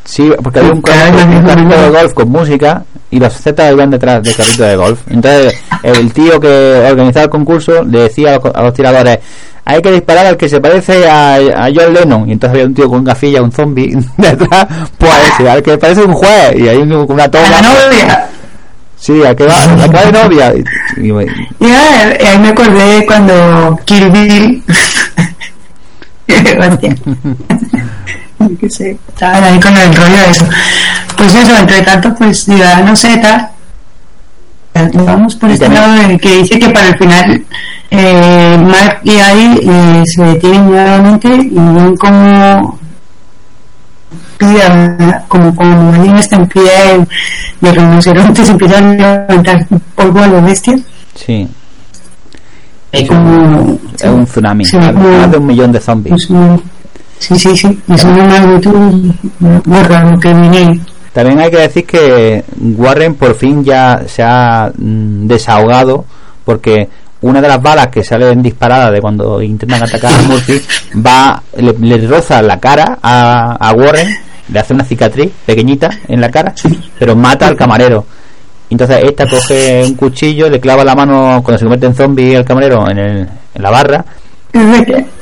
Sí, 0.04 0.32
porque 0.42 0.60
había 0.60 0.72
un, 0.72 0.78
un 0.78 0.82
carrito 0.82 1.80
de 1.82 1.90
golf 1.90 2.12
con 2.14 2.30
música 2.30 2.82
y 3.10 3.18
los 3.20 3.32
Z 3.34 3.72
iban 3.72 3.90
detrás 3.90 4.22
del 4.22 4.34
carrito 4.36 4.62
de 4.64 4.76
golf. 4.76 5.00
Entonces, 5.10 5.54
el 5.82 6.12
tío 6.12 6.38
que 6.40 6.48
organizaba 6.90 7.24
el 7.24 7.30
concurso 7.30 7.82
le 7.84 8.00
decía 8.00 8.34
a 8.34 8.38
los, 8.38 8.54
a 8.54 8.62
los 8.62 8.74
tiradores: 8.74 9.18
hay 9.64 9.80
que 9.82 9.92
disparar 9.92 10.26
al 10.26 10.36
que 10.36 10.48
se 10.48 10.60
parece 10.60 11.08
a, 11.08 11.36
a 11.36 11.68
John 11.74 11.92
Lennon. 11.94 12.28
Y 12.28 12.32
entonces 12.32 12.54
había 12.54 12.66
un 12.66 12.74
tío 12.74 12.88
con 12.88 13.04
gafilla, 13.04 13.42
un 13.42 13.52
zombie 13.52 13.96
detrás, 14.16 14.66
pues 14.98 15.48
al 15.48 15.62
que 15.62 15.78
parece 15.78 16.02
un 16.02 16.14
juez. 16.14 16.54
Y 16.56 16.68
hay 16.68 16.76
un- 16.78 16.92
una 16.92 17.30
toma. 17.30 17.48
La 17.50 17.62
novia. 17.62 18.28
Sí, 18.98 19.22
al 19.24 19.36
que 19.36 19.44
va, 19.46 19.62
al 19.62 19.90
que 19.90 19.96
va 19.96 20.04
de 20.06 20.12
novia. 20.12 20.52
Y- 20.96 21.10
ahí 22.26 22.38
me 22.40 22.48
acordé 22.48 23.04
cuando 23.06 23.78
Kill 23.84 24.10
Bill. 24.10 24.62
Qué 28.60 28.70
sé, 28.70 28.98
estaban 29.08 29.42
ahí 29.44 29.58
con 29.60 29.76
el 29.76 29.94
rollo 29.94 30.16
de 30.16 30.30
eso. 30.30 30.46
Pues 31.16 31.34
eso, 31.34 31.56
entre 31.56 31.82
tanto, 31.82 32.14
pues 32.14 32.44
Ciudadano 32.44 32.94
Z, 32.94 33.50
eh, 34.74 34.90
vamos 34.94 35.34
por 35.36 35.50
este 35.50 35.68
lado 35.68 35.94
de 36.08 36.18
que 36.18 36.36
dice 36.38 36.58
que 36.58 36.68
para 36.70 36.88
el 36.88 36.98
final 36.98 37.44
eh, 37.90 38.58
Mark 38.62 39.00
y 39.04 39.18
Ari 39.18 39.60
eh, 39.62 40.02
se 40.04 40.22
detienen 40.22 40.66
nuevamente 40.66 41.28
y 41.28 41.48
ven 41.54 41.96
como 41.96 42.78
pida, 44.38 45.24
como 45.28 45.54
como 45.56 45.92
alguien 45.94 46.16
está 46.16 46.36
en 46.36 46.46
pie 46.46 46.62
de, 46.62 47.06
de 47.60 47.72
rinocerontes 47.72 48.48
empiezan 48.50 49.00
a 49.00 49.26
levantar 49.26 49.66
polvo 49.94 50.20
a 50.20 50.26
lo 50.26 50.42
bestia 50.42 50.78
sí, 51.14 51.48
y 52.92 53.06
como 53.06 53.78
es 53.94 54.02
un 54.04 54.24
tsunami. 54.26 54.64
Sí, 54.64 54.76
Más 54.76 54.92
como- 54.92 55.26
de 55.28 55.36
un 55.38 55.46
millón 55.46 55.72
de 55.72 55.80
zombies. 55.80 56.14
pues, 56.28 56.60
sí 57.18 57.38
sí 57.38 57.56
sí. 57.56 57.82
Es 57.88 58.04
una 58.04 58.24
magnitud 58.24 59.12
raro 59.66 60.18
que 60.18 60.32
viene. 60.34 60.80
También 61.12 61.40
hay 61.40 61.50
que 61.50 61.58
decir 61.58 61.86
que 61.86 62.44
Warren 62.60 63.14
por 63.14 63.34
fin 63.34 63.64
ya 63.64 64.02
se 64.06 64.22
ha 64.22 64.70
mm, 64.76 65.26
desahogado 65.26 66.04
porque 66.44 66.88
una 67.22 67.40
de 67.40 67.48
las 67.48 67.60
balas 67.62 67.88
que 67.88 68.04
salen 68.04 68.42
disparadas 68.42 68.92
de 68.92 69.00
cuando 69.00 69.40
intentan 69.40 69.82
atacar 69.82 70.12
a 70.12 70.22
Murphy 70.22 70.60
va 70.94 71.42
le, 71.56 71.72
le 71.72 72.06
roza 72.06 72.42
la 72.42 72.60
cara 72.60 72.98
a, 73.02 73.56
a 73.58 73.72
Warren, 73.72 74.14
le 74.52 74.58
hace 74.58 74.74
una 74.74 74.84
cicatriz 74.84 75.32
pequeñita 75.44 75.90
en 76.06 76.20
la 76.20 76.30
cara, 76.30 76.54
pero 76.98 77.16
mata 77.16 77.48
al 77.48 77.56
camarero. 77.56 78.04
Entonces 78.68 78.98
esta 79.04 79.26
coge 79.26 79.84
un 79.84 79.94
cuchillo, 79.94 80.50
le 80.50 80.60
clava 80.60 80.84
la 80.84 80.94
mano 80.94 81.40
cuando 81.42 81.58
se 81.58 81.64
convierte 81.64 81.86
en 81.86 81.94
zombie 81.94 82.36
al 82.36 82.44
camarero 82.44 82.90
en, 82.90 82.98
el, 82.98 83.28
en 83.54 83.62
la 83.62 83.70
barra 83.70 84.04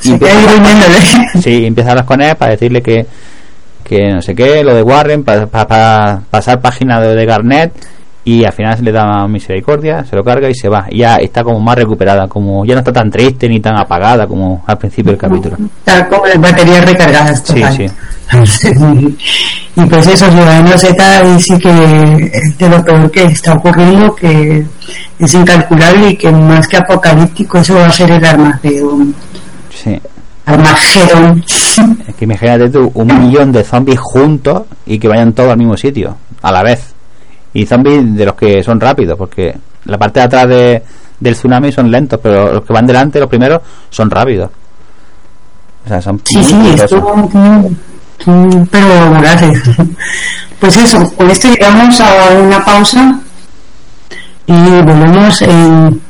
Y 0.03 0.11
empieza-. 0.11 1.25
Sí, 1.41 1.65
empieza 1.65 1.89
a 1.89 1.91
hablar 1.93 2.05
con 2.05 2.21
él 2.21 2.35
para 2.35 2.51
decirle 2.51 2.81
que, 2.81 3.05
que 3.83 4.11
no 4.11 4.21
sé 4.21 4.35
qué, 4.35 4.63
lo 4.63 4.73
de 4.73 4.81
Warren, 4.81 5.23
para, 5.23 5.47
pasar 6.29 6.61
página 6.61 6.99
de, 7.01 7.15
de 7.15 7.25
Garnett 7.25 7.73
y 8.25 8.43
al 8.43 8.53
final 8.53 8.75
se 8.75 8.83
le 8.83 8.91
da 8.91 9.27
misericordia, 9.27 10.03
se 10.03 10.15
lo 10.15 10.23
carga 10.23 10.49
y 10.49 10.55
se 10.55 10.67
va. 10.67 10.87
Y 10.89 10.99
ya 10.99 11.17
está 11.17 11.43
como 11.43 11.59
más 11.59 11.75
recuperada, 11.75 12.27
como 12.27 12.65
ya 12.65 12.73
no 12.73 12.79
está 12.79 12.91
tan 12.91 13.11
triste 13.11 13.47
ni 13.47 13.59
tan 13.59 13.79
apagada 13.79 14.25
como 14.25 14.63
al 14.65 14.77
principio 14.79 15.11
del 15.11 15.19
capítulo. 15.19 15.55
Está 15.77 16.07
como 16.07 16.25
las 16.25 16.41
baterías 16.41 16.83
recargadas 16.85 17.43
Sí, 17.45 17.63
sí. 17.77 17.85
Y 19.75 19.85
pues 19.85 20.07
eso 20.07 20.29
Ciudadano 20.31 20.77
Z 20.77 21.23
dice 21.35 21.59
que 21.59 22.31
es 22.33 22.57
de 22.57 22.69
lo 22.69 22.83
peor 22.83 23.11
que 23.11 23.25
está 23.25 23.53
ocurriendo 23.53 24.15
que 24.15 24.65
es 25.19 25.33
incalculable 25.33 26.09
y 26.09 26.17
que 26.17 26.31
más 26.31 26.67
que 26.67 26.77
apocalíptico 26.77 27.59
eso 27.59 27.75
va 27.75 27.85
a 27.87 27.91
ser 27.91 28.11
el 28.11 28.25
Armagedón 28.25 29.13
Sí. 29.69 29.99
Armagedón 30.45 31.43
Es 32.07 32.15
que 32.15 32.25
imagínate 32.25 32.69
tú 32.69 32.91
un 32.93 33.07
millón 33.19 33.51
de 33.51 33.63
zombies 33.63 33.99
juntos 33.99 34.63
y 34.85 34.99
que 34.99 35.07
vayan 35.07 35.33
todos 35.33 35.51
al 35.51 35.57
mismo 35.57 35.75
sitio, 35.75 36.15
a 36.41 36.51
la 36.51 36.63
vez. 36.63 36.93
Y 37.53 37.65
zombies 37.65 38.15
de 38.15 38.25
los 38.25 38.35
que 38.35 38.63
son 38.63 38.79
rápidos, 38.79 39.17
porque 39.17 39.55
la 39.85 39.97
parte 39.97 40.19
de 40.19 40.25
atrás 40.25 40.47
de, 40.47 40.83
del 41.19 41.33
tsunami 41.33 41.71
son 41.71 41.89
lentos, 41.89 42.19
pero 42.21 42.53
los 42.53 42.63
que 42.63 42.73
van 42.73 42.85
delante, 42.85 43.19
los 43.19 43.29
primeros, 43.29 43.61
son 43.89 44.09
rápidos. 44.09 44.51
O 45.85 45.87
sea, 45.87 46.01
son 46.01 46.21
Sí, 46.23 46.43
sí. 46.43 46.55
Mm, 48.25 48.31
mm, 48.31 48.67
pero 48.67 49.11
gracias. 49.19 49.61
Pues 50.59 50.77
eso, 50.77 51.13
con 51.15 51.29
esto 51.29 51.49
llegamos 51.49 51.99
a 51.99 52.29
una 52.39 52.63
pausa 52.63 53.19
y 54.47 54.53
volvemos 54.53 55.41
en 55.41 56.01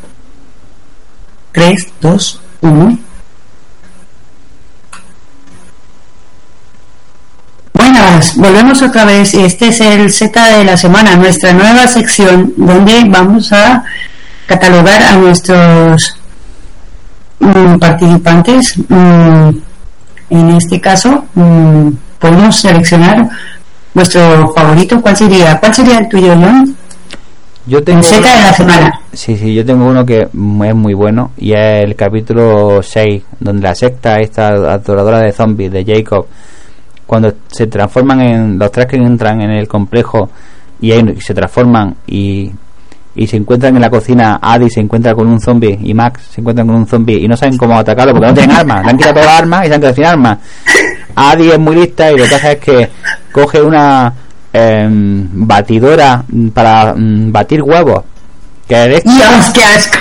3, 1.52 1.88
2, 2.00 2.42
1. 2.62 3.00
Buenas, 7.74 8.36
volvemos 8.38 8.82
otra 8.82 9.04
vez. 9.06 9.34
Este 9.34 9.70
es 9.70 9.82
el 9.82 10.12
Z 10.12 10.58
de 10.58 10.64
la 10.64 10.78
semana, 10.78 11.16
nuestra 11.16 11.52
nueva 11.52 11.88
sección 11.88 12.54
donde 12.56 13.04
vamos 13.08 13.52
a 13.52 13.84
catalogar 14.46 15.02
a 15.02 15.14
nuestros 15.14 16.18
mm, 17.40 17.78
participantes. 17.78 18.76
En 20.30 20.52
este 20.52 20.80
caso, 20.82 21.26
mm, 21.36 21.90
podemos 22.20 22.56
seleccionar 22.60 23.30
nuestro 23.94 24.52
favorito. 24.54 25.02
¿Cuál 25.02 25.16
sería? 25.16 25.60
¿Cuál 25.60 25.74
sería 25.74 25.98
el 26.00 26.10
tuyo, 26.10 26.36
John? 26.40 26.76
Yo 27.68 27.84
tengo 27.84 28.00
El 28.00 28.06
Z 28.06 28.22
de 28.22 28.44
la 28.44 28.54
semana. 28.54 29.00
Sí, 29.12 29.36
sí, 29.38 29.56
yo 29.56 29.66
tengo 29.66 29.86
uno 29.86 30.06
que 30.06 30.22
es 30.22 30.34
muy 30.34 30.94
bueno 30.94 31.32
y 31.38 31.54
es 31.54 31.84
el 31.84 31.96
capítulo 31.96 32.84
6, 32.84 33.24
donde 33.40 33.64
la 33.64 33.74
secta, 33.74 34.20
esta 34.20 34.50
adoradora 34.50 35.20
de 35.20 35.32
zombies 35.32 35.72
de 35.72 35.84
Jacob, 35.84 36.28
cuando 37.08 37.34
se 37.48 37.68
transforman 37.68 38.22
en 38.22 38.60
los 38.60 38.72
tres 38.72 38.86
que 38.86 38.98
entran 38.98 39.42
en 39.42 39.52
el 39.52 39.68
complejo 39.68 40.30
y 40.80 40.92
ahí 40.92 41.20
se 41.20 41.34
transforman 41.34 41.96
y, 42.06 42.52
y 43.16 43.28
se 43.28 43.38
encuentran 43.38 43.76
en 43.76 43.82
la 43.82 43.90
cocina, 43.90 44.40
Adi 44.42 44.70
se 44.70 44.82
encuentra 44.82 45.16
con 45.16 45.28
un 45.28 45.40
zombie 45.40 45.80
y 45.82 45.94
Max 45.94 46.22
se 46.34 46.42
encuentran 46.42 46.68
con 46.68 46.76
un 46.76 46.86
zombie 46.86 47.18
y 47.18 47.28
no 47.28 47.38
saben 47.38 47.58
cómo 47.58 47.78
atacarlo 47.78 48.14
porque 48.14 48.28
no 48.28 48.34
tienen 48.34 48.56
armas, 48.56 48.84
le 48.84 48.92
han 48.92 48.98
quitado 48.98 49.14
todas 49.14 49.28
las 49.28 49.40
armas 49.40 49.66
y 49.66 49.68
se 49.68 49.74
han 49.74 49.80
quedado 49.80 49.96
sin 49.96 50.06
armas. 50.06 50.38
Adi 51.16 51.52
es 51.52 51.60
muy 51.60 51.76
lista 51.76 52.12
y 52.12 52.18
lo 52.18 52.26
que 52.28 52.36
hace 52.36 52.52
es 52.52 52.60
que 52.60 52.90
coge 53.32 53.62
una 53.62 54.14
em, 54.52 55.28
batidora 55.32 56.24
para 56.54 56.94
mm, 56.94 57.32
batir 57.32 57.62
huevos 57.62 58.04
que 58.68 58.96
es 58.96 59.04
Dios, 59.04 59.52
qué 59.54 59.64
asco. 59.64 59.98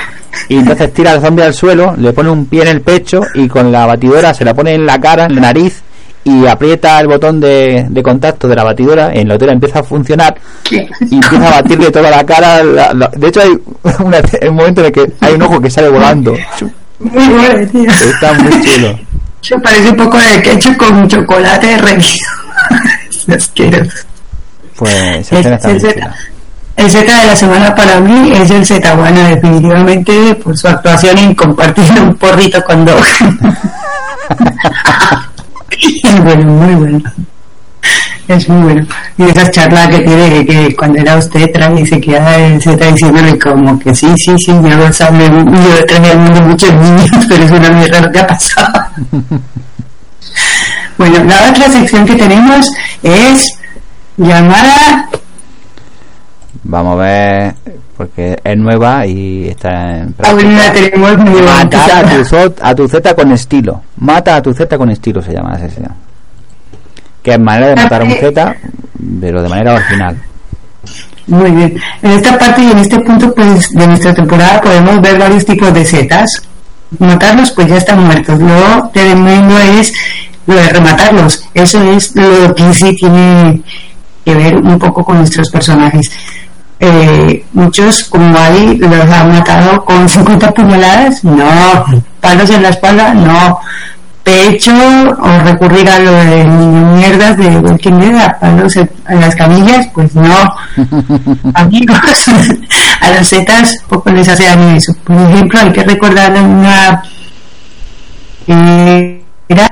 y 0.48 0.56
entonces 0.56 0.92
tira 0.92 1.12
al 1.12 1.20
zombie 1.20 1.44
al 1.44 1.54
suelo, 1.54 1.94
le 1.96 2.12
pone 2.12 2.30
un 2.30 2.46
pie 2.46 2.62
en 2.62 2.68
el 2.68 2.80
pecho 2.80 3.20
y 3.34 3.46
con 3.46 3.70
la 3.70 3.86
batidora 3.86 4.34
se 4.34 4.44
la 4.44 4.54
pone 4.54 4.74
en 4.74 4.86
la 4.86 4.98
cara, 5.00 5.26
en 5.26 5.34
la 5.36 5.42
nariz 5.42 5.82
y 6.24 6.46
aprieta 6.46 6.98
el 7.00 7.06
botón 7.08 7.40
de, 7.40 7.86
de 7.88 8.02
contacto 8.02 8.48
de 8.48 8.56
la 8.56 8.64
batidora 8.64 9.12
en 9.12 9.28
la 9.28 9.34
batidora 9.34 9.52
empieza 9.52 9.80
a 9.80 9.82
funcionar 9.82 10.34
y 10.70 10.78
empieza 11.16 11.48
a 11.48 11.62
batirle 11.62 11.90
toda 11.90 12.10
la 12.10 12.24
cara. 12.24 12.62
la- 12.64 12.94
la- 12.94 13.10
de 13.14 13.28
hecho 13.28 13.40
hay 13.42 13.50
una- 14.04 14.20
un 14.48 14.54
momento 14.56 14.80
en 14.80 14.86
el 14.86 14.92
que 14.92 15.12
hay 15.20 15.34
un 15.34 15.42
ojo 15.42 15.60
que 15.60 15.70
sale 15.70 15.88
volando. 15.88 16.34
Muy 16.98 17.28
bueno, 17.28 17.70
tío. 17.70 17.90
Está 17.90 18.32
muy 18.34 18.62
chulo. 18.62 18.98
Eso 19.42 19.56
parece 19.62 19.90
un 19.90 19.96
poco 19.96 20.16
de 20.16 20.40
ketchup 20.42 20.76
con 20.78 21.06
chocolate 21.08 21.66
derretido. 21.66 22.26
Es. 23.26 23.50
Pues 24.76 24.92
esa 24.92 25.38
escena 25.38 25.56
está 25.56 25.68
El 25.68 25.74
muy 25.74 25.80
Z, 25.80 25.92
chula. 25.94 26.14
el 26.76 26.90
Z 26.90 27.20
de 27.20 27.26
la 27.26 27.36
semana 27.36 27.74
para 27.74 28.00
mí 28.00 28.32
es 28.34 28.50
el 28.50 28.66
Z 28.66 28.94
bueno 28.94 29.20
definitivamente 29.28 30.34
por 30.36 30.56
su 30.58 30.68
actuación 30.68 31.16
en 31.18 31.34
compartir 31.34 31.84
un 32.00 32.14
porrito 32.16 32.62
con 32.64 32.84
Dog. 32.84 33.02
es 36.04 36.24
bueno, 36.24 36.52
muy 36.52 36.74
bueno. 36.74 37.12
Es 38.26 38.48
muy 38.48 38.62
bueno. 38.62 38.86
Y 39.18 39.24
esas 39.24 39.50
charlas 39.50 39.88
que 39.88 40.00
tiene 40.00 40.46
que 40.46 40.74
cuando 40.74 40.98
era 40.98 41.18
usted 41.18 41.50
trae 41.52 41.80
y 41.80 41.86
se 41.86 42.00
queda 42.00 42.36
el 42.36 42.60
Z 42.60 42.92
diciéndole 42.92 43.38
como 43.38 43.78
que 43.78 43.94
sí, 43.94 44.08
sí, 44.16 44.38
sí, 44.38 44.52
yo 44.52 44.76
lo 44.76 44.92
sabe, 44.92 45.28
yo 45.28 45.86
traje 45.86 46.10
al 46.12 46.18
mundo 46.20 46.40
muchos 46.40 46.72
niños, 46.72 47.10
pero 47.28 47.44
es 47.44 47.50
una 47.50 47.70
mierda 47.70 48.00
lo 48.00 48.12
que 48.12 48.18
ha 48.18 48.26
pasado. 48.26 48.86
bueno, 50.98 51.24
la 51.24 51.50
otra 51.50 51.68
sección 51.70 52.06
que 52.06 52.14
tenemos 52.14 52.70
es 53.02 53.50
llamada 54.16 55.08
Vamos 56.66 56.98
a 56.98 57.02
ver, 57.02 57.54
porque 57.96 58.38
es 58.42 58.56
nueva 58.56 59.06
y 59.06 59.48
está 59.48 59.98
en 59.98 60.14
Aún 60.22 60.56
la 60.56 60.72
tenemos 60.72 61.16
Matar 61.16 62.04
a 62.04 62.24
tu, 62.24 62.54
a 62.62 62.74
tu 62.74 62.88
Z 62.88 63.14
con 63.14 63.32
estilo. 63.32 63.82
Mata 63.98 64.36
a 64.36 64.42
tu 64.42 64.52
Z 64.52 64.76
con 64.76 64.90
estilo 64.90 65.22
se 65.22 65.32
llama 65.32 65.52
la 65.52 65.58
sesión. 65.58 65.92
Que 67.22 67.32
es 67.32 67.40
manera 67.40 67.68
de 67.68 67.76
matar 67.76 68.02
a 68.02 68.04
un 68.04 68.12
Z, 68.12 68.56
pero 69.20 69.42
de 69.42 69.48
manera 69.48 69.74
original. 69.74 70.16
Muy 71.26 71.50
bien. 71.50 71.80
En 72.02 72.10
esta 72.10 72.38
parte 72.38 72.62
y 72.62 72.70
en 72.70 72.78
este 72.78 72.98
punto 73.00 73.34
pues 73.34 73.70
de 73.70 73.86
nuestra 73.86 74.12
temporada 74.12 74.60
podemos 74.60 75.00
ver 75.00 75.18
varios 75.18 75.44
tipos 75.44 75.72
de 75.72 75.84
setas. 75.84 76.42
Matarlos 76.98 77.50
pues 77.52 77.68
ya 77.68 77.76
están 77.76 78.04
muertos. 78.04 78.38
Luego 78.38 78.90
tremendo 78.92 79.58
es 79.58 79.92
lo 80.46 80.54
de 80.54 80.68
rematarlos. 80.68 81.44
Eso 81.54 81.82
es 81.92 82.14
lo 82.14 82.54
que 82.54 82.74
sí 82.74 82.94
tiene 82.96 83.62
que 84.24 84.34
ver 84.34 84.56
un 84.56 84.78
poco 84.78 85.04
con 85.04 85.18
nuestros 85.18 85.50
personajes. 85.50 86.10
Eh, 86.86 87.44
muchos 87.54 88.04
como 88.04 88.36
Ali 88.36 88.76
los 88.76 89.08
han 89.10 89.32
matado 89.32 89.82
con 89.84 90.06
50 90.16 90.50
puñaladas, 90.52 91.24
no. 91.24 91.84
Palos 92.20 92.50
en 92.50 92.62
la 92.62 92.68
espalda, 92.70 93.14
no. 93.14 93.58
pecho 94.22 94.72
o 95.20 95.38
recurrir 95.44 95.88
a 95.88 95.98
lo 95.98 96.12
de 96.12 96.44
mierdas 96.44 97.36
de 97.36 97.48
Walking 97.58 97.92
Dead, 98.00 98.16
a, 98.20 98.38
palos 98.38 98.74
en- 98.76 98.90
a 99.06 99.14
las 99.14 99.34
camillas, 99.36 99.86
pues 99.94 100.14
no. 100.14 100.36
Amigos, 101.54 101.98
a 103.00 103.10
los 103.10 103.28
zetas 103.28 103.76
poco 103.88 104.10
les 104.10 104.28
hace 104.28 104.44
daño 104.44 104.76
eso. 104.76 104.94
Por 105.04 105.16
ejemplo, 105.16 105.60
hay 105.60 105.72
que 105.72 105.84
recordar 105.84 106.32
una... 106.32 107.02
eh, 108.46 109.22
era 109.48 109.68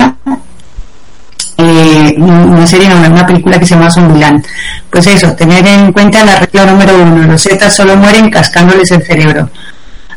una 2.17 2.67
serie, 2.67 2.89
una 2.95 3.27
película 3.27 3.59
que 3.59 3.67
se 3.67 3.75
llama 3.75 3.91
Zombieland. 3.91 4.45
Pues 4.91 5.07
eso, 5.07 5.33
tener 5.33 5.67
en 5.67 5.93
cuenta 5.93 6.25
la 6.25 6.41
regla 6.41 6.67
número 6.67 7.03
uno, 7.03 7.23
los 7.25 7.43
zetas 7.43 7.75
solo 7.75 7.97
mueren 7.97 8.31
cascándoles 8.31 8.91
el 8.91 9.03
cerebro. 9.03 9.49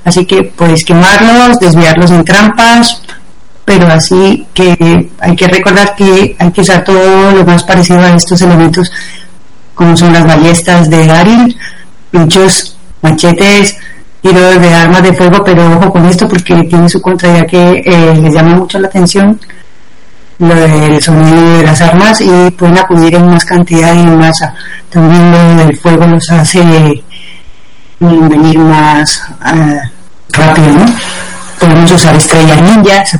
Así 0.03 0.25
que 0.25 0.43
pues 0.43 0.85
quemarlos, 0.85 1.59
desviarlos 1.59 2.11
en 2.11 2.23
trampas, 2.23 3.01
pero 3.65 3.87
así 3.87 4.45
que 4.53 5.09
hay 5.19 5.35
que 5.35 5.47
recordar 5.47 5.95
que 5.95 6.35
hay 6.37 6.51
que 6.51 6.61
usar 6.61 6.83
todo 6.83 7.31
lo 7.31 7.43
más 7.43 7.63
parecido 7.63 7.99
a 7.99 8.15
estos 8.15 8.39
elementos, 8.41 8.91
como 9.73 9.97
son 9.97 10.13
las 10.13 10.25
ballestas 10.25 10.89
de 10.89 11.07
Daryl, 11.07 11.57
pinchos, 12.11 12.77
machetes, 13.01 13.77
tiros 14.21 14.61
de 14.61 14.73
armas 14.73 15.03
de 15.03 15.13
fuego, 15.13 15.43
pero 15.43 15.77
ojo 15.77 15.91
con 15.91 16.05
esto 16.05 16.27
porque 16.27 16.63
tiene 16.63 16.87
su 16.87 17.01
contra, 17.01 17.45
que 17.45 17.83
eh, 17.85 18.15
les 18.15 18.33
llama 18.33 18.55
mucho 18.55 18.79
la 18.79 18.87
atención 18.87 19.39
lo 20.39 20.53
del 20.55 21.01
sonido 21.01 21.57
de 21.57 21.63
las 21.63 21.81
armas 21.81 22.19
y 22.21 22.51
pueden 22.51 22.77
acudir 22.77 23.15
en 23.15 23.27
más 23.27 23.45
cantidad 23.45 23.93
y 23.93 23.99
en 23.99 24.17
masa. 24.17 24.53
También 24.89 25.31
lo 25.31 25.55
del 25.65 25.77
fuego 25.77 26.05
los 26.07 26.29
hace 26.29 26.61
mm, 27.99 28.27
venir 28.29 28.59
más 28.59 29.21
ah, 29.41 29.79
rápido, 30.31 30.67
¿no? 30.71 30.85
Podemos 31.59 31.91
usar 31.91 32.15
estrellas 32.15 32.61
ninjas, 32.61 33.17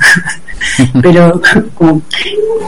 pero 1.02 1.42
como, 1.76 2.02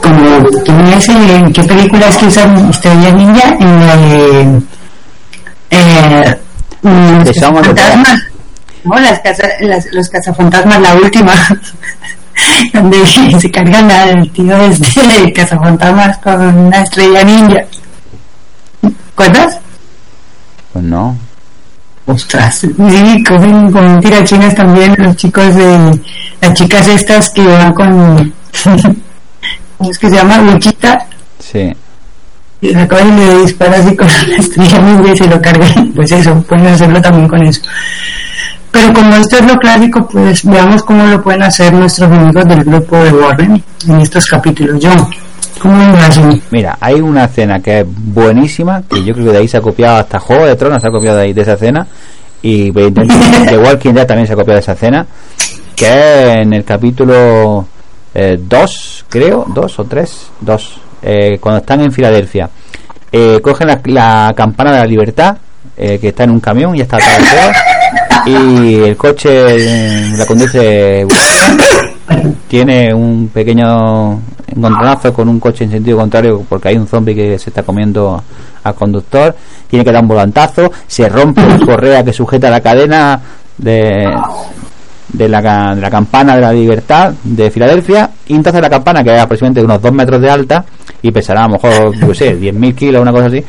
como 0.02 0.46
¿quién 0.64 0.86
es, 0.88 1.08
eh, 1.10 1.36
¿en 1.36 1.52
qué 1.52 1.62
película 1.64 2.08
es 2.08 2.16
que 2.16 2.26
usan 2.26 2.70
estrellas 2.70 3.14
ninja? 3.14 3.48
En 3.60 3.86
la 3.86 3.96
de... 3.96 4.60
Eh, 5.70 6.36
mm, 6.82 7.22
Dead. 7.24 7.34
fantasmas. 7.34 8.22
No, 8.84 8.98
las 8.98 9.18
casa- 9.20 9.48
las- 9.60 9.92
los 9.92 10.08
cazafantasmas, 10.08 10.80
la 10.80 10.94
última, 10.94 11.32
donde 12.72 13.06
se 13.40 13.50
cargan 13.50 13.90
al 13.90 14.30
tío 14.30 14.56
este 14.56 15.06
de 15.06 15.32
cazafantasmas 15.32 16.18
con 16.18 16.40
una 16.42 16.82
estrella 16.82 17.24
ninja. 17.24 17.60
¿Recuerdas? 18.82 19.58
Pues 20.72 20.84
no. 20.84 21.16
Ostras, 22.06 22.60
sí, 22.60 23.24
cogen 23.24 23.70
con 23.70 24.00
tirachinas 24.00 24.54
también 24.54 24.94
los 24.96 25.14
chicos 25.16 25.54
de 25.54 26.00
las 26.40 26.54
chicas 26.54 26.88
estas 26.88 27.28
que 27.30 27.46
van 27.46 27.74
con 27.74 28.32
¿cómo 29.76 29.90
es 29.90 29.98
que 29.98 30.08
se 30.08 30.14
llama? 30.16 30.38
Luchita 30.38 31.06
Sí. 31.38 31.70
y 32.62 32.72
la 32.72 32.84
y 32.84 33.12
le 33.12 33.38
dispara 33.42 33.76
así 33.76 33.94
con 33.94 34.06
la 34.06 34.36
estrella 34.36 34.78
ninja 34.78 35.12
y 35.12 35.16
se 35.18 35.26
lo 35.26 35.42
cargan 35.42 35.92
pues 35.94 36.10
eso, 36.10 36.42
pueden 36.44 36.68
hacerlo 36.68 37.02
también 37.02 37.28
con 37.28 37.42
eso 37.46 37.60
pero 38.70 38.92
como 38.92 39.14
esto 39.16 39.36
es 39.36 39.46
lo 39.46 39.54
clásico 39.56 40.08
pues 40.08 40.44
veamos 40.44 40.82
cómo 40.82 41.06
lo 41.06 41.22
pueden 41.22 41.42
hacer 41.42 41.72
nuestros 41.72 42.10
amigos 42.10 42.46
del 42.46 42.64
grupo 42.64 42.96
de 42.96 43.12
Warren 43.12 43.62
en 43.86 44.00
estos 44.00 44.26
capítulos 44.26 44.80
yo, 44.80 44.90
¿cómo 45.60 45.76
lo 45.76 45.98
hacen? 45.98 46.42
Mira, 46.50 46.76
hay 46.80 47.00
una 47.00 47.24
escena 47.24 47.60
que 47.60 47.80
es 47.80 47.86
buenísima, 47.86 48.82
que 48.88 49.02
yo 49.04 49.14
creo 49.14 49.26
que 49.26 49.32
de 49.32 49.38
ahí 49.38 49.48
se 49.48 49.56
ha 49.56 49.60
copiado 49.60 49.98
hasta 49.98 50.18
Juego 50.18 50.46
de 50.46 50.56
Tronos, 50.56 50.82
se 50.82 50.88
ha 50.88 50.90
copiado 50.90 51.16
de 51.18 51.24
ahí 51.24 51.32
de 51.32 51.42
esa 51.42 51.54
escena, 51.54 51.86
y 52.42 52.70
de 52.70 53.58
Walking 53.64 53.94
Dead 53.94 54.06
también 54.06 54.26
se 54.26 54.32
ha 54.32 54.36
copiado 54.36 54.56
de 54.56 54.60
esa 54.60 54.72
escena, 54.72 55.06
que 55.74 55.86
es 55.86 56.36
en 56.38 56.52
el 56.52 56.64
capítulo 56.64 57.66
2, 58.14 59.04
creo, 59.08 59.44
2 59.48 59.78
o 59.78 59.84
3, 59.84 60.30
2, 60.40 60.80
cuando 61.40 61.58
están 61.60 61.80
en 61.80 61.92
Filadelfia. 61.92 62.50
Eh, 63.10 63.40
cogen 63.42 63.68
la, 63.68 63.80
la 63.84 64.34
campana 64.36 64.72
de 64.72 64.78
la 64.78 64.84
libertad, 64.84 65.36
eh, 65.76 65.98
que 65.98 66.08
está 66.08 66.24
en 66.24 66.30
un 66.30 66.40
camión 66.40 66.76
y 66.76 66.80
está 66.80 66.98
todo, 66.98 67.52
y 68.26 68.74
el 68.74 68.96
coche 68.96 69.28
eh, 69.30 70.12
la 70.16 70.26
conduce 70.26 71.06
tiene 72.48 72.92
un 72.92 73.28
pequeño 73.28 74.20
encontronazo 74.46 75.12
con 75.12 75.28
un 75.28 75.38
coche 75.38 75.64
en 75.64 75.70
sentido 75.70 75.98
contrario 75.98 76.44
porque 76.48 76.68
hay 76.68 76.76
un 76.76 76.86
zombie 76.86 77.14
que 77.14 77.38
se 77.38 77.50
está 77.50 77.62
comiendo 77.62 78.22
al 78.64 78.74
conductor. 78.74 79.34
Tiene 79.68 79.84
que 79.84 79.92
dar 79.92 80.02
un 80.02 80.08
volantazo 80.08 80.70
se 80.86 81.08
rompe 81.08 81.46
la 81.46 81.58
correa 81.58 82.04
que 82.04 82.12
sujeta 82.12 82.50
la 82.50 82.60
cadena 82.60 83.20
de 83.56 84.06
de 85.12 85.28
la, 85.28 85.74
de 85.74 85.80
la 85.80 85.90
campana 85.90 86.34
de 86.34 86.40
la 86.42 86.52
libertad 86.52 87.12
de 87.24 87.50
Filadelfia 87.50 88.10
y 88.26 88.34
entonces 88.34 88.60
la 88.60 88.68
campana 88.68 89.02
que 89.02 89.14
es 89.14 89.20
aproximadamente 89.20 89.64
unos 89.64 89.80
2 89.80 89.92
metros 89.92 90.20
de 90.20 90.30
alta 90.30 90.64
y 91.00 91.10
pesará 91.10 91.44
a 91.44 91.48
lo 91.48 91.54
mejor 91.54 91.98
qué 91.98 92.14
sé 92.14 92.38
10.000 92.38 92.74
kilos 92.74 93.02
una 93.02 93.12
cosa 93.12 93.26
así 93.26 93.42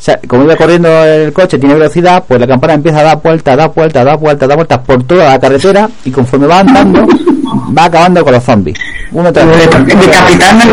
sea, 0.00 0.18
como 0.28 0.44
iba 0.44 0.54
corriendo 0.56 0.88
el 1.04 1.32
coche, 1.32 1.58
tiene 1.58 1.74
velocidad, 1.74 2.22
pues 2.26 2.40
la 2.40 2.46
campana 2.46 2.74
empieza 2.74 3.00
a 3.00 3.02
dar 3.04 3.22
vueltas, 3.22 3.56
da 3.56 3.66
vueltas, 3.66 4.04
da 4.04 4.14
vueltas, 4.16 4.48
da 4.48 4.54
vueltas 4.54 4.78
por 4.78 5.02
toda 5.04 5.30
la 5.30 5.38
carretera 5.40 5.88
y 6.04 6.10
conforme 6.10 6.46
va 6.46 6.60
andando, 6.60 7.04
va 7.76 7.84
acabando 7.84 8.22
con 8.24 8.32
los 8.32 8.44
zombies. 8.44 8.78
Uno 9.12 9.32
tras 9.32 9.46
otro. 9.46 9.84
decapitando 9.84 10.64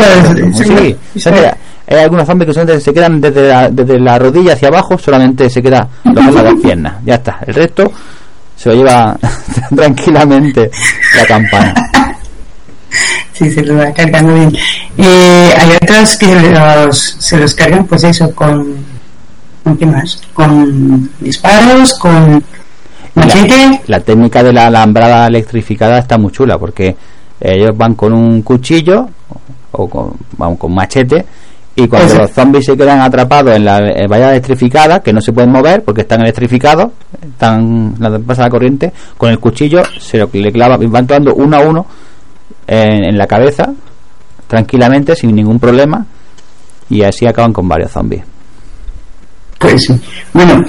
los- 0.48 0.56
Sí, 0.58 0.96
mira, 1.32 1.56
hay 1.88 1.98
algunos 1.98 2.26
zombies 2.26 2.46
que 2.48 2.52
solamente 2.54 2.80
se 2.80 2.94
quedan 2.94 3.20
desde 3.20 3.48
la, 3.48 3.68
desde 3.70 3.98
la 3.98 4.18
rodilla 4.18 4.52
hacia 4.52 4.68
abajo, 4.68 4.96
solamente 4.98 5.50
se 5.50 5.60
queda 5.62 5.88
lo 6.04 6.14
que 6.14 6.42
las 6.42 6.54
piernas. 6.62 6.94
Ya 7.04 7.14
está. 7.16 7.38
El 7.46 7.54
resto 7.54 7.90
se 8.56 8.68
lo 8.70 8.74
lleva 8.76 9.16
tranquilamente 9.76 10.70
la 11.16 11.26
campana. 11.26 11.74
Sí, 13.32 13.50
se 13.50 13.62
los 13.64 13.76
va 13.78 13.92
cargando 13.92 14.32
bien. 14.34 14.56
Eh, 14.96 15.52
hay 15.58 15.70
otros 15.82 16.16
que 16.16 16.34
los, 16.34 17.16
se 17.18 17.36
los 17.36 17.54
cargan, 17.54 17.84
pues 17.86 18.04
eso, 18.04 18.32
con. 18.34 18.95
¿Con 19.66 19.76
qué 19.76 19.84
más? 19.84 20.22
Con 20.32 21.10
disparos, 21.18 21.94
con 21.94 22.40
machete. 23.16 23.80
La 23.88 23.98
técnica 23.98 24.40
de 24.44 24.52
la 24.52 24.68
alambrada 24.68 25.26
electrificada 25.26 25.98
está 25.98 26.16
muy 26.16 26.30
chula 26.30 26.56
porque 26.56 26.94
ellos 27.40 27.76
van 27.76 27.96
con 27.96 28.12
un 28.12 28.42
cuchillo 28.42 29.08
o 29.72 29.88
con, 29.88 30.12
vamos, 30.38 30.60
con 30.60 30.72
machete 30.72 31.26
y 31.74 31.88
cuando 31.88 32.14
los 32.14 32.30
zombies 32.30 32.64
se 32.64 32.76
quedan 32.76 33.00
atrapados 33.00 33.56
en 33.56 33.64
la 33.64 33.78
eh, 33.78 34.06
valla 34.08 34.30
electrificada 34.30 35.00
que 35.00 35.12
no 35.12 35.20
se 35.20 35.32
pueden 35.32 35.50
mover 35.50 35.82
porque 35.82 36.02
están 36.02 36.20
electrificados 36.20 36.92
están 37.20 37.96
la 37.98 38.20
pasa 38.20 38.42
la 38.42 38.50
corriente 38.50 38.92
con 39.18 39.30
el 39.30 39.40
cuchillo 39.40 39.82
se 39.98 40.18
lo 40.18 40.30
le 40.32 40.52
clava 40.52 40.76
van 40.76 41.06
clavando 41.06 41.34
uno 41.34 41.56
a 41.56 41.60
uno 41.60 41.86
en, 42.68 43.04
en 43.04 43.18
la 43.18 43.26
cabeza 43.26 43.72
tranquilamente 44.46 45.16
sin 45.16 45.34
ningún 45.34 45.58
problema 45.58 46.06
y 46.88 47.02
así 47.02 47.26
acaban 47.26 47.52
con 47.52 47.68
varios 47.68 47.90
zombies 47.90 48.35
Pues 49.58 49.82
sí. 49.82 50.00
Bueno, 50.32 50.62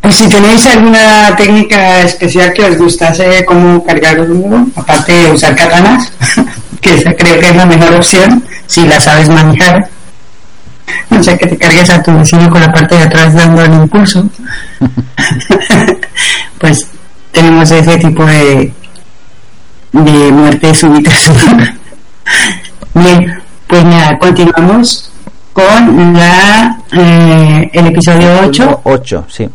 pues 0.00 0.16
si 0.16 0.28
tenéis 0.28 0.64
alguna 0.66 1.34
técnica 1.36 2.02
especial 2.02 2.52
que 2.52 2.64
os 2.64 2.78
gustase 2.78 3.44
cómo 3.44 3.84
cargar 3.84 4.20
uno, 4.20 4.68
aparte 4.76 5.12
de 5.12 5.32
usar 5.32 5.54
katanas, 5.56 6.12
que 6.80 6.94
esa 6.94 7.12
creo 7.14 7.40
que 7.40 7.48
es 7.48 7.56
la 7.56 7.66
mejor 7.66 7.94
opción, 7.94 8.44
si 8.66 8.86
la 8.86 9.00
sabes 9.00 9.28
manejar. 9.28 9.88
No 11.10 11.22
sé, 11.22 11.36
que 11.36 11.48
te 11.48 11.58
cargues 11.58 11.90
a 11.90 12.02
tu 12.02 12.16
vecino 12.16 12.48
con 12.48 12.60
la 12.60 12.72
parte 12.72 12.94
de 12.94 13.02
atrás 13.02 13.34
dando 13.34 13.62
el 13.62 13.72
impulso. 13.72 14.28
pues 16.58 16.86
tenemos 17.32 17.68
ese 17.70 17.98
tipo 17.98 18.24
de, 18.24 18.72
de 19.92 20.32
muertes 20.32 20.78
súbitas. 20.78 21.32
Bien, 22.94 23.42
pues 23.66 23.84
nada, 23.84 24.16
continuamos 24.18 25.10
con 25.56 26.12
la 26.12 26.76
eh, 26.92 27.70
el 27.72 27.86
episodio 27.86 28.40
8, 28.44 28.80
8 28.84 29.24
sí 29.26 29.48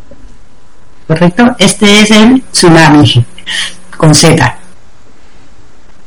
correcto. 1.12 1.44
Este 1.60 2.02
es 2.02 2.12
el 2.12 2.42
tsunami 2.52 3.26
con 3.98 4.16
Z. 4.16 4.58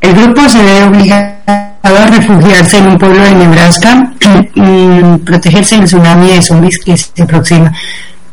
El 0.01 0.15
grupo 0.15 0.49
se 0.49 0.63
ve 0.63 0.83
obligado 0.83 1.35
a 1.47 2.07
refugiarse 2.07 2.79
en 2.79 2.89
un 2.89 2.99
pueblo 2.99 3.23
de 3.23 3.35
Nebraska 3.35 4.13
y 4.55 5.19
protegerse 5.19 5.77
del 5.77 5.85
tsunami 5.85 6.29
de 6.33 6.43
zombies 6.43 6.79
que 6.79 6.97
se 6.97 7.23
aproxima. 7.23 7.71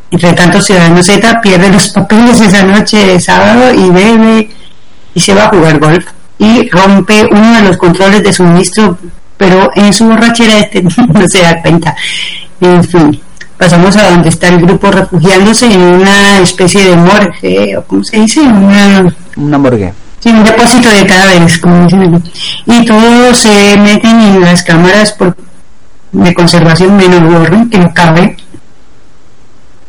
Entre 0.09 0.33
tanto, 0.33 0.61
Ciudadano 0.61 1.03
Z 1.03 1.41
pierde 1.41 1.69
los 1.69 1.89
papeles 1.89 2.41
esa 2.41 2.63
noche 2.63 3.05
de 3.05 3.19
sábado 3.19 3.73
y 3.73 3.89
bebe 3.89 4.49
y 5.13 5.19
se 5.19 5.33
va 5.35 5.45
a 5.45 5.49
jugar 5.49 5.77
golf 5.79 6.05
y 6.39 6.69
rompe 6.69 7.27
uno 7.31 7.55
de 7.57 7.61
los 7.67 7.77
controles 7.77 8.23
de 8.23 8.33
suministro, 8.33 8.97
pero 9.41 9.71
en 9.73 9.91
su 9.91 10.05
borrachera 10.05 10.59
este 10.59 10.83
no 10.83 11.27
se 11.27 11.41
da 11.41 11.59
cuenta. 11.63 11.95
En 12.59 12.83
fin, 12.83 13.19
pasamos 13.57 13.97
a 13.97 14.11
donde 14.11 14.29
está 14.29 14.49
el 14.49 14.61
grupo 14.61 14.91
refugiándose 14.91 15.65
en 15.65 15.81
una 15.81 16.37
especie 16.37 16.83
de 16.83 16.95
morgue, 16.95 17.75
o 17.75 17.83
¿cómo 17.85 18.03
se 18.03 18.17
dice? 18.19 18.41
Una, 18.41 19.11
una 19.37 19.57
morgue 19.57 19.91
Sí, 20.19 20.29
un 20.29 20.43
depósito 20.43 20.89
de 20.89 21.07
cadáveres, 21.07 21.57
como 21.57 21.83
dicen 21.85 22.15
aquí. 22.15 22.31
Y 22.67 22.85
todos 22.85 23.35
se 23.39 23.77
meten 23.77 24.21
en 24.21 24.41
las 24.41 24.61
cámaras 24.61 25.11
por, 25.13 25.35
de 26.11 26.33
conservación 26.35 26.95
menos 26.95 27.23
Warren, 27.23 27.67
que 27.67 27.79
no 27.79 27.91
cabe. 27.91 28.37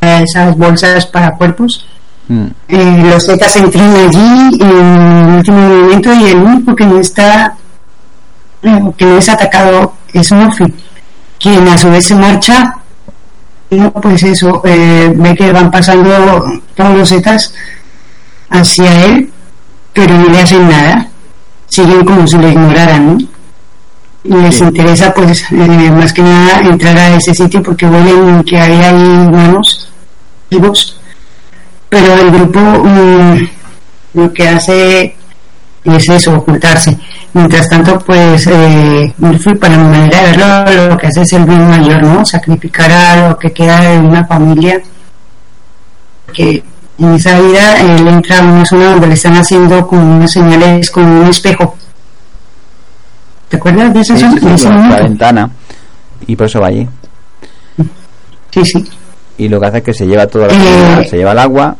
Esas 0.00 0.56
bolsas 0.56 1.04
para 1.04 1.36
cuerpos. 1.36 1.86
Mm. 2.28 2.46
Eh, 2.68 3.04
los 3.10 3.26
Zetas 3.26 3.54
entran 3.56 3.94
allí 3.94 4.56
en 4.62 5.28
el 5.28 5.36
último 5.36 5.58
momento 5.58 6.14
y 6.14 6.24
el 6.30 6.38
único 6.38 6.74
que 6.74 6.86
no 6.86 6.98
está 6.98 7.58
que 8.96 9.04
no 9.04 9.18
es 9.18 9.28
atacado 9.28 9.94
es 10.12 10.30
Murphy, 10.32 10.64
quien 11.38 11.66
a 11.68 11.76
su 11.76 11.90
vez 11.90 12.06
se 12.06 12.14
marcha, 12.14 12.76
pues 14.00 14.22
eso, 14.22 14.62
eh, 14.64 15.12
ve 15.14 15.34
que 15.34 15.52
van 15.52 15.70
pasando 15.70 16.44
todos 16.76 16.96
los 16.96 17.08
zetas 17.08 17.54
hacia 18.50 19.04
él, 19.06 19.30
pero 19.92 20.16
no 20.16 20.28
le 20.28 20.40
hacen 20.40 20.68
nada, 20.68 21.08
siguen 21.68 22.04
como 22.04 22.26
si 22.26 22.36
lo 22.36 22.48
ignoraran, 22.48 23.16
¿no? 23.16 23.18
Y 24.24 24.34
les 24.34 24.60
interesa, 24.60 25.12
pues, 25.12 25.44
eh, 25.50 25.90
más 25.90 26.12
que 26.12 26.22
nada 26.22 26.60
entrar 26.60 26.96
a 26.96 27.16
ese 27.16 27.34
sitio 27.34 27.60
porque 27.62 27.86
huelen 27.86 28.44
que 28.44 28.60
hay 28.60 28.80
ahí 28.80 29.26
humanos 29.26 29.90
vivos, 30.48 31.00
pero 31.88 32.14
el 32.14 32.30
grupo 32.30 32.60
mm, 32.60 33.48
lo 34.14 34.32
que 34.32 34.48
hace 34.48 35.16
es 35.84 36.08
eso, 36.08 36.34
ocultarse. 36.36 36.96
Mientras 37.34 37.68
tanto, 37.68 37.98
pues 38.00 38.46
eh, 38.46 39.12
para 39.60 39.76
mi 39.76 39.84
manera 39.88 40.20
de 40.22 40.36
verlo, 40.36 40.88
lo 40.90 40.96
que 40.98 41.06
hace 41.08 41.22
es 41.22 41.32
el 41.32 41.44
bien 41.44 41.66
mayor, 41.68 42.02
¿no? 42.04 42.24
Sacrificar 42.24 42.90
a 42.92 43.28
lo 43.30 43.38
que 43.38 43.50
queda 43.52 43.80
de 43.80 43.98
una 43.98 44.24
familia. 44.26 44.80
Que 46.32 46.62
en 46.98 47.14
esa 47.14 47.38
vida 47.40 47.80
él 47.80 48.06
entra 48.06 48.38
a 48.38 48.42
una 48.42 48.64
zona 48.64 48.90
donde 48.92 49.06
le 49.08 49.14
están 49.14 49.34
haciendo 49.34 49.86
como 49.86 50.16
unas 50.16 50.30
señales, 50.30 50.90
como 50.90 51.20
un 51.22 51.26
espejo. 51.28 51.76
¿Te 53.48 53.56
acuerdas 53.56 53.92
de 53.92 54.00
esa 54.00 54.16
Sí, 54.16 54.20
zona? 54.22 54.32
sí, 54.34 54.38
sí, 54.40 54.46
de 54.46 54.54
ese 54.54 54.68
la 54.68 54.74
momento? 54.76 55.02
ventana. 55.04 55.50
Y 56.26 56.36
por 56.36 56.46
eso 56.46 56.60
va 56.60 56.68
allí. 56.68 56.88
Sí, 58.50 58.64
sí. 58.64 58.84
Y 59.38 59.48
lo 59.48 59.58
que 59.60 59.66
hace 59.66 59.78
es 59.78 59.84
que 59.84 59.94
se 59.94 60.06
lleva 60.06 60.26
toda 60.26 60.46
la 60.48 60.54
Eh. 61.02 61.08
se 61.08 61.16
lleva 61.16 61.32
el 61.32 61.38
agua. 61.38 61.74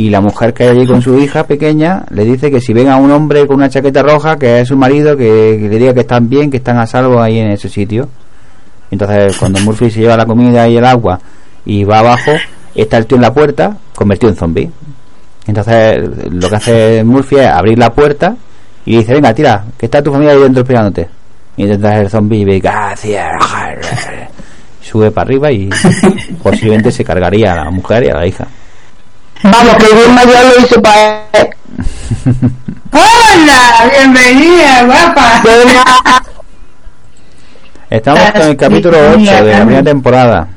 Y 0.00 0.08
la 0.08 0.22
mujer 0.22 0.54
que 0.54 0.62
hay 0.62 0.70
allí 0.70 0.86
con 0.86 1.02
su 1.02 1.18
hija 1.18 1.44
pequeña 1.44 2.06
le 2.08 2.24
dice 2.24 2.50
que 2.50 2.58
si 2.58 2.72
ven 2.72 2.88
a 2.88 2.96
un 2.96 3.10
hombre 3.10 3.46
con 3.46 3.56
una 3.56 3.68
chaqueta 3.68 4.02
roja, 4.02 4.38
que 4.38 4.60
es 4.60 4.68
su 4.68 4.74
marido, 4.74 5.14
que, 5.14 5.58
que 5.60 5.68
le 5.68 5.76
diga 5.76 5.92
que 5.92 6.00
están 6.00 6.26
bien, 6.26 6.50
que 6.50 6.56
están 6.56 6.78
a 6.78 6.86
salvo 6.86 7.20
ahí 7.20 7.38
en 7.38 7.50
ese 7.50 7.68
sitio. 7.68 8.08
Entonces, 8.90 9.36
cuando 9.36 9.60
Murphy 9.60 9.90
se 9.90 10.00
lleva 10.00 10.16
la 10.16 10.24
comida 10.24 10.66
y 10.66 10.78
el 10.78 10.86
agua 10.86 11.20
y 11.66 11.84
va 11.84 11.98
abajo, 11.98 12.32
está 12.74 12.96
el 12.96 13.04
tío 13.04 13.16
en 13.16 13.22
la 13.22 13.34
puerta, 13.34 13.76
convertido 13.94 14.32
en 14.32 14.38
zombie. 14.38 14.70
Entonces, 15.46 15.98
lo 16.30 16.48
que 16.48 16.56
hace 16.56 17.04
Murphy 17.04 17.36
es 17.36 17.48
abrir 17.48 17.78
la 17.78 17.90
puerta 17.90 18.34
y 18.86 18.96
dice: 18.96 19.12
Venga, 19.12 19.34
tira, 19.34 19.66
que 19.76 19.84
está 19.84 20.02
tu 20.02 20.10
familia 20.10 20.32
ahí 20.32 20.40
dentro 20.40 20.62
esperándote. 20.62 21.10
Y 21.58 21.64
entonces 21.64 22.00
el 22.00 22.08
zombie 22.08 22.46
ve, 22.46 22.58
gracias. 22.58 23.26
Sube 24.80 25.10
para 25.10 25.26
arriba 25.26 25.52
y 25.52 25.68
posiblemente 26.42 26.90
se 26.90 27.04
cargaría 27.04 27.52
a 27.52 27.64
la 27.64 27.70
mujer 27.70 28.04
y 28.04 28.08
a 28.08 28.14
la 28.14 28.26
hija. 28.26 28.48
Vamos, 29.42 29.76
que 29.76 29.86
el 29.86 29.94
bien 29.96 30.14
mayor 30.14 30.44
lo 30.56 30.64
hizo 30.64 30.82
para 30.82 31.22
él. 31.32 31.48
¡Hola! 32.92 33.90
¡Bienvenida, 33.98 34.84
guapa! 34.84 35.42
Una- 35.44 36.22
Estamos 37.88 38.20
en 38.34 38.42
el 38.42 38.56
capítulo 38.56 38.96
8 39.14 39.18
de 39.44 39.52
la 39.52 39.56
primera 39.60 39.82
temporada. 39.82 40.48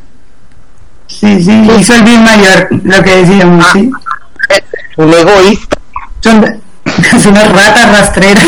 Sí, 1.07 1.43
sí, 1.43 1.67
hizo 1.79 1.95
el 1.95 2.03
bien 2.03 2.23
mayor, 2.23 2.67
lo 2.84 3.03
que 3.03 3.15
decíamos, 3.17 3.65
¿sí? 3.73 3.91
Un 4.97 5.13
egoísta. 5.13 5.77
Son, 6.19 6.61
son 7.19 7.31
unas 7.31 7.51
ratas 7.51 7.91
rastreras. 7.99 8.47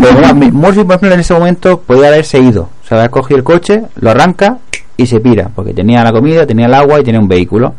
Pero 0.00 0.34
Murphy, 0.52 0.84
por 0.84 0.96
ejemplo, 0.96 1.12
en 1.14 1.20
ese 1.20 1.34
momento 1.34 1.80
podía 1.80 2.08
haberse 2.08 2.38
ido. 2.38 2.68
O 2.84 2.86
sea, 2.88 3.02
ha 3.04 3.08
cogido 3.08 3.38
el 3.38 3.44
coche, 3.44 3.82
lo 3.96 4.10
arranca 4.10 4.58
y 4.96 5.06
se 5.06 5.20
pira. 5.20 5.48
Porque 5.54 5.72
tenía 5.72 6.02
la 6.04 6.12
comida, 6.12 6.46
tenía 6.46 6.66
el 6.66 6.74
agua 6.74 7.00
y 7.00 7.04
tenía 7.04 7.20
un 7.20 7.28
vehículo. 7.28 7.74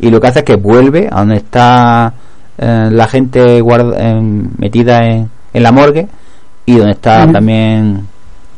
Y 0.00 0.10
lo 0.10 0.20
que 0.20 0.26
hace 0.28 0.38
es 0.40 0.44
que 0.44 0.56
vuelve 0.56 1.08
a 1.10 1.20
donde 1.20 1.36
está 1.36 2.12
eh, 2.58 2.88
la 2.90 3.06
gente 3.06 3.60
guarda- 3.60 3.98
en- 4.00 4.50
metida 4.58 5.04
en, 5.06 5.30
en 5.52 5.62
la 5.62 5.72
morgue 5.72 6.06
y 6.66 6.76
donde 6.76 6.92
está 6.92 7.24
también 7.32 8.06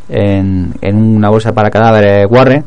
en, 0.09 0.75
en 0.81 0.97
una 0.97 1.29
bolsa 1.31 1.53
para 1.53 1.71
cadáveres 1.71 2.27
Warren. 2.31 2.65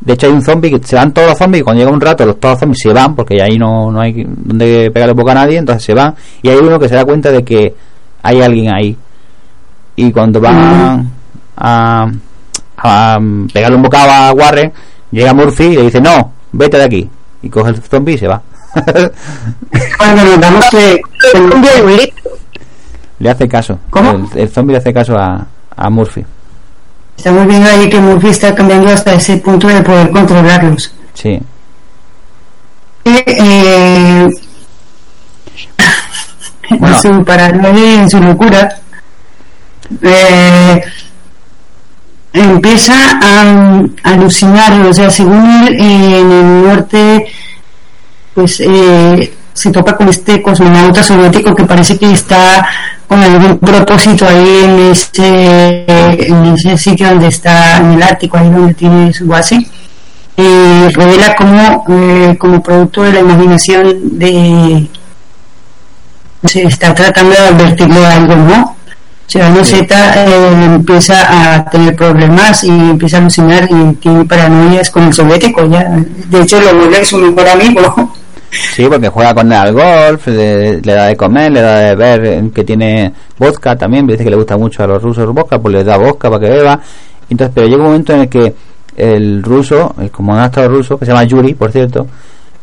De 0.00 0.14
hecho, 0.14 0.26
hay 0.26 0.32
un 0.32 0.42
zombie 0.42 0.70
que 0.70 0.84
se 0.84 0.96
van 0.96 1.12
todos 1.12 1.28
los 1.28 1.38
zombies 1.38 1.60
y 1.60 1.64
cuando 1.64 1.80
llega 1.82 1.94
un 1.94 2.00
rato, 2.00 2.26
los, 2.26 2.40
todos 2.40 2.54
los 2.54 2.60
zombies 2.60 2.80
se 2.82 2.92
van 2.92 3.14
porque 3.14 3.40
ahí 3.40 3.56
no, 3.56 3.90
no 3.92 4.00
hay 4.00 4.26
donde 4.26 4.90
pegarle 4.90 5.14
boca 5.14 5.30
a 5.32 5.36
nadie, 5.36 5.58
entonces 5.58 5.84
se 5.84 5.94
van. 5.94 6.14
Y 6.42 6.48
hay 6.48 6.56
uno 6.56 6.78
que 6.78 6.88
se 6.88 6.96
da 6.96 7.04
cuenta 7.04 7.30
de 7.30 7.44
que 7.44 7.72
hay 8.22 8.40
alguien 8.42 8.74
ahí. 8.74 8.96
Y 9.94 10.10
cuando 10.10 10.40
van 10.40 11.12
a, 11.56 12.10
a 12.78 13.18
pegarle 13.52 13.76
un 13.76 13.82
bocado 13.82 14.10
a 14.10 14.32
Warren, 14.32 14.72
llega 15.12 15.32
Murphy 15.34 15.64
y 15.64 15.76
le 15.76 15.82
dice: 15.82 16.00
No, 16.00 16.32
vete 16.52 16.78
de 16.78 16.84
aquí. 16.84 17.08
Y 17.42 17.50
coge 17.50 17.70
el 17.70 17.82
zombie 17.82 18.14
y 18.14 18.18
se 18.18 18.28
va. 18.28 18.40
Cuando 19.98 20.24
nos 20.24 20.40
damos 20.40 20.64
que... 20.70 21.00
Litro. 21.34 22.30
le 23.18 23.30
hace 23.30 23.48
caso. 23.48 23.78
¿Cómo? 23.90 24.28
El, 24.34 24.40
el 24.42 24.48
zombie 24.48 24.72
le 24.72 24.78
hace 24.78 24.92
caso 24.92 25.16
a, 25.18 25.46
a 25.76 25.90
Murphy. 25.90 26.24
Estamos 27.16 27.46
viendo 27.46 27.68
ahí 27.68 27.88
que 27.88 28.00
Murphy 28.00 28.28
está 28.28 28.54
cambiando 28.54 28.88
hasta 28.88 29.14
ese 29.14 29.36
punto 29.36 29.68
de 29.68 29.82
poder 29.82 30.10
controlarlos. 30.10 30.92
Sí. 31.14 31.40
Eh, 33.04 33.24
eh, 33.26 34.28
Bueno. 36.70 36.96
en 36.96 37.02
su 37.02 37.24
paranoia 37.24 38.00
en 38.02 38.08
su 38.10 38.18
locura, 38.18 38.76
eh, 40.00 40.82
empieza 42.32 42.94
a, 43.20 43.82
a 44.02 44.10
alucinar, 44.10 44.72
o 44.80 44.92
sea, 44.92 45.10
según 45.10 45.44
él, 45.66 45.76
eh, 45.78 46.20
en 46.20 46.32
el 46.32 46.62
norte, 46.64 47.26
pues 48.34 48.60
eh, 48.60 49.32
se 49.52 49.70
topa 49.70 49.96
con 49.96 50.08
este 50.08 50.40
cosmonauta 50.40 51.02
soviético 51.02 51.54
que 51.54 51.64
parece 51.64 51.98
que 51.98 52.10
está 52.12 52.66
con 53.06 53.22
algún 53.22 53.58
propósito 53.58 54.26
ahí 54.26 54.60
en 54.64 54.78
ese, 54.90 55.84
en 56.26 56.46
ese 56.46 56.78
sitio 56.78 57.08
donde 57.08 57.28
está, 57.28 57.76
en 57.76 57.92
el 57.92 58.02
Ártico, 58.02 58.38
ahí 58.38 58.50
donde 58.50 58.74
tiene 58.74 59.12
su 59.12 59.26
base 59.26 59.66
y 60.34 60.88
revela 60.94 61.34
como, 61.34 61.84
eh, 61.90 62.36
como 62.38 62.62
producto 62.62 63.02
de 63.02 63.12
la 63.12 63.20
imaginación 63.20 64.18
de 64.18 64.88
se 66.44 66.62
está 66.62 66.94
tratando 66.94 67.30
de 67.30 67.38
advertirle 67.38 68.06
algo, 68.06 68.34
¿no? 68.34 68.76
Ciudadano 69.32 69.64
Z 69.64 70.14
eh, 70.26 70.64
empieza 70.74 71.54
a 71.54 71.64
tener 71.70 71.96
problemas 71.96 72.64
y 72.64 72.68
empieza 72.68 73.16
a 73.16 73.20
alucinar 73.20 73.66
y 73.70 73.94
tiene 73.94 74.26
paranoias 74.26 74.90
con 74.90 75.04
el 75.04 75.12
soviético 75.14 75.64
ya. 75.70 75.84
De 76.28 76.42
hecho 76.42 76.60
lo 76.60 76.74
vuelve 76.76 77.02
su 77.02 77.16
mejor 77.16 77.48
amigo. 77.48 78.12
Sí, 78.74 78.84
porque 78.86 79.08
juega 79.08 79.32
con 79.34 79.46
él 79.46 79.54
al 79.58 79.72
golf, 79.72 80.26
le, 80.26 80.82
le 80.82 80.92
da 80.92 81.06
de 81.06 81.16
comer, 81.16 81.50
le 81.50 81.62
da 81.62 81.78
de 81.78 81.94
ver 81.96 82.24
eh, 82.26 82.50
que 82.54 82.62
tiene 82.64 83.10
vodka 83.38 83.74
también, 83.74 84.06
dice 84.06 84.22
que 84.22 84.28
le 84.28 84.36
gusta 84.36 84.58
mucho 84.58 84.82
a 84.82 84.86
los 84.86 85.02
rusos 85.02 85.24
el 85.24 85.30
vodka, 85.30 85.58
pues 85.58 85.74
le 85.76 85.82
da 85.84 85.96
vodka 85.96 86.28
para 86.28 86.40
que 86.44 86.50
beba. 86.50 86.78
Entonces, 87.30 87.52
pero 87.54 87.66
llega 87.68 87.78
un 87.80 87.86
momento 87.86 88.12
en 88.12 88.20
el 88.20 88.28
que 88.28 88.54
el 88.98 89.42
ruso, 89.42 89.94
el 89.98 90.10
comandante 90.10 90.68
ruso, 90.68 90.98
que 90.98 91.06
se 91.06 91.12
llama 91.12 91.24
Yuri, 91.24 91.54
por 91.54 91.72
cierto, 91.72 92.06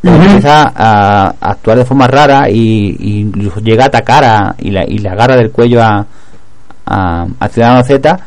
empieza 0.03 0.72
a, 0.76 1.34
a 1.41 1.49
actuar 1.51 1.80
de 1.80 1.86
forma 1.86 2.05
rara 2.05 2.47
y, 2.47 2.95
y 2.99 3.32
llega 3.63 3.86
a 3.86 3.88
atacar 3.88 4.24
a- 4.24 4.55
y, 4.59 4.70
la, 4.70 4.84
y 4.88 4.99
le 4.99 5.09
agarra 5.09 5.36
del 5.36 5.49
cuello 5.49 5.82
a, 5.82 6.05
a, 6.89 7.25
a 7.39 7.47
Ciudadano 7.47 7.83
Z 7.83 8.19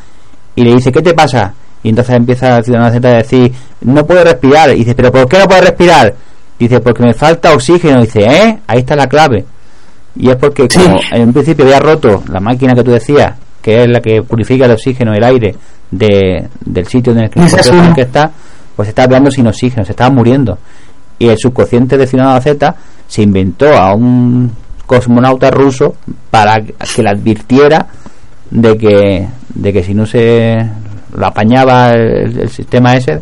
y 0.55 0.63
le 0.63 0.73
dice, 0.73 0.91
¿qué 0.91 1.01
te 1.01 1.13
pasa? 1.13 1.53
Y 1.83 1.89
entonces 1.89 2.15
empieza 2.15 2.57
el 2.57 2.63
Ciudadano 2.63 2.91
Z 2.91 3.07
a 3.07 3.17
decir, 3.17 3.51
no 3.81 4.05
puede 4.05 4.23
respirar. 4.23 4.71
Y 4.71 4.79
dice, 4.79 4.95
¿pero 4.95 5.11
por 5.11 5.27
qué 5.27 5.37
no 5.37 5.45
puede 5.45 5.61
respirar? 5.61 6.13
Dice, 6.57 6.79
porque 6.79 7.03
me 7.03 7.13
falta 7.13 7.53
oxígeno. 7.53 8.01
dice, 8.01 8.21
¿eh? 8.21 8.59
Ahí 8.67 8.79
está 8.79 8.95
la 8.95 9.07
clave. 9.07 9.45
Y 10.15 10.29
es 10.29 10.35
porque 10.37 10.67
como 10.67 10.99
en 11.11 11.23
un 11.23 11.33
principio 11.33 11.65
había 11.65 11.79
roto 11.79 12.23
la 12.31 12.39
máquina 12.39 12.73
que 12.73 12.83
tú 12.83 12.91
decías, 12.91 13.33
que 13.61 13.83
es 13.83 13.89
la 13.89 13.99
que 13.99 14.21
purifica 14.21 14.65
el 14.65 14.71
oxígeno 14.71 15.13
y 15.13 15.17
el 15.17 15.23
aire 15.23 15.55
de, 15.89 16.47
del 16.63 16.87
sitio 16.87 17.13
en 17.13 17.23
el 17.23 17.29
que, 17.29 17.39
el 17.39 17.45
está, 17.97 18.31
pues 18.75 18.89
estaba 18.89 19.07
quedando 19.07 19.31
sin 19.31 19.47
oxígeno, 19.47 19.83
se 19.83 19.91
estaba 19.91 20.11
muriendo. 20.11 20.57
Y 21.17 21.27
el 21.27 21.37
subconsciente 21.37 21.97
de 21.97 22.05
Ciudadano 22.05 22.39
Z 22.41 22.75
se 23.07 23.21
inventó 23.23 23.73
a 23.75 23.93
un 23.93 24.51
cosmonauta 24.85 25.49
ruso 25.49 25.95
para 26.29 26.61
que 26.61 27.01
le 27.01 27.09
advirtiera 27.09 27.87
de 28.53 28.77
que, 28.77 29.27
de 29.55 29.73
que 29.73 29.83
si 29.83 29.93
no 29.93 30.05
se 30.05 30.57
lo 31.15 31.25
apañaba 31.25 31.91
el, 31.93 32.39
el 32.39 32.49
sistema 32.49 32.95
ese, 32.95 33.19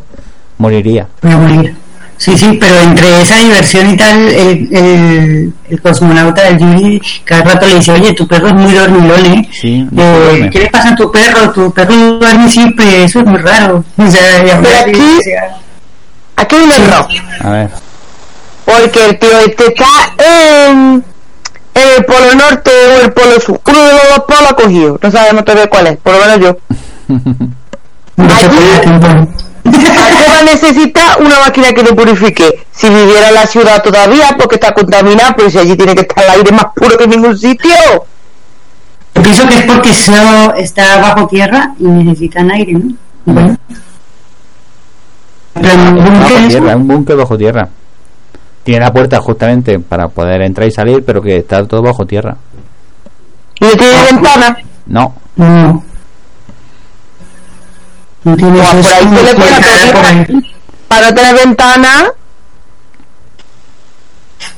moriría. 0.58 1.08
Voy 1.22 1.32
a 1.32 1.38
morir. 1.38 1.76
Sí, 2.18 2.38
sí, 2.38 2.56
pero 2.60 2.80
entre 2.82 3.22
esa 3.24 3.36
diversión 3.40 3.90
y 3.90 3.98
tal, 3.98 4.20
el, 4.30 4.70
el, 4.76 5.54
el 5.70 5.82
cosmonauta 5.82 6.44
del 6.44 6.60
Yuri 6.60 7.02
cada 7.26 7.44
rato 7.44 7.66
le 7.66 7.76
dice, 7.76 7.92
oye, 7.94 8.14
tu 8.14 8.28
perro 8.28 8.50
es 8.50 8.54
muy 8.54 8.74
dormilón, 8.74 9.26
¿eh? 9.26 9.50
Sí, 9.52 9.88
no 9.90 10.04
Eh. 10.04 10.50
¿Qué 10.52 10.60
le 10.60 10.70
pasa 10.70 10.90
a 10.90 10.96
tu 10.96 11.12
perro? 11.12 11.50
Tu 11.52 11.74
perro 11.74 11.96
duerme 12.20 12.48
siempre, 12.48 13.06
eso 13.06 13.22
es 13.22 13.26
muy 13.26 13.40
raro. 13.40 13.84
O 13.98 14.12
sea, 14.12 14.44
Pero 14.44 14.78
aquí- 14.86 15.20
Aquí 16.36 16.56
hay 16.56 16.62
un 16.64 16.72
error. 16.72 17.08
A 17.40 17.50
ver. 17.52 17.70
Porque 18.66 19.06
el 19.10 19.18
tío 19.20 19.40
este 19.48 19.68
está 19.70 19.86
en, 20.70 21.04
en 21.74 21.90
el 21.98 22.06
polo 22.06 22.36
norte 22.36 22.72
o 22.72 23.06
el 23.06 23.14
polo 23.14 23.40
sur. 23.40 23.62
Uno 23.66 23.84
de 23.84 23.94
los 23.94 24.10
dos 24.10 24.20
polos 24.28 24.52
ha 24.52 24.56
cogido. 24.56 25.00
No 25.02 25.12
sabemos 25.12 25.46
todavía 25.46 25.70
cuál 25.70 25.88
es. 25.88 25.98
Por 25.98 26.14
lo 26.14 26.20
menos 26.20 26.40
yo. 26.40 26.58
Aquí 28.18 28.58
va 30.30 30.40
a 30.40 30.44
necesitar 30.44 31.22
una 31.22 31.40
máquina 31.40 31.72
que 31.74 31.84
lo 31.84 31.96
purifique. 31.96 32.66
Si 32.72 32.90
viviera 32.90 33.30
en 33.30 33.36
la 33.36 33.48
ciudad 33.48 33.82
todavía, 33.82 34.36
porque 34.38 34.56
está 34.56 34.74
contaminada, 34.74 35.36
pero 35.36 35.50
si 35.50 35.58
allí 35.58 35.76
tiene 35.76 35.96
que 35.96 36.02
estar 36.02 36.24
el 36.24 36.30
aire 36.32 36.52
más 36.52 36.66
puro 36.76 36.98
que 36.98 37.06
en 37.06 37.10
ningún 37.12 37.38
sitio. 37.38 37.74
Yo 39.14 39.22
pienso 39.22 39.48
que 39.48 39.60
es 39.60 39.64
porque 39.64 39.92
eso 39.92 40.54
está 40.56 40.98
bajo 41.00 41.28
tierra 41.28 41.74
y 41.80 41.84
necesitan 41.84 42.50
aire, 42.52 42.74
¿no? 42.74 42.94
Bueno. 43.26 43.58
Pero 45.54 45.70
en 45.70 45.80
un 45.80 45.98
bajo 45.98 46.12
búnker, 46.12 46.48
tierra, 46.48 46.76
un 46.76 46.88
búnker 46.88 47.16
bajo 47.18 47.38
tierra. 47.38 47.70
Tiene 48.64 48.86
la 48.86 48.94
puerta 48.94 49.20
justamente 49.20 49.80
para 49.80 50.08
poder 50.08 50.42
entrar 50.44 50.68
y 50.68 50.72
salir, 50.72 51.04
pero 51.04 51.22
que 51.22 51.38
está 51.38 51.66
todo 51.66 51.82
bajo 51.82 52.06
tierra. 52.06 52.38
¿Y 53.60 53.66
no 53.66 53.72
tiene 53.72 54.04
ventana? 54.12 54.58
No, 54.88 55.16
No. 55.36 55.84
No 58.24 58.36
tiene 58.38 58.62
por 58.62 58.66
ahí 58.68 58.84
se 58.84 59.24
le 59.24 59.34
puede 59.34 59.36
puerta 59.36 59.92
por 59.94 60.06
ahí. 60.06 60.20
hacer 60.20 60.36
para 60.88 61.10
no 61.10 61.16
tener 61.16 61.36
ventana. 61.36 62.14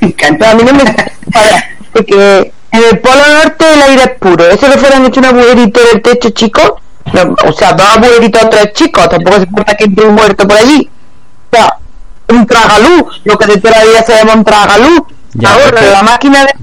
Me 0.00 0.08
encanta. 0.08 0.38
Pero 0.38 0.50
a 0.50 0.54
mí 0.54 0.62
no 0.64 0.72
me 0.72 0.84
para, 1.30 1.64
porque 1.92 2.52
en 2.72 2.82
el 2.90 2.98
polo 3.00 3.22
norte 3.42 3.64
el 3.74 3.82
aire 3.82 4.02
es 4.04 4.10
puro. 4.18 4.48
Eso 4.48 4.68
le 4.68 4.78
fueran 4.78 5.04
hecho 5.04 5.20
un 5.20 5.26
agujerito 5.26 5.80
en 5.80 5.96
el 5.96 6.02
techo, 6.02 6.30
chicos. 6.30 6.72
No, 7.12 7.34
o 7.46 7.52
sea, 7.52 7.72
dos 7.72 7.86
agujeritos 7.96 8.42
o 8.42 8.48
tres 8.48 8.72
chicos. 8.72 9.08
Tampoco 9.08 9.36
se 9.36 9.42
importa 9.42 9.76
que 9.76 9.84
entre 9.84 10.06
un 10.06 10.14
muerto 10.14 10.48
por 10.48 10.56
allí. 10.56 10.88
O 11.52 11.56
sea, 11.56 11.76
un 12.28 12.46
tragaluz. 12.46 13.20
Lo 13.24 13.36
que 13.38 13.46
de 13.46 13.56
toda 13.58 13.78
la 13.78 13.84
vida 13.84 14.02
se 14.02 14.16
llama 14.16 14.34
un 14.34 14.44
tragaluz. 14.44 15.02
Pero- 15.38 15.92
la 15.92 16.02
máquina 16.02 16.44
de 16.44 16.54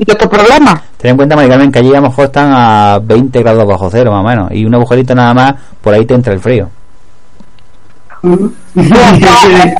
y 0.00 0.04
todos 0.04 0.20
estos 0.22 0.28
problemas. 0.28 0.80
ten 0.96 1.10
en 1.10 1.16
cuenta, 1.16 1.34
Mari 1.34 1.48
Carmen, 1.48 1.72
que 1.72 1.80
allí 1.80 1.92
a 1.92 2.00
lo 2.00 2.08
mejor 2.08 2.26
están 2.26 2.52
a 2.54 3.00
20 3.02 3.40
grados 3.40 3.66
bajo 3.66 3.90
cero, 3.90 4.12
más 4.12 4.20
o 4.20 4.28
menos. 4.28 4.52
Y 4.52 4.64
un 4.64 4.74
agujerito 4.74 5.12
nada 5.14 5.34
más, 5.34 5.54
por 5.80 5.92
ahí 5.92 6.06
te 6.06 6.14
entra 6.14 6.32
el 6.32 6.40
frío. 6.40 6.70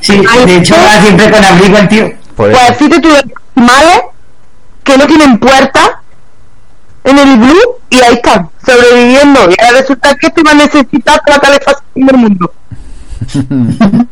Sí, 0.02 0.22
de 0.46 0.56
hecho 0.56 0.74
va 0.74 1.00
siempre 1.00 1.30
con 1.30 1.44
abrigo 1.44 1.78
el 1.78 1.88
tío. 1.88 2.10
Por. 2.36 2.50
Pues 2.50 2.76
fíjate 2.76 3.00
tú, 3.00 3.08
animales 3.56 4.00
que 4.82 4.96
no 4.96 5.06
tienen 5.06 5.38
puerta 5.38 6.00
en 7.04 7.18
el 7.18 7.36
blue 7.38 7.76
y 7.90 7.98
ahí 8.00 8.14
están, 8.14 8.48
sobreviviendo. 8.64 9.40
Y 9.50 9.54
ahora 9.62 9.80
resulta 9.80 10.14
que 10.16 10.26
este 10.28 10.42
va 10.42 10.50
a 10.52 10.54
necesitar 10.54 11.20
la 11.26 11.38
calefacción 11.38 12.06
del 12.06 12.16
mundo. 12.16 12.52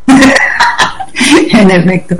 en 1.51 1.71
efecto. 1.71 2.15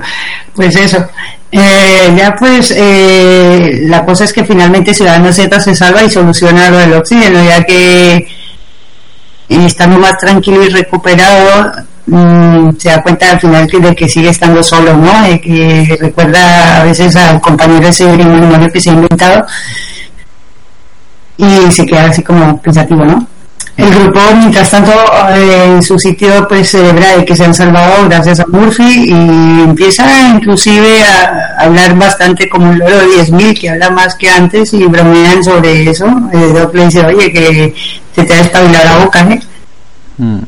Pues 0.54 0.76
eso. 0.76 1.04
Eh, 1.50 2.14
ya 2.16 2.34
pues 2.38 2.74
eh, 2.76 3.80
la 3.84 4.04
cosa 4.04 4.24
es 4.24 4.34
que 4.34 4.44
finalmente 4.44 4.92
Ciudadano 4.92 5.32
Z 5.32 5.58
se 5.60 5.74
salva 5.74 6.02
y 6.02 6.10
soluciona 6.10 6.68
lo 6.68 6.76
del 6.76 6.92
oxígeno, 6.92 7.42
ya 7.42 7.64
que 7.64 8.28
estando 9.48 9.98
más 9.98 10.18
tranquilo 10.18 10.62
y 10.62 10.68
recuperado 10.68 11.72
mm, 12.06 12.72
se 12.78 12.90
da 12.90 13.02
cuenta 13.02 13.30
al 13.30 13.40
final 13.40 13.66
que, 13.66 13.78
de 13.78 13.96
que 13.96 14.08
sigue 14.08 14.28
estando 14.28 14.62
solo, 14.62 14.94
¿no? 14.94 15.22
De 15.22 15.40
que 15.40 15.96
recuerda 15.98 16.82
a 16.82 16.84
veces 16.84 17.16
al 17.16 17.40
compañero 17.40 17.88
ese 17.88 18.04
imaginario 18.04 18.68
que 18.68 18.80
se 18.80 18.90
ha 18.90 18.94
inventado 18.94 19.46
y 21.38 21.70
se 21.70 21.86
queda 21.86 22.06
así 22.06 22.22
como 22.22 22.60
pensativo, 22.60 23.04
¿no? 23.04 23.26
El 23.78 23.94
grupo, 23.94 24.18
mientras 24.36 24.70
tanto, 24.70 24.90
eh, 25.36 25.66
en 25.66 25.82
su 25.84 25.96
sitio, 26.00 26.48
pues 26.48 26.68
celebra 26.68 27.16
de 27.16 27.24
que 27.24 27.36
se 27.36 27.44
han 27.44 27.54
salvado 27.54 28.08
gracias 28.08 28.40
a 28.40 28.46
Murphy 28.48 29.04
y 29.08 29.12
empieza 29.12 30.04
inclusive 30.34 31.04
a 31.04 31.54
hablar 31.60 31.96
bastante 31.96 32.48
como 32.48 32.70
un 32.70 32.78
loro 32.80 32.98
de 32.98 33.06
10.000, 33.06 33.60
que 33.60 33.70
habla 33.70 33.90
más 33.90 34.16
que 34.16 34.28
antes 34.28 34.74
y 34.74 34.84
bromean 34.84 35.44
sobre 35.44 35.88
eso. 35.88 36.06
Eh, 36.32 36.52
Doc 36.52 36.74
le 36.74 36.86
dice, 36.86 37.06
oye, 37.06 37.30
que 37.30 37.72
se 38.16 38.24
te 38.24 38.34
ha 38.34 38.40
espabilado 38.40 38.84
la 38.84 39.04
boca, 39.04 39.20
¿eh? 39.20 39.40
Mm. 40.16 40.38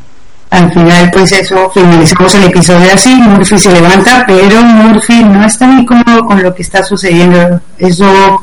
Al 0.51 0.72
final, 0.72 1.11
pues 1.12 1.31
eso, 1.31 1.70
finalizamos 1.72 2.35
el 2.35 2.45
episodio 2.45 2.93
así, 2.93 3.14
Murphy 3.14 3.61
se 3.61 3.70
levanta, 3.70 4.24
pero 4.26 4.61
Murphy 4.61 5.22
no 5.22 5.47
está 5.47 5.66
muy 5.66 5.87
cómodo 5.87 6.24
con 6.26 6.43
lo 6.43 6.53
que 6.53 6.62
está 6.62 6.83
sucediendo. 6.83 7.61
Eso, 7.78 8.43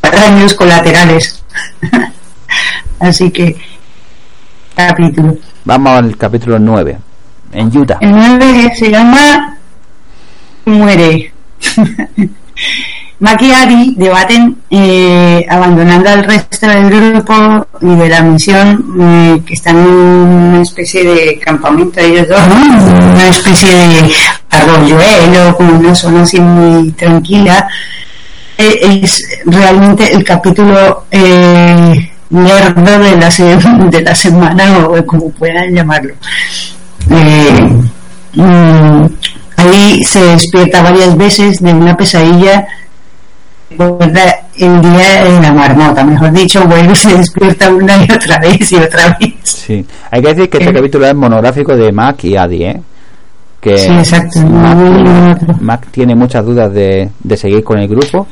daños 0.00 0.54
colaterales. 0.54 1.44
así 3.00 3.30
que, 3.30 3.56
capítulo. 4.74 5.36
Vamos 5.64 5.92
al 5.92 6.16
capítulo 6.16 6.58
9. 6.58 6.98
En 7.52 7.76
Utah. 7.76 7.98
El 8.00 8.10
9 8.12 8.72
se 8.76 8.90
llama 8.90 9.56
Muere. 10.64 11.32
Mac 13.20 13.42
y 13.42 13.50
Ari 13.50 13.94
debaten 13.96 14.58
eh, 14.70 15.44
abandonando 15.50 16.08
al 16.08 16.22
resto 16.22 16.68
del 16.68 16.88
grupo 16.88 17.66
y 17.80 17.96
de 17.96 18.08
la 18.08 18.22
misión 18.22 18.94
eh, 19.00 19.42
que 19.44 19.54
están 19.54 19.76
en 19.78 19.88
una 19.88 20.62
especie 20.62 21.02
de 21.04 21.38
campamento 21.40 21.98
ellos 21.98 22.28
dos, 22.28 22.40
¿no? 22.46 23.12
una 23.12 23.28
especie 23.28 23.74
de 23.74 24.12
arroyuelo, 24.50 25.56
como 25.56 25.80
una 25.80 25.94
zona 25.96 26.22
así 26.22 26.40
muy 26.40 26.92
tranquila. 26.92 27.66
Eh, 28.56 29.00
es 29.02 29.40
realmente 29.46 30.12
el 30.12 30.22
capítulo 30.22 31.04
eh, 31.10 32.10
nerdo 32.30 32.98
de 32.98 33.16
la, 33.16 33.30
se- 33.30 33.56
de 33.90 34.02
la 34.02 34.14
semana 34.14 34.86
o 34.88 35.04
como 35.06 35.30
puedan 35.30 35.74
llamarlo. 35.74 36.14
Eh, 37.10 37.68
mm, 38.34 39.06
ahí 39.56 40.04
se 40.04 40.22
despierta 40.22 40.82
varias 40.82 41.16
veces 41.16 41.62
de 41.62 41.72
una 41.72 41.96
pesadilla 41.96 42.66
el 43.70 44.80
día 44.80 45.24
de 45.24 45.40
la 45.42 45.52
marmota, 45.52 46.02
mejor 46.04 46.32
dicho, 46.32 46.64
vuelve 46.66 46.92
y 46.92 46.96
se 46.96 47.14
despierta 47.16 47.68
una 47.72 47.96
y 48.04 48.10
otra 48.10 48.38
vez 48.38 48.72
y 48.72 48.76
otra 48.76 49.16
vez. 49.20 49.34
Sí. 49.42 49.84
Hay 50.10 50.22
que 50.22 50.28
decir 50.28 50.50
que 50.50 50.58
este 50.58 50.70
Eh. 50.70 50.74
capítulo 50.74 51.06
es 51.06 51.14
monográfico 51.14 51.76
de 51.76 51.92
Mac 51.92 52.24
y 52.24 52.36
Adi, 52.36 52.64
¿eh? 52.64 52.80
Que 53.60 53.76
Sí, 53.76 53.90
exacto. 53.92 54.40
Mac. 54.40 55.60
Mac 55.60 55.86
tiene 55.90 56.14
muchas 56.14 56.44
dudas 56.46 56.72
de, 56.72 57.10
de 57.22 57.36
seguir 57.36 57.62
con 57.62 57.78
el 57.78 57.88
grupo. 57.88 58.26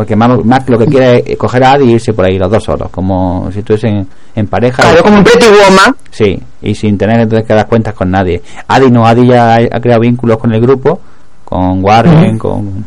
Porque 0.00 0.16
Mac, 0.16 0.30
Mac 0.44 0.66
lo 0.70 0.78
que 0.78 0.86
quiere 0.86 1.22
es 1.26 1.36
coger 1.36 1.62
a 1.62 1.72
Adi 1.72 1.84
y 1.84 1.92
irse 1.96 2.14
por 2.14 2.24
ahí 2.24 2.38
los 2.38 2.50
dos 2.50 2.64
solos. 2.64 2.88
Como 2.90 3.50
si 3.52 3.58
estuviesen 3.58 4.06
en 4.34 4.46
pareja. 4.46 4.82
Claro, 4.82 5.02
como 5.02 5.18
un 5.18 5.24
pretty 5.24 5.44
woman. 5.44 5.94
Sí, 6.10 6.40
y 6.62 6.74
sin 6.74 6.96
tener 6.96 7.20
entonces 7.20 7.46
que 7.46 7.52
dar 7.52 7.66
cuentas 7.66 7.92
con 7.92 8.10
nadie. 8.10 8.40
Adi 8.66 8.90
no, 8.90 9.06
Adi 9.06 9.26
ya 9.26 9.56
ha, 9.56 9.56
ha 9.56 9.78
creado 9.78 10.00
vínculos 10.00 10.38
con 10.38 10.54
el 10.54 10.60
grupo, 10.62 11.00
con 11.44 11.84
Warren, 11.84 12.38
con, 12.38 12.82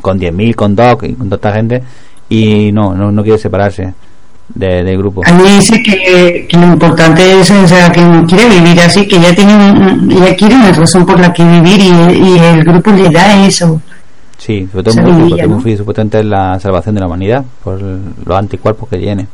con 0.00 0.16
10.000, 0.20 0.54
con 0.54 0.76
Doc 0.76 1.02
y 1.02 1.14
con 1.14 1.26
toda 1.28 1.36
esta 1.38 1.52
gente, 1.54 1.82
y 2.28 2.70
no, 2.70 2.94
no, 2.94 3.10
no 3.10 3.22
quiere 3.24 3.38
separarse 3.38 3.92
de- 4.54 4.84
del 4.84 4.96
grupo. 4.98 5.22
A 5.26 5.32
mí 5.32 5.42
dice 5.56 5.82
que, 5.82 6.46
que 6.48 6.56
lo 6.56 6.66
importante 6.68 7.40
es, 7.40 7.50
o 7.50 7.66
sea, 7.66 7.90
que 7.90 8.00
no 8.00 8.24
quiere 8.26 8.48
vivir 8.60 8.78
así, 8.80 9.08
que 9.08 9.18
ya 9.18 9.34
tiene, 9.34 9.54
ella 10.08 10.36
quiere 10.36 10.54
una 10.54 10.70
razón 10.70 11.04
por 11.04 11.18
la 11.18 11.32
que 11.32 11.42
vivir 11.42 11.80
y, 11.80 11.88
y 11.88 12.38
el 12.38 12.62
grupo 12.62 12.92
le 12.92 13.10
da 13.10 13.44
eso. 13.44 13.80
Sí, 14.44 14.68
sobre 14.70 14.84
todo 14.84 15.02
vidilla, 15.02 15.28
porque 15.28 15.42
¿no? 15.44 15.54
Murphy 15.54 15.76
supuestamente 15.78 16.18
es 16.18 16.26
la 16.26 16.60
salvación 16.60 16.94
de 16.94 17.00
la 17.00 17.06
humanidad 17.06 17.42
por 17.62 17.80
los 17.80 18.36
anticuerpos 18.38 18.90
que 18.90 18.98
tiene. 18.98 19.26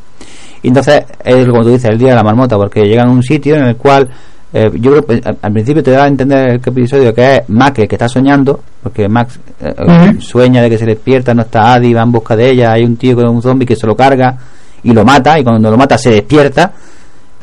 Y 0.62 0.68
entonces 0.68 1.02
es 1.24 1.46
como 1.48 1.64
tú 1.64 1.70
dices, 1.70 1.90
el 1.90 1.98
día 1.98 2.10
de 2.10 2.14
la 2.14 2.22
marmota, 2.22 2.56
porque 2.56 2.82
llegan 2.84 3.08
a 3.08 3.10
un 3.10 3.22
sitio 3.24 3.56
en 3.56 3.64
el 3.64 3.76
cual 3.76 4.08
eh, 4.52 4.70
yo 4.74 4.92
creo 4.92 5.06
que 5.06 5.28
al, 5.28 5.36
al 5.42 5.52
principio 5.52 5.82
te 5.82 5.90
da 5.90 6.04
a 6.04 6.06
entender 6.06 6.50
el 6.50 6.60
episodio 6.64 7.12
que 7.12 7.36
es 7.36 7.48
Mac 7.48 7.80
el 7.80 7.88
que 7.88 7.96
está 7.96 8.08
soñando, 8.08 8.60
porque 8.84 9.08
Max 9.08 9.40
eh, 9.60 9.74
eh, 9.76 10.20
sueña 10.20 10.62
de 10.62 10.70
que 10.70 10.78
se 10.78 10.86
despierta, 10.86 11.34
no 11.34 11.42
está 11.42 11.74
Adi, 11.74 11.92
va 11.92 12.02
en 12.02 12.12
busca 12.12 12.36
de 12.36 12.48
ella, 12.48 12.70
hay 12.70 12.84
un 12.84 12.96
tío 12.96 13.16
con 13.16 13.26
un 13.26 13.42
zombie 13.42 13.66
que 13.66 13.74
se 13.74 13.88
lo 13.88 13.96
carga 13.96 14.36
y 14.84 14.92
lo 14.92 15.04
mata, 15.04 15.40
y 15.40 15.42
cuando 15.42 15.72
lo 15.72 15.76
mata 15.76 15.98
se 15.98 16.10
despierta, 16.10 16.70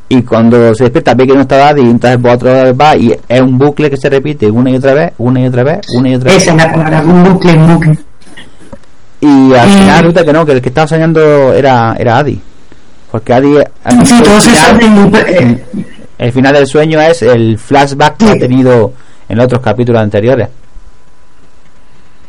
y 0.10 0.22
cuando 0.22 0.74
se 0.74 0.86
despierta 0.86 1.14
ve 1.14 1.28
que 1.28 1.34
no 1.34 1.42
está 1.42 1.68
Adi, 1.70 1.82
y 1.82 1.90
entonces 1.90 2.18
pues, 2.22 2.34
otra 2.36 2.64
vez 2.64 2.74
va, 2.80 2.96
y 2.96 3.14
es 3.28 3.42
un 3.42 3.58
bucle 3.58 3.90
que 3.90 3.98
se 3.98 4.10
repite 4.10 4.50
una 4.50 4.70
y 4.72 4.76
otra 4.76 4.94
vez, 4.94 5.12
una 5.18 5.42
y 5.42 5.48
otra 5.48 5.64
vez, 5.64 5.80
una 5.96 6.10
y 6.10 6.16
otra 6.16 6.32
vez. 6.32 6.42
Esa 6.44 6.52
es 6.52 6.58
la 6.58 6.72
palabra, 6.72 7.02
un 7.02 7.24
bucle, 7.24 7.54
un 7.54 7.74
bucle. 7.76 7.98
Y 9.20 9.54
al 9.54 9.68
Mm. 9.68 9.72
final 9.74 9.98
resulta 10.00 10.24
que 10.26 10.34
no, 10.34 10.46
que 10.46 10.52
el 10.54 10.62
que 10.62 10.70
estaba 10.70 10.88
soñando 10.88 11.54
era, 11.54 11.96
era 12.00 12.18
Adi. 12.20 12.40
Porque 13.12 13.34
Adi, 13.34 13.54
Sí, 14.06 14.14
final, 14.80 15.12
de- 15.12 15.20
eh, 15.20 15.66
el 16.20 16.32
final 16.32 16.54
del 16.54 16.68
sueño 16.68 17.02
es 17.02 17.22
el 17.24 17.58
flashback 17.58 18.18
que 18.18 18.30
ha 18.30 18.36
tenido 18.38 18.94
en 19.28 19.40
otros 19.40 19.62
capítulos 19.62 20.02
anteriores. 20.02 20.48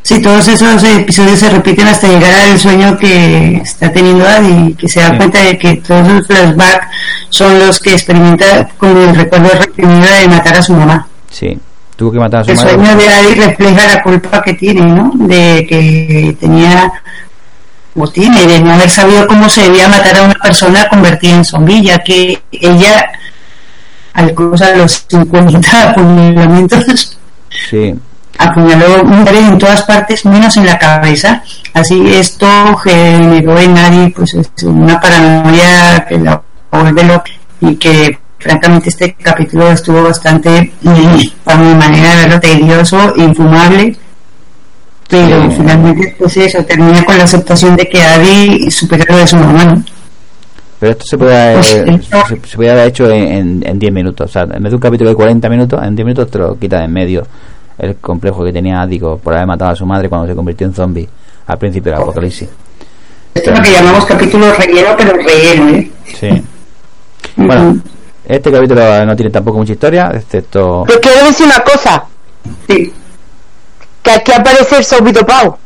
Sí, 0.09 0.23
todos 0.23 0.49
esos 0.49 0.83
episodios 0.85 1.39
se 1.39 1.51
repiten 1.51 1.87
hasta 1.87 2.09
llegar 2.09 2.33
al 2.33 2.59
sueño 2.59 2.97
que 2.97 3.57
está 3.57 3.93
teniendo 3.93 4.27
Adi, 4.27 4.73
que 4.73 4.89
se 4.89 5.01
da 5.01 5.11
Sí. 5.11 5.17
cuenta 5.19 5.43
de 5.43 5.59
que 5.59 5.75
todos 5.77 6.09
los 6.11 6.27
flashbacks 6.27 6.87
son 7.29 7.59
los 7.59 7.79
que 7.79 7.93
experimenta 7.93 8.67
con 8.79 8.97
el 8.97 9.15
recuerdo 9.15 9.51
reprimido 9.51 10.07
de 10.11 10.29
matar 10.29 10.57
a 10.57 10.63
su 10.63 10.73
mamá. 10.73 11.07
Sí, 11.31 11.59
tuvo 11.95 12.13
que 12.13 12.19
matar 12.21 12.41
a 12.41 12.45
su 12.45 12.51
El 12.53 12.57
madre. 12.57 12.73
sueño 12.75 12.97
de 12.97 13.09
Adi 13.11 13.35
refleja 13.35 13.87
la 13.87 14.03
culpa 14.03 14.43
que 14.43 14.55
tiene, 14.55 14.81
¿no? 14.81 15.11
De 15.15 15.67
que 15.69 16.35
tenía, 16.41 16.91
o 17.95 18.09
tiene, 18.09 18.47
de 18.47 18.61
no 18.61 18.73
haber 18.73 18.89
sabido 18.89 19.27
cómo 19.27 19.47
se 19.51 19.61
debía 19.65 19.89
matar 19.89 20.17
a 20.17 20.23
una 20.23 20.35
persona 20.43 20.89
convertida 20.89 21.35
en 21.35 21.45
zombie, 21.45 21.83
ya 21.83 21.99
que 21.99 22.41
ella, 22.51 23.11
al 24.15 24.33
cruzar 24.33 24.75
los 24.79 25.05
50 25.07 25.91
apuñalamientos, 25.91 27.19
Sí, 27.69 27.95
apuñaló 28.39 29.05
mujeres 29.05 29.45
en 29.49 29.59
todas 29.59 29.83
partes 29.83 30.25
menos 30.25 30.57
en 30.57 30.67
la 30.67 30.79
cabeza 30.79 31.43
así 31.75 32.03
esto 32.15 32.47
generó 32.77 33.59
en 33.59 33.75
nadie 33.75 34.13
pues 34.17 34.35
es 34.35 34.51
una 34.63 35.01
paranoia 35.01 36.07
que 36.09 36.19
la 36.19 36.41
vuelve 36.71 37.05
loca 37.05 37.31
y 37.61 37.75
que 37.77 38.19
francamente 38.39 38.89
este 38.91 39.15
capítulo 39.15 39.71
estuvo 39.73 40.03
bastante 40.03 40.73
mm, 40.83 41.43
para 41.45 41.59
mi 41.59 41.75
manera 41.75 42.11
de 42.11 42.17
verlo 42.17 42.41
tedioso 42.41 43.13
infumable 43.17 43.97
Pero 45.09 45.51
Sí. 45.51 45.57
finalmente, 45.57 46.15
pues 46.19 46.37
eso, 46.37 46.63
termina 46.65 47.03
con 47.03 47.17
la 47.17 47.25
aceptación 47.25 47.75
de 47.77 47.89
que 47.89 48.03
Abby 48.03 48.71
supera 48.71 49.05
lo 49.09 49.17
de 49.17 49.27
su 49.27 49.37
mamá, 49.37 49.65
¿no? 49.65 49.83
Pero 50.79 50.93
esto 50.93 51.07
se 51.07 51.17
puede, 51.19 51.35
haber- 51.35 51.85
Pues, 51.87 52.07
se, 52.29 52.51
se 52.51 52.57
puede 52.57 52.71
haber 52.71 52.89
hecho 52.89 53.09
en- 53.11 53.33
en 53.33 53.67
en 53.67 53.79
10 53.79 53.91
minutos. 53.93 54.29
O 54.29 54.33
sea, 54.33 54.43
en 54.43 54.63
vez 54.63 54.71
de 54.71 54.75
un 54.77 54.81
capítulo 54.83 55.09
de 55.11 55.17
40 55.17 55.49
minutos, 55.49 55.81
en 55.83 55.97
10 55.97 56.05
minutos 56.05 56.31
te 56.31 56.39
lo 56.39 56.59
quita 56.59 56.79
de 56.81 56.85
en 56.85 56.93
medio 56.93 57.27
el 57.79 57.97
complejo 57.97 58.45
que 58.45 58.53
tenía 58.53 58.81
Ático 58.83 59.19
por 59.19 59.35
haber 59.35 59.47
matado 59.47 59.71
a 59.73 59.77
su 59.77 59.87
madre 59.87 60.09
cuando 60.09 60.27
se 60.27 60.35
convirtió 60.35 60.67
en 60.67 60.75
zombie 60.75 61.09
al 61.47 61.59
principio 61.59 61.93
del 61.93 62.03
apocalipsis. 62.03 62.49
Esto 63.35 63.51
es 63.53 63.59
lo 63.59 63.63
que 63.65 63.73
llamamos 63.73 64.05
capítulo 64.05 64.53
relleno, 64.53 64.89
pero 64.97 65.13
relleno, 65.15 65.69
¿eh? 65.77 65.91
Sí. 66.19 66.29
Bueno, 67.37 67.79
este 68.25 68.51
capítulo 68.51 69.07
no 69.07 69.15
tiene 69.17 69.31
tampoco 69.31 69.59
mucha 69.59 69.73
historia, 69.73 70.11
excepto. 70.15 70.85
Pero 70.87 71.01
quiero 71.01 71.25
decir 71.25 71.47
una 71.47 71.61
cosa, 71.61 72.05
Sí. 72.67 72.93
que 74.03 74.11
aquí 74.11 74.33
aparece 74.33 74.79
el 74.79 74.85
zombie 74.85 75.13
dopado. 75.13 75.59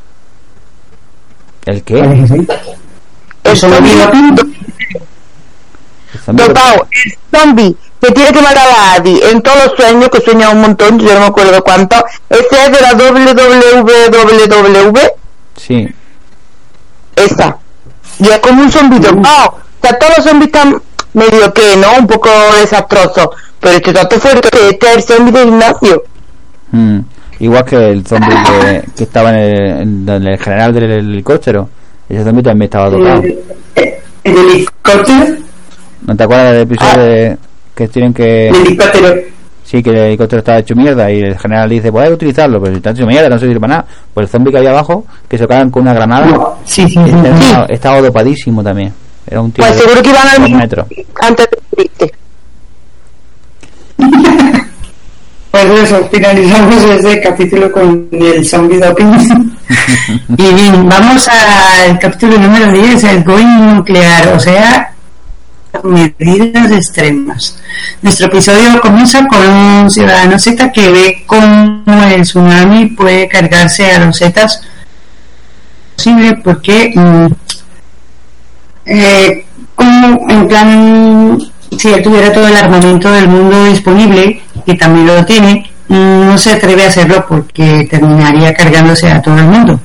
¿El 1.65 1.83
qué? 1.83 1.99
El 3.45 3.57
zombie 3.57 3.95
dopado, 6.27 6.87
el 7.05 7.39
zombie 7.41 7.77
que 8.03 8.13
tiene 8.13 8.33
que 8.33 8.43
matar 8.43 8.67
a 8.69 8.95
Adi 8.95 9.21
en 9.31 9.41
todos 9.43 9.65
los 9.67 9.77
sueños, 9.77 10.09
que 10.11 10.21
sueña 10.21 10.51
un 10.51 10.61
montón, 10.61 10.99
yo 10.99 11.15
no 11.15 11.21
me 11.21 11.27
acuerdo 11.27 11.63
cuánto. 11.63 11.97
Ese 12.29 12.65
es 12.65 12.73
de 12.73 12.81
la 12.81 12.95
WWW, 12.95 14.99
Sí, 15.57 15.89
esa. 17.15 17.57
Y 18.19 18.29
es 18.29 18.39
como 18.41 18.63
un 18.63 18.71
zombie 18.71 18.99
dopado. 18.99 19.57
O 19.81 19.87
sea, 19.87 19.99
todos 19.99 20.17
los 20.19 20.27
zombies 20.27 20.47
están 20.49 20.81
medio 21.13 21.53
que, 21.53 21.77
¿no? 21.77 21.99
Un 21.99 22.07
poco 22.07 22.29
desastrosos. 22.61 23.29
Pero 23.61 23.77
este 23.77 23.93
tanto 23.93 24.19
fuerte 24.19 24.49
que 24.51 24.69
este 24.71 24.87
es 24.91 24.97
el 24.97 25.03
zombie 25.05 25.33
de 25.33 25.43
Ignacio. 25.45 26.05
Mm. 26.73 26.99
Igual 27.41 27.65
que 27.65 27.91
el 27.91 28.07
zombie 28.07 28.35
que, 28.47 28.85
que 28.97 29.05
estaba 29.05 29.31
en 29.31 29.37
el, 29.37 29.71
en- 29.83 30.09
en 30.09 30.27
el 30.27 30.39
general 30.39 30.73
del 30.75 30.91
helicóptero. 30.91 31.69
Ese 32.09 32.25
zombie 32.25 32.43
también 32.43 32.67
estaba 32.67 32.91
tocado. 32.91 33.23
El, 33.23 33.39
el 34.25 34.37
helicóptero. 34.39 35.37
¿No 36.07 36.17
te 36.17 36.25
acuerdas 36.25 36.53
del 36.53 36.63
episodio 36.63 37.03
de 37.05 37.39
que 37.75 37.89
tienen 37.89 38.13
que... 38.13 38.49
El 38.49 38.57
helicóptero. 38.57 39.15
Sí, 39.65 39.83
que 39.83 39.91
el 39.91 39.97
helicóptero 39.97 40.41
estaba 40.41 40.59
hecho 40.59 40.75
mierda 40.75 41.11
y 41.11 41.21
el 41.21 41.39
general 41.39 41.69
dice, 41.71 41.91
que 41.91 42.13
utilizarlo, 42.13 42.61
pero 42.61 42.73
si 42.73 42.77
está 42.79 42.91
hecho 42.91 43.07
mierda 43.07 43.29
no 43.29 43.39
sirve 43.39 43.59
para 43.61 43.75
nada. 43.75 43.87
Pues 44.13 44.27
el 44.27 44.31
zombie 44.31 44.51
que 44.53 44.59
había 44.59 44.71
abajo, 44.71 45.07
que 45.29 45.39
se 45.39 45.47
cagan 45.47 45.71
con 45.71 45.83
una 45.83 45.95
granada, 45.95 46.27
No, 46.27 46.59
sí, 46.65 46.83
sí, 46.83 46.95
sí. 46.95 47.01
sí. 47.05 47.17
estaba, 47.41 47.67
estaba 47.67 48.01
dopadísimo 48.01 48.63
también. 48.63 48.93
Era 49.27 49.41
un 49.41 49.53
tío 49.53 49.65
Pues 49.65 49.77
de 49.77 49.83
seguro 49.83 50.03
que 50.03 50.11
iban 50.11 50.29
al 50.29 50.51
metros. 50.51 50.87
antes 51.21 51.49
de. 51.77 52.13
Pues 55.51 55.65
eso, 55.83 56.09
finalizamos 56.11 56.83
ese 56.85 57.21
capítulo 57.21 57.71
con 57.71 58.09
el 58.11 58.47
zombie 58.47 58.79
doping. 58.79 59.05
y 60.39 60.55
bien, 60.55 60.89
vamos 60.89 61.29
al 61.29 61.99
capítulo 61.99 62.39
número 62.39 62.73
10, 62.73 63.05
el 63.05 63.23
going 63.23 63.75
nuclear, 63.75 64.29
o 64.35 64.41
sea, 64.41 64.92
medidas 65.83 66.71
extremas. 66.71 67.59
Nuestro 68.03 68.27
episodio 68.27 68.81
comienza 68.81 69.27
con 69.27 69.47
un 69.47 69.91
ciudadano 69.91 70.39
Z 70.39 70.71
que 70.73 70.91
ve 70.91 71.25
cómo 71.27 72.03
el 72.11 72.23
tsunami 72.23 72.87
puede 72.87 73.29
cargarse 73.29 73.91
a 73.93 74.05
los 74.05 74.19
Zetas 74.19 74.63
posible 75.97 76.41
porque 76.43 76.93
mm, 76.95 77.27
eh, 78.87 79.45
como 79.75 80.31
en 80.31 80.49
plan 80.49 81.39
si 81.79 81.89
él 81.89 82.03
tuviera 82.03 82.33
todo 82.33 82.49
el 82.49 82.57
armamento 82.57 83.11
del 83.11 83.29
mundo 83.29 83.65
disponible 83.65 84.43
que 84.65 84.75
también 84.75 85.07
lo 85.07 85.25
tiene 85.25 85.71
no 85.89 86.37
se 86.39 86.53
atreve 86.53 86.85
a 86.85 86.89
hacerlo 86.89 87.25
porque 87.29 87.87
terminaría 87.91 88.55
cargándose 88.55 89.11
a 89.11 89.21
todo 89.21 89.37
el 89.39 89.45
mundo 89.45 89.81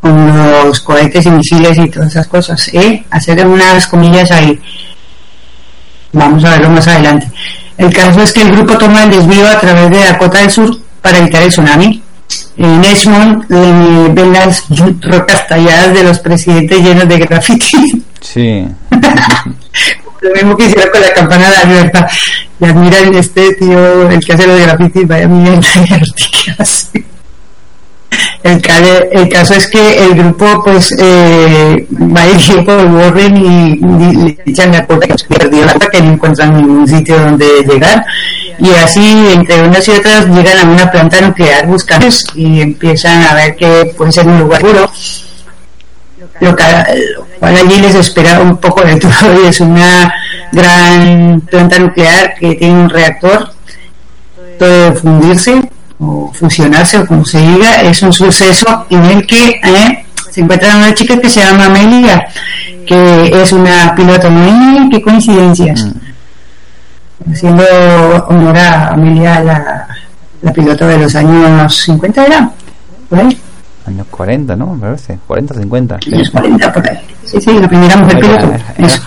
con 0.00 0.26
los 0.36 0.80
cohetes 0.80 1.26
y 1.26 1.30
misiles 1.30 1.78
y 1.78 1.88
todas 1.88 2.10
esas 2.10 2.26
cosas 2.26 2.68
¿eh? 2.72 3.04
hacer 3.10 3.46
unas 3.46 3.86
comillas 3.86 4.30
ahí 4.30 4.60
vamos 6.12 6.44
a 6.44 6.50
verlo 6.50 6.70
más 6.70 6.86
adelante 6.88 7.28
el 7.78 7.92
caso 7.92 8.22
es 8.22 8.32
que 8.32 8.42
el 8.42 8.52
grupo 8.52 8.78
toma 8.78 9.04
el 9.04 9.10
desvío 9.10 9.48
a 9.48 9.58
través 9.58 9.90
de 9.90 10.04
Dakota 10.04 10.38
del 10.38 10.50
Sur 10.50 10.78
para 11.02 11.18
evitar 11.18 11.42
el 11.42 11.50
tsunami 11.50 12.02
en 12.56 12.84
Edgemont 12.84 13.44
eh, 13.50 14.08
ven 14.12 14.32
las 14.32 14.64
rocas 15.02 15.46
talladas 15.46 15.94
de 15.94 16.02
los 16.02 16.18
presidentes 16.20 16.80
llenos 16.80 17.08
de 17.08 17.18
graffiti. 17.18 18.04
Sí. 18.20 18.66
Lo 20.22 20.32
mismo 20.32 20.56
que 20.56 20.64
hicieron 20.64 20.90
con 20.90 21.00
la 21.00 21.12
campana 21.12 21.50
de 21.50 21.56
la 21.56 21.64
libertad. 21.64 22.06
Y 22.58 22.64
admiran 22.64 23.14
este 23.14 23.54
tío, 23.54 24.08
el 24.08 24.24
que 24.24 24.32
hace 24.32 24.46
los 24.46 24.58
grafitis, 24.58 25.06
vaya 25.06 25.28
mierda 25.28 25.60
de 25.60 26.54
hace. 26.58 27.04
El, 28.42 28.60
ca- 28.62 28.78
el 29.10 29.28
caso 29.28 29.54
es 29.54 29.66
que 29.66 30.04
el 30.04 30.14
grupo 30.14 30.62
pues 30.64 30.94
eh, 30.98 31.86
va 31.92 32.26
dirigido 32.26 32.64
por 32.64 32.84
Warren 32.86 33.36
y, 33.36 33.80
y 33.80 34.38
echan 34.50 34.72
la 34.72 34.84
culpa 34.86 35.06
que 35.06 35.18
se 35.18 35.26
perdió 35.26 35.64
la 35.64 35.74
que 35.74 36.00
no 36.00 36.12
encuentran 36.12 36.56
ningún 36.56 36.86
sitio 36.86 37.18
donde 37.18 37.46
llegar. 37.68 38.04
Y 38.58 38.70
así 38.70 39.26
entre 39.34 39.62
unas 39.68 39.86
y 39.88 39.90
otras 39.90 40.26
llegan 40.28 40.58
a 40.58 40.70
una 40.70 40.90
planta 40.90 41.20
nuclear 41.20 41.66
buscando 41.66 42.06
y 42.34 42.60
empiezan 42.60 43.22
a 43.24 43.34
ver 43.34 43.56
que 43.56 43.92
puede 43.96 44.12
ser 44.12 44.26
un 44.26 44.38
lugar 44.38 44.60
seguro 44.62 44.90
lo 46.40 46.54
cual 46.54 47.56
allí 47.56 47.80
les 47.80 47.94
espera 47.94 48.40
un 48.40 48.56
poco 48.58 48.82
de 48.82 48.96
todo. 48.96 49.10
Y 49.42 49.46
es 49.48 49.60
una 49.60 50.12
gran 50.52 51.40
planta 51.50 51.78
nuclear 51.78 52.34
que 52.38 52.54
tiene 52.54 52.74
un 52.82 52.88
reactor 52.90 53.50
puede 54.58 54.92
fundirse 54.92 55.60
o 55.98 56.30
fusionarse 56.32 56.98
o 56.98 57.06
como 57.06 57.24
se 57.24 57.38
diga 57.38 57.82
es 57.82 58.02
un 58.02 58.12
suceso 58.12 58.86
en 58.90 59.04
el 59.04 59.26
que 59.26 59.60
eh, 59.62 60.04
se 60.30 60.40
encuentra 60.40 60.76
una 60.76 60.92
chica 60.92 61.18
que 61.18 61.28
se 61.28 61.40
llama 61.40 61.66
Amelia 61.66 62.28
que 62.86 63.42
es 63.42 63.52
una 63.52 63.94
piloto 63.94 64.30
muy 64.30 64.88
qué 64.90 65.00
coincidencias 65.00 65.88
haciendo 67.30 67.64
honor 68.28 68.56
a 68.58 68.88
Amelia 68.88 69.40
la, 69.40 69.88
la 70.42 70.52
piloto 70.52 70.86
de 70.86 70.98
los 70.98 71.14
años 71.14 71.74
50 71.74 72.26
era 72.26 72.50
por 73.08 73.18
ahí 73.20 73.38
Años 73.86 74.08
40, 74.10 74.56
¿no? 74.56 74.74
Me 74.74 74.80
parece. 74.80 75.16
40 75.28 75.54
o 75.54 75.58
50. 75.58 75.98
sí. 76.02 76.12
años 76.12 76.30
40 76.30 76.72
por 76.72 76.90
ahí 76.90 76.98
sí 77.24 77.40
sí 77.40 77.58
la 77.58 77.68
primera 77.68 77.96
mujer 77.96 78.20
piloto 78.20 78.52
Eso. 78.78 79.02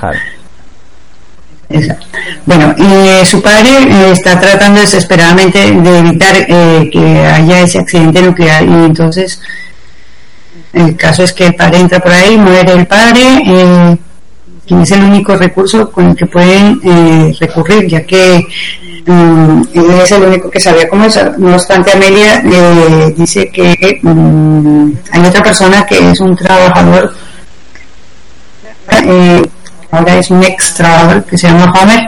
Bueno, 2.45 2.73
eh, 2.77 3.23
su 3.25 3.41
padre 3.43 3.69
eh, 3.69 4.11
está 4.11 4.39
tratando 4.39 4.81
desesperadamente 4.81 5.71
de 5.71 5.99
evitar 5.99 6.35
eh, 6.35 6.89
que 6.91 7.19
haya 7.19 7.61
ese 7.61 7.77
accidente 7.77 8.23
nuclear 8.23 8.63
y 8.63 8.73
entonces 8.73 9.39
el 10.73 10.95
caso 10.95 11.23
es 11.23 11.33
que 11.33 11.45
el 11.47 11.55
padre 11.55 11.79
entra 11.79 11.99
por 11.99 12.11
ahí, 12.11 12.37
muere 12.37 12.73
el 12.73 12.87
padre, 12.87 13.21
eh, 13.45 13.97
quien 14.67 14.81
es 14.81 14.91
el 14.91 15.03
único 15.03 15.35
recurso 15.35 15.91
con 15.91 16.09
el 16.09 16.15
que 16.15 16.25
pueden 16.25 16.79
eh, 16.83 17.35
recurrir, 17.39 17.87
ya 17.87 18.03
que 18.03 18.47
mm, 19.05 19.61
él 19.73 19.91
es 20.03 20.11
el 20.11 20.23
único 20.23 20.49
que 20.49 20.59
sabía 20.59 20.89
cómo 20.89 21.05
es. 21.05 21.19
No 21.37 21.53
obstante, 21.53 21.91
Amelia 21.91 22.41
dice 23.15 23.49
que 23.49 23.99
mm, 24.01 24.91
hay 25.11 25.21
otra 25.21 25.43
persona 25.43 25.85
que 25.85 26.11
es 26.11 26.19
un 26.19 26.35
trabajador 26.35 27.13
ahora 29.91 30.17
es 30.17 30.29
un 30.31 30.43
ex 30.43 30.73
trabajador 30.73 31.23
que 31.25 31.37
se 31.37 31.47
llama 31.47 31.71
Homer, 31.71 32.07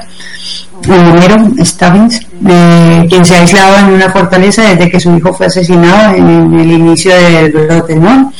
Homero 0.87 1.37
Stubbins, 1.63 2.21
eh, 2.47 3.05
quien 3.09 3.23
se 3.23 3.35
ha 3.35 3.41
aislado 3.41 3.77
en 3.77 3.93
una 3.93 4.11
fortaleza 4.11 4.63
desde 4.63 4.89
que 4.89 4.99
su 4.99 5.15
hijo 5.15 5.33
fue 5.33 5.45
asesinado 5.45 6.15
en, 6.15 6.59
el 6.59 6.71
inicio 6.71 7.13
del 7.15 7.51
brote, 7.51 7.95
¿no? 7.95 8.33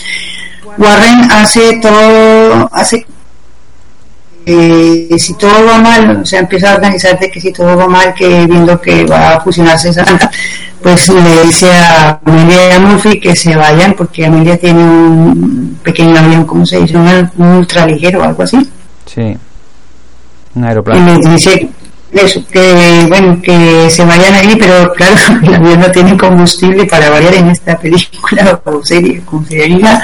Warren 0.77 1.30
hace 1.31 1.80
todo, 1.81 2.69
hace 2.72 3.05
eh, 4.45 5.07
si 5.18 5.35
todo 5.35 5.65
va 5.65 5.77
mal, 5.77 6.22
o 6.22 6.26
sea, 6.26 6.39
empieza 6.39 6.72
a 6.72 6.76
organizar 6.76 7.19
de 7.19 7.30
que 7.30 7.39
si 7.39 7.51
todo 7.51 7.77
va 7.77 7.88
mal, 7.88 8.13
que 8.13 8.47
viendo 8.47 8.81
que 8.81 9.05
va 9.05 9.35
a 9.35 9.41
fusionarse 9.41 9.89
esa 9.89 10.03
planta, 10.03 10.31
pues 10.81 11.09
le 11.09 11.43
dice 11.43 11.72
a 11.72 12.19
Amelia 12.26 12.69
y 12.69 12.72
a 12.72 12.80
Murphy 12.80 13.19
que 13.19 13.35
se 13.35 13.55
vayan 13.55 13.93
porque 13.93 14.26
Amelia 14.26 14.57
tiene 14.57 14.84
un 14.84 15.80
pequeño 15.84 16.18
avión, 16.18 16.45
¿cómo 16.45 16.65
se 16.65 16.80
dice? 16.80 16.97
Un, 16.97 17.30
un 17.38 17.47
ultraligero 17.57 18.22
o 18.22 18.23
algo 18.23 18.41
así. 18.41 18.57
Sí. 19.14 19.38
Un 20.56 20.64
Y 20.64 20.66
aeroplano. 20.66 21.18
les 21.18 21.30
dice 21.32 21.70
eso, 22.12 22.46
que 22.52 23.06
bueno, 23.08 23.42
que 23.42 23.90
se 23.90 24.04
vayan 24.04 24.34
ahí, 24.36 24.56
pero 24.60 24.92
claro, 24.94 25.16
el 25.44 25.56
avión 25.56 25.80
no 25.80 25.92
tiene 25.92 26.18
combustible 26.18 26.86
para 26.86 27.10
variar 27.10 27.36
en 27.36 27.50
esta 27.50 27.78
película 27.78 28.62
o 28.66 28.84
serie, 28.84 29.22
como 29.24 29.46
se 29.46 29.56
diga, 29.56 30.02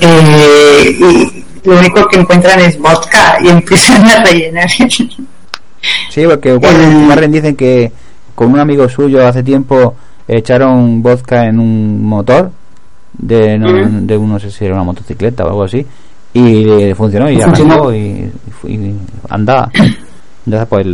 eh, 0.00 0.96
y 0.98 1.44
lo 1.68 1.78
único 1.78 2.06
que 2.08 2.20
encuentran 2.20 2.58
es 2.60 2.78
vodka 2.78 3.38
y 3.42 3.48
empiezan 3.50 4.04
a 4.06 4.24
rellenar. 4.24 4.68
Sí, 6.10 6.24
porque 6.24 6.54
Warren, 6.54 7.08
Warren 7.08 7.32
dicen 7.32 7.54
que 7.54 7.92
con 8.34 8.52
un 8.52 8.58
amigo 8.58 8.88
suyo 8.88 9.26
hace 9.26 9.42
tiempo 9.42 9.94
echaron 10.26 11.00
vodka 11.02 11.46
en 11.46 11.60
un 11.60 12.04
motor 12.04 12.50
de, 13.12 13.56
no, 13.56 13.72
de 13.72 14.16
un, 14.16 14.28
no 14.28 14.40
sé 14.40 14.50
si 14.50 14.64
era 14.64 14.74
una 14.74 14.82
motocicleta 14.82 15.44
o 15.44 15.48
algo 15.48 15.62
así 15.62 15.86
y 16.38 16.94
funcionó 16.94 17.30
y 17.30 17.40
arrancó 17.40 17.92
y, 17.94 18.30
y 18.64 18.72
y 18.74 18.96
andaba. 19.28 19.70
Entonces 20.46 20.68
pues 20.68 20.86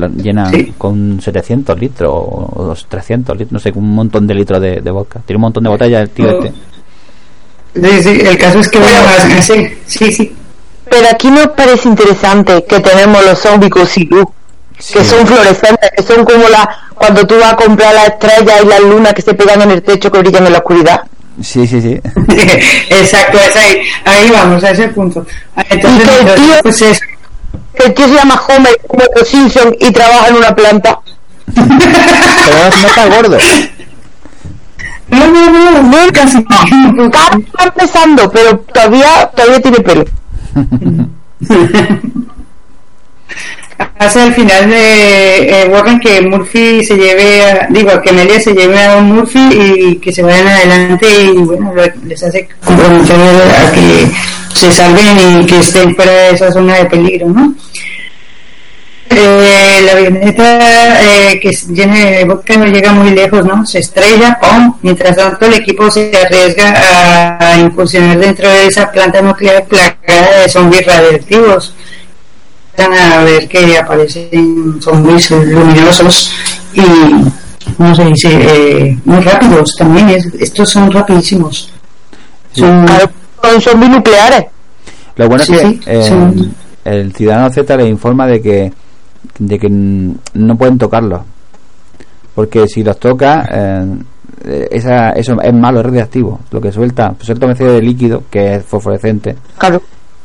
Sí. 0.50 0.72
con 0.78 1.20
700 1.20 1.78
litros 1.78 2.10
o, 2.10 2.70
o 2.70 2.74
300 2.88 3.36
litros, 3.36 3.52
no 3.52 3.58
sé, 3.58 3.70
con 3.72 3.82
un 3.84 3.94
montón 3.94 4.26
de 4.26 4.34
litros 4.34 4.60
de, 4.60 4.80
de 4.80 4.90
vodka. 4.90 5.20
Tiene 5.26 5.36
un 5.38 5.42
montón 5.42 5.64
de 5.64 5.70
botellas 5.70 6.02
el 6.02 6.10
tío 6.10 6.26
Oh. 6.38 6.44
este. 6.44 6.52
Sí, 7.74 8.02
sí, 8.02 8.20
el 8.26 8.36
caso 8.38 8.58
es 8.60 8.68
que 8.68 8.78
bueno, 8.78 9.02
más, 9.02 9.46
sí, 9.46 9.66
sí, 9.86 10.12
sí. 10.12 10.36
Pero 10.90 11.06
aquí 11.10 11.30
nos 11.30 11.48
parece 11.48 11.88
interesante 11.88 12.64
que 12.68 12.80
tenemos 12.80 13.24
los 13.24 13.38
zombies 13.38 13.70
Cosirú, 13.72 14.30
que 14.76 15.02
son 15.04 15.26
fluorescentes, 15.26 15.90
que 15.96 16.02
son 16.02 16.22
como 16.24 16.48
la 16.50 16.68
cuando 16.94 17.26
tú 17.26 17.34
vas 17.40 17.54
a 17.54 17.56
comprar 17.56 17.94
las 17.94 18.08
estrellas 18.08 18.60
y 18.62 18.66
las 18.66 18.80
lunas 18.82 19.14
que 19.14 19.22
se 19.22 19.32
pegan 19.34 19.62
en 19.62 19.70
el 19.70 19.82
techo 19.82 20.10
que 20.12 20.18
brillan 20.18 20.46
en 20.46 20.52
la 20.52 20.58
oscuridad. 20.58 21.00
Sí, 21.42 21.66
sí, 21.66 21.80
sí. 21.80 22.00
Exacto, 22.90 23.38
es 23.38 23.56
ahí, 23.56 23.82
ahí 24.04 24.30
vamos, 24.30 24.62
a 24.64 24.70
ese 24.70 24.88
punto. 24.88 25.26
Entonces, 25.68 26.08
que 26.08 26.18
el 26.20 26.34
tío- 26.34 26.60
pues. 26.62 27.00
Que 27.74 27.84
el 27.86 27.94
tío 27.94 28.06
se 28.06 28.14
llama 28.14 28.40
Homer 28.48 28.78
como 28.86 29.02
los 29.16 29.26
Simpson 29.28 29.74
y 29.80 29.90
trabaja 29.90 30.28
en 30.28 30.36
una 30.36 30.54
planta. 30.54 30.98
Pero 31.54 31.66
no 32.70 32.86
está 32.86 33.06
gordo. 33.06 33.38
No, 35.08 35.26
no, 35.26 35.50
no, 35.50 35.82
no, 35.82 36.12
casi. 36.12 36.42
Casi 36.44 37.42
está 37.42 37.64
empezando, 37.64 38.30
pero 38.30 38.58
todavía 38.72 39.30
todavía 39.36 39.60
tiene 39.60 39.80
pelo. 39.80 40.04
Hace 43.98 44.20
al 44.22 44.34
final 44.34 44.68
de 44.70 45.62
eh, 45.62 45.68
Warren 45.68 46.00
que 46.00 46.20
Murphy 46.22 46.84
se 46.84 46.96
lleve, 46.96 47.42
a- 47.42 47.66
digo, 47.70 48.00
que 48.02 48.10
Amelia 48.10 48.40
se 48.40 48.52
lleve 48.52 48.82
a 48.82 48.96
un 48.96 49.12
Murphy 49.12 49.48
y 49.52 49.96
que 49.96 50.12
se 50.12 50.22
vayan 50.22 50.46
adelante 50.48 51.06
y 51.24 51.32
bueno, 51.38 51.72
les 52.06 52.22
hace 52.22 52.48
comprometer 52.64 53.16
a 53.16 53.72
que 53.72 54.06
se 54.58 54.72
salven 54.72 55.42
y 55.42 55.46
que 55.46 55.58
estén 55.58 55.94
fuera 55.94 56.12
de 56.12 56.30
esa 56.30 56.52
zona 56.52 56.74
de 56.76 56.84
peligro, 56.86 57.28
¿no? 57.28 57.54
Eh, 59.14 59.82
la 59.84 59.92
avioneta 59.92 61.02
eh, 61.02 61.38
que 61.40 61.50
llena 61.68 61.96
de 61.96 62.24
vodka 62.24 62.56
no 62.56 62.64
llega 62.64 62.92
muy 62.92 63.10
lejos, 63.10 63.44
¿no? 63.44 63.66
Se 63.66 63.80
estrella, 63.80 64.38
¡pum! 64.40 64.74
Mientras 64.80 65.14
tanto, 65.16 65.44
el 65.46 65.54
equipo 65.54 65.90
se 65.90 66.10
arriesga 66.16 66.72
a, 67.38 67.52
a 67.52 67.58
incursionar 67.58 68.18
dentro 68.18 68.48
de 68.48 68.66
esa 68.68 68.90
planta 68.90 69.20
nuclear 69.20 69.64
plagada 69.66 70.40
de 70.42 70.48
zombies 70.48 70.86
radiactivos. 70.86 71.74
Empiezan 72.76 73.12
a 73.12 73.24
ver 73.24 73.48
que 73.48 73.78
aparecen 73.78 74.80
zombies 74.80 75.30
luminosos 75.30 76.32
y, 76.74 76.80
¿cómo 77.76 77.94
se 77.94 78.04
dice? 78.06 78.28
Eh, 78.40 78.98
muy 79.04 79.20
rápidos 79.20 79.74
también. 79.76 80.08
es- 80.10 80.32
estos 80.40 80.70
son 80.70 80.90
rapidísimos. 80.90 81.70
Son- 82.52 82.86
Son 83.42 83.60
zombies 83.60 83.90
nucleares. 83.90 84.44
Lo 85.16 85.28
bueno 85.28 85.44
Sí, 85.44 85.52
es 85.52 85.60
que 85.60 85.66
sí, 85.68 85.80
eh, 85.86 86.48
el 86.84 87.12
ciudadano 87.14 87.50
Z 87.52 87.76
le 87.76 87.86
informa 87.88 88.26
de 88.26 88.40
que 88.40 88.72
de 89.38 89.58
que 89.58 89.68
no 89.68 90.56
pueden 90.56 90.78
tocarlos. 90.78 91.20
Porque 92.34 92.66
si 92.66 92.82
los 92.82 92.98
toca, 92.98 93.46
eh, 93.52 94.68
esa, 94.70 95.10
eso 95.10 95.36
es 95.40 95.52
malo, 95.54 95.80
es 95.80 95.86
radiactivo. 95.86 96.40
Lo 96.50 96.60
que 96.60 96.72
suelta, 96.72 97.14
suelta 97.20 97.46
una 97.46 97.52
especie 97.52 97.74
de 97.74 97.82
líquido 97.82 98.24
que 98.30 98.56
es 98.56 98.64
fosforescente 98.64 99.36
Claro. 99.58 99.82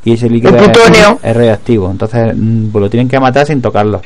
Y 0.07 0.13
ese 0.13 0.29
líquido 0.29 0.55
es, 0.55 0.69
es 1.23 1.35
radiactivo. 1.35 1.91
Entonces, 1.91 2.33
mm, 2.35 2.69
pues 2.69 2.81
lo 2.81 2.89
tienen 2.89 3.09
que 3.09 3.19
matar 3.19 3.45
sin 3.45 3.61
tocarlo. 3.61 4.01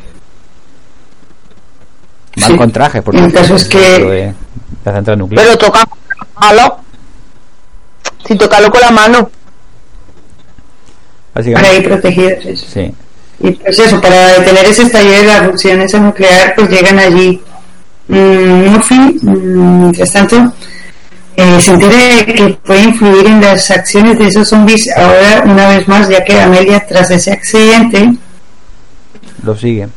Mal 2.38 2.52
Sí. 2.52 2.58
con 2.58 2.72
trajes, 2.72 3.04
porque 3.04 3.20
El 3.24 3.32
caso 3.32 3.56
es 3.56 3.66
que- 3.68 4.34
la 4.84 4.94
central 4.94 5.20
nuclear. 5.20 5.46
Pero 5.46 5.58
toca 5.58 5.84
malo. 6.40 6.78
Si 8.26 8.36
tocarlo 8.36 8.70
con 8.72 8.82
la 8.82 8.92
mano. 8.92 9.30
para 11.34 11.44
Básicamente, 11.46 11.78
ir 11.78 11.84
protegidos. 11.88 12.46
eso. 12.46 12.66
sí. 12.74 12.94
Y 13.40 13.52
pues 13.52 13.80
eso, 13.80 14.02
para 14.02 14.40
detener 14.40 14.66
ese 14.66 14.84
estallido 14.84 15.16
de 15.16 15.24
la 15.24 15.50
fusión 15.50 15.82
esa 15.82 16.00
nuclear, 16.00 16.54
pues 16.56 16.70
llegan 16.70 17.00
allí. 17.00 17.42
Mm, 18.08 18.66
Murphy, 18.70 19.00
mm, 19.22 19.82
mientras 19.82 20.12
tanto, 20.12 20.54
eh, 21.36 21.62
se 21.62 21.72
entera 21.72 22.26
que 22.26 22.58
puede 22.66 22.84
influir 22.84 23.26
en 23.26 23.42
las 23.42 23.72
acciones 23.72 24.18
de 24.20 24.28
esos 24.28 24.48
zombies 24.50 24.90
ahora 24.96 25.44
una 25.46 25.70
vez 25.70 25.88
más, 25.88 26.10
ya 26.10 26.24
que 26.24 26.40
Amelia, 26.40 26.86
tras 26.88 27.10
ese 27.12 27.32
accidente, 27.32 28.14
Lo 29.44 29.56
sigue. 29.56 29.88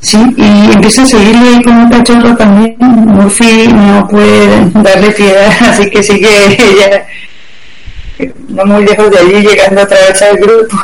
sí, 0.00 0.18
y 0.36 0.72
empieza 0.72 1.02
a 1.02 1.06
seguirle 1.06 1.48
ahí 1.48 1.62
como 1.62 1.82
un 1.82 1.90
cachorro 1.90 2.36
también. 2.36 2.76
Murphy 2.78 3.68
no 3.68 4.08
puede 4.08 4.70
darle 4.74 5.10
piedad, 5.12 5.52
así 5.60 5.90
que 5.90 6.02
sigue 6.02 6.28
ella, 6.58 7.06
no 8.48 8.64
muy 8.64 8.84
lejos 8.84 9.10
de 9.10 9.18
allí, 9.18 9.46
llegando 9.46 9.82
otra 9.82 9.98
vez 10.08 10.22
al 10.22 10.36
grupo. 10.36 10.76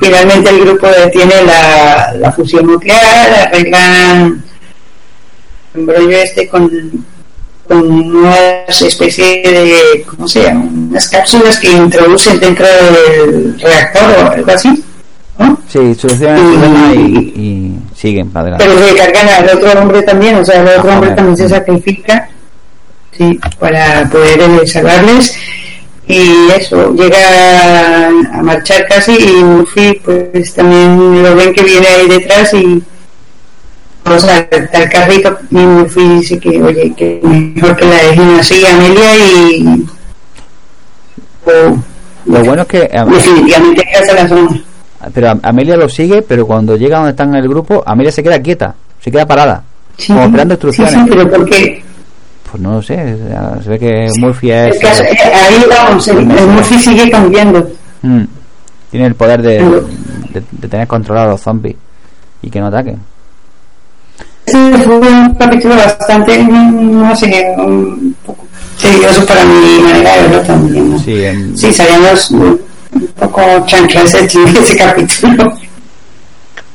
Finalmente 0.00 0.50
el 0.50 0.60
grupo 0.60 0.86
detiene 0.88 1.42
la, 1.46 2.12
la 2.18 2.32
fusión 2.32 2.66
nuclear, 2.66 3.48
arreglan 3.48 4.44
el 5.74 5.80
embrollo 5.80 6.16
este 6.18 6.48
con, 6.48 6.70
con 7.68 7.82
unas 8.16 8.82
especie 8.82 9.42
de, 9.42 10.04
¿cómo 10.04 10.26
se 10.26 10.42
llama? 10.42 10.64
Unas 10.64 11.08
cápsulas 11.08 11.58
que 11.58 11.70
introducen 11.70 12.40
dentro 12.40 12.66
del 12.66 13.60
reactor 13.60 14.02
o 14.24 14.30
algo 14.30 14.52
así, 14.52 14.82
¿no? 15.38 15.58
Sí, 15.68 15.94
solucionan 15.94 16.94
y, 16.94 17.18
y 17.18 17.78
siguen 17.94 18.30
para 18.30 18.56
adelante. 18.56 18.64
Pero 18.66 18.88
se 18.88 18.94
cargan 18.96 19.28
al 19.28 19.56
otro 19.56 19.80
hombre 19.80 20.02
también, 20.02 20.36
o 20.36 20.44
sea, 20.44 20.62
el 20.62 20.78
otro 20.78 20.90
Ah, 20.90 20.94
hombre 20.94 21.10
también 21.10 21.36
se 21.36 21.48
sacrifica 21.48 22.28
sí, 23.16 23.38
para 23.58 24.08
poder 24.10 24.40
eh, 24.40 24.66
salvarles. 24.66 25.36
Y 26.06 26.48
eso, 26.58 26.94
llega 26.94 28.08
a 28.08 28.42
marchar 28.42 28.86
casi 28.88 29.12
y 29.12 29.44
Murphy 29.44 30.00
pues 30.02 30.54
también 30.54 31.22
lo 31.22 31.36
ven 31.36 31.52
que 31.52 31.62
viene 31.62 31.86
ahí 31.86 32.08
detrás 32.08 32.54
y 32.54 32.82
vamos 34.08 34.24
a 34.24 34.36
al 34.78 34.88
carrito 34.90 35.38
y 35.50 35.54
Murphy 35.56 36.08
dice 36.08 36.38
que 36.38 36.62
oye 36.62 36.92
que 36.96 37.20
mejor 37.22 37.76
que 37.76 37.84
la 37.84 37.96
dejen 37.96 38.30
así 38.40 38.64
Amelia 38.66 39.16
y 39.16 39.86
Lo 42.26 42.44
bueno 42.44 42.62
es 42.62 42.68
que 42.68 42.80
definitivamente 42.80 43.86
casa 43.92 44.14
la 44.14 44.28
zona. 44.28 44.60
pero 45.14 45.30
Am- 45.30 45.40
Amelia 45.42 45.76
lo 45.76 45.88
sigue, 45.88 46.22
pero 46.22 46.46
cuando 46.46 46.76
llega 46.76 46.96
donde 46.98 47.10
están 47.12 47.30
en 47.30 47.36
el 47.42 47.48
grupo, 47.48 47.82
Amelia 47.86 48.12
se 48.12 48.22
queda 48.22 48.40
quieta, 48.42 48.74
se 49.00 49.10
queda 49.10 49.26
parada, 49.26 49.62
Sí, 49.96 50.08
como 50.12 50.24
esperando 50.26 50.54
sí, 50.54 50.66
instrucciones. 50.66 50.94
sí, 50.94 51.00
pero 51.08 51.30
porque 51.30 51.82
Pues 52.50 52.62
no 52.62 52.72
lo 52.74 52.82
sé, 52.82 53.16
se 53.62 53.68
ve 53.70 53.78
que 53.78 54.08
Murphy 54.18 54.50
es 54.50 54.78
caso- 54.78 55.02
ahí 55.04 55.64
vamos, 55.68 56.08
el, 56.08 56.18
el 56.18 56.46
Murphy 56.48 56.78
sigue 56.78 57.10
cambiando. 57.10 57.70
mm, 58.02 58.22
tiene 58.90 59.06
el 59.06 59.14
poder 59.14 59.42
de, 59.42 59.58
de, 60.32 60.42
de 60.50 60.68
tener 60.68 60.86
controlado 60.86 61.28
a 61.28 61.32
los 61.32 61.40
zombies 61.40 61.76
y 62.42 62.50
que 62.50 62.60
no 62.60 62.66
ataquen. 62.68 62.98
Ese 64.48 64.78
fue 64.84 64.96
un 64.98 65.34
capítulo 65.34 65.76
bastante, 65.76 66.38
no 66.38 67.14
sé, 67.16 67.54
un 67.58 68.16
poco 68.24 68.46
tedioso 68.80 69.24
para 69.26 69.44
mi 69.44 69.78
manera 69.80 70.16
de 70.16 70.22
verlo 70.22 70.40
también. 70.42 70.90
¿no? 70.90 70.98
Sí, 70.98 71.22
Sí, 71.56 71.72
salíamos 71.72 72.30
un 72.30 72.60
poco 73.18 73.42
chanclas 73.66 74.12
de 74.12 74.20
ese 74.24 74.76
capítulo. 74.76 75.52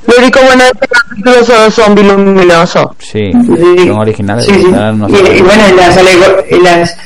Lo 0.05 0.17
único 0.17 0.39
bueno 0.41 0.63
de 0.65 0.69
este 0.71 0.87
capítulo 0.87 1.43
son 1.45 1.63
los 1.65 1.73
zombies 1.73 2.07
luminosos. 2.07 2.87
sí, 2.99 3.31
Sí. 3.31 3.87
son 3.87 3.97
originales. 3.99 4.45
Sí, 4.45 4.51
sí. 4.53 4.67
no 4.69 5.07
Y, 5.09 5.41
bueno, 5.41 5.63
y 5.71 5.75
las, 5.77 5.97
alego- 5.97 6.43
y 6.51 6.59
las 6.61 6.97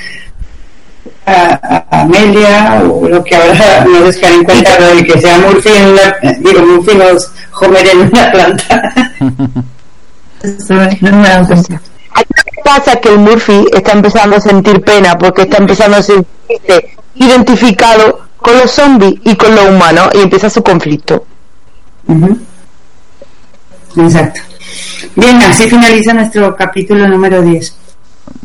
a, 1.28 1.86
a 1.92 2.02
Amelia, 2.02 2.82
o 2.90 3.08
lo 3.08 3.24
que 3.24 3.36
ahora 3.36 3.86
no 3.90 4.00
les 4.06 4.22
en 4.24 4.44
cuenta, 4.44 4.80
lo 4.80 4.96
de 4.96 5.04
que 5.06 5.22
sea 5.22 5.38
Murphy 5.40 5.70
en 5.70 5.88
una, 5.90 6.16
digo, 6.40 6.66
Murphy 6.66 6.96
no 6.98 7.04
es 7.04 7.32
Homer 7.62 7.88
en 7.92 8.00
una 8.00 8.32
planta. 8.32 8.94
No 11.02 11.18
me 11.18 11.28
he 11.28 11.30
dado 11.30 11.48
cuenta. 11.48 11.82
Aquí 12.14 12.34
lo 12.36 12.44
que 12.44 12.62
pasa 12.64 12.94
es 12.94 13.00
que 13.00 13.10
el 13.10 13.20
Murphy 13.20 13.66
está 13.74 13.92
empezando 13.92 14.36
a 14.36 14.42
sentir 14.42 14.82
pena 14.82 15.18
porque 15.18 15.44
está 15.44 15.58
empezando 15.58 15.98
a 15.98 16.02
sentirse 16.02 16.98
identificado 17.16 18.22
con 18.38 18.58
los 18.58 18.72
zombies 18.72 19.16
y 19.24 19.36
con 19.36 19.54
los 19.56 19.70
humanos 19.70 20.10
y 20.14 20.20
empieza 20.20 20.50
su 20.50 20.64
conflicto. 20.64 21.26
Exacto. 23.96 24.42
Bien, 25.16 25.38
así 25.38 25.70
finaliza 25.70 26.14
nuestro 26.14 26.56
capítulo 26.56 27.08
número 27.08 27.42
10. 27.42 27.76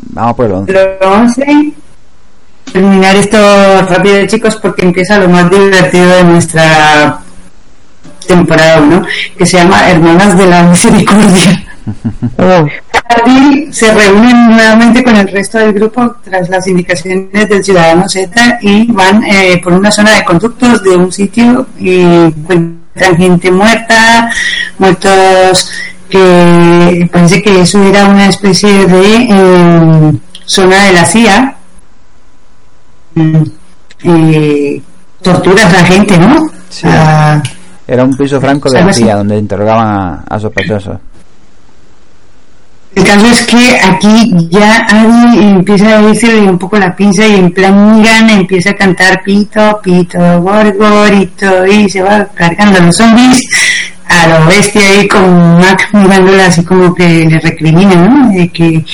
Vamos 0.09 0.35
por 0.35 0.45
el 0.45 0.51
11. 0.53 0.73
Lo 0.73 1.11
11. 1.11 1.73
Terminar 2.71 3.15
esto 3.15 3.37
rápido, 3.87 4.25
chicos, 4.25 4.55
porque 4.55 4.83
empieza 4.83 5.19
lo 5.19 5.29
más 5.29 5.49
divertido 5.49 6.07
de 6.07 6.23
nuestra 6.23 7.22
temporada 8.25 8.81
1, 8.81 9.05
que 9.37 9.45
se 9.45 9.57
llama 9.57 9.89
Hermanas 9.89 10.37
de 10.37 10.45
la 10.45 10.63
Misericordia. 10.63 11.63
Adil 13.09 13.73
se 13.73 13.93
reúnen 13.93 14.47
nuevamente 14.51 15.03
con 15.03 15.15
el 15.15 15.27
resto 15.27 15.57
del 15.57 15.73
grupo 15.73 16.15
tras 16.23 16.49
las 16.49 16.65
indicaciones 16.67 17.49
del 17.49 17.63
ciudadano 17.63 18.07
Z 18.07 18.59
y 18.61 18.91
van 18.91 19.23
eh, 19.23 19.59
por 19.63 19.73
una 19.73 19.91
zona 19.91 20.15
de 20.15 20.23
conductos 20.23 20.81
de 20.81 20.95
un 20.95 21.11
sitio 21.11 21.67
y 21.77 21.99
encuentran 21.99 23.17
gente 23.17 23.51
muerta, 23.51 24.31
muertos 24.77 25.69
que 26.09 27.09
parece 27.11 27.41
que 27.41 27.61
eso 27.61 27.83
era 27.83 28.05
una 28.05 28.27
especie 28.27 28.85
de 28.85 29.27
eh, 29.29 30.13
zona 30.45 30.85
de 30.85 30.93
la 30.93 31.05
CIA. 31.05 31.55
Mm, 33.15 33.43
eh, 34.03 34.81
torturas 35.21 35.65
a 35.65 35.81
la 35.81 35.85
gente, 35.85 36.17
¿no? 36.17 36.49
Sí. 36.69 36.87
Ah, 36.87 37.41
Era 37.87 38.03
un 38.03 38.15
piso 38.15 38.39
franco 38.39 38.69
de 38.69 38.81
la. 38.83 38.93
CIA 38.93 39.15
donde 39.17 39.37
interrogaban 39.37 39.87
a, 39.87 40.23
a 40.29 40.39
sospechosos. 40.39 40.97
El 42.95 43.03
caso 43.05 43.25
es 43.25 43.41
que 43.47 43.79
aquí 43.83 44.31
ya 44.51 44.85
Adi 44.87 45.39
empieza 45.45 45.97
a 45.97 46.01
irse 46.09 46.27
un 46.41 46.59
poco 46.59 46.77
la 46.77 46.95
pinza 46.95 47.25
y 47.25 47.35
en 47.37 47.51
plan 47.51 47.95
miran 47.97 48.29
empieza 48.29 48.69
a 48.69 48.75
cantar 48.75 49.23
pito, 49.23 49.79
pito, 49.83 50.19
gorgorito 50.41 51.65
y 51.65 51.89
se 51.89 52.03
va 52.03 52.25
cargando 52.35 52.77
a 52.77 52.81
los 52.83 52.95
zombies 52.95 53.47
a 54.07 54.27
lo 54.27 54.45
bestia 54.45 54.81
ahí 54.87 55.07
con 55.07 55.57
Mac 55.57 55.89
mirándola 55.93 56.45
así 56.45 56.63
como 56.63 56.93
que 56.93 57.25
le 57.25 57.39
recrimina, 57.39 57.95
¿no? 57.95 58.29
De 58.31 58.47
que 58.49 58.85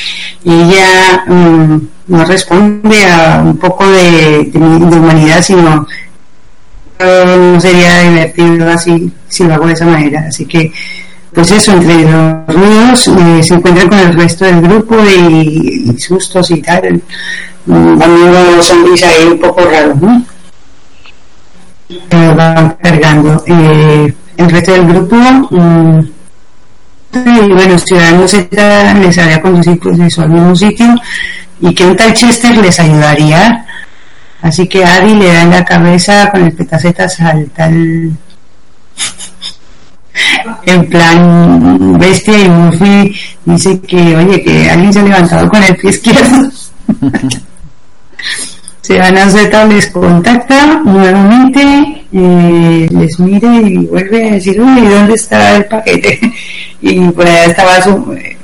ella 0.45 1.23
mm, 1.27 1.77
no 2.07 2.23
responde 2.25 3.05
a 3.05 3.41
un 3.43 3.57
poco 3.57 3.85
de, 3.89 4.49
de- 4.53 4.59
de 4.59 4.95
humanidad, 4.97 5.41
sino 5.41 5.85
no 6.99 7.59
sería 7.59 8.01
divertido 8.01 8.69
así 8.69 9.11
si 9.27 9.43
lo 9.45 9.53
hago 9.53 9.67
de 9.67 9.73
esa 9.73 9.85
manera. 9.85 10.25
Así 10.27 10.45
que, 10.45 10.71
pues 11.33 11.51
eso, 11.51 11.73
entre 11.73 12.03
los 12.03 12.47
ruidos 12.47 13.07
eh, 13.07 13.43
se 13.43 13.53
encuentran 13.53 13.87
con 13.87 13.99
el 13.99 14.13
resto 14.13 14.45
del 14.45 14.61
grupo 14.61 14.95
y, 15.05 15.91
y 15.91 15.99
sustos 15.99 16.51
y 16.51 16.61
tal. 16.61 17.01
Mm, 17.65 17.99
los 18.55 18.65
zombies 18.65 19.03
ahí 19.03 19.27
un 19.27 19.39
poco 19.39 19.61
raros, 19.61 20.01
¿no? 20.01 20.23
Eh, 21.89 22.33
van 22.35 22.77
cargando. 22.81 23.43
Eh, 23.47 24.13
el 24.37 24.49
resto 24.49 24.71
del 24.71 24.87
grupo, 24.87 25.15
mm, 25.15 25.99
y 27.13 27.51
bueno, 27.51 27.77
Ciudadano 27.77 28.27
Z 28.27 28.93
les 28.93 29.17
haría 29.17 29.41
conducir 29.41 29.79
pues 29.79 29.99
eso 29.99 30.21
al 30.21 30.29
mismo 30.29 30.55
sitio 30.55 30.95
y 31.59 31.73
que 31.73 31.85
un 31.85 31.95
tal 31.95 32.13
Chester 32.13 32.55
les 32.57 32.79
ayudaría. 32.79 33.65
Así 34.41 34.67
que 34.67 34.85
Adi 34.85 35.15
le 35.15 35.33
da 35.33 35.43
en 35.43 35.51
la 35.51 35.65
cabeza 35.65 36.29
con 36.31 36.43
el 36.43 36.53
petacetas 36.53 37.19
al 37.19 37.49
tal 37.49 38.17
en 40.65 40.89
plan 40.89 41.97
bestia 41.99 42.37
y 42.39 42.49
Murphy 42.49 43.15
dice 43.45 43.79
que 43.81 44.15
oye 44.15 44.41
que 44.43 44.69
alguien 44.69 44.93
se 44.93 44.99
ha 44.99 45.03
levantado 45.03 45.49
con 45.49 45.63
el 45.63 45.75
pie 45.75 45.89
izquierdo 45.89 46.51
Ciudadano 48.81 49.31
Z 49.31 49.65
les 49.65 49.87
contacta 49.87 50.81
nuevamente 50.83 52.05
eh, 52.11 52.87
les 52.89 53.19
mira 53.19 53.55
y 53.55 53.85
vuelve 53.85 54.29
a 54.29 54.31
decir 54.33 54.59
uy 54.61 54.81
¿dónde 54.87 55.13
está 55.13 55.57
el 55.57 55.65
paquete? 55.65 56.19
y 56.81 56.99
por 57.11 57.27
allá 57.27 57.45
estaba 57.45 57.81
su 57.81 58.13
eh, 58.13 58.37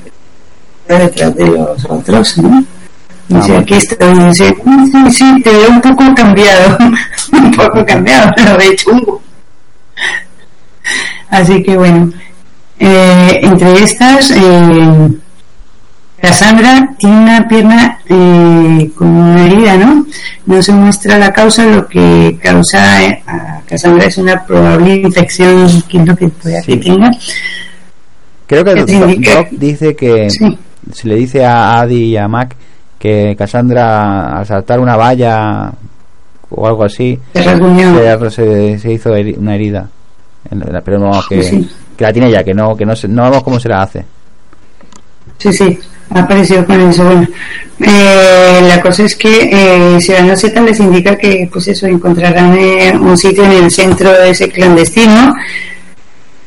detrás 0.87 1.35
de 1.35 1.47
los 1.47 1.85
otros 1.85 2.37
¿no? 2.37 2.63
Ah, 3.33 3.57
aquí 3.59 3.73
está, 3.73 4.05
y 4.11 4.19
dice, 4.27 4.55
"Mm, 4.63 4.85
sí, 4.91 5.11
sí, 5.11 5.41
te 5.41 5.49
veo 5.51 5.69
un 5.71 5.81
poco 5.81 6.13
cambiado, 6.15 6.77
un 7.31 7.51
poco 7.51 7.83
cambiado, 7.85 8.31
pero 8.35 8.57
de 8.57 8.75
chungo. 8.75 9.21
Así 11.29 11.63
que 11.63 11.75
bueno, 11.75 12.11
eh, 12.79 13.39
entre 13.41 13.83
estas, 13.83 14.31
eh, 14.31 15.09
Cassandra 16.21 16.87
tiene 16.97 17.15
una 17.23 17.47
pierna 17.47 17.99
eh, 18.07 18.89
con 18.95 19.07
una 19.07 19.45
herida, 19.45 19.75
¿no? 19.77 20.05
No 20.45 20.61
se 20.61 20.71
muestra 20.71 21.17
la 21.17 21.31
causa, 21.33 21.65
lo 21.65 21.87
que 21.87 22.37
causa 22.41 23.03
eh, 23.03 23.23
a 23.27 23.59
Cassandra 23.67 24.05
es 24.07 24.17
una 24.17 24.43
probable 24.45 24.95
infección, 24.95 25.81
que 25.89 25.97
es 25.99 26.05
lo 26.07 26.15
que 26.15 26.27
puede 26.29 26.61
Sí. 26.61 26.73
que 26.73 26.77
tenga. 26.77 27.11
Creo 28.47 28.63
que 28.63 28.73
¿Qué 28.75 28.79
Doc, 28.81 28.89
significa? 28.89 29.35
Doc 29.35 29.47
dice 29.51 29.95
que 29.95 30.29
Sí. 30.29 30.57
se 30.93 31.07
le 31.07 31.15
dice 31.15 31.43
a 31.43 31.79
Adi 31.81 32.03
y 32.13 32.17
a 32.17 32.27
Mac 32.27 32.55
que 32.99 33.35
Cassandra 33.37 34.37
al 34.39 34.45
saltar 34.45 34.79
una 34.79 34.95
valla 34.95 35.71
o 36.49 36.67
algo 36.67 36.83
así 36.85 37.19
Se 37.33 38.91
hizo 38.91 39.09
heri- 39.15 39.37
una 39.37 39.55
herida 39.55 39.87
pero 40.83 40.99
no 40.99 41.11
que, 41.27 41.41
Sí. 41.43 41.69
que 41.97 42.03
la 42.03 42.13
tiene 42.13 42.31
ya 42.31 42.43
que 42.43 42.53
no 42.53 42.75
que 42.75 42.85
no, 42.85 42.95
se- 42.95 43.07
no 43.07 43.23
vemos 43.23 43.43
cómo 43.43 43.59
se 43.59 43.69
la 43.69 43.81
hace 43.83 44.05
Sí, 45.37 45.51
sí, 45.51 45.77
ha 46.11 46.21
aparecido 46.21 46.65
con 46.65 46.79
eso. 46.79 47.03
Bueno, 47.03 47.27
eh, 47.81 48.61
la 48.69 48.81
cosa 48.81 49.03
es 49.03 49.15
que 49.17 49.49
eh, 49.51 49.99
Ciudadano 49.99 50.33
Z 50.37 50.61
les 50.61 50.79
indica 50.79 51.17
que, 51.17 51.49
pues 51.51 51.67
eso, 51.67 51.87
encontrarán 51.87 52.55
eh, 52.57 52.93
un 52.97 53.17
sitio 53.17 53.43
en 53.43 53.51
el 53.51 53.69
centro 53.69 54.11
de 54.13 54.29
ese 54.29 54.49
clandestino 54.49 55.35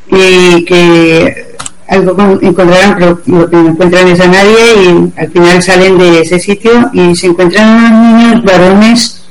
y 0.07 0.65
que 0.65 1.48
algo 1.89 2.15
con- 2.15 2.39
encontrarán, 2.43 2.95
pero 2.97 3.21
lo 3.25 3.49
que 3.49 3.55
no 3.57 3.69
encuentran 3.69 4.07
es 4.07 4.19
a 4.19 4.27
nadie 4.27 4.83
y 4.83 5.19
al 5.19 5.31
final 5.31 5.63
salen 5.63 5.97
de 5.97 6.21
ese 6.21 6.39
sitio 6.39 6.89
y 6.93 7.15
se 7.15 7.27
encuentran 7.27 7.67
unos 7.69 7.91
niños 7.91 8.43
varones 8.43 9.21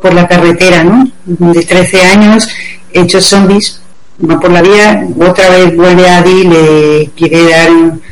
por 0.00 0.12
la 0.12 0.28
carretera, 0.28 0.84
¿no? 0.84 1.08
De 1.24 1.62
13 1.62 2.02
años, 2.02 2.46
hechos 2.92 3.24
zombies, 3.26 3.80
van 4.18 4.38
por 4.40 4.50
la 4.50 4.60
vía, 4.62 5.06
otra 5.18 5.48
vez 5.50 5.74
vuelve 5.76 6.08
a 6.08 6.18
Adi 6.18 6.30
y 6.30 6.44
le 6.44 7.10
quiere 7.16 7.48
dar 7.50 7.70
un- 7.70 8.02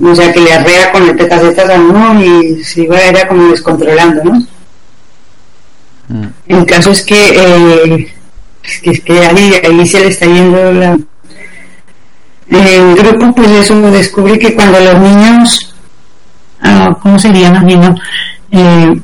o 0.00 0.14
sea 0.14 0.32
que 0.32 0.40
le 0.40 0.52
arrea 0.52 0.92
con 0.92 1.02
el 1.08 1.16
petacetas 1.16 1.68
a 1.70 1.80
uno 1.80 2.22
y 2.22 2.62
se 2.62 2.82
iba 2.82 3.00
era 3.00 3.26
como 3.26 3.50
descontrolando 3.50 4.22
¿no? 4.22 4.46
Mm. 6.08 6.26
el 6.46 6.64
caso 6.66 6.92
es 6.92 7.02
que 7.02 7.16
eh, 7.34 8.08
es 8.62 8.80
que, 8.80 8.90
es 8.90 9.00
que 9.02 9.18
ahí, 9.26 9.52
ahí 9.62 9.86
se 9.86 10.00
le 10.00 10.08
está 10.08 10.26
yendo 10.26 10.72
la 10.72 10.96
el 12.50 12.94
grupo 12.96 13.34
pues 13.34 13.50
eso 13.50 13.74
descubre 13.90 14.38
que 14.38 14.54
cuando 14.54 14.80
los 14.80 14.98
niños 15.00 15.74
ah, 16.62 16.96
¿cómo 17.02 17.18
serían 17.18 17.54
los 17.54 17.62
niños? 17.64 18.00
Eh, 18.50 19.00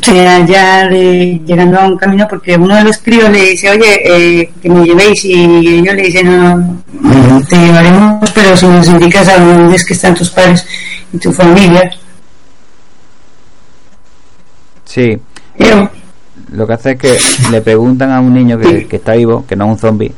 se 0.00 0.14
ya 0.46 0.88
de- 0.88 1.40
llegando 1.46 1.78
a 1.78 1.86
un 1.86 1.96
camino 1.96 2.26
porque 2.28 2.56
uno 2.56 2.74
de 2.74 2.84
los 2.84 2.98
críos 2.98 3.30
le 3.30 3.50
dice 3.50 3.70
oye 3.70 4.40
eh, 4.40 4.52
que 4.60 4.68
me 4.68 4.84
llevéis 4.84 5.24
y 5.24 5.34
ellos 5.78 5.94
le 5.94 6.02
dicen 6.02 6.26
no, 6.26 6.56
no, 7.00 7.42
te 7.46 7.56
llevaremos 7.56 8.30
pero 8.32 8.56
si 8.56 8.66
nos 8.66 8.88
indicas 8.88 9.28
a 9.28 9.38
dónde 9.38 9.76
es 9.76 9.84
que 9.84 9.92
están 9.94 10.14
tus 10.14 10.30
padres 10.30 10.66
y 11.12 11.18
tu 11.18 11.30
familia 11.32 11.90
sí. 14.84 15.18
Lo 16.52 16.66
que 16.66 16.72
hace 16.72 16.92
es 16.92 16.98
que 16.98 17.18
le 17.50 17.60
preguntan 17.60 18.10
a 18.10 18.20
un 18.20 18.34
niño 18.34 18.58
que, 18.58 18.86
que 18.86 18.96
está 18.96 19.12
vivo 19.14 19.44
que 19.46 19.56
no 19.56 19.66
es 19.66 19.70
un 19.72 19.78
zombie 19.78 20.12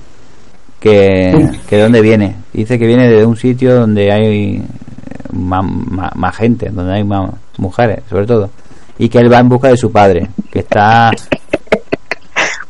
que, 0.85 1.49
que 1.67 1.77
de 1.77 1.83
dónde 1.83 2.03
viene 2.03 2.37
dice 2.53 2.79
que 2.79 2.87
viene 2.87 3.09
de 3.09 3.25
un 3.25 3.37
sitio 3.39 3.75
donde 3.75 4.13
hay 4.13 4.63
más, 5.33 5.65
más- 5.65 6.15
más 6.15 6.37
gente 6.37 6.69
donde 6.71 6.93
hay 6.93 7.05
más 7.05 7.31
mujeres 7.57 8.01
sobre 8.11 8.27
todo 8.27 8.51
y 8.99 9.09
que 9.09 9.19
él 9.19 9.33
va 9.33 9.39
en 9.39 9.49
busca 9.49 9.69
de 9.69 9.79
su 9.79 9.91
padre 9.91 10.29
que 10.53 10.59
está 10.59 11.11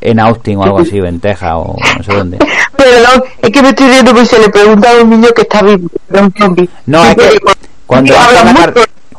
en 0.01 0.21
Austin 0.21 0.59
o 0.59 0.63
algo 0.65 0.79
así 0.79 1.01
o 1.01 1.07
en 1.07 1.19
Texas 1.19 1.53
o 1.55 1.77
no 1.99 2.05
sé 2.05 2.13
dónde 2.15 2.39
Perdón, 2.77 3.25
es 3.43 3.51
que 3.51 3.63
me 3.63 3.69
estoy 3.71 3.89
riendo 3.89 4.13
porque 4.13 4.27
se 4.27 4.39
le 4.39 4.49
pregunta 4.49 4.91
a 4.91 5.03
un 5.03 5.11
niño 5.11 5.29
que 5.35 5.43
está 5.43 5.63
vivo, 5.63 5.89
un 6.11 6.33
zombie. 6.39 6.69
No, 6.87 7.03
es 7.05 7.15
que 7.15 7.39
cuando 7.87 8.15
hablan 8.19 8.55
la. 8.55 8.73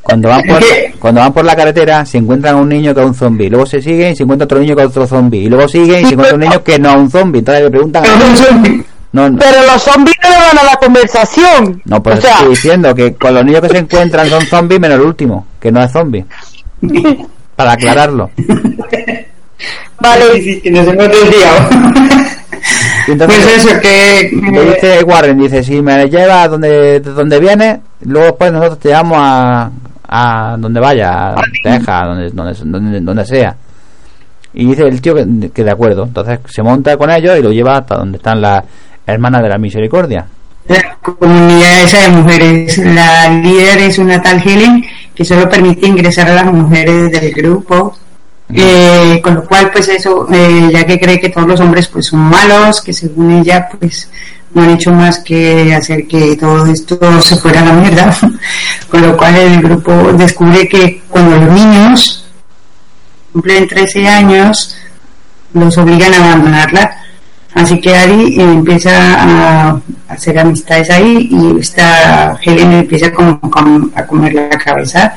Cuando, 0.06 0.30
van 0.30 0.44
por, 0.44 0.62
cuando 1.00 1.22
van 1.22 1.34
por 1.34 1.44
la 1.44 1.56
carretera 1.56 2.06
se 2.06 2.20
encuentran 2.20 2.54
a 2.54 2.58
un 2.60 2.70
niño 2.70 2.94
que 2.94 3.02
es 3.02 3.08
un 3.08 3.16
zombie, 3.16 3.50
luego 3.50 3.66
se 3.66 3.82
siguen 3.82 4.12
y 4.12 4.16
se 4.16 4.22
encuentra 4.22 4.46
otro 4.46 4.60
niño 4.60 4.76
que 4.76 4.84
es 4.84 4.90
otro 4.90 5.08
zombie, 5.08 5.40
y 5.40 5.50
luego 5.50 5.68
siguen 5.68 6.02
y 6.02 6.06
se 6.06 6.14
encuentra 6.14 6.36
un 6.36 6.42
niño 6.42 6.64
que 6.64 6.78
no 6.78 6.90
es 6.92 6.96
un 6.98 7.10
zombie, 7.10 7.40
entonces 7.40 7.64
le 7.64 7.72
preguntan 7.72 8.04
pero 8.04 8.16
no 9.12 9.32
no, 9.32 9.40
Pero 9.40 9.64
los 9.66 9.82
zombies 9.82 10.16
no 10.22 10.30
le 10.30 10.36
van 10.36 10.58
a 10.60 10.64
la 10.64 10.76
conversación. 10.76 11.82
no, 11.86 12.04
pues 12.04 12.20
o 12.20 12.22
sea, 12.22 12.34
estoy 12.34 12.50
diciendo 12.50 12.94
que 12.94 13.16
con 13.16 13.34
los 13.34 13.44
niños 13.44 13.62
que 13.62 13.70
se 13.70 13.78
encuentran 13.80 14.30
son 14.30 14.46
zombies 14.46 14.80
menos 14.80 15.00
el 15.00 15.06
último, 15.06 15.48
que 15.60 15.72
no 15.72 15.82
es 15.82 15.92
zombie, 15.92 16.24
para 17.56 17.72
aclararlo. 17.72 18.30
vale, 20.00 20.34
Sí, 20.34 20.44
sí, 20.44 20.62
que 20.62 20.70
nos 20.70 20.88
hemos 20.88 21.08
desviado. 21.08 21.70
Entonces 23.08 23.40
pues 23.44 23.66
eso, 23.66 23.82
que... 23.82 24.32
le 24.52 24.66
dice 24.66 25.04
Warren, 25.04 25.40
dice, 25.40 25.64
si 25.64 25.82
me 25.82 26.08
llevas 26.10 26.52
donde, 26.52 27.00
de 27.00 27.12
donde 27.12 27.40
vienes, 27.40 27.80
luego 28.02 28.28
después 28.28 28.52
nosotros 28.52 28.80
te 28.80 28.90
llevamos 28.90 29.18
a, 29.20 29.72
a 30.08 30.56
donde 30.58 30.80
vaya, 30.80 31.30
a 31.30 31.42
Texas, 31.64 32.04
donde, 32.06 32.30
donde, 32.30 32.54
donde, 32.66 33.00
donde 33.02 33.26
sea. 33.26 33.56
Y 34.54 34.68
dice 34.68 34.84
el 34.84 35.02
tío 35.02 35.16
que, 35.16 35.52
que 35.54 35.64
de 35.64 35.72
acuerdo. 35.72 36.04
Entonces 36.04 36.40
se 36.48 36.64
monta 36.64 36.96
con 36.98 37.12
ellos 37.12 37.38
y 37.38 37.42
lo 37.42 37.52
lleva 37.52 37.78
hasta 37.78 37.96
donde 37.96 38.18
están 38.18 38.42
las 38.42 38.64
hermanas 39.06 39.42
de 39.44 39.50
la 39.50 39.58
misericordia. 39.58 40.26
la 40.68 40.98
comunidad 41.02 41.84
esa 41.84 42.02
de 42.02 42.10
mujeres. 42.10 42.78
La 42.78 43.30
líder 43.30 43.80
es 43.80 43.98
una 44.00 44.22
tal 44.22 44.42
Helen 44.42 44.84
que 45.14 45.26
solo 45.26 45.50
permite 45.50 45.88
ingresar 45.88 46.30
a 46.30 46.36
las 46.36 46.46
mujeres 46.46 47.12
del 47.12 47.32
grupo. 47.32 47.98
Eh, 48.54 49.20
con 49.24 49.34
lo 49.34 49.46
cual, 49.46 49.72
pues 49.72 49.88
eso, 49.90 50.28
eh, 50.32 50.70
ya 50.72 50.86
que 50.86 51.00
cree 51.00 51.20
que 51.20 51.30
todos 51.30 51.48
los 51.48 51.60
hombres 51.60 51.88
pues 51.88 52.06
son 52.06 52.20
malos, 52.20 52.80
que 52.82 52.94
según 52.94 53.32
ella 53.32 53.68
pues 53.80 54.10
no 54.56 54.64
han 54.64 54.72
hecho 54.72 54.92
más 54.92 55.20
que 55.20 55.76
hacer 55.76 56.08
que 56.08 56.38
todo 56.38 56.66
esto 56.66 56.98
se 57.22 57.36
fuera 57.36 57.62
a 57.62 57.66
la 57.66 57.74
mierda. 57.74 58.18
con 58.90 59.02
lo 59.02 59.18
cual 59.18 59.36
el 59.36 59.62
grupo 59.62 59.92
descubre 60.14 60.68
que 60.68 61.04
cuando 61.10 61.38
los 61.38 61.54
niños 61.54 62.26
cumplen 63.34 63.68
13 63.68 64.08
años, 64.08 64.78
los 65.54 65.78
obligan 65.78 66.14
a 66.14 66.18
abandonarla. 66.18 66.98
Así 67.54 67.80
que 67.82 67.96
Ari 67.96 68.40
eh, 68.40 68.44
empieza 68.44 68.92
a 68.94 69.82
hacer 70.08 70.40
amistades 70.40 70.90
ahí 70.90 71.30
y 71.30 71.60
esta 71.60 72.38
Helen 72.42 72.74
empieza 72.74 73.12
como, 73.12 73.40
a 73.94 74.06
comer 74.06 74.34
la 74.34 74.50
cabeza 74.58 75.14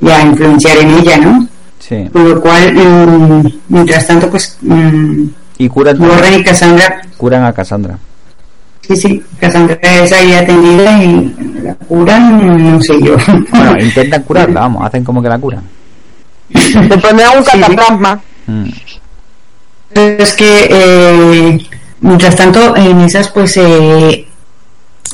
y 0.00 0.10
a 0.10 0.22
influenciar 0.22 0.78
en 0.78 0.90
ella, 0.90 1.18
¿no? 1.18 1.48
Sí. 1.78 2.08
Con 2.12 2.28
lo 2.28 2.40
cual, 2.40 2.74
mm, 2.74 3.48
mientras 3.68 4.06
tanto, 4.08 4.28
pues 4.28 4.58
mm, 4.60 5.24
Y 5.58 5.68
curan, 5.68 6.00
Warren 6.00 6.40
y 6.40 6.42
Cassandra 6.42 7.02
curan 7.16 7.44
a 7.44 7.52
Cassandra. 7.52 7.98
Sí, 8.86 8.96
sí, 8.96 9.22
Cassandra 9.40 9.78
es 9.82 10.12
ahí 10.12 10.32
atendida 10.32 11.02
y 11.02 11.34
la 11.62 11.74
curan, 11.74 12.72
no 12.74 12.82
sé 12.82 12.94
yo. 13.02 13.16
Bueno, 13.50 13.76
intentan 13.80 14.22
curarla, 14.22 14.60
vamos, 14.60 14.86
hacen 14.86 15.02
como 15.04 15.22
que 15.22 15.28
la 15.28 15.38
curan. 15.38 15.62
Le 16.50 16.98
ponen 16.98 17.26
un 17.36 17.44
Sí. 17.44 17.50
cataplasma. 17.60 18.20
Mm. 18.46 18.68
es 19.94 20.32
que 20.34 20.68
eh, 20.70 21.58
mientras 22.00 22.36
tanto 22.36 22.76
en 22.76 23.00
esas 23.00 23.28
pues 23.30 23.56
eh, 23.56 24.24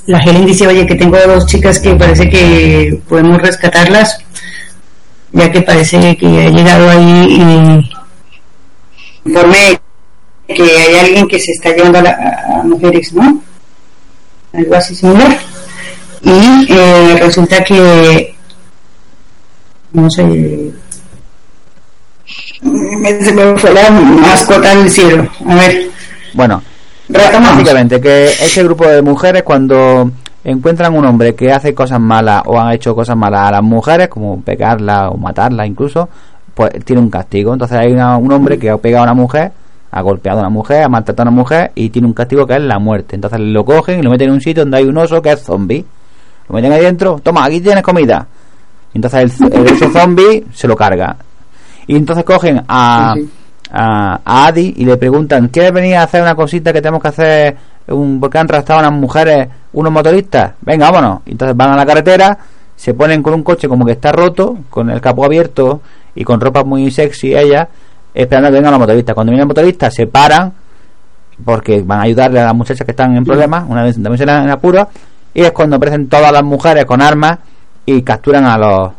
la 0.07 0.19
Helen 0.19 0.44
dice 0.44 0.66
oye 0.66 0.86
que 0.86 0.97
tengo 0.97 1.16
dos 1.27 1.47
chicas 1.47 1.78
que 1.78 1.94
parece 1.94 2.28
que 2.28 3.01
podemos 3.09 3.40
rescatarlas 3.40 4.19
ya 5.32 5.51
que 5.51 5.62
parece 5.62 6.15
que 6.16 6.27
ha 6.27 6.51
llegado 6.51 6.90
ahí 6.90 7.39
eh, 7.40 7.81
informe 9.24 9.81
que 10.49 10.62
hay 10.62 10.94
alguien 10.99 11.28
que 11.28 11.39
se 11.39 11.53
está 11.53 11.70
llevando 11.70 11.99
a, 12.01 12.03
la- 12.03 12.44
a 12.61 12.62
mujeres 12.65 13.12
no 13.15 13.40
algo 14.53 14.74
así 14.74 14.95
similar 14.95 15.37
y 16.23 16.66
eh, 16.73 17.16
resulta 17.20 17.62
que 17.65 18.35
no 19.93 20.09
sé 20.11 20.24
me- 22.62 23.23
se 23.23 23.33
me 23.33 23.57
fue 23.59 23.73
la 23.74 23.91
mascota 23.91 24.74
del 24.74 24.89
cielo. 24.91 25.27
A 25.47 25.55
ver, 25.55 25.91
Bueno, 26.35 26.62
retomamos. 27.09 27.53
básicamente 27.59 28.01
que 28.01 28.27
ese 28.27 28.62
grupo 28.65 28.87
de 28.87 29.03
mujeres 29.03 29.43
cuando 29.43 30.11
encuentran 30.45 30.95
un 30.97 31.05
hombre 31.05 31.35
que 31.35 31.53
hace 31.53 31.74
cosas 31.74 32.01
malas 32.01 32.43
o 32.47 32.59
han 32.59 32.73
hecho 32.73 32.95
cosas 32.95 33.16
malas 33.16 33.49
a 33.49 33.53
las 33.53 33.62
mujeres, 33.62 34.09
como 34.09 34.41
pegarla 34.41 35.11
o 35.11 35.16
matarla 35.16 35.66
incluso, 35.66 36.09
pues 36.55 36.70
tiene 36.85 37.03
un 37.03 37.11
castigo. 37.11 37.53
Entonces 37.53 37.77
hay 37.77 37.93
una- 37.93 38.16
un 38.16 38.33
hombre 38.33 38.59
que 38.59 38.70
ha 38.70 38.77
pegado 38.79 39.01
a 39.03 39.05
una 39.12 39.15
mujer, 39.15 39.53
ha 39.93 40.01
golpeado 40.01 40.39
a 40.39 40.40
una 40.40 40.51
mujer, 40.51 40.85
ha 40.85 40.89
maltratado 40.89 41.28
a 41.28 41.31
una 41.31 41.40
mujer 41.43 41.70
y 41.74 41.90
tiene 41.90 42.09
un 42.09 42.14
castigo 42.14 42.47
que 42.47 42.55
es 42.55 42.62
la 42.62 42.78
muerte. 42.78 43.14
Entonces 43.14 43.39
lo 43.40 43.62
cogen 43.64 44.01
y 44.01 44.02
lo 44.02 44.10
meten 44.10 44.28
en 44.28 44.35
un 44.35 44.40
sitio 44.40 44.62
donde 44.62 44.78
hay 44.78 44.85
un 44.85 44.97
oso 44.97 45.20
que 45.20 45.32
es 45.32 45.43
zombie. 45.43 45.85
Lo 46.48 46.55
meten 46.55 46.73
ahí 46.73 46.81
dentro, 46.81 47.20
toma, 47.23 47.44
aquí 47.44 47.60
tienes 47.60 47.82
comida. 47.82 48.27
Entonces 48.94 49.39
el, 49.40 49.52
el 49.52 49.73
oso 49.73 49.90
zombie 49.90 50.47
se 50.52 50.66
lo 50.66 50.74
carga. 50.74 51.16
Y 51.86 51.97
entonces 51.97 52.24
cogen 52.24 52.62
a, 52.66 53.14
a, 53.70 54.20
a 54.24 54.47
Adi 54.47 54.74
y 54.78 54.86
le 54.86 54.97
preguntan, 54.97 55.48
¿quieres 55.48 55.73
venir 55.73 55.97
a 55.97 56.05
hacer 56.05 56.23
una 56.23 56.35
cosita 56.35 56.73
que 56.73 56.81
tenemos 56.81 57.02
que 57.02 57.09
hacer? 57.09 57.56
Un, 57.89 58.19
porque 58.19 58.39
han 58.39 58.47
arrastrado 58.47 58.81
unas 58.81 58.98
mujeres, 58.98 59.48
unos 59.74 59.93
motoristas. 59.93 60.52
Venga, 60.62 60.90
vámonos. 60.90 61.20
Y 61.27 61.32
entonces 61.32 61.55
van 61.55 61.70
a 61.70 61.77
la 61.77 61.85
carretera, 61.85 62.39
se 62.77 62.94
ponen 62.94 63.23
con 63.23 63.35
un 63.35 63.43
coche 63.43 63.69
como 63.69 63.85
que 63.85 63.93
está 63.93 64.10
roto, 64.10 64.56
con 64.70 64.89
el 64.89 65.02
capó 65.02 65.27
abierto 65.27 65.82
y 66.14 66.24
con 66.24 66.40
ropa 66.40 66.64
muy 66.64 66.90
sexy 66.90 67.35
ellas, 67.35 67.69
esperando 68.15 68.49
a 68.49 68.51
que 68.51 68.57
vengan 68.57 68.73
los 68.73 68.81
motoristas. 68.81 69.15
Cuando 69.15 69.31
vienen 69.31 69.47
los 69.49 69.57
motoristas 69.57 69.95
se 69.95 70.07
paran 70.07 70.53
porque 71.45 71.83
van 71.83 72.01
a 72.01 72.03
ayudarle 72.03 72.41
a 72.41 72.45
las 72.45 72.55
muchachas 72.55 72.85
que 72.85 72.91
están 72.93 73.17
en 73.17 73.25
problemas, 73.25 73.65
una 73.69 73.83
vez 73.83 74.01
también 74.01 74.29
en 74.29 74.51
apuro, 74.51 74.89
y 75.35 75.41
es 75.43 75.53
cuando 75.53 75.77
aparecen 75.77 76.09
todas 76.09 76.31
las 76.33 76.43
mujeres 76.45 76.85
con 76.85 77.01
armas 77.03 77.39
y 77.87 78.03
capturan 78.03 78.45
a 78.45 78.57
los 78.59 78.91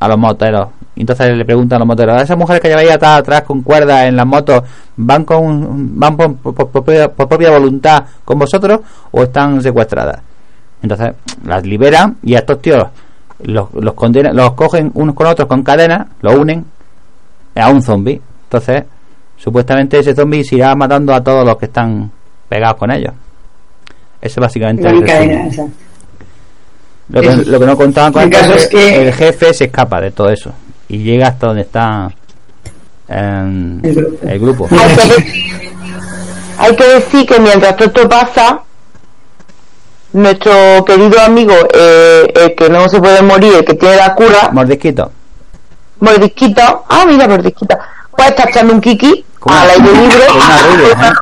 a 0.00 0.06
los 0.08 0.18
moteros. 0.18 0.68
Y 0.94 1.00
entonces 1.00 1.36
le 1.36 1.44
preguntan 1.44 1.76
a 1.76 1.78
los 1.80 1.88
moteros, 1.88 2.22
¿esas 2.22 2.36
mujeres 2.36 2.60
que 2.60 2.68
lleváis 2.68 2.90
atadas 2.90 3.20
atrás 3.20 3.42
con 3.42 3.62
cuerdas 3.62 4.04
en 4.04 4.16
las 4.16 4.26
motos 4.26 4.62
van 4.96 5.24
con 5.24 5.98
van 5.98 6.16
por, 6.16 6.36
por- 6.36 6.54
por 6.54 6.70
propia, 6.70 7.08
por 7.10 7.28
propia 7.28 7.50
voluntad 7.50 8.04
con 8.24 8.38
vosotros 8.38 8.80
o 9.10 9.22
están 9.22 9.60
secuestradas? 9.62 10.20
Entonces 10.82 11.14
las 11.44 11.64
liberan 11.64 12.16
y 12.22 12.34
a 12.34 12.38
estos 12.40 12.60
tíos 12.62 12.84
los, 13.42 13.72
los 13.74 13.94
condenan, 13.94 14.36
los 14.36 14.52
cogen 14.54 14.90
unos 14.94 15.14
con 15.16 15.26
otros 15.26 15.48
con 15.48 15.62
cadenas, 15.64 16.06
los 16.20 16.34
unen 16.34 16.64
a 17.56 17.68
un 17.70 17.82
zombie. 17.82 18.20
Entonces, 18.48 18.84
supuestamente 19.36 19.98
ese 19.98 20.14
zombie 20.14 20.42
se 20.42 20.56
irá 20.56 20.74
matando 20.74 21.12
a 21.14 21.22
todos 21.22 21.44
los 21.44 21.58
que 21.58 21.66
están 21.66 22.10
pegados 22.48 22.78
con 22.78 22.90
ellos. 22.90 23.12
Eso 24.20 24.40
es 24.40 24.42
básicamente 24.42 24.82
La 24.82 25.18
el. 25.18 25.50
Lo 27.10 27.20
que, 27.22 27.36
lo 27.36 27.60
que 27.60 27.66
no 27.66 27.76
contaban 27.76 28.12
con 28.12 28.22
El 28.22 28.30
caso 28.30 28.52
es 28.54 28.64
es 28.64 28.68
que 28.68 29.02
el 29.02 29.12
jefe 29.14 29.54
se 29.54 29.64
escapa 29.66 30.00
de 30.00 30.10
todo 30.10 30.30
eso 30.30 30.52
y 30.88 30.98
llega 30.98 31.28
hasta 31.28 31.46
donde 31.46 31.62
está 31.62 32.10
em, 33.08 33.82
El 33.84 33.94
grupo. 33.94 34.18
el 34.26 34.38
grupo. 34.40 34.68
Hay 34.70 34.96
que, 34.96 35.52
hay 36.58 36.76
que 36.76 36.84
decir 36.84 37.26
que 37.26 37.40
mientras 37.40 37.76
todo 37.76 37.88
esto 37.88 38.08
pasa, 38.08 38.60
nuestro 40.12 40.84
querido 40.84 41.20
amigo, 41.20 41.54
eh, 41.72 42.32
el 42.34 42.54
que 42.54 42.68
no 42.68 42.88
se 42.88 43.00
puede 43.00 43.22
morir, 43.22 43.54
el 43.54 43.64
que 43.64 43.74
tiene 43.74 43.96
la 43.96 44.14
cura, 44.14 44.50
Mordisquito. 44.52 45.10
mordisquito, 46.00 46.84
ah, 46.88 47.04
mira, 47.06 47.26
mordisquito, 47.28 47.76
pues 48.18 48.28
está 48.30 48.44
echando 48.50 48.74
un 48.74 48.80
kiki 48.80 49.24
al 49.46 49.70
aire 49.70 49.92
libre. 49.92 50.26
rubia, 50.68 51.14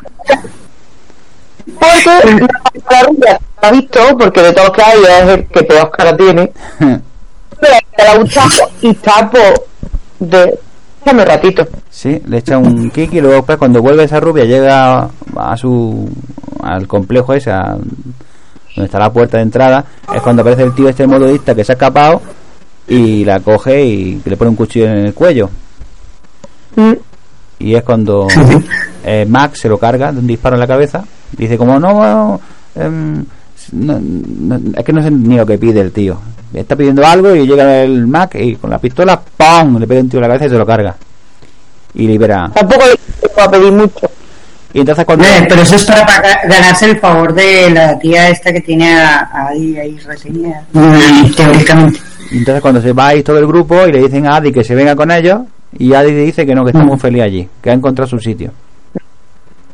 Porque 1.79 2.47
la 2.89 3.03
rubia 3.03 3.39
la 3.61 3.67
ha 3.67 3.71
visto, 3.71 3.99
porque 4.17 4.41
de 4.41 4.53
todos 4.53 4.71
que 4.71 4.81
hay 4.81 4.99
es 5.03 5.29
el 5.29 5.47
que 5.47 5.63
peor 5.63 5.91
cara 5.91 6.15
tiene, 6.17 6.51
pero 6.79 7.73
le 7.97 8.03
ha 8.07 8.17
gustado 8.17 8.49
y 8.81 8.89
está 8.89 9.29
por 9.29 9.65
de 10.19 10.59
un 11.05 11.19
ratito. 11.19 11.67
Sí, 11.89 12.21
le 12.25 12.39
echa 12.39 12.57
un 12.57 12.89
kick 12.91 13.13
y 13.13 13.21
luego 13.21 13.37
después 13.37 13.57
cuando 13.57 13.81
vuelve 13.81 14.03
esa 14.03 14.19
rubia 14.19 14.43
llega 14.45 15.07
a 15.37 15.57
su 15.57 16.09
al 16.63 16.87
complejo 16.87 17.33
ese 17.33 17.51
a- 17.51 17.77
donde 18.75 18.85
está 18.85 18.99
la 18.99 19.11
puerta 19.11 19.37
de 19.37 19.43
entrada 19.43 19.85
es 20.13 20.21
cuando 20.21 20.41
aparece 20.41 20.63
el 20.63 20.75
tío 20.75 20.89
este 20.89 21.07
motorista 21.07 21.55
que 21.55 21.63
se 21.63 21.71
ha 21.71 21.75
escapado 21.75 22.21
y 22.87 23.23
la 23.25 23.39
coge 23.39 23.83
y 23.83 24.21
le 24.23 24.37
pone 24.37 24.49
un 24.49 24.55
cuchillo 24.55 24.85
en 24.87 25.05
el 25.07 25.13
cuello 25.13 25.49
Mm. 26.77 26.93
y 27.59 27.73
es 27.73 27.83
cuando 27.83 28.27
eh, 29.03 29.25
Max 29.27 29.59
se 29.61 29.67
lo 29.69 29.77
carga 29.77 30.11
de 30.11 30.19
un 30.19 30.27
disparo 30.27 30.55
en 30.55 30.59
la 30.61 30.67
cabeza 30.67 31.03
dice 31.31 31.57
como 31.57 31.79
no, 31.79 32.39
em, 32.75 33.25
no- 33.71 33.99
no- 33.99 34.61
es 34.77 34.85
que 34.85 34.93
no 34.93 35.01
sé 35.01 35.09
ni 35.11 35.35
lo 35.35 35.45
que 35.45 35.57
pide 35.57 35.81
el 35.81 35.91
tío 35.91 36.19
está 36.53 36.75
pidiendo 36.75 37.05
algo 37.05 37.35
y 37.35 37.45
llega 37.47 37.81
el 37.83 38.07
Mac 38.07 38.35
y 38.35 38.55
con 38.55 38.69
la 38.69 38.77
pistola 38.79 39.19
¡pum! 39.19 39.77
le 39.79 39.87
pega 39.87 40.01
un 40.01 40.09
tío 40.09 40.19
en 40.19 40.21
la 40.21 40.27
cabeza 40.27 40.45
y 40.45 40.49
se 40.49 40.57
lo 40.57 40.65
carga 40.65 40.95
y 41.95 42.07
libera 42.07 42.49
Tampoco 42.53 42.83
le 42.85 43.27
voy 43.35 43.43
a 43.43 43.49
pedir 43.51 43.71
mucho. 43.73 44.09
y 44.73 44.79
entonces 44.81 45.03
cuando 45.05 45.25
Eh, 45.25 45.45
pero 45.49 45.61
eso 45.63 45.75
es 45.75 45.83
para 45.85 46.05
ganarse 46.47 46.85
el 46.91 46.99
favor 46.99 47.33
de 47.33 47.71
la 47.71 47.97
tía 47.97 48.29
esta 48.29 48.53
que 48.53 48.61
tiene 48.61 48.93
a, 48.99 49.19
a 49.33 49.47
Adi 49.49 49.77
ahí 49.79 49.97
reseñada. 49.97 50.63
Mm, 50.73 51.31
Teóricamente. 51.35 51.99
y 52.31 52.37
entonces 52.37 52.61
cuando 52.61 52.81
se 52.81 52.93
va 52.93 53.07
ahí 53.07 53.23
todo 53.23 53.39
el 53.39 53.47
grupo 53.47 53.87
y 53.87 53.91
le 53.93 54.03
dicen 54.03 54.27
a 54.27 54.35
Adi 54.35 54.51
que 54.51 54.63
se 54.63 54.75
venga 54.75 54.95
con 54.95 55.09
ellos 55.11 55.39
y 55.79 55.93
Adi 55.93 56.11
dice 56.13 56.45
que 56.45 56.53
no 56.55 56.63
que 56.63 56.71
está 56.71 56.83
muy 56.83 56.97
feliz 56.97 57.21
allí 57.23 57.49
que 57.61 57.69
ha 57.69 57.73
encontrado 57.73 58.07
su 58.09 58.19
sitio 58.19 58.51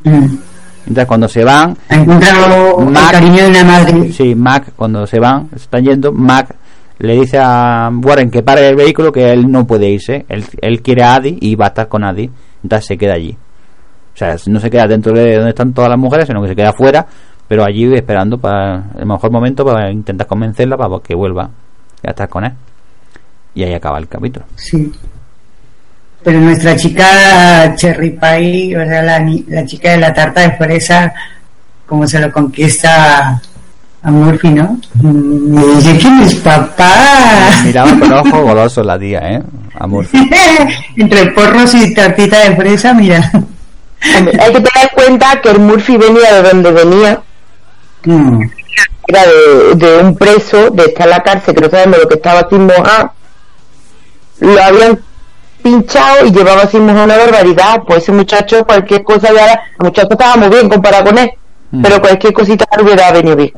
Mm. 0.05 0.25
entonces 0.87 1.05
cuando 1.07 1.27
se 1.29 1.43
van 1.45 1.77
Ha 1.87 1.95
encontrado 1.95 2.79
el 2.81 2.85
Mac- 2.89 3.11
cariño 3.11 3.43
de 3.43 3.49
una 3.49 3.63
madre. 3.63 4.11
Sí, 4.11 4.35
Mac, 4.35 4.73
cuando 4.75 5.07
se 5.07 5.17
van, 5.19 5.49
se 5.51 5.55
están 5.55 5.83
yendo, 5.83 6.11
Mac 6.11 6.53
le 6.99 7.13
dice 7.21 7.37
a 7.39 7.89
Warren 8.03 8.29
que 8.29 8.43
pare 8.43 8.67
el 8.67 8.75
vehículo, 8.75 9.11
que 9.11 9.31
él 9.31 9.49
no 9.51 9.65
puede 9.65 9.89
irse. 9.89 10.25
Él, 10.29 10.43
él 10.61 10.81
quiere 10.81 11.03
a 11.03 11.15
Adi 11.15 11.37
y 11.41 11.55
va 11.55 11.65
a 11.65 11.67
estar 11.69 11.87
con 11.87 12.03
Adi. 12.03 12.29
Entonces 12.63 12.85
se 12.85 12.97
queda 12.97 13.13
allí. 13.13 13.31
O 14.13 14.17
sea, 14.17 14.35
no 14.47 14.59
se 14.59 14.69
queda 14.69 14.85
dentro 14.87 15.11
de 15.13 15.35
donde 15.35 15.49
están 15.49 15.73
todas 15.73 15.89
las 15.89 15.99
mujeres, 15.99 16.27
sino 16.27 16.41
que 16.41 16.49
se 16.49 16.55
queda 16.55 16.69
afuera, 16.69 17.05
pero 17.47 17.63
allí 17.65 17.91
esperando 17.93 18.37
para 18.37 18.83
el 18.97 19.05
mejor 19.05 19.31
momento 19.31 19.65
para 19.65 19.91
intentar 19.91 20.27
convencerla 20.27 20.77
para 20.77 20.99
que 21.01 21.15
vuelva 21.15 21.49
a 22.05 22.09
estar 22.09 22.29
con 22.29 22.45
él. 22.45 22.51
Y 23.55 23.63
ahí 23.63 23.73
acaba 23.73 23.97
el 23.99 24.07
capítulo. 24.07 24.45
Sí. 24.55 24.91
Pero 26.23 26.39
nuestra 26.39 26.75
chica 26.75 27.73
Cherry 27.75 28.11
Pie, 28.11 28.77
o 28.77 28.85
sea, 28.85 29.01
la, 29.01 29.19
ni- 29.19 29.43
la 29.49 29.65
chica 29.65 29.91
de 29.91 29.97
la 29.97 30.13
tarta 30.13 30.41
de 30.41 30.51
fresa, 30.57 31.13
como 31.85 32.07
se 32.07 32.19
lo 32.19 32.31
conquista 32.31 33.41
a 34.05 34.11
Murphy, 34.11 34.49
¿no? 34.49 34.79
Mm, 34.95 35.53
Me 35.55 35.65
dice, 35.75 35.97
¿quién 35.97 36.21
es 36.21 36.35
papá? 36.35 36.93
Miraba 37.65 37.91
con 37.99 38.13
ojos 38.13 38.41
golosos 38.41 38.85
la 38.85 38.97
tía, 38.99 39.19
¿eh? 39.19 39.41
Amor. 39.79 40.05
Entre 40.97 41.25
porros 41.31 41.73
y 41.75 41.93
tartita 41.93 42.39
de 42.49 42.55
fresa, 42.55 42.93
mira. 42.93 43.29
Hay 44.01 44.53
que 44.53 44.59
tener 44.61 44.71
en 44.81 44.89
cuenta 44.93 45.39
que 45.41 45.49
el 45.49 45.59
Murphy 45.59 45.97
venía 45.97 46.33
de 46.41 46.49
donde 46.49 46.71
venía, 46.71 47.21
Mm. 48.05 48.41
era 49.07 49.21
de, 49.25 49.75
de 49.75 49.97
un 50.03 50.17
preso, 50.17 50.69
de 50.71 50.83
estar 50.83 51.05
en 51.05 51.09
la 51.11 51.23
cárcel, 51.23 51.55
que 51.55 51.61
no 51.61 51.69
sabemos 51.69 51.99
lo 51.99 52.07
que 52.09 52.15
estaba 52.15 52.41
haciendo 52.41 52.73
ah, 52.85 53.13
lo 54.41 54.61
habían 54.61 54.99
pinchado 55.63 56.25
y 56.25 56.31
llevaba 56.31 56.67
sin 56.67 56.81
una 56.81 57.05
barbaridad, 57.07 57.81
pues 57.87 58.03
ese 58.03 58.11
muchacho 58.11 58.65
cualquier 58.65 59.03
cosa 59.03 59.29
ya, 59.33 59.53
el 59.79 59.85
muchacho 59.85 60.09
estaba 60.11 60.35
muy 60.35 60.49
bien 60.49 60.69
comparado 60.69 61.05
con 61.05 61.17
él, 61.17 61.31
Mm. 61.71 61.81
pero 61.81 61.99
cualquier 62.01 62.33
cosita 62.33 62.65
hubiera 62.79 63.11
venido 63.11 63.35
bien. 63.35 63.51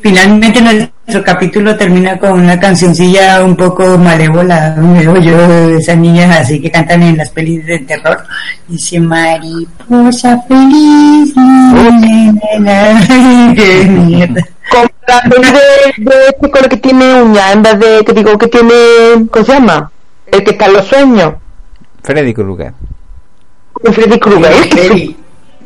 Finalmente 0.00 0.60
nuestro 0.60 1.24
capítulo 1.24 1.76
termina 1.76 2.18
con 2.18 2.32
una 2.32 2.58
cancioncilla 2.60 3.42
un 3.44 3.56
poco 3.56 3.96
malévola, 3.96 4.74
me 4.76 5.00
digo 5.00 5.16
yo, 5.18 5.36
de 5.48 5.76
esas 5.78 5.96
niñas 5.96 6.36
así 6.40 6.60
que 6.60 6.70
cantan 6.70 7.02
en 7.02 7.16
las 7.16 7.30
pelis 7.30 7.64
de 7.64 7.78
terror. 7.80 8.18
Dice 8.68 9.00
mariposa 9.00 10.42
feliz. 10.48 11.34
na, 11.36 11.90
na, 12.58 12.58
na". 12.98 13.54
Qué 13.54 13.84
mierda. 13.88 14.42
Como 14.70 14.88
la 15.08 15.20
de, 15.30 16.04
de 16.04 16.14
este 16.28 16.50
con 16.50 16.62
el 16.64 16.68
que 16.68 16.76
tiene 16.76 17.22
uñas, 17.22 17.52
en 17.54 17.62
vez 17.62 17.78
de 17.78 18.04
que 18.04 18.12
digo 18.12 18.36
que 18.36 18.48
tiene, 18.48 18.74
¿cómo 19.30 19.44
se 19.44 19.52
llama? 19.52 19.90
El 20.36 20.44
que 20.44 20.50
está 20.50 20.66
en 20.66 20.72
los 20.74 20.86
sueños, 20.86 21.34
Freddy 22.02 22.34
Krueger. 22.34 22.72
Freddy 23.82 24.18
Krueger. 24.18 24.68
Peli. 24.68 25.16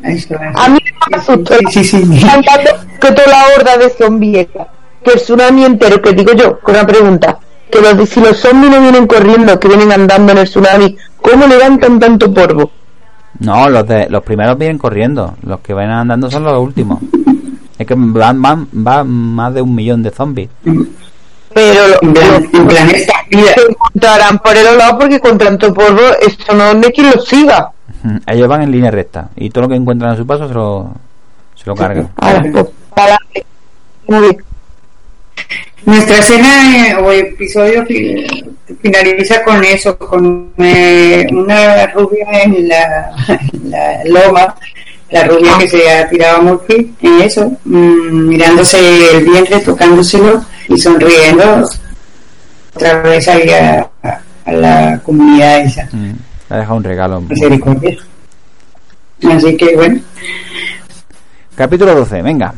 Eso 0.01 0.35
es. 0.35 0.55
A 0.55 0.69
mí 0.69 0.79
me 1.11 1.71
Sí, 1.71 1.83
sí, 1.83 2.05
sí. 2.05 2.25
Cantando 2.25 2.71
que 2.99 3.11
toda 3.11 3.27
la 3.27 3.43
horda 3.55 3.77
de 3.77 3.89
zombies, 3.89 4.47
que 5.03 5.11
el 5.11 5.17
tsunami 5.17 5.65
entero, 5.65 6.01
que 6.01 6.13
digo 6.13 6.31
yo, 6.33 6.59
con 6.61 6.75
una 6.75 6.87
pregunta, 6.87 7.37
que 7.69 7.81
los, 7.81 8.09
si 8.09 8.21
los 8.21 8.37
zombies 8.37 8.71
no 8.71 8.81
vienen 8.81 9.07
corriendo, 9.07 9.59
que 9.59 9.67
vienen 9.67 9.91
andando 9.91 10.31
en 10.31 10.37
el 10.37 10.45
tsunami, 10.45 10.95
¿cómo 11.21 11.45
levantan 11.47 11.99
tanto 11.99 12.33
polvo? 12.33 12.71
No, 13.39 13.69
los 13.69 13.85
de 13.87 14.07
los 14.09 14.23
primeros 14.23 14.57
vienen 14.57 14.77
corriendo. 14.77 15.35
Los 15.43 15.59
que 15.59 15.73
van 15.73 15.89
andando 15.89 16.31
son 16.31 16.43
los 16.43 16.59
últimos. 16.59 16.99
Es 17.77 17.85
que 17.85 17.95
van, 17.97 18.41
van, 18.41 18.67
van 18.71 19.09
más 19.09 19.53
de 19.53 19.61
un 19.61 19.75
millón 19.75 20.01
de 20.01 20.11
zombies. 20.11 20.49
Pero 21.53 21.87
lo- 21.87 21.99
En 22.01 22.67
plan, 22.67 22.89
esta 22.89 23.13
vida. 23.29 23.53
se 23.55 23.61
encontrarán 23.69 24.39
por 24.39 24.55
el 24.55 24.65
otro 24.65 24.77
lado 24.77 24.99
porque 24.99 25.19
con 25.19 25.37
tanto 25.37 25.73
polvo, 25.73 26.01
eso 26.21 26.53
no 26.53 26.71
es 26.71 26.89
quien 26.93 27.11
los 27.11 27.25
siga. 27.27 27.71
Ellos 28.27 28.47
van 28.47 28.63
en 28.63 28.71
línea 28.71 28.89
recta. 28.91 29.29
Y 29.35 29.49
todo 29.49 29.63
lo 29.63 29.69
que 29.69 29.75
encuentran 29.75 30.11
a 30.11 30.15
su 30.17 30.25
paso 30.25 30.47
se 30.47 30.53
lo, 30.53 30.91
se 31.55 31.65
lo 31.65 31.75
cargan. 31.75 32.09
Ahora, 32.17 32.43
pues, 32.51 32.65
para 32.95 33.05
adelante. 33.15 33.45
Muy 34.07 34.19
bien. 34.21 34.37
Nuestra 35.85 36.17
escena 36.19 36.89
eh, 36.89 36.95
o 36.95 37.11
episodio 37.11 37.83
fi- 37.85 38.45
finaliza 38.81 39.43
con 39.43 39.63
eso, 39.63 39.97
con 39.97 40.51
eh, 40.57 41.25
una 41.31 41.87
rubia 41.87 42.25
en 42.43 42.67
la, 42.67 43.11
en 43.27 43.71
la 43.71 44.03
loma, 44.05 44.55
la 45.11 45.25
rubia 45.25 45.57
que 45.59 45.67
se 45.67 45.91
ha 45.91 46.07
tirado 46.09 46.37
a 46.37 46.41
Murphy, 46.41 46.93
en 47.01 47.21
eso, 47.21 47.51
mm, 47.65 48.27
mirándose 48.27 48.79
el 49.15 49.23
vientre, 49.25 49.59
tocándoselo 49.59 50.43
y 50.69 50.77
sonriendo 50.77 51.67
otra 52.75 53.01
vez 53.01 53.27
ahí 53.27 53.49
a, 53.49 53.89
la 54.45 54.99
comunidad 55.03 55.61
esa. 55.61 55.87
Mm. 55.91 56.13
Ha 56.49 56.57
dejado 56.57 56.75
un 56.77 56.83
regalo. 56.83 57.21
Misericordia. 57.21 57.97
Así 59.29 59.55
que 59.55 59.75
bueno. 59.75 59.99
Capítulo 61.55 61.93
12, 61.95 62.21
venga. 62.21 62.53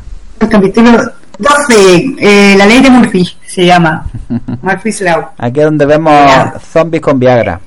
Capítulo 0.49 0.91
12, 1.37 2.15
eh, 2.19 2.55
la 2.57 2.65
ley 2.65 2.81
de 2.81 2.89
Murphy 2.89 3.27
se 3.45 3.65
llama. 3.65 4.05
Murphy's 4.61 5.01
Law. 5.01 5.31
Aquí 5.37 5.59
es 5.59 5.65
donde 5.65 5.85
vemos 5.85 6.31
zombies 6.71 7.01
con 7.01 7.19
Viagra. 7.19 7.59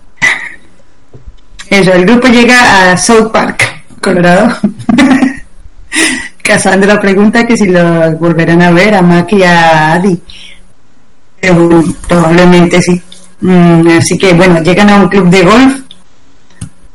Eso, 1.69 1.93
el 1.93 2.07
grupo 2.07 2.29
llega 2.29 2.93
a 2.93 2.97
South 2.97 3.33
Park, 3.33 3.76
Colorado. 4.07 4.57
Cassandra 6.43 7.01
pregunta 7.01 7.45
que 7.45 7.57
si 7.57 7.67
lo 7.67 8.13
volverán 8.19 8.63
a 8.63 8.71
ver 8.71 8.95
a 8.95 9.03
Mac 9.03 9.33
y 9.33 9.43
a 9.43 9.95
Adi. 9.95 10.17
Probablemente 12.07 12.81
sí. 12.81 13.03
Mm, 13.41 13.89
así 13.99 14.17
que 14.17 14.33
bueno, 14.33 14.63
llegan 14.63 14.91
a 14.91 15.03
un 15.03 15.09
club 15.09 15.29
de 15.29 15.43
golf 15.43 15.81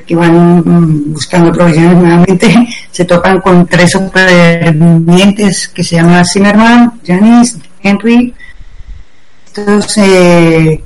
que 0.07 0.15
van 0.15 0.59
mm, 0.59 1.13
buscando 1.13 1.51
provisiones 1.51 1.97
nuevamente. 1.97 2.67
Se 2.91 3.03
topan 3.03 3.41
con 3.41 3.67
tres 3.67 3.91
supervivientes 3.91 5.67
que 5.67 5.83
se 5.83 5.95
llaman 5.95 6.25
Zimmerman, 6.25 7.01
Janice, 7.05 7.59
Henry. 7.81 8.33
Estos 9.45 9.97
eh, 9.97 10.81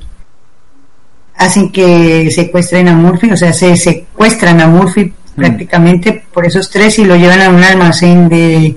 hacen 1.36 1.70
que 1.70 2.28
secuestren 2.32 2.88
a 2.88 2.94
Murphy, 2.94 3.30
o 3.30 3.36
sea, 3.36 3.52
se 3.52 3.76
secuestran 3.76 4.60
a 4.60 4.66
Murphy 4.66 5.12
prácticamente 5.36 6.24
por 6.32 6.46
esos 6.46 6.68
tres 6.70 6.98
y 6.98 7.04
lo 7.04 7.14
llevan 7.16 7.42
a 7.42 7.50
un 7.50 7.62
almacén 7.62 8.28
de 8.28 8.76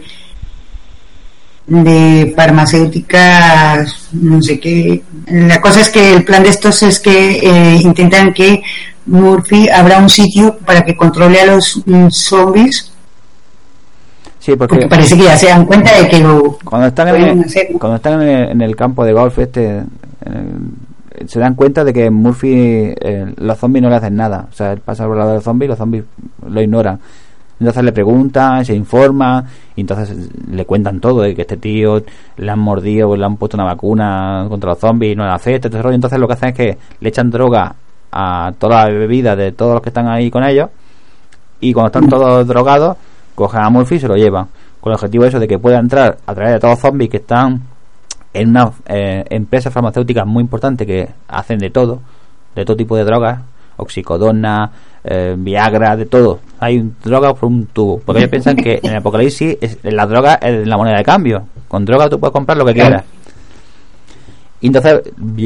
de 1.68 2.34
farmacéuticas, 2.36 4.10
no 4.14 4.42
sé 4.42 4.60
qué. 4.60 5.04
La 5.28 5.62
cosa 5.62 5.82
es 5.82 5.90
que 5.90 6.14
el 6.16 6.24
plan 6.24 6.42
de 6.42 6.50
estos 6.50 6.82
es 6.82 7.00
que 7.00 7.40
eh, 7.44 7.76
intentan 7.82 8.34
que 8.34 8.64
Murphy 9.06 9.70
abra 9.70 10.00
un 10.00 10.10
sitio 10.10 10.58
para 10.66 10.84
que 10.84 10.98
controle 10.98 11.40
a 11.42 11.46
los 11.46 11.82
mm, 11.86 12.08
zombies, 12.10 12.92
Sí, 14.40 14.56
porque 14.56 14.76
porque 14.76 14.88
parece 14.88 15.18
que 15.18 15.24
ya 15.26 15.38
se 15.38 15.48
dan 15.48 15.66
cuenta 15.66 15.96
de 16.02 16.08
que 16.08 16.20
lo 16.20 16.58
cuando 16.64 16.88
están 16.88 17.10
en 17.10 17.16
el, 17.24 17.44
hacer. 17.44 17.68
cuando 17.78 17.98
están 17.98 18.22
en 18.22 18.30
el, 18.30 18.50
en 18.52 18.62
el 18.62 18.76
campo 18.76 19.04
de 19.06 19.12
golf 19.14 19.38
este 19.38 19.66
en 19.68 19.90
el- 20.26 20.59
se 21.28 21.40
dan 21.40 21.56
cuenta 21.56 21.84
de 21.84 21.94
que 21.94 22.10
Murphy 22.10 22.94
eh, 23.00 23.34
los 23.38 23.58
zombies 23.58 23.84
no 23.84 23.90
le 23.90 23.96
hacen 23.96 24.16
nada 24.16 24.48
o 24.50 24.54
sea 24.54 24.74
él 24.74 24.80
pasa 24.80 25.06
por 25.06 25.14
el 25.14 25.20
lado 25.20 25.32
de 25.32 25.36
los 25.36 25.44
zombies 25.44 25.68
y 25.68 25.70
los 25.70 25.78
zombies 25.78 26.04
lo 26.48 26.62
ignoran 26.62 27.00
entonces 27.60 27.84
le 27.84 27.92
preguntan 27.92 28.64
se 28.66 28.74
informan 28.74 29.46
y 29.76 29.82
entonces 29.82 30.30
le 30.50 30.66
cuentan 30.66 31.00
todo 31.00 31.22
de 31.22 31.36
que 31.36 31.42
este 31.42 31.58
tío 31.58 32.02
le 32.38 32.52
han 32.52 32.60
mordido 32.60 33.16
le 33.16 33.26
han 33.26 33.38
puesto 33.38 33.58
una 33.58 33.66
vacuna 33.66 34.46
contra 34.50 34.72
los 34.72 34.80
zombies 34.80 35.18
no 35.18 35.24
afecta 35.24 35.70
todo 35.70 35.78
ese 35.78 35.84
rollo. 35.84 35.96
entonces 35.96 36.20
lo 36.20 36.28
que 36.28 36.34
hacen 36.34 36.50
es 36.50 36.56
que 36.56 36.78
le 37.00 37.10
echan 37.10 37.30
droga 37.30 37.76
a 38.12 38.52
toda 38.58 38.86
la 38.86 38.92
bebida 38.92 39.36
de 39.36 39.52
todos 39.52 39.74
los 39.74 39.82
que 39.82 39.90
están 39.90 40.08
ahí 40.08 40.32
con 40.32 40.44
ellos 40.44 40.70
y 41.60 41.74
cuando 41.74 41.88
están 41.88 42.10
todos 42.10 42.48
drogados 42.48 42.98
cogen 43.36 43.62
a 43.62 43.70
Murphy 43.70 43.96
y 43.96 44.00
se 44.00 44.08
lo 44.08 44.16
llevan 44.16 44.48
con 44.80 44.92
el 44.92 44.96
objetivo 44.96 45.26
eso 45.26 45.40
de 45.40 45.48
que 45.48 45.60
pueda 45.60 45.80
entrar 45.80 46.18
a 46.26 46.34
través 46.34 46.54
de 46.54 46.60
todos 46.60 46.74
los 46.76 46.80
zombies 46.80 47.10
que 47.10 47.18
están 47.18 47.62
en 48.34 48.50
una 48.50 48.72
eh, 48.86 49.26
empresa 49.30 49.72
farmacéutica 49.72 50.26
muy 50.26 50.42
importante 50.42 50.86
que 50.86 51.10
hacen 51.28 51.60
de 51.60 51.70
todo 51.70 52.00
de 52.56 52.66
todo 52.66 52.78
tipo 52.78 52.96
de 52.96 53.04
drogas 53.04 53.40
oxicodona 53.78 54.72
eh, 55.04 55.36
viagra 55.38 55.96
de 55.96 56.06
todo. 56.06 56.40
Hay 56.60 56.92
drogas 57.04 57.34
por 57.34 57.46
un 57.46 57.68
tubo 57.68 58.00
porque 58.00 58.20
ellos 58.20 58.30
piensan 58.30 58.56
que 58.56 58.80
en 58.84 58.92
el 58.92 58.98
apocalipsis 58.98 59.58
es, 59.62 59.78
la 59.84 60.06
droga 60.06 60.36
es 60.36 60.68
la 60.68 60.78
moneda 60.78 60.98
de 60.98 61.04
cambio. 61.04 61.48
Con 61.68 61.86
droga 61.86 62.10
tú 62.10 62.20
puedes 62.20 62.34
comprar 62.34 62.58
lo 62.58 62.66
que 62.66 62.74
quieras. 62.74 63.04
Y 64.62 64.68
entonces 64.68 65.02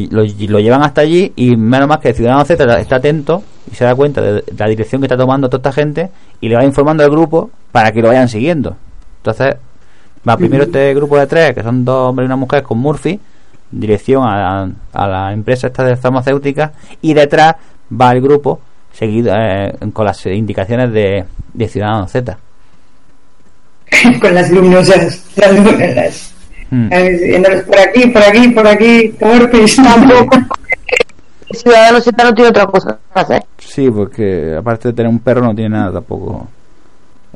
lo, 0.09 0.23
lo 0.23 0.59
llevan 0.59 0.81
hasta 0.81 1.01
allí 1.01 1.31
y 1.35 1.55
menos 1.55 1.87
más 1.87 1.99
que 1.99 2.09
el 2.09 2.15
ciudadano 2.15 2.43
Z 2.45 2.79
está 2.79 2.95
atento 2.95 3.43
y 3.71 3.75
se 3.75 3.85
da 3.85 3.93
cuenta 3.93 4.21
de 4.21 4.43
la 4.57 4.67
dirección 4.67 5.01
que 5.01 5.05
está 5.05 5.15
tomando 5.17 5.49
toda 5.49 5.59
esta 5.59 5.71
gente 5.71 6.09
y 6.41 6.49
le 6.49 6.55
va 6.55 6.65
informando 6.65 7.03
al 7.03 7.11
grupo 7.11 7.51
para 7.71 7.91
que 7.91 8.01
lo 8.01 8.07
vayan 8.07 8.27
siguiendo. 8.27 8.75
Entonces 9.17 9.55
va 10.27 10.37
primero 10.37 10.63
este 10.63 10.93
grupo 10.93 11.17
de 11.17 11.27
tres, 11.27 11.53
que 11.53 11.63
son 11.63 11.83
dos 11.83 12.09
hombres 12.09 12.25
y 12.25 12.27
una 12.27 12.35
mujer 12.35 12.63
con 12.63 12.77
Murphy, 12.77 13.19
dirección 13.71 14.23
a, 14.23 14.69
a 14.93 15.07
la 15.07 15.33
empresa 15.33 15.67
esta 15.67 15.83
de 15.83 15.95
farmacéuticas 15.95 16.71
y 17.01 17.13
detrás 17.13 17.55
va 17.91 18.11
el 18.11 18.21
grupo 18.21 18.59
seguido 18.93 19.33
eh, 19.35 19.73
con 19.91 20.05
las 20.05 20.25
indicaciones 20.25 20.91
de, 20.93 21.25
de 21.53 21.67
Ciudadano 21.67 22.07
Z. 22.07 22.37
con 24.21 24.33
las 24.33 24.49
luminosas, 24.51 25.25
las 25.35 25.55
luminosas. 25.55 26.33
Mm. 26.69 26.89
Diciéndoles 26.89 27.63
por 27.63 27.79
aquí, 27.79 28.07
por 28.07 28.23
aquí, 28.23 28.47
por 28.49 28.67
aquí, 28.67 29.09
torpes. 29.19 29.75
Tampoco. 29.75 30.37
El 31.49 31.57
ciudadano 31.57 32.01
Z 32.01 32.23
no 32.23 32.33
tiene 32.33 32.49
otra 32.49 32.65
cosa 32.65 32.99
que 33.13 33.19
hacer. 33.19 33.43
Sí, 33.59 33.89
porque 33.89 34.55
aparte 34.57 34.89
de 34.89 34.93
tener 34.93 35.09
un 35.09 35.19
perro 35.19 35.41
no 35.41 35.53
tiene 35.53 35.69
nada 35.69 35.93
tampoco. 35.93 36.47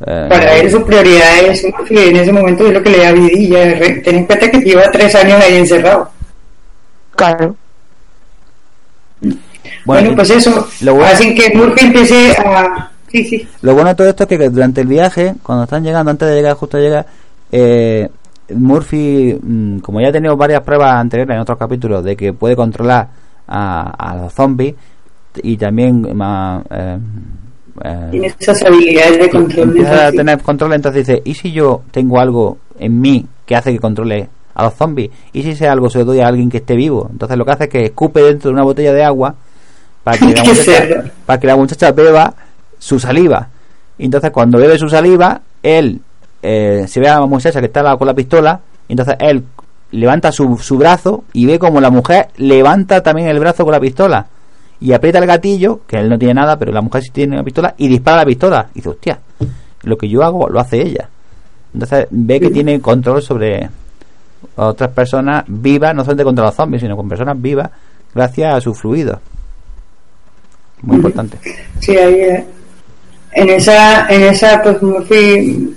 Eh, 0.05 0.27
Para 0.29 0.55
él 0.57 0.69
su 0.71 0.83
prioridad 0.85 1.39
es 1.47 1.65
Murphy, 1.75 1.97
en 1.97 2.15
ese 2.17 2.31
momento 2.31 2.67
es 2.67 2.73
lo 2.73 2.83
que 2.83 2.89
le 2.91 2.97
da 2.99 3.11
vidilla. 3.13 3.79
Ten 4.03 4.15
en 4.15 4.25
cuenta 4.25 4.51
que 4.51 4.59
lleva 4.59 4.83
tres 4.91 5.15
años 5.15 5.41
ahí 5.43 5.55
encerrado. 5.57 6.09
Claro. 7.15 7.55
Bueno, 9.85 10.11
y- 10.11 10.15
pues 10.15 10.29
eso, 10.29 10.67
lo 10.81 10.93
bueno- 10.95 11.07
hacen 11.07 11.35
que 11.35 11.51
Murphy 11.55 11.85
empiece 11.85 12.31
a... 12.45 12.91
Sí, 13.11 13.23
sí. 13.23 13.47
Lo 13.61 13.73
bueno 13.73 13.89
de 13.89 13.95
todo 13.95 14.09
esto 14.09 14.23
es 14.23 14.29
que 14.29 14.49
durante 14.49 14.81
el 14.81 14.87
viaje, 14.87 15.33
cuando 15.41 15.63
están 15.63 15.83
llegando, 15.83 16.11
antes 16.11 16.27
de 16.27 16.35
llegar, 16.35 16.53
justo 16.55 16.77
a 16.77 16.79
llegar, 16.81 17.05
eh, 17.51 18.07
Murphy, 18.53 19.37
mm, 19.41 19.79
como 19.79 20.01
ya 20.01 20.09
ha 20.09 20.11
tenido 20.11 20.35
varias 20.35 20.61
pruebas 20.61 20.93
anteriores 20.95 21.33
en 21.35 21.41
otros 21.41 21.57
capítulos 21.57 22.03
de 22.03 22.15
que 22.17 22.33
puede 22.33 22.55
controlar 22.55 23.07
a, 23.47 23.91
a 24.11 24.15
los 24.17 24.33
zombies 24.33 24.75
y 25.41 25.55
también 25.57 26.15
ma- 26.15 26.61
eh, 26.69 26.97
eh, 27.83 28.07
Tiene 28.11 28.33
esas 28.39 28.61
habilidades 28.63 29.19
de 29.19 29.29
control. 29.29 29.69
empieza 29.69 30.07
a 30.07 30.11
tener 30.11 30.41
control, 30.41 30.73
entonces 30.73 31.05
dice, 31.07 31.21
¿y 31.25 31.33
si 31.35 31.51
yo 31.51 31.81
tengo 31.91 32.19
algo 32.19 32.57
en 32.79 32.99
mí 32.99 33.25
que 33.45 33.55
hace 33.55 33.71
que 33.73 33.79
controle 33.79 34.27
a 34.55 34.63
los 34.63 34.73
zombies? 34.73 35.11
¿Y 35.33 35.43
si 35.43 35.51
ese 35.51 35.67
algo 35.67 35.89
se 35.89 35.99
lo 35.99 36.05
doy 36.05 36.19
a 36.21 36.27
alguien 36.27 36.49
que 36.49 36.57
esté 36.57 36.75
vivo? 36.75 37.07
Entonces 37.11 37.37
lo 37.37 37.45
que 37.45 37.51
hace 37.51 37.63
es 37.65 37.69
que 37.69 37.83
escupe 37.85 38.21
dentro 38.21 38.49
de 38.49 38.53
una 38.53 38.63
botella 38.63 38.93
de 38.93 39.03
agua 39.03 39.35
para 40.03 40.17
que 40.17 40.25
la 40.33 40.43
muchacha, 40.43 40.63
cerdo. 40.63 41.09
para 41.25 41.39
que 41.39 41.47
la 41.47 41.55
muchacha 41.55 41.91
beba 41.91 42.33
su 42.79 42.99
saliva. 42.99 43.49
Y 43.97 44.05
entonces 44.05 44.31
cuando 44.31 44.57
bebe 44.57 44.77
su 44.77 44.89
saliva, 44.89 45.41
él 45.63 45.99
eh, 46.43 46.85
se 46.87 46.99
ve 46.99 47.09
a 47.09 47.19
la 47.19 47.25
muchacha 47.25 47.59
que 47.59 47.65
está 47.67 47.81
la- 47.83 47.97
con 47.97 48.07
la 48.07 48.13
pistola, 48.13 48.59
y 48.87 48.93
entonces 48.93 49.15
él 49.19 49.43
levanta 49.91 50.31
su, 50.31 50.57
su 50.57 50.77
brazo 50.77 51.23
y 51.33 51.45
ve 51.45 51.57
como 51.59 51.79
la 51.81 51.89
mujer 51.89 52.27
levanta 52.37 53.01
también 53.01 53.27
el 53.29 53.39
brazo 53.39 53.63
con 53.63 53.71
la 53.71 53.79
pistola 53.79 54.27
y 54.79 54.93
aprieta 54.93 55.19
el 55.19 55.25
gatillo, 55.25 55.81
que 55.87 55.97
él 55.97 56.09
no 56.09 56.17
tiene 56.19 56.35
nada, 56.35 56.57
pero 56.57 56.71
la 56.71 56.81
mujer 56.81 57.03
sí 57.03 57.09
tiene 57.11 57.35
una 57.35 57.43
pistola, 57.43 57.73
y 57.77 57.87
dispara 57.87 58.17
la 58.17 58.25
pistola. 58.25 58.69
Y 58.73 58.75
dice, 58.75 58.89
hostia, 58.89 59.19
lo 59.83 59.97
que 59.97 60.07
yo 60.07 60.23
hago 60.23 60.47
lo 60.49 60.59
hace 60.59 60.81
ella. 60.81 61.09
Entonces 61.73 62.07
ve 62.09 62.39
que 62.39 62.49
tiene 62.49 62.79
control 62.79 63.21
sobre 63.21 63.69
otras 64.55 64.91
personas 64.91 65.43
vivas, 65.47 65.93
no 65.95 66.03
solamente 66.03 66.23
contra 66.23 66.45
los 66.45 66.55
zombies, 66.55 66.81
sino 66.81 66.95
con 66.95 67.09
personas 67.09 67.41
vivas, 67.41 67.69
gracias 68.13 68.53
a 68.53 68.61
su 68.61 68.73
fluido. 68.73 69.19
Muy 70.81 70.97
importante. 70.97 71.37
Sí, 71.79 71.97
ahí, 71.97 72.13
eh, 72.13 72.45
en 73.33 73.49
esa, 73.49 74.07
en 74.07 74.23
esa, 74.23 74.61
pues 74.61 74.81
Murphy 74.81 75.75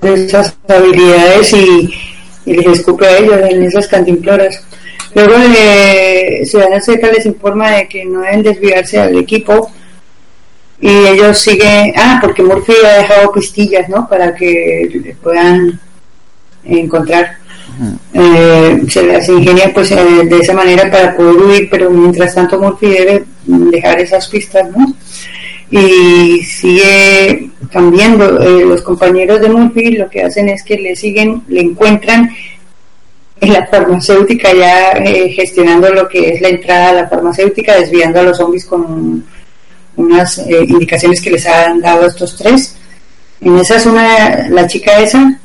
de 0.00 0.14
esas 0.14 0.56
habilidades 0.68 1.52
y, 1.52 1.94
y 2.44 2.54
les 2.54 2.66
escupe 2.78 3.06
a 3.06 3.18
ellos 3.18 3.36
en 3.50 3.62
esas 3.64 3.86
cantimploras. 3.88 4.64
Luego 5.14 5.34
eh, 5.56 6.42
Ciudadano 6.44 6.82
Z 6.82 7.12
les 7.12 7.26
informa 7.26 7.70
de 7.70 7.88
que 7.88 8.04
no 8.04 8.20
deben 8.20 8.42
desviarse 8.42 8.98
al 8.98 9.16
equipo 9.16 9.70
y 10.82 10.88
ellos 10.88 11.38
siguen, 11.38 11.92
ah, 11.96 12.18
porque 12.20 12.42
Murphy 12.42 12.72
ha 12.84 12.98
dejado 12.98 13.32
pistillas, 13.32 13.88
¿no? 13.88 14.08
Para 14.08 14.34
que 14.34 14.88
le 14.92 15.14
puedan 15.14 15.78
encontrar. 16.64 17.36
Eh, 18.12 18.82
se 18.88 19.02
las 19.04 19.28
ingenia 19.28 19.72
pues 19.72 19.92
eh, 19.92 19.96
de 20.24 20.38
esa 20.38 20.52
manera 20.52 20.90
para 20.90 21.16
poder 21.16 21.36
huir, 21.36 21.68
pero 21.70 21.88
mientras 21.88 22.34
tanto 22.34 22.60
Murphy 22.60 22.88
debe 22.88 23.24
dejar 23.46 24.00
esas 24.00 24.26
pistas, 24.28 24.68
¿no? 24.76 24.92
Y 25.70 26.42
sigue 26.42 27.50
cambiando. 27.70 28.40
Eh, 28.40 28.64
los 28.66 28.82
compañeros 28.82 29.40
de 29.40 29.50
Murphy 29.50 29.92
lo 29.92 30.10
que 30.10 30.22
hacen 30.22 30.48
es 30.48 30.64
que 30.64 30.76
le 30.76 30.96
siguen, 30.96 31.42
le 31.46 31.60
encuentran 31.60 32.28
en 33.42 33.52
la 33.52 33.66
farmacéutica 33.66 34.54
ya 34.54 34.92
eh, 34.92 35.28
gestionando 35.30 35.92
lo 35.92 36.08
que 36.08 36.30
es 36.30 36.40
la 36.40 36.48
entrada 36.48 36.90
a 36.90 36.94
la 36.94 37.08
farmacéutica, 37.08 37.74
desviando 37.74 38.20
a 38.20 38.22
los 38.22 38.36
zombies 38.36 38.64
con 38.64 39.24
unas 39.96 40.38
eh, 40.38 40.64
indicaciones 40.68 41.20
que 41.20 41.32
les 41.32 41.44
han 41.46 41.80
dado 41.80 42.06
estos 42.06 42.36
tres. 42.36 42.76
En 43.40 43.58
esa 43.58 43.80
zona, 43.80 44.48
la 44.48 44.68
chica 44.68 45.00
esa 45.00 45.40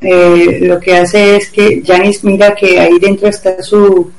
eh, 0.00 0.60
lo 0.62 0.80
que 0.80 0.96
hace 0.96 1.36
es 1.36 1.50
que 1.50 1.82
Janice 1.84 2.26
mira 2.26 2.54
que 2.54 2.80
ahí 2.80 2.98
dentro 2.98 3.28
está 3.28 3.62
su, 3.62 4.10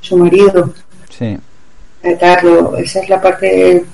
su 0.00 0.16
marido. 0.16 0.72
Sí. 1.10 1.36
Atarlo. 2.02 2.74
Esa 2.78 3.00
es 3.00 3.08
la 3.10 3.20
parte 3.20 3.84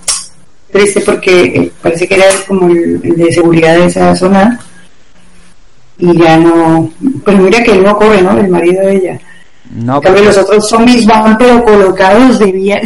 triste 0.71 1.01
porque 1.01 1.73
parece 1.83 2.07
que 2.07 2.15
era 2.15 2.27
como 2.47 2.69
el, 2.69 3.01
el 3.03 3.17
de 3.17 3.33
seguridad 3.33 3.77
de 3.77 3.87
esa 3.87 4.15
zona 4.15 4.61
y 5.99 6.17
ya 6.19 6.37
no. 6.39 6.91
Pues 7.25 7.39
mira 7.39 7.63
que 7.63 7.73
él 7.73 7.83
no 7.83 7.97
corre, 7.97 8.23
¿no? 8.23 8.39
El 8.39 8.49
marido 8.49 8.87
de 8.87 8.97
ella. 8.97 9.21
No, 9.75 10.01
porque- 10.01 10.23
los 10.25 10.37
otros 10.37 10.69
zombies 10.69 11.07
van 11.07 11.37
pero 11.39 11.65
colocados 11.65 12.39
de 12.39 12.53
bien. 12.53 12.81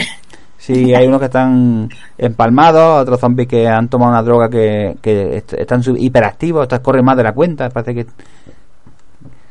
Sí, 0.58 0.92
hay 0.94 1.06
unos 1.06 1.18
que 1.20 1.26
están 1.26 1.88
empalmados, 2.18 3.02
otros 3.02 3.18
zombies 3.20 3.48
que 3.48 3.66
han 3.66 3.88
tomado 3.88 4.12
una 4.12 4.22
droga 4.22 4.50
que, 4.50 4.96
que 5.00 5.38
est- 5.38 5.54
están 5.54 5.82
hiperactivos, 5.96 6.64
estas 6.64 6.80
corren 6.80 7.04
más 7.04 7.16
de 7.16 7.22
la 7.22 7.32
cuenta, 7.32 7.70
parece 7.70 7.94
que, 7.94 8.06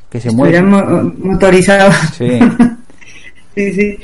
que 0.09 0.21
se 0.21 0.29
mueven. 0.31 0.69
mo- 0.69 1.11
motorizados. 1.23 1.95
Sí. 2.15 2.39
sí, 3.55 3.73
sí. 3.73 3.97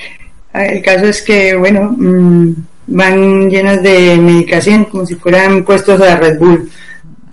Ah, 0.54 0.66
El 0.66 0.82
caso 0.84 1.06
es 1.06 1.22
que, 1.22 1.56
bueno, 1.56 1.96
mm, 1.98 2.54
van 2.88 3.50
llenas 3.50 3.82
de 3.84 4.18
medicación, 4.18 4.86
como 4.86 5.06
si 5.06 5.16
fueran 5.16 5.64
puestos 5.64 6.02
a 6.02 6.16
Red 6.18 6.40
Bull. 6.40 6.70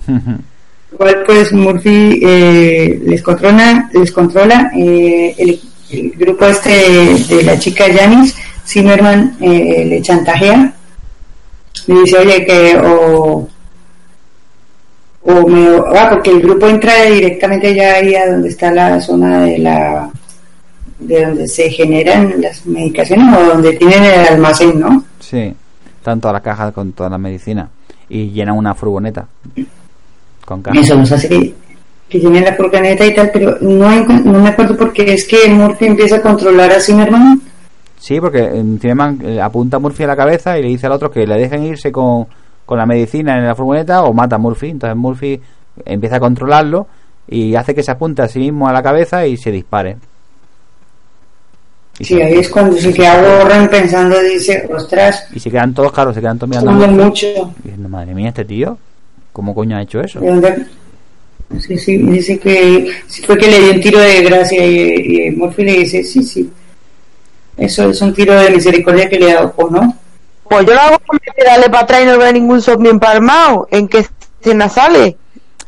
Igual, 0.92 1.22
pues 1.24 1.52
Murphy 1.52 2.20
eh, 2.22 3.00
les 3.04 3.22
controla, 3.22 3.88
les 3.92 4.10
controla 4.10 4.70
eh, 4.76 5.34
el, 5.38 5.60
grupo 6.16 6.46
este 6.46 6.70
de 7.28 7.42
la 7.42 7.58
chica 7.58 7.84
Janice, 7.92 8.40
Zimmerman 8.64 9.36
eh, 9.40 9.84
le 9.86 10.02
chantajea, 10.02 10.72
le 11.86 12.00
dice, 12.00 12.18
oye, 12.18 12.44
que 12.44 12.76
o, 12.78 13.48
o 15.22 15.48
me, 15.48 15.68
ah, 15.96 16.08
porque 16.10 16.30
el 16.30 16.42
grupo 16.42 16.68
entra 16.68 17.06
directamente 17.06 17.74
ya 17.74 17.94
ahí 17.94 18.14
a 18.14 18.30
donde 18.30 18.48
está 18.48 18.70
la 18.70 19.00
zona 19.00 19.42
de 19.42 19.58
la 19.58 20.10
de 21.00 21.24
donde 21.24 21.48
se 21.48 21.70
generan 21.70 22.40
las 22.40 22.66
medicaciones 22.66 23.34
o 23.36 23.42
donde 23.46 23.72
tienen 23.72 24.04
el 24.04 24.26
almacén, 24.28 24.78
¿no? 24.78 25.04
Sí, 25.18 25.52
están 25.96 26.20
todas 26.20 26.34
las 26.34 26.42
cajas 26.42 26.72
con 26.72 26.92
toda 26.92 27.10
la 27.10 27.18
medicina 27.18 27.68
y 28.08 28.30
llenan 28.30 28.56
una 28.56 28.74
furgoneta 28.74 29.26
con. 30.50 30.76
Eso 30.76 30.96
nos 30.96 31.10
hace 31.12 31.28
que, 31.28 31.54
que 32.08 32.18
llenen 32.18 32.44
la 32.44 32.54
furgoneta 32.54 33.06
y 33.06 33.14
tal, 33.14 33.30
pero 33.32 33.56
no, 33.60 33.88
hay- 33.88 34.04
no 34.24 34.40
me 34.40 34.48
acuerdo 34.48 34.76
porque 34.76 35.14
es 35.14 35.26
que 35.26 35.48
Murphy 35.48 35.86
empieza 35.86 36.16
a 36.16 36.22
controlar 36.22 36.70
a 36.72 36.80
Zimmerman. 36.80 37.40
Sí, 37.98 38.18
porque 38.20 38.40
eh, 38.42 38.64
Zimmerman 38.80 39.18
eh, 39.24 39.40
apunta 39.40 39.76
a 39.76 39.80
Murphy 39.80 40.04
a 40.04 40.08
la 40.08 40.16
cabeza 40.16 40.58
y 40.58 40.62
le 40.62 40.68
dice 40.68 40.86
al 40.86 40.92
otro 40.92 41.10
que 41.10 41.26
le 41.26 41.36
dejen 41.38 41.64
irse 41.64 41.92
con, 41.92 42.26
con 42.66 42.78
la 42.78 42.86
medicina 42.86 43.36
en 43.38 43.46
la 43.46 43.54
furgoneta 43.54 44.02
o 44.04 44.12
mata 44.12 44.36
a 44.36 44.38
Murphy. 44.38 44.70
Entonces 44.70 44.96
Murphy 44.96 45.40
empieza 45.84 46.16
a 46.16 46.20
controlarlo 46.20 46.86
y 47.28 47.54
hace 47.54 47.74
que 47.74 47.82
se 47.82 47.90
apunte 47.92 48.22
a 48.22 48.28
sí 48.28 48.38
mismo 48.40 48.66
a 48.68 48.72
la 48.72 48.82
cabeza 48.82 49.26
y 49.26 49.36
se 49.36 49.50
dispare. 49.52 49.96
Y, 51.98 52.04
Sí, 52.04 52.14
se, 52.14 52.22
ahí 52.24 52.34
es 52.38 52.48
cuando 52.48 52.76
se 52.78 52.92
queda 52.94 53.20
borran 53.20 53.68
pensando, 53.68 54.18
dice, 54.20 54.66
ostras, 54.74 55.26
y 55.34 55.38
se 55.38 55.50
quedan 55.50 55.74
todos, 55.74 55.92
claro, 55.92 56.14
se 56.14 56.20
quedan 56.20 56.38
todos 56.38 56.48
mirando 56.48 56.72
Murphy. 56.72 56.94
mucho. 57.04 57.26
Y 57.58 57.62
diciendo, 57.64 57.88
madre 57.90 58.14
mía, 58.14 58.28
este 58.30 58.46
tío, 58.46 58.78
¿cómo 59.32 59.54
coño 59.54 59.76
ha 59.76 59.82
hecho 59.82 60.00
eso? 60.00 60.20
Sí, 61.58 61.76
sí, 61.78 61.96
dice 61.98 62.38
que 62.38 62.92
sí 63.08 63.22
fue 63.22 63.36
que 63.36 63.48
le 63.50 63.58
dio 63.60 63.72
un 63.72 63.80
tiro 63.80 63.98
de 63.98 64.22
gracia 64.22 64.64
y, 64.64 65.26
y 65.26 65.30
Murphy 65.32 65.64
le 65.64 65.72
dice, 65.78 66.04
sí, 66.04 66.22
sí, 66.22 66.48
eso 67.56 67.90
es 67.90 68.00
un 68.00 68.14
tiro 68.14 68.34
de 68.40 68.50
misericordia 68.50 69.08
que 69.08 69.18
le 69.18 69.32
ha 69.32 69.34
dado, 69.36 69.52
pues, 69.52 69.70
¿no? 69.72 69.94
Pues 70.48 70.66
yo 70.66 70.74
lo 70.74 70.80
hago 70.80 70.98
con 71.06 71.18
que 71.18 71.44
darle 71.44 71.66
para 71.70 71.80
atrás 71.84 72.02
y 72.02 72.06
no 72.06 72.18
veo 72.18 72.32
ningún 72.32 72.60
zombie 72.62 72.90
empalmado. 72.90 73.68
¿En 73.70 73.86
qué 73.86 74.04
escena 74.40 74.68
sale? 74.68 75.16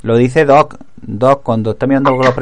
Lo 0.02 0.16
dice 0.16 0.44
Doc. 0.44 0.76
Doc, 1.01 1.43
cuando 1.43 1.72
está 1.72 1.86
mirando 1.86 2.16
con 2.16 2.24
los 2.24 2.34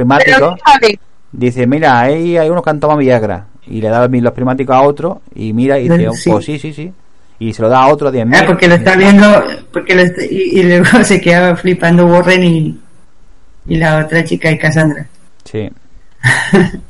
sale. 0.65 0.99
dice, 1.33 1.67
mira, 1.67 2.01
ahí 2.01 2.37
hay 2.37 2.49
unos 2.49 2.63
que 2.63 2.71
han 2.71 2.81
tomado 2.81 2.99
Viagra. 2.99 3.47
Y 3.67 3.81
le 3.81 3.89
da 3.89 4.07
los 4.09 4.33
prismáticos 4.33 4.75
a 4.75 4.83
otro 4.83 5.21
y 5.35 5.53
mira 5.53 5.79
y 5.79 5.89
dice, 5.89 6.09
Sí. 6.15 6.31
pues 6.31 6.45
sí, 6.45 6.59
sí, 6.59 6.73
sí. 6.73 6.93
Y 7.41 7.53
se 7.53 7.63
lo 7.63 7.69
da 7.69 7.83
a 7.85 7.89
otro 7.89 8.13
10 8.13 8.27
Ah, 8.33 8.45
porque 8.47 8.69
lo 8.69 8.75
está 8.77 8.95
viendo, 8.97 9.27
porque 9.73 9.95
lo 9.97 10.03
está- 10.03 10.25
y, 10.25 10.61
y 10.61 10.63
luego 10.63 10.85
se 11.03 11.21
queda 11.21 11.57
flipando 11.57 12.07
Warren 12.07 12.45
y, 12.45 12.79
y 13.67 13.77
la 13.77 14.05
otra 14.05 14.23
chica 14.25 14.51
y 14.53 14.59
Cassandra. 14.59 15.07
Sí. 15.45 15.69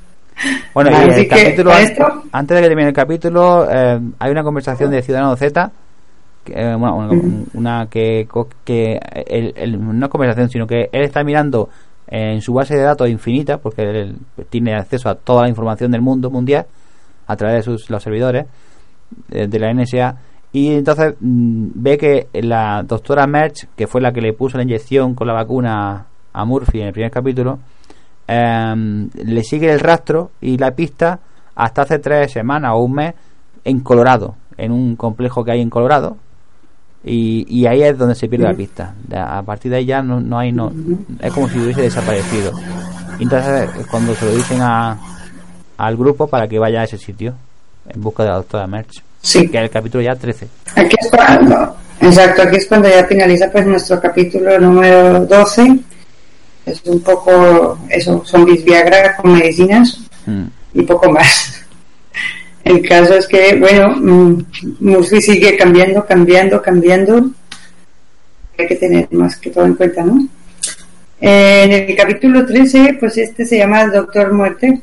Bueno, 0.73 0.91
y 0.91 0.95
el 1.21 1.29
capítulo, 1.29 1.71
¿para 1.71 1.83
an- 1.83 1.91
esto? 1.91 2.23
antes 2.33 2.57
de 2.57 2.63
que 2.63 2.69
termine 2.69 2.89
el 2.89 2.95
capítulo, 2.95 3.69
eh, 3.71 4.01
hay 4.19 4.31
una 4.31 4.43
conversación 4.43 4.91
de 4.91 5.03
Ciudadano 5.03 5.37
Z, 5.37 5.71
que, 6.45 6.53
eh, 6.55 6.75
bueno, 6.77 6.97
una, 6.97 7.13
Ujú. 7.13 7.45
una 7.53 7.87
que, 7.91 8.27
que 8.65 8.99
el- 9.27 9.53
el- 9.55 9.99
no 9.99 10.07
es 10.07 10.11
conversación, 10.11 10.49
sino 10.49 10.67
que 10.67 10.89
él 10.93 11.03
está 11.03 11.23
mirando 11.25 11.69
en 12.07 12.41
su 12.41 12.55
base 12.55 12.75
de 12.75 12.83
datos 12.83 13.11
infinita, 13.11 13.59
porque 13.59 13.83
él 13.83 14.17
tiene 14.49 14.75
acceso 14.75 15.11
a 15.11 15.15
toda 15.15 15.43
la 15.43 15.49
información 15.51 15.91
del 15.91 16.01
mundo 16.01 16.31
mundial 16.31 16.65
a 17.27 17.37
través 17.37 17.57
de 17.57 17.63
sus, 17.63 17.91
los 17.91 18.03
servidores 18.03 18.47
eh, 19.33 19.47
de 19.47 19.59
la 19.59 19.75
NSA, 19.75 20.17
y 20.53 20.75
entonces 20.75 21.15
mm, 21.21 21.69
ve 21.75 21.99
que 21.99 22.29
la 22.43 22.83
doctora 22.83 23.27
Merch, 23.27 23.69
que 23.77 23.87
fue 23.87 24.01
la 24.01 24.13
que 24.13 24.21
le 24.21 24.33
puso 24.33 24.57
la 24.57 24.65
inyección 24.65 25.15
con 25.15 25.27
la 25.27 25.35
vacuna 25.35 26.07
a 26.33 26.45
Murphy 26.45 26.81
en 26.81 26.89
el 26.89 26.93
primer 26.93 27.11
capítulo, 27.11 27.59
em, 28.27 29.09
le 29.15 29.43
sigue 29.45 29.73
el 29.73 29.81
rastro 29.81 30.31
y 30.41 30.59
la 30.59 30.73
pista 30.73 31.21
hasta 31.55 31.83
hace 31.83 31.99
tres 31.99 32.33
semanas 32.33 32.73
o 32.75 32.79
un 32.79 32.93
mes 32.93 33.15
en 33.65 33.81
Colorado, 33.81 34.37
en 34.57 34.73
un 34.73 34.97
complejo 34.97 35.45
que 35.45 35.53
hay 35.53 35.61
en 35.61 35.71
Colorado. 35.71 36.17
Y, 37.03 37.47
y 37.49 37.67
ahí 37.67 37.83
es 37.83 37.97
donde 37.97 38.15
se 38.15 38.29
pierde 38.29 38.45
la 38.45 38.55
pista. 38.55 38.95
A 39.15 39.43
partir 39.43 39.71
de 39.71 39.79
ahí 39.79 39.87
ya 39.87 40.03
no, 40.03 40.21
no 40.21 40.39
hay, 40.39 40.53
no, 40.53 40.71
es 41.21 41.33
como 41.33 41.49
si 41.49 41.59
hubiese 41.59 41.83
desaparecido. 41.83 42.53
Entonces 43.19 43.71
es 43.79 43.87
cuando 43.87 44.15
se 44.15 44.27
lo 44.27 44.35
dicen 44.35 44.61
a, 44.61 44.99
al 45.79 45.97
grupo 45.97 46.27
para 46.27 46.47
que 46.47 46.59
vaya 46.59 46.81
a 46.81 46.85
ese 46.85 46.99
sitio 46.99 47.35
en 47.89 48.03
busca 48.03 48.23
de 48.23 48.29
la 48.31 48.37
doctora 48.37 48.67
Merch. 48.67 49.03
Sí. 49.23 49.49
Que 49.49 49.59
el 49.59 49.71
capítulo 49.71 50.03
ya 50.03 50.15
13. 50.17 50.49
Aquí 50.77 50.97
es 50.99 51.09
cuando, 51.11 51.77
exacto, 52.01 52.43
aquí 52.43 52.57
es 52.57 52.67
cuando 52.67 52.89
ya 52.89 53.05
finaliza 53.05 53.51
pues 53.51 53.67
nuestro 53.67 54.01
capítulo 54.01 54.59
número 54.59 55.27
12. 55.27 55.79
Es 56.67 56.83
un 56.85 57.01
poco, 57.01 57.79
eso, 57.89 58.23
zombies 58.25 58.65
Viagra 58.65 59.17
con 59.17 59.33
medicinas 59.33 60.01
Mm. 60.27 60.45
y 60.75 60.83
poco 60.83 61.11
más. 61.11 61.63
El 62.65 62.87
caso 62.87 63.15
es 63.15 63.27
que, 63.27 63.57
bueno, 63.57 63.97
mm, 63.97 64.45
Murphy 64.81 65.21
sigue 65.21 65.57
cambiando, 65.57 66.05
cambiando, 66.07 66.61
cambiando. 66.61 67.31
Hay 68.59 68.67
que 68.67 68.77
tener 68.77 69.09
más 69.13 69.37
que 69.39 69.51
todo 69.51 69.65
en 69.65 69.75
cuenta, 69.75 70.05
¿no? 70.05 70.29
En 71.21 71.73
el 71.73 71.97
capítulo 71.97 72.45
13, 72.47 72.97
pues 73.01 73.17
este 73.19 73.45
se 73.47 73.59
llama 73.59 73.87
Doctor 73.87 74.33
Muerte, 74.33 74.83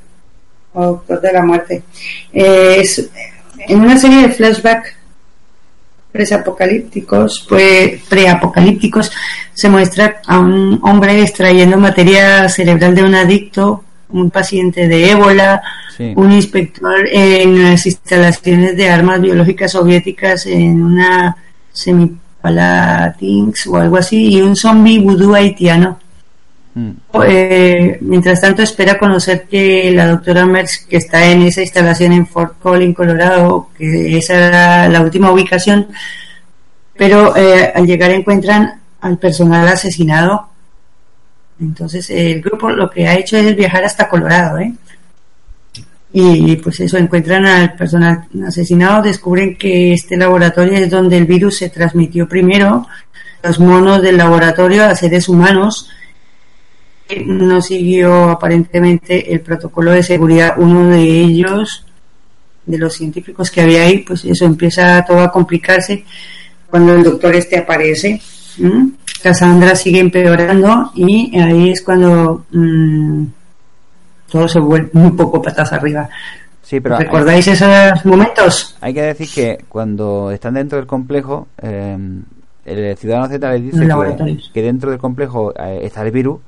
o 0.73 0.85
Doctor 0.85 1.21
de 1.21 1.33
la 1.33 1.43
Muerte. 1.43 1.83
Eh, 2.33 2.77
es 2.79 3.09
en 3.59 3.81
una 3.81 3.97
serie 3.97 4.23
de 4.23 4.29
flashback 4.29 4.95
presapocalípticos, 6.11 7.45
pues 7.47 8.01
preapocalípticos, 8.09 9.11
se 9.53 9.69
muestra 9.69 10.21
a 10.25 10.39
un 10.39 10.79
hombre 10.83 11.21
extrayendo 11.21 11.77
materia 11.77 12.47
cerebral 12.49 12.95
de 12.95 13.03
un 13.03 13.15
adicto, 13.15 13.83
un 14.09 14.29
paciente 14.31 14.87
de 14.87 15.11
ébola, 15.11 15.61
Sí. 15.95 16.13
un 16.15 16.31
inspector 16.31 17.07
en 17.11 17.63
las 17.63 17.85
instalaciones 17.87 18.77
de 18.77 18.87
armas 18.87 19.19
biológicas 19.19 19.71
soviéticas 19.71 20.45
en 20.45 20.83
una 20.83 21.35
semipalatins 21.73 23.65
o 23.65 23.77
algo 23.77 23.97
así, 23.97 24.35
y 24.35 24.41
un 24.41 24.55
zombie 24.55 24.99
vudú 24.99 25.33
haitiano. 25.33 25.99
Eh, 27.25 27.97
mientras 28.01 28.41
tanto 28.41 28.61
espera 28.61 28.99
conocer 28.99 29.47
que 29.47 29.91
la 29.91 30.07
doctora 30.07 30.45
Merckx 30.45 30.85
que 30.85 30.97
está 30.97 31.25
en 31.25 31.41
esa 31.43 31.61
instalación 31.61 32.11
en 32.11 32.27
Fort 32.27 32.59
Collins, 32.59 32.95
Colorado, 32.95 33.69
que 33.77 34.17
esa 34.17 34.33
era 34.35 34.89
la 34.89 35.01
última 35.01 35.31
ubicación, 35.31 35.87
pero 36.95 37.35
eh, 37.35 37.71
al 37.73 37.85
llegar 37.87 38.11
encuentran 38.11 38.81
al 39.01 39.17
personal 39.17 39.67
asesinado. 39.67 40.49
Entonces 41.59 42.09
el 42.11 42.41
grupo 42.41 42.69
lo 42.69 42.89
que 42.89 43.07
ha 43.07 43.15
hecho 43.15 43.37
es 43.37 43.55
viajar 43.55 43.83
hasta 43.83 44.07
Colorado, 44.07 44.59
¿eh? 44.59 44.73
y 46.13 46.55
pues 46.57 46.79
eso, 46.79 46.97
encuentran 46.97 47.45
al 47.45 47.75
personal 47.75 48.25
asesinado, 48.47 49.03
descubren 49.03 49.55
que 49.55 49.93
este 49.93 50.17
laboratorio 50.17 50.73
es 50.73 50.89
donde 50.89 51.17
el 51.17 51.25
virus 51.25 51.57
se 51.57 51.69
transmitió 51.69 52.27
primero, 52.27 52.87
los 53.43 53.59
monos 53.59 54.01
del 54.01 54.17
laboratorio 54.17 54.85
a 54.85 54.95
seres 54.95 55.29
humanos. 55.29 55.89
No 57.25 57.61
siguió 57.61 58.29
aparentemente 58.29 59.33
el 59.33 59.41
protocolo 59.41 59.91
de 59.91 60.03
seguridad. 60.03 60.55
Uno 60.57 60.89
de 60.89 61.01
ellos, 61.01 61.85
de 62.65 62.77
los 62.77 62.93
científicos 62.93 63.49
que 63.49 63.61
había 63.61 63.83
ahí, 63.83 63.99
pues 63.99 64.25
eso 64.25 64.45
empieza 64.45 65.03
todo 65.05 65.21
a 65.21 65.31
complicarse 65.31 66.03
cuando 66.69 66.93
el 66.93 67.03
doctor 67.03 67.35
este 67.35 67.57
aparece. 67.57 68.21
¿m? 68.59 68.91
Cassandra 69.21 69.75
sigue 69.75 69.99
empeorando 69.99 70.91
y 70.95 71.37
ahí 71.39 71.71
es 71.71 71.81
cuando 71.81 72.45
mm, 72.51 73.23
todo 74.31 74.47
se 74.47 74.59
vuelve 74.59 74.89
un 74.93 75.15
poco 75.15 75.41
patas 75.41 75.73
arriba. 75.73 76.09
Sí, 76.61 76.79
pero 76.79 76.97
hay, 76.97 77.05
¿Recordáis 77.05 77.47
esos 77.47 78.05
momentos? 78.05 78.77
hay 78.81 78.93
que 78.93 79.01
decir 79.01 79.29
que 79.33 79.63
cuando 79.69 80.31
están 80.31 80.55
dentro 80.55 80.77
del 80.77 80.85
complejo, 80.85 81.47
eh, 81.61 81.97
el 82.65 82.97
ciudadano 82.97 83.29
Z 83.29 83.51
les 83.53 83.63
dice 83.63 83.87
que 84.53 84.61
dentro 84.61 84.91
del 84.91 84.99
complejo 84.99 85.53
eh, 85.57 85.79
está 85.83 86.01
el 86.03 86.11
virus 86.11 86.39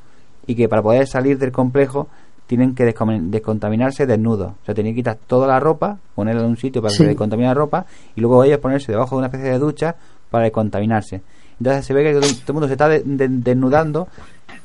y 0.49 0.55
que 0.55 0.67
para 0.67 0.81
poder 0.81 1.05
salir 1.07 1.37
del 1.37 1.51
complejo 1.51 2.07
tienen 2.47 2.73
que 2.73 2.83
descontaminarse 2.83 4.07
desnudos. 4.07 4.53
O 4.61 4.65
sea, 4.65 4.73
tienen 4.73 4.93
que 4.93 5.01
quitar 5.01 5.17
toda 5.27 5.45
la 5.47 5.59
ropa, 5.59 5.99
ponerla 6.15 6.41
en 6.41 6.47
un 6.47 6.57
sitio 6.57 6.81
para 6.81 6.89
que 6.91 6.97
Sí. 6.97 7.03
se 7.03 7.09
descontamine 7.09 7.47
la 7.49 7.53
ropa 7.53 7.85
y 8.15 8.21
luego 8.21 8.43
ellos 8.43 8.57
ponerse 8.57 8.91
debajo 8.91 9.15
de 9.15 9.19
una 9.19 9.27
especie 9.27 9.51
de 9.51 9.59
ducha 9.59 9.95
para 10.31 10.45
descontaminarse. 10.45 11.21
Entonces 11.59 11.85
se 11.85 11.93
ve 11.93 12.03
que 12.03 12.13
todo, 12.13 12.21
todo 12.21 12.43
el 12.47 12.53
mundo 12.53 12.67
se 12.67 12.73
está 12.73 12.87
de- 12.89 13.03
de- 13.03 13.27
desnudando 13.27 14.07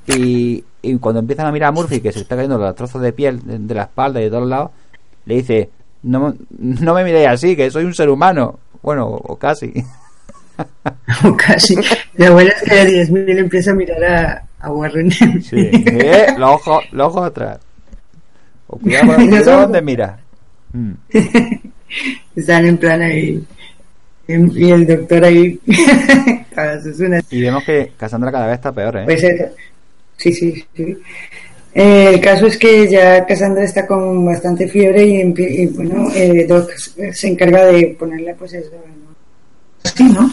y, 0.06 0.64
y 0.80 0.96
cuando 0.98 1.20
empiezan 1.20 1.46
a 1.46 1.52
mirar 1.52 1.68
a 1.68 1.72
Murphy, 1.72 2.00
que 2.00 2.12
se 2.12 2.20
está 2.20 2.36
cayendo 2.36 2.56
los 2.56 2.74
trozos 2.74 3.02
de 3.02 3.12
piel 3.12 3.42
de, 3.44 3.58
de 3.58 3.74
la 3.74 3.82
espalda 3.82 4.20
y 4.20 4.24
de 4.24 4.30
todos 4.30 4.48
lados, 4.48 4.70
le 5.26 5.34
dice, 5.34 5.68
no, 6.04 6.20
me- 6.28 6.34
no 6.58 6.94
me 6.94 7.04
miréis 7.04 7.28
así, 7.28 7.54
que 7.56 7.70
soy 7.70 7.84
un 7.84 7.92
ser 7.94 8.08
humano. 8.08 8.58
Bueno, 8.82 9.08
o 9.08 9.36
casi. 9.36 9.72
O 11.24 11.36
casi. 11.36 11.74
La 12.14 12.28
abuela 12.28 12.50
es 12.50 12.62
que 12.62 12.74
de 12.84 13.06
10.000 13.06 13.38
empieza 13.38 13.70
a 13.70 13.74
mirar 13.74 14.04
a, 14.04 14.44
a 14.60 14.70
Warren. 14.72 15.10
Sí. 15.10 15.56
Eh, 15.56 16.26
los 16.38 16.50
ojos, 16.52 16.84
los 16.92 17.06
ojos 17.08 17.26
atrás. 17.28 17.58
O 18.66 18.78
cuidado, 18.78 19.14
cuidado 19.16 19.60
donde 19.62 19.82
mira. 19.82 20.18
Mm. 20.72 20.92
Están 22.36 22.66
en 22.66 22.78
plan 22.78 23.00
ahí. 23.02 23.44
Y 24.26 24.70
el 24.70 24.86
doctor 24.86 25.24
ahí. 25.24 25.60
Ah, 26.56 26.74
eso 26.78 26.90
es 26.90 27.00
una- 27.00 27.20
Y 27.30 27.40
vemos 27.42 27.62
que 27.64 27.92
Cassandra 27.96 28.32
cada 28.32 28.46
vez 28.46 28.54
está 28.56 28.72
peor, 28.72 28.96
¿eh? 28.98 29.02
Pues 29.04 29.22
eso. 29.22 29.44
Sí, 30.16 30.32
sí, 30.32 30.64
sí. 30.74 30.96
Eh, 31.74 32.10
el 32.14 32.20
caso 32.20 32.46
es 32.46 32.56
que 32.56 32.88
ya 32.88 33.26
Cassandra 33.26 33.64
está 33.64 33.84
con 33.86 34.24
bastante 34.24 34.68
fiebre 34.68 35.04
y, 35.04 35.66
bueno, 35.66 36.08
eh, 36.14 36.46
Doc 36.48 36.70
se 36.72 37.28
encarga 37.28 37.66
de 37.66 37.96
ponerle 37.98 38.32
pues 38.36 38.54
eso, 38.54 38.70
¿no? 38.72 39.03
Sí, 39.94 40.04
¿no? 40.04 40.30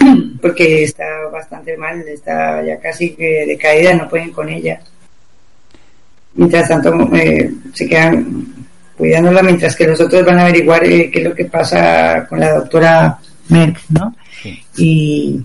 Porque 0.40 0.84
está 0.84 1.04
bastante 1.32 1.76
mal, 1.76 2.00
está 2.08 2.62
ya 2.64 2.78
casi 2.80 3.10
que 3.14 3.44
decaída, 3.46 3.94
no 3.94 4.08
pueden 4.08 4.32
con 4.32 4.48
ella. 4.48 4.80
Mientras 6.34 6.68
tanto, 6.68 6.94
eh, 7.14 7.50
se 7.74 7.88
quedan 7.88 8.46
cuidándola 8.96 9.42
mientras 9.42 9.74
que 9.76 9.86
los 9.86 10.00
otros 10.00 10.24
van 10.24 10.38
a 10.38 10.42
averiguar 10.42 10.84
eh, 10.84 11.10
qué 11.10 11.18
es 11.20 11.24
lo 11.24 11.34
que 11.34 11.44
pasa 11.46 12.26
con 12.28 12.38
la 12.40 12.52
doctora 12.52 13.18
Merck, 13.48 13.78
¿no? 13.90 14.14
Sí. 14.42 14.62
Y 14.76 15.44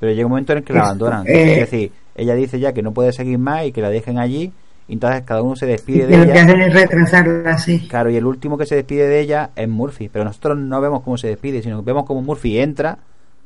Pero 0.00 0.12
llega 0.12 0.26
un 0.26 0.30
momento 0.30 0.52
en 0.52 0.58
el 0.58 0.64
que 0.64 0.72
la 0.72 0.80
abandonan. 0.80 1.26
eh, 1.26 1.52
es 1.60 1.70
decir, 1.70 1.92
ella 2.14 2.34
dice 2.34 2.58
ya 2.58 2.72
que 2.72 2.82
no 2.82 2.92
puede 2.92 3.12
seguir 3.12 3.38
más 3.38 3.66
y 3.66 3.72
que 3.72 3.82
la 3.82 3.90
dejen 3.90 4.18
allí. 4.18 4.52
Y 4.88 4.94
entonces 4.94 5.22
cada 5.22 5.42
uno 5.42 5.54
se 5.54 5.66
despide 5.66 6.06
de 6.06 6.16
lo 6.16 6.24
que 6.24 6.30
ella. 6.32 6.42
hacen 6.44 6.60
es 6.62 6.72
retrasarla, 6.72 7.58
sí. 7.58 7.86
Claro, 7.88 8.08
y 8.10 8.16
el 8.16 8.24
último 8.24 8.56
que 8.56 8.64
se 8.66 8.74
despide 8.74 9.06
de 9.06 9.20
ella 9.20 9.50
es 9.54 9.68
Murphy. 9.68 10.08
Pero 10.08 10.24
nosotros 10.24 10.56
no 10.58 10.80
vemos 10.80 11.02
cómo 11.02 11.18
se 11.18 11.28
despide, 11.28 11.62
sino 11.62 11.80
que 11.80 11.86
vemos 11.86 12.04
cómo 12.06 12.22
Murphy 12.22 12.58
entra 12.58 12.96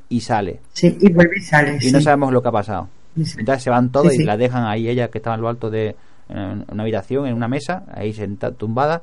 y 0.08 0.20
sale. 0.20 0.60
Sí, 0.72 0.96
y 1.00 1.12
vuelve 1.12 1.38
y 1.38 1.40
sale. 1.40 1.76
Y 1.76 1.80
sí. 1.80 1.92
no 1.92 2.00
sabemos 2.00 2.32
lo 2.32 2.40
que 2.42 2.48
ha 2.48 2.52
pasado. 2.52 2.88
Sí. 3.16 3.36
Entonces 3.40 3.62
se 3.64 3.70
van 3.70 3.90
todos 3.90 4.12
Sí, 4.12 4.22
y 4.22 4.24
la 4.24 4.36
dejan 4.36 4.64
ahí, 4.64 4.88
ella 4.88 5.08
que 5.08 5.18
estaba 5.18 5.34
en 5.34 5.42
lo 5.42 5.48
alto 5.48 5.68
de 5.68 5.96
en 6.28 6.64
una 6.70 6.82
habitación, 6.84 7.26
en 7.26 7.34
una 7.34 7.48
mesa, 7.48 7.82
ahí 7.92 8.12
sentada, 8.14 8.54
tumbada, 8.54 9.02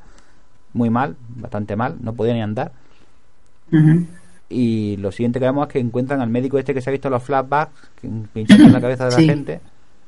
muy 0.74 0.90
mal, 0.90 1.16
bastante 1.36 1.76
mal, 1.76 1.98
no 2.02 2.14
podía 2.14 2.34
ni 2.34 2.42
andar. 2.42 2.72
Y 4.50 4.98
lo 4.98 5.12
siguiente 5.12 5.40
que 5.40 5.46
vemos 5.46 5.68
es 5.68 5.74
que 5.74 5.80
encuentran 5.80 6.22
al 6.22 6.30
médico 6.30 6.58
este 6.58 6.74
que 6.74 6.82
se 6.82 6.90
ha 6.90 6.92
visto 6.92 7.08
en 7.08 7.14
los 7.14 7.24
flashbacks, 7.24 7.72
que- 8.02 8.10
pinchando 8.34 8.64
en 8.66 8.74
la 8.74 8.82
cabeza 8.82 9.06
de 9.06 9.12
la 9.12 9.22
gente, 9.22 9.60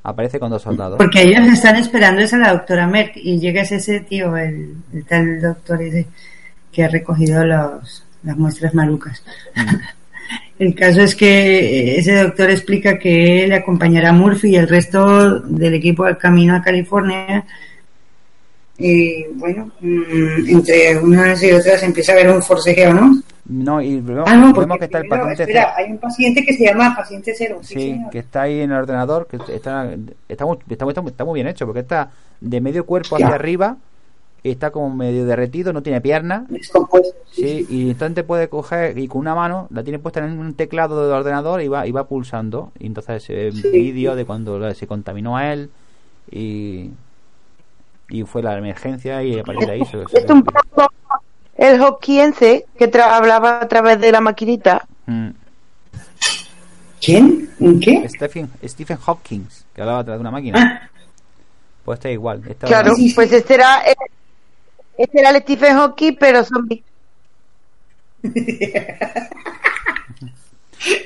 aparece 0.03 0.39
con 0.39 0.49
dos 0.49 0.61
soldados. 0.61 0.97
Porque 0.97 1.21
ellos 1.21 1.47
están 1.47 1.75
esperando 1.75 2.21
es 2.21 2.33
a 2.33 2.37
la 2.37 2.53
doctora 2.53 2.87
Merck 2.87 3.17
y 3.17 3.39
llega 3.39 3.61
ese 3.61 3.99
tío, 4.01 4.35
el, 4.37 4.75
el 4.93 5.05
tal 5.05 5.41
doctor 5.41 5.81
ese 5.81 6.07
que 6.71 6.83
ha 6.83 6.87
recogido 6.87 7.45
los, 7.45 8.03
las 8.23 8.37
muestras 8.37 8.73
malucas. 8.73 9.23
El 10.59 10.75
caso 10.75 11.01
es 11.01 11.15
que 11.15 11.97
ese 11.97 12.21
doctor 12.21 12.51
explica 12.51 12.99
que 12.99 13.45
él 13.45 13.51
acompañará 13.51 14.09
a 14.09 14.13
Murphy 14.13 14.49
y 14.49 14.55
el 14.57 14.67
resto 14.67 15.39
del 15.39 15.73
equipo 15.73 16.03
al 16.03 16.19
camino 16.19 16.55
a 16.55 16.61
California. 16.61 17.43
Y 18.77 19.23
bueno, 19.33 19.71
mm, 19.79 20.47
entre 20.49 20.99
unas 20.99 21.41
y 21.41 21.51
otras 21.51 21.81
empieza 21.81 22.11
a 22.11 22.15
haber 22.15 22.29
un 22.29 22.43
forcejeo, 22.43 22.93
¿no? 22.93 23.23
No, 23.45 23.81
y 23.81 23.99
vemos, 23.99 24.25
Ah, 24.27 24.35
no, 24.35 24.53
vemos 24.53 24.67
porque 24.67 24.79
que 24.79 24.85
está 24.85 24.97
el 24.99 25.07
paciente 25.07 25.43
espera, 25.43 25.73
hay 25.75 25.91
un 25.91 25.97
paciente 25.97 26.45
que 26.45 26.53
se 26.53 26.63
llama 26.65 26.95
paciente 26.95 27.33
cero. 27.35 27.59
Sí, 27.61 27.99
que 28.11 28.19
está 28.19 28.43
ahí 28.43 28.61
en 28.61 28.71
el 28.71 28.77
ordenador, 28.77 29.27
que 29.27 29.37
está, 29.37 29.53
está, 30.29 30.45
muy, 30.45 30.57
está, 30.69 30.85
muy, 30.85 30.93
está 31.07 31.25
muy 31.25 31.33
bien 31.35 31.47
hecho, 31.47 31.65
porque 31.65 31.79
está 31.79 32.11
de 32.39 32.61
medio 32.61 32.85
cuerpo 32.85 33.15
hacia 33.15 33.29
Ya. 33.29 33.35
arriba, 33.35 33.77
está 34.43 34.71
como 34.71 34.95
medio 34.95 35.25
derretido, 35.25 35.73
no 35.73 35.81
tiene 35.83 36.01
piernas, 36.01 36.43
Descompuesto. 36.49 37.15
sí, 37.31 37.65
y 37.69 37.91
entonces 37.91 38.23
puede 38.23 38.47
coger 38.47 38.97
y 38.97 39.07
con 39.07 39.21
una 39.21 39.33
mano 39.35 39.67
la 39.71 39.83
tiene 39.83 39.97
puesta 39.99 40.19
en 40.19 40.37
un 40.39 40.53
teclado 40.53 41.03
del 41.03 41.11
ordenador 41.13 41.61
y 41.61 41.67
va, 41.67 41.85
y 41.87 41.91
va 41.91 42.07
pulsando, 42.07 42.71
y 42.79 42.85
entonces 42.87 43.27
un 43.29 43.61
Sí. 43.61 43.69
vídeo 43.71 44.15
de 44.15 44.25
cuando 44.25 44.71
se 44.75 44.85
contaminó 44.87 45.35
a 45.37 45.51
él 45.51 45.69
y, 46.31 46.91
y 48.09 48.23
fue 48.23 48.43
la 48.43 48.57
emergencia 48.57 49.23
y 49.23 49.39
a 49.39 49.43
partir 49.43 49.67
de 49.67 49.73
ahí 49.73 49.85
se, 49.85 49.97
el 51.61 51.81
hoquiense 51.81 52.65
que 52.77 52.91
tra- 52.91 53.13
hablaba 53.15 53.61
a 53.61 53.67
través 53.67 53.99
de 54.01 54.11
la 54.11 54.19
maquinita. 54.21 54.85
Mm. 55.05 55.29
¿Quién? 56.99 57.49
¿En 57.59 57.79
qué? 57.79 58.07
Stephen, 58.09 58.49
Stephen 58.63 58.97
Hawking, 58.97 59.41
que 59.73 59.81
hablaba 59.81 59.99
a 59.99 60.03
través 60.03 60.19
de 60.19 60.21
una 60.21 60.31
máquina, 60.31 60.81
Ah, 60.83 60.89
pues 61.85 61.97
está 61.99 62.11
igual. 62.11 62.41
está- 62.47 62.67
Claro, 62.67 62.93
pues 63.15 63.31
este 63.31 63.53
era, 63.55 63.81
este 64.97 65.19
era 65.19 65.29
el 65.31 65.41
Stephen 65.41 65.75
Hawking, 65.77 66.15
pero 66.19 66.43
zombie. 66.43 66.83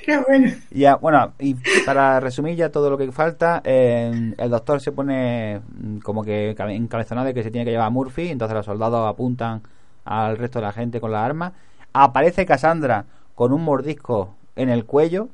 qué 0.05 0.17
bueno. 0.27 0.51
Ya, 0.71 0.95
bueno, 0.95 1.33
y 1.39 1.55
para 1.85 2.19
resumir 2.19 2.55
ya 2.55 2.69
todo 2.69 2.89
lo 2.89 2.97
que 2.97 3.11
falta, 3.11 3.61
eh, 3.65 4.33
el 4.37 4.49
doctor 4.49 4.81
se 4.81 4.91
pone 4.91 5.59
mm, 5.59 5.97
como 5.99 6.23
que 6.23 6.53
cabe- 6.57 6.75
encabezonado 6.75 7.27
de 7.27 7.33
que 7.33 7.43
se 7.43 7.51
tiene 7.51 7.65
que 7.65 7.71
llevar 7.71 7.87
a 7.87 7.91
Murphy, 7.91 8.29
entonces 8.29 8.55
los 8.55 8.65
soldados 8.65 9.07
apuntan 9.09 9.61
al 10.05 10.37
resto 10.37 10.59
de 10.59 10.65
la 10.65 10.71
gente 10.71 11.01
con 11.01 11.11
las 11.11 11.23
armas. 11.25 11.53
Aparece 11.93 12.45
Cassandra 12.45 13.05
con 13.35 13.51
un 13.51 13.63
mordisco 13.63 14.33
en 14.55 14.69
el 14.69 14.85
cuello, 14.85 15.27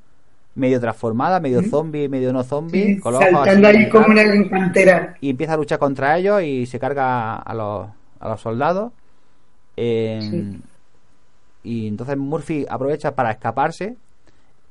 medio 0.55 0.79
transformada, 0.81 1.39
medio 1.39 1.61
zombie, 1.63 2.09
medio 2.09 2.33
no 2.33 2.43
zombie, 2.43 2.95
Sí, 2.95 2.99
con 2.99 3.13
los 3.13 3.21
ojos 3.21 3.31
saltando 3.45 3.67
así, 3.67 3.77
ahí 3.77 3.89
como 3.89 4.07
una 4.07 4.23
pantera. 4.49 5.15
y 5.21 5.29
empieza 5.29 5.53
a 5.53 5.57
luchar 5.57 5.79
contra 5.79 6.17
ellos 6.17 6.41
y 6.43 6.65
se 6.65 6.79
carga 6.79 7.35
a 7.35 7.53
los, 7.53 7.87
a 8.19 8.29
los 8.29 8.41
soldados. 8.41 8.91
Eh, 9.77 10.19
Sí. 10.21 10.61
Y 11.63 11.87
entonces 11.87 12.17
Murphy 12.17 12.65
aprovecha 12.67 13.13
para 13.13 13.29
escaparse 13.31 13.95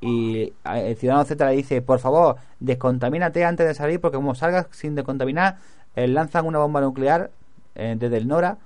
y 0.01 0.51
a- 0.65 0.79
el 0.79 0.95
ciudadano 0.97 1.23
Z 1.25 1.45
le 1.49 1.55
dice, 1.55 1.81
por 1.81 1.99
favor, 1.99 2.35
descontamínate 2.59 3.45
antes 3.45 3.65
de 3.65 3.73
salir 3.73 4.01
porque 4.01 4.17
como 4.17 4.35
salgas 4.35 4.67
sin 4.71 4.95
descontaminar, 4.95 5.57
eh, 5.95 6.07
lanzan 6.07 6.45
una 6.45 6.59
bomba 6.59 6.81
nuclear 6.81 7.31
eh, 7.75 7.95
desde 7.97 8.17
el 8.17 8.27
NORAD, 8.27 8.57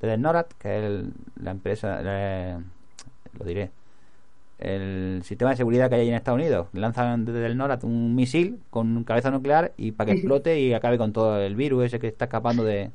desde 0.00 0.14
el 0.14 0.22
NORAD, 0.22 0.46
que 0.58 0.78
es 0.78 0.84
el- 0.84 1.12
la 1.42 1.50
empresa, 1.50 2.00
eh, 2.04 2.58
lo 3.38 3.44
diré, 3.44 3.70
el 4.58 5.20
sistema 5.24 5.50
de 5.50 5.56
seguridad 5.56 5.88
que 5.88 5.96
hay 5.96 6.08
en 6.08 6.14
Estados 6.14 6.38
Unidos. 6.40 6.66
Lanzan 6.72 7.24
desde 7.24 7.46
el 7.46 7.56
NORAD 7.56 7.84
un 7.84 8.14
misil 8.14 8.58
con 8.70 8.96
un 8.96 9.04
cabeza 9.04 9.30
nuclear 9.30 9.72
y 9.76 9.92
para 9.92 10.06
que 10.10 10.16
explote 10.18 10.58
y 10.60 10.74
acabe 10.74 10.98
con 10.98 11.12
todo 11.12 11.40
el 11.40 11.54
virus 11.54 11.84
ese 11.84 12.00
que 12.00 12.08
está 12.08 12.24
escapando 12.24 12.64
de, 12.64 12.90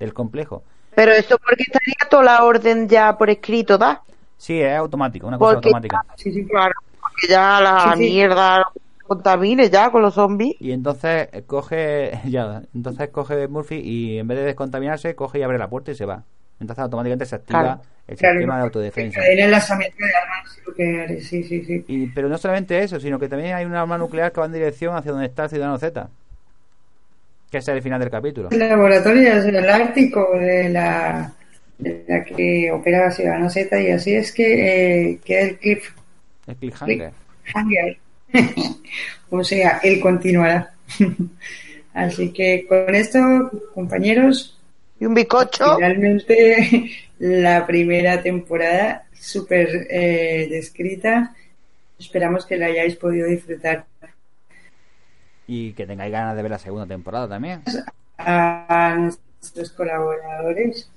del 0.00 0.12
complejo. 0.12 0.64
Pero 0.96 1.12
eso 1.12 1.36
porque 1.38 1.62
estaría 1.64 1.94
toda 2.10 2.24
la 2.24 2.44
orden 2.44 2.88
ya 2.88 3.16
por 3.16 3.30
escrito, 3.30 3.78
¿da? 3.78 4.02
Sí, 4.36 4.60
es 4.60 4.76
automático, 4.76 5.26
una 5.28 5.38
cosa 5.38 5.54
Porque- 5.54 5.68
automática. 5.68 6.04
Sí, 6.16 6.32
sí. 6.32 6.44
Claro, 6.46 6.72
porque 7.00 7.28
ya 7.28 7.60
la 7.60 7.80
Sí, 7.96 8.04
sí. 8.04 8.10
mierda 8.12 8.64
contamine 9.06 9.70
ya 9.70 9.90
con 9.90 10.02
los 10.02 10.14
zombies. 10.14 10.56
Y 10.60 10.72
entonces 10.72 11.28
coge, 11.46 12.18
ya, 12.28 12.62
entonces 12.74 13.08
coge 13.10 13.46
Murphy 13.48 13.76
y 13.76 14.18
en 14.18 14.26
vez 14.26 14.38
de 14.38 14.44
descontaminarse, 14.44 15.14
coge 15.14 15.38
y 15.38 15.42
abre 15.42 15.58
la 15.58 15.68
puerta 15.68 15.92
y 15.92 15.94
se 15.94 16.06
va. 16.06 16.24
Entonces 16.60 16.82
automáticamente 16.82 17.26
se 17.26 17.34
activa 17.36 17.60
Claro. 17.62 17.80
el 18.06 18.16
Claro, 18.16 18.34
sistema 18.38 18.56
de 18.58 18.62
autodefensa. 18.64 19.20
El 19.26 19.50
lanzamiento 19.50 19.96
de 19.98 20.12
armas 20.14 20.58
nucleares, 20.66 21.26
sí, 21.26 21.42
sí, 21.44 21.64
sí. 21.64 21.84
Y, 21.88 22.06
pero 22.08 22.28
no 22.28 22.38
solamente 22.38 22.78
eso, 22.82 22.98
sino 23.00 23.18
que 23.18 23.28
también 23.28 23.54
hay 23.54 23.64
una 23.64 23.80
arma 23.82 23.98
nuclear 23.98 24.32
que 24.32 24.40
va 24.40 24.46
en 24.46 24.52
dirección 24.52 24.96
hacia 24.96 25.12
donde 25.12 25.26
está 25.26 25.44
el 25.44 25.50
Ciudadano 25.50 25.78
Z. 25.78 26.08
Que 27.50 27.58
es 27.58 27.68
el 27.68 27.82
final 27.82 28.00
del 28.00 28.10
capítulo. 28.10 28.48
laboratorios 28.50 29.44
del 29.44 29.68
Ártico 29.70 30.28
de 30.38 30.68
la, 30.70 31.32
de 31.78 32.04
la 32.08 32.24
que 32.24 32.70
opera 32.72 33.10
Ciudadano 33.10 33.48
Z 33.48 33.80
y 33.80 33.90
así 33.90 34.14
es 34.14 34.32
que 34.32 35.10
eh, 35.12 35.18
queda 35.24 35.40
el 35.42 35.58
cliff 35.58 35.90
El 36.46 36.56
cliffhanger. 36.56 37.12
Hanger. 37.54 37.98
o 39.30 39.44
sea, 39.44 39.78
él 39.82 40.00
continuará. 40.00 40.70
Así 41.94 42.32
que 42.32 42.66
con 42.66 42.92
esto, 42.94 43.18
compañeros, 43.72 44.53
Y 45.04 45.06
un 45.06 45.12
bicocho. 45.12 45.76
finalmente 45.76 46.90
la 47.18 47.66
primera 47.66 48.22
temporada 48.22 49.04
súper 49.12 49.86
eh, 49.90 50.48
descrita. 50.50 51.34
Esperamos 51.98 52.46
que 52.46 52.56
la 52.56 52.66
hayáis 52.66 52.96
podido 52.96 53.28
disfrutar. 53.28 53.84
Y 55.46 55.74
que 55.74 55.86
tengáis 55.86 56.10
ganas 56.10 56.34
de 56.34 56.40
ver 56.40 56.52
la 56.52 56.58
segunda 56.58 56.86
temporada 56.86 57.28
también. 57.28 57.62
A 58.16 58.96
nuestros 58.98 59.72
colaboradores. 59.72 60.88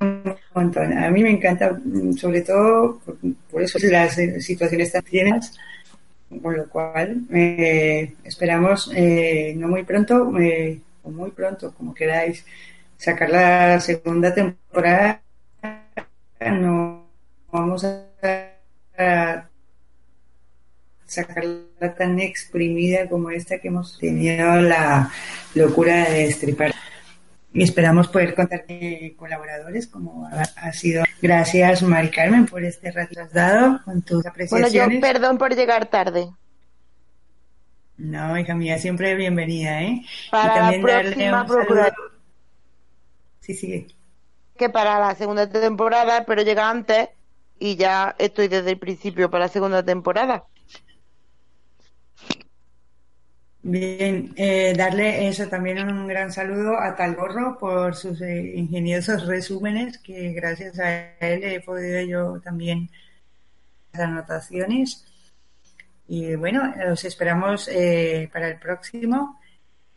Un 0.00 0.34
montón. 0.54 0.96
A 0.96 1.10
mí 1.10 1.22
me 1.22 1.32
encanta, 1.32 1.78
mm, 1.84 2.14
sobre 2.14 2.40
todo, 2.40 2.98
por, 3.50 3.60
eso 3.60 3.78
las 3.90 4.16
eh, 4.16 4.40
situaciones 4.40 4.90
tan 4.90 5.02
tienes, 5.02 5.52
con 6.42 6.56
lo 6.56 6.66
cual 6.70 7.26
eh, 7.30 8.14
esperamos 8.24 8.90
eh, 8.96 9.52
no 9.54 9.68
muy 9.68 9.82
pronto, 9.82 10.32
eh, 10.38 10.80
o 11.02 11.10
muy 11.10 11.30
pronto, 11.30 11.74
como 11.74 11.94
queráis, 11.94 12.44
sacar 12.96 13.30
la 13.30 13.80
segunda 13.80 14.32
temporada. 14.34 15.22
No 16.40 17.06
vamos 17.50 17.84
a, 17.84 19.48
sacarla 21.06 21.94
tan 21.96 22.20
exprimida 22.20 23.08
como 23.08 23.30
esta 23.30 23.58
que 23.58 23.68
hemos 23.68 23.98
tenido 23.98 24.60
la 24.60 25.10
locura 25.54 26.08
de 26.08 26.26
destripar. 26.26 26.72
Y 27.54 27.62
esperamos 27.62 28.08
poder 28.08 28.34
contar 28.34 28.64
con 28.64 29.10
colaboradores 29.16 29.86
como 29.86 30.26
ha, 30.26 30.40
ha 30.40 30.72
sido. 30.72 31.04
Gracias, 31.20 31.82
Mari 31.82 32.10
Carmen, 32.10 32.46
por 32.46 32.64
este 32.64 32.90
rato 32.90 33.14
que 33.14 33.20
has 33.20 33.32
dado 33.32 33.82
con 33.84 34.00
tus 34.00 34.22
Bueno, 34.22 34.30
apreciaciones. 34.30 34.94
yo 34.94 35.00
perdón 35.00 35.36
por 35.36 35.54
llegar 35.54 35.86
tarde. 35.86 36.30
No, 37.96 38.38
hija 38.38 38.54
mía, 38.54 38.78
siempre 38.78 39.14
bienvenida, 39.14 39.82
¿eh? 39.82 40.02
Para 40.30 40.70
la 40.72 40.80
próxima 40.80 41.46
procurar 41.46 41.92
Sí, 43.40 43.54
sigue. 43.54 43.86
que 44.56 44.68
para 44.70 44.98
la 44.98 45.14
segunda 45.14 45.48
temporada, 45.50 46.24
pero 46.24 46.42
llega 46.42 46.70
antes 46.70 47.08
y 47.58 47.76
ya 47.76 48.14
estoy 48.18 48.48
desde 48.48 48.70
el 48.70 48.78
principio 48.78 49.30
para 49.30 49.44
la 49.44 49.48
segunda 49.48 49.82
temporada. 49.84 50.44
Bien, 53.64 54.32
eh, 54.36 54.74
darle 54.76 55.28
eso 55.28 55.48
también 55.48 55.78
un 55.88 56.08
gran 56.08 56.32
saludo 56.32 56.78
a 56.80 56.96
Talgorro 56.96 57.58
por 57.58 57.94
sus 57.94 58.20
eh, 58.20 58.54
ingeniosos 58.56 59.26
resúmenes, 59.26 59.98
que 59.98 60.32
gracias 60.32 60.78
a 60.80 61.16
él 61.20 61.44
he 61.44 61.60
podido 61.60 62.02
yo 62.02 62.40
también 62.40 62.90
las 63.92 64.02
anotaciones. 64.02 65.04
Y 66.14 66.34
bueno, 66.34 66.74
los 66.76 67.02
esperamos 67.06 67.68
eh, 67.68 68.28
para 68.30 68.46
el 68.46 68.58
próximo 68.58 69.40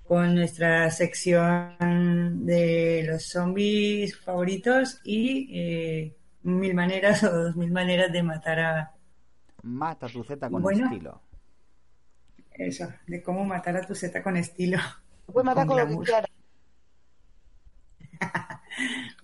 con 0.08 0.34
nuestra 0.34 0.90
sección 0.90 2.46
de 2.46 3.04
los 3.06 3.26
zombies 3.26 4.18
favoritos 4.20 5.02
y 5.04 5.50
eh, 5.52 6.16
mil 6.44 6.74
maneras 6.74 7.22
o 7.26 7.32
dos 7.32 7.58
mil 7.58 7.70
maneras 7.70 8.14
de 8.14 8.24
matar 8.24 8.60
a 8.62 8.94
Mata 9.64 10.08
tu 10.08 10.24
Z 10.24 10.50
con 10.50 10.62
Bueno. 10.62 10.86
estilo. 10.86 11.22
eso, 12.52 12.88
de 13.08 13.22
cómo 13.22 13.44
matar 13.44 13.76
a 13.76 13.86
tu 13.86 13.94
Z 13.94 14.24
con 14.24 14.38
estilo. 14.38 14.78
Puedes 15.26 15.46
matar 15.46 15.68
con 15.68 16.02
quieras. 16.02 16.30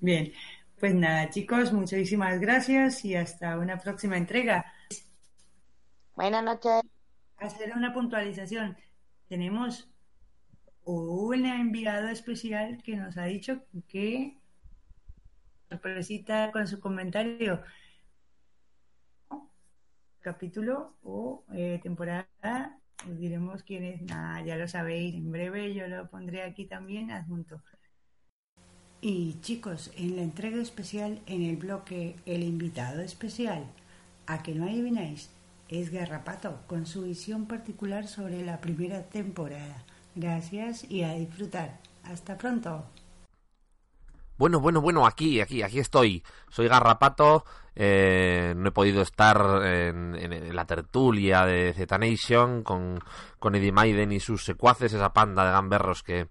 Bien, 0.01 0.34
pues 0.77 0.93
nada, 0.93 1.30
chicos, 1.30 1.72
muchísimas 1.72 2.38
gracias 2.41 3.05
y 3.05 3.15
hasta 3.15 3.57
una 3.57 3.77
próxima 3.80 4.18
entrega. 4.18 4.65
Buenas 6.15 6.43
noches. 6.43 6.81
Hacer 7.38 7.73
una 7.75 7.93
puntualización. 7.93 8.77
Tenemos 9.27 9.89
un 10.83 11.45
enviado 11.45 12.09
especial 12.09 12.81
que 12.83 12.95
nos 12.97 13.17
ha 13.17 13.25
dicho 13.25 13.61
que 13.88 14.38
sorpresita 15.69 16.51
con 16.51 16.67
su 16.67 16.79
comentario 16.79 17.61
capítulo 20.19 20.97
o 21.01 21.43
eh, 21.53 21.79
temporada 21.81 22.77
os 23.09 23.17
diremos 23.17 23.63
quién 23.63 23.83
es 23.85 24.01
nada 24.03 24.43
ya 24.43 24.55
lo 24.55 24.67
sabéis 24.67 25.15
en 25.15 25.31
breve 25.31 25.73
yo 25.73 25.88
lo 25.88 26.09
pondré 26.09 26.43
aquí 26.43 26.65
también 26.65 27.09
adjunto 27.09 27.63
y 29.03 29.39
chicos, 29.41 29.91
en 29.97 30.15
la 30.15 30.21
entrega 30.21 30.61
especial, 30.61 31.21
en 31.25 31.41
el 31.41 31.57
bloque 31.57 32.17
El 32.27 32.43
invitado 32.43 33.01
especial, 33.01 33.65
a 34.27 34.43
que 34.43 34.53
no 34.53 34.65
adivináis, 34.65 35.31
es 35.72 35.89
Garrapato, 35.89 36.60
con 36.68 36.85
su 36.85 37.03
visión 37.03 37.48
particular 37.48 38.07
sobre 38.07 38.45
la 38.45 38.60
primera 38.60 39.03
temporada. 39.03 39.84
Gracias 40.15 40.84
y 40.89 41.03
a 41.03 41.14
disfrutar. 41.14 41.80
Hasta 42.03 42.38
pronto. 42.38 42.85
Bueno, 44.38 44.60
bueno, 44.60 44.81
bueno, 44.81 45.06
aquí, 45.06 45.39
aquí, 45.39 45.61
aquí 45.61 45.80
estoy. 45.80 46.23
Soy 46.49 46.68
Garrapato. 46.68 47.45
eh, 47.73 48.53
no 48.57 48.68
he 48.68 48.72
podido 48.72 49.02
estar 49.02 49.65
en, 49.65 50.53
la 50.53 50.65
tertulia 50.65 51.45
de 51.45 51.73
Z 51.73 51.98
Nation 51.98 52.64
con, 52.64 52.99
con 53.39 53.56
Eddie 53.56 53.72
Maiden 53.72 54.11
y 54.11 54.19
sus 54.19 54.43
secuaces, 54.43 54.91
esa 54.91 55.14
panda 55.14 55.45
de 55.45 55.52
gamberros 55.52 56.03
que, 56.03 56.27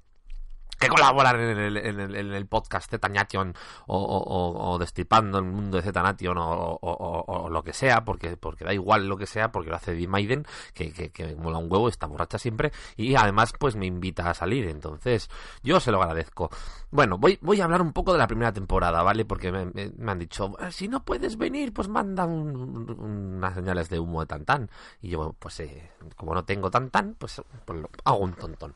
que 0.81 0.89
colaboran 0.89 1.39
en 1.39 1.59
el, 1.59 1.77
en 1.77 2.01
el, 2.01 2.16
en 2.16 2.32
el 2.32 2.47
podcast 2.47 2.90
Z 2.90 3.09
Nation 3.11 3.55
o, 3.86 3.97
o, 3.98 4.19
o- 4.19 4.70
o 4.73 4.78
destripando 4.78 5.39
el 5.39 5.44
mundo 5.44 5.77
de 5.77 5.82
Z 5.82 6.02
Nation 6.02 6.39
o, 6.39 6.78
o- 6.81 7.48
lo 7.51 7.62
que 7.62 7.73
sea, 7.73 8.02
porque, 8.05 8.36
porque 8.36 8.65
da 8.65 8.73
igual 8.73 9.07
lo 9.07 9.16
que 9.16 9.27
sea, 9.27 9.52
porque 9.52 9.70
lo 9.70 9.77
hace 9.77 9.93
Eddie 9.93 10.09
Maiden, 10.09 10.47
que, 10.74 11.36
mola 11.39 11.59
un 11.59 11.70
huevo, 11.70 11.89
está 11.89 12.07
borracha 12.07 12.39
siempre, 12.39 12.73
y 12.97 13.15
además 13.15 13.52
pues 13.59 13.77
me 13.77 13.86
invita 13.86 14.31
a 14.31 14.35
salir, 14.35 14.66
entonces 14.69 15.28
yo 15.62 15.81
se 15.81 15.93
lo 15.93 16.01
agradezco. 16.02 16.51
Bueno, 16.90 17.19
voy, 17.19 17.39
voy 17.43 17.61
a 17.61 17.65
hablar 17.65 17.82
un 17.82 17.93
poco 17.93 18.12
de 18.12 18.19
la 18.19 18.27
primera 18.27 18.52
temporada, 18.52 19.02
¿vale? 19.02 19.24
Porque 19.24 19.52
me, 19.52 19.66
me- 19.66 20.11
han 20.11 20.19
dicho, 20.19 20.57
"Eh, 20.61 20.73
si 20.73 20.89
no 20.89 21.05
puedes 21.05 21.36
venir, 21.36 21.73
pues 21.74 21.89
manda 21.89 22.24
un- 22.24 22.57
un- 22.57 23.35
unas 23.36 23.55
señales 23.55 23.89
de 23.90 23.98
humo 23.98 24.20
de 24.20 24.27
tantán. 24.27 24.70
Y 25.02 25.11
yo, 25.11 25.35
pues 25.39 25.61
eh, 25.61 25.90
como 26.16 26.35
no 26.35 26.44
tengo 26.44 26.70
tantán, 26.70 27.15
pues, 27.19 27.40
pues 27.65 27.78
lo- 27.81 27.90
hago 28.05 28.19
un 28.19 28.32
tontón. 28.32 28.74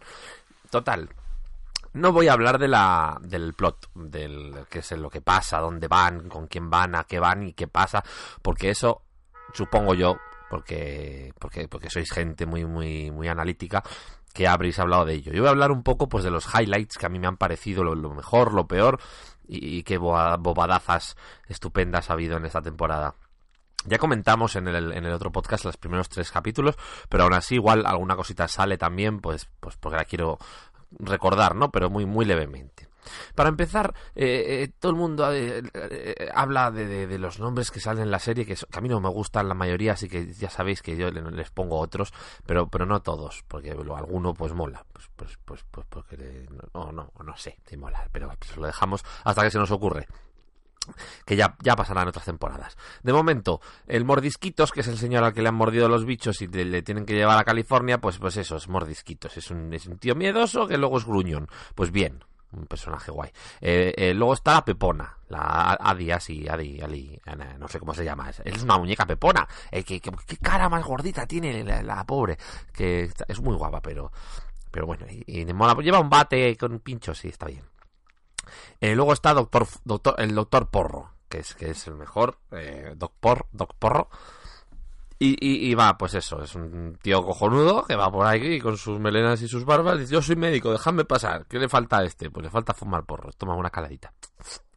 Total, 0.70 1.08
no 1.94 2.12
voy 2.12 2.28
a 2.28 2.32
hablar 2.32 2.58
de 2.58 2.68
la, 2.68 3.18
del 3.22 3.54
plot, 3.54 3.90
del 3.94 4.66
qué 4.68 4.80
es 4.80 4.92
lo 4.92 5.08
que 5.08 5.20
pasa, 5.20 5.60
dónde 5.60 5.88
van, 5.88 6.28
con 6.28 6.46
quién 6.48 6.68
van, 6.68 6.94
a 6.94 7.04
qué 7.04 7.18
van 7.18 7.44
y 7.44 7.52
qué 7.54 7.68
pasa, 7.68 8.02
porque 8.42 8.70
eso 8.70 9.02
supongo 9.52 9.94
yo, 9.94 10.16
porque, 10.50 11.32
porque, 11.38 11.68
porque 11.68 11.90
sois 11.90 12.10
gente 12.10 12.46
muy, 12.46 12.64
muy, 12.64 13.10
muy 13.10 13.28
analítica, 13.28 13.82
que 14.32 14.48
habréis 14.48 14.78
hablado 14.80 15.04
de 15.04 15.14
ello. 15.14 15.32
Yo 15.32 15.42
voy 15.42 15.48
a 15.48 15.52
hablar 15.52 15.70
un 15.70 15.84
poco 15.84 16.08
pues 16.08 16.24
de 16.24 16.30
los 16.30 16.46
highlights 16.52 16.98
que 16.98 17.06
a 17.06 17.08
mí 17.08 17.20
me 17.20 17.28
han 17.28 17.36
parecido 17.36 17.84
lo, 17.84 17.94
lo 17.94 18.10
mejor, 18.10 18.52
lo 18.52 18.66
peor 18.66 19.00
y, 19.46 19.78
y 19.78 19.82
qué 19.84 19.96
bobadazas 19.96 21.16
estupendas 21.46 22.10
ha 22.10 22.14
habido 22.14 22.36
en 22.36 22.44
esta 22.44 22.60
temporada. 22.60 23.14
Ya 23.86 23.98
comentamos 23.98 24.56
en 24.56 24.66
el, 24.66 24.92
en 24.92 25.04
el 25.04 25.12
otro 25.12 25.30
podcast 25.30 25.64
los 25.64 25.76
primeros 25.76 26.08
tres 26.08 26.32
capítulos, 26.32 26.74
pero 27.08 27.24
aún 27.24 27.34
así 27.34 27.56
igual 27.56 27.84
alguna 27.86 28.16
cosita 28.16 28.48
sale 28.48 28.78
también, 28.78 29.20
pues, 29.20 29.48
pues 29.60 29.76
porque 29.76 29.98
la 29.98 30.04
quiero 30.04 30.38
recordar, 30.98 31.54
¿no? 31.54 31.70
Pero 31.70 31.90
muy, 31.90 32.06
muy 32.06 32.24
levemente. 32.24 32.88
Para 33.34 33.50
empezar, 33.50 33.94
eh, 34.14 34.62
eh, 34.64 34.72
todo 34.78 34.92
el 34.92 34.96
mundo 34.96 35.30
eh, 35.32 35.62
eh, 35.74 36.28
habla 36.34 36.70
de, 36.70 37.06
de- 37.06 37.18
los 37.18 37.38
nombres 37.38 37.70
que 37.70 37.78
salen 37.80 38.04
en 38.04 38.10
la 38.10 38.18
serie, 38.18 38.46
que, 38.46 38.56
a 38.72 38.80
mí 38.80 38.88
no 38.88 38.98
me 39.00 39.10
gustan 39.10 39.46
la 39.48 39.54
mayoría, 39.54 39.92
así 39.92 40.08
que 40.08 40.32
ya 40.32 40.48
sabéis 40.48 40.80
que 40.82 40.96
yo 40.96 41.10
le- 41.10 41.20
les 41.30 41.50
pongo 41.50 41.78
otros, 41.78 42.12
pero, 42.46 42.66
pero 42.68 42.86
no 42.86 43.02
todos, 43.02 43.44
porque 43.46 43.72
alguno 43.72 44.32
pues 44.34 44.54
mola, 44.54 44.84
pues, 44.92 45.10
pues, 45.16 45.38
pues, 45.44 45.64
pues 45.70 45.86
porque 45.88 46.46
no, 46.72 46.92
no, 46.92 47.12
no 47.22 47.36
sé 47.36 47.58
si 47.66 47.76
mola, 47.76 48.08
pero 48.10 48.28
pues 48.38 48.56
lo 48.56 48.66
dejamos 48.66 49.04
hasta 49.24 49.42
que 49.42 49.50
se 49.50 49.58
nos 49.58 49.70
ocurre 49.70 50.06
que 51.24 51.36
ya, 51.36 51.56
ya 51.62 51.76
pasará 51.76 52.02
en 52.02 52.08
otras 52.08 52.24
temporadas. 52.24 52.76
De 53.02 53.12
momento, 53.12 53.60
el 53.86 54.04
Mordisquitos, 54.04 54.72
que 54.72 54.80
es 54.80 54.88
el 54.88 54.98
señor 54.98 55.24
al 55.24 55.32
que 55.32 55.42
le 55.42 55.48
han 55.48 55.54
mordido 55.54 55.88
los 55.88 56.04
bichos 56.04 56.42
y 56.42 56.46
le, 56.48 56.82
tienen 56.82 57.06
que 57.06 57.14
llevar 57.14 57.38
a 57.38 57.44
California, 57.44 58.00
pues, 58.00 58.18
pues 58.18 58.36
eso, 58.36 58.56
es 58.56 58.68
Mordisquitos. 58.68 59.36
Es 59.36 59.50
un, 59.50 59.72
es 59.72 59.86
un 59.86 59.98
tío 59.98 60.14
miedoso 60.14 60.66
que 60.66 60.78
luego 60.78 60.98
es 60.98 61.04
gruñón. 61.04 61.48
Pues 61.74 61.90
bien, 61.90 62.24
un 62.52 62.66
personaje 62.66 63.10
guay. 63.10 63.30
Eh, 63.60 63.92
eh, 63.96 64.14
luego 64.14 64.34
está 64.34 64.54
la 64.54 64.64
Pepona, 64.64 65.16
la 65.28 65.76
Adi, 65.80 66.10
así, 66.10 66.46
Adi, 66.48 66.80
Ali, 66.80 67.20
no 67.58 67.68
sé 67.68 67.78
cómo 67.78 67.94
se 67.94 68.04
llama. 68.04 68.30
Es, 68.44 68.62
una 68.62 68.78
muñeca 68.78 69.06
Pepona. 69.06 69.46
Eh, 69.70 69.84
qué 69.84 70.00
cara 70.40 70.68
más 70.68 70.84
gordita 70.84 71.26
tiene 71.26 71.64
la, 71.64 72.04
pobre. 72.04 72.38
Que 72.72 73.10
es 73.28 73.40
muy 73.40 73.56
guapa, 73.56 73.80
pero, 73.80 74.12
pero 74.70 74.86
bueno, 74.86 75.06
y, 75.08 75.40
y 75.40 75.44
mola. 75.52 75.74
lleva 75.82 76.00
un 76.00 76.10
bate 76.10 76.56
con 76.56 76.78
pinchos, 76.80 77.18
sí, 77.18 77.28
está 77.28 77.46
bien. 77.46 77.62
Eh, 78.80 78.94
luego 78.94 79.12
está 79.12 79.34
doctor, 79.34 79.66
doctor, 79.84 80.14
el 80.18 80.34
doctor 80.34 80.68
Porro, 80.70 81.10
que 81.28 81.38
es, 81.38 81.54
que 81.54 81.70
es 81.70 81.86
el 81.86 81.94
mejor. 81.94 82.38
Eh, 82.52 82.94
Doc, 82.96 83.12
Doc 83.52 83.74
Porro. 83.78 84.08
Y, 85.18 85.70
y, 85.70 85.74
va, 85.74 85.96
pues 85.96 86.12
eso, 86.14 86.42
es 86.42 86.54
un 86.54 86.98
tío 87.00 87.24
cojonudo 87.24 87.84
que 87.84 87.94
va 87.96 88.10
por 88.10 88.26
aquí 88.26 88.60
con 88.60 88.76
sus 88.76 88.98
melenas 89.00 89.40
y 89.42 89.48
sus 89.48 89.64
barbas. 89.64 89.98
Dice, 89.98 90.12
yo 90.12 90.20
soy 90.20 90.36
médico, 90.36 90.72
déjame 90.72 91.04
pasar. 91.04 91.46
¿Qué 91.46 91.58
le 91.58 91.68
falta 91.68 91.98
a 91.98 92.04
este? 92.04 92.30
Pues 92.30 92.44
le 92.44 92.50
falta 92.50 92.74
fumar 92.74 93.04
porros. 93.04 93.36
Toma 93.36 93.54
una 93.54 93.70
caladita. 93.70 94.12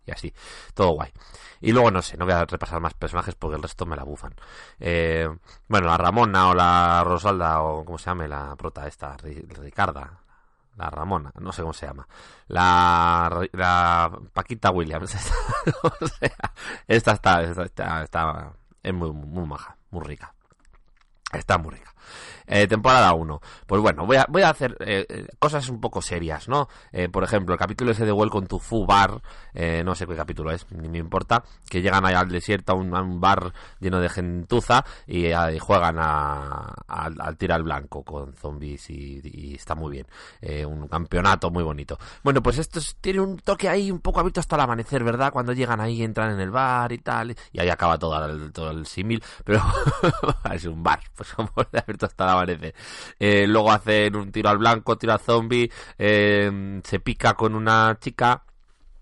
Y 0.06 0.12
así, 0.12 0.34
todo 0.74 0.92
guay. 0.92 1.12
Y 1.60 1.74
luego 1.74 1.92
no 1.92 2.02
sé, 2.02 2.16
no 2.16 2.24
voy 2.24 2.34
a 2.36 2.46
repasar 2.46 2.80
más 2.80 2.94
personajes 2.94 3.36
porque 3.36 3.58
el 3.58 3.64
resto 3.64 3.86
me 3.86 3.98
la 3.98 4.04
bufan. 4.04 4.36
Eh, 4.80 5.28
bueno, 5.68 5.88
la 5.88 5.98
Ramona 5.98 6.50
o 6.50 6.54
la 6.54 7.04
Rosalda 7.04 7.62
o 7.64 7.84
como 7.84 7.98
se 7.98 8.06
llame 8.06 8.28
la 8.30 8.56
prota 8.56 8.88
esta, 8.88 9.18
Ri- 9.18 9.46
Ricarda. 9.50 10.22
La 10.78 10.90
Ramona, 10.90 11.32
no 11.40 11.52
sé 11.52 11.62
cómo 11.64 11.74
se 11.74 11.88
llama. 11.88 12.08
La, 12.48 13.46
la 13.54 14.12
Paquita 14.34 14.70
Williams. 14.72 15.16
esta 16.88 17.12
está, 17.14 17.42
esta, 17.42 17.64
está, 17.64 18.04
está- 18.04 18.54
es 18.84 18.94
muy, 18.94 19.12
muy 19.12 19.46
maja, 19.46 19.76
muy 19.90 20.06
rica. 20.06 20.34
Está 21.34 21.58
muy 21.58 21.72
rica. 21.72 21.94
Eh, 22.48 22.66
temporada 22.66 23.14
1. 23.14 23.42
Pues 23.66 23.82
bueno, 23.82 24.06
voy 24.06 24.16
a, 24.18 24.26
voy 24.30 24.42
a 24.42 24.50
hacer 24.50 24.78
eh, 24.80 25.06
eh, 25.10 25.28
cosas 25.38 25.68
un 25.68 25.82
poco 25.82 26.02
serias, 26.02 26.48
¿no? 26.48 26.70
Eh, 26.94 27.10
por 27.10 27.24
ejemplo, 27.26 27.54
el 27.54 27.60
capítulo 27.60 27.92
ese 27.92 28.06
de 28.06 28.12
Welcome 28.14 28.48
to 28.48 28.58
Fu 28.60 28.86
Bar, 28.86 29.22
no 29.84 29.96
sé 29.96 30.06
qué 30.08 30.16
capítulo 30.16 30.52
es, 30.52 30.66
ni 30.72 30.88
me 30.88 31.00
importa, 31.00 31.44
que 31.70 31.82
llegan 31.82 32.06
allá 32.06 32.20
al 32.22 32.30
desierto 32.30 32.72
a 32.72 32.76
un, 32.76 33.20
bar 33.20 33.52
lleno 33.80 34.00
de 34.00 34.08
gentuza 34.08 34.86
y, 35.08 35.28
y 35.28 35.60
juegan 35.60 35.98
a, 36.00 36.74
al- 36.88 37.38
tiro 37.38 37.56
al 37.56 37.64
blanco 37.64 38.04
con 38.04 38.34
zombies 38.34 38.90
y, 38.92 39.56
está 39.56 39.76
muy 39.76 39.92
bien. 39.92 40.08
Un 40.68 40.88
campeonato 40.88 41.50
muy 41.50 41.64
bonito. 41.64 41.98
Bueno, 42.24 42.42
pues 42.42 42.60
esto 42.60 42.80
es- 42.80 42.96
tiene 43.02 43.20
un 43.20 43.38
toque 43.40 43.68
ahí 43.68 43.92
un 43.92 44.00
poco 44.00 44.20
abierto 44.20 44.40
hasta 44.40 44.56
el 44.56 44.62
amanecer, 44.62 45.04
¿verdad? 45.04 45.34
Cuando 45.34 45.54
llegan 45.54 45.82
ahí, 45.82 46.04
entran 46.04 46.32
en 46.32 46.40
el 46.40 46.52
bar 46.52 46.92
y 46.92 47.00
tal, 47.00 47.36
y 47.52 47.60
ahí 47.60 47.70
acaba 47.70 47.98
todo 47.98 48.24
el, 48.26 48.52
todo 48.54 48.72
el 48.72 48.86
símil, 48.86 49.22
pero 49.44 49.62
es 50.54 50.66
un 50.66 50.82
bar, 50.84 51.00
pues 51.16 51.34
como 51.34 51.50
de 51.72 51.80
abierto 51.80 52.06
hasta 52.06 52.24
el 52.26 52.30
amanecer. 52.38 52.74
Eh, 53.20 53.46
luego 53.48 53.72
hacen 53.72 54.16
un 54.16 54.32
tiro 54.32 54.50
al 54.50 54.58
blanco, 54.58 54.98
tiro 54.98 55.14
al 55.14 55.20
zombie, 55.20 55.70
eh, 55.98 56.80
se 56.84 57.00
pica 57.00 57.34
con 57.34 57.56
una 57.56 57.98
chica, 58.00 58.44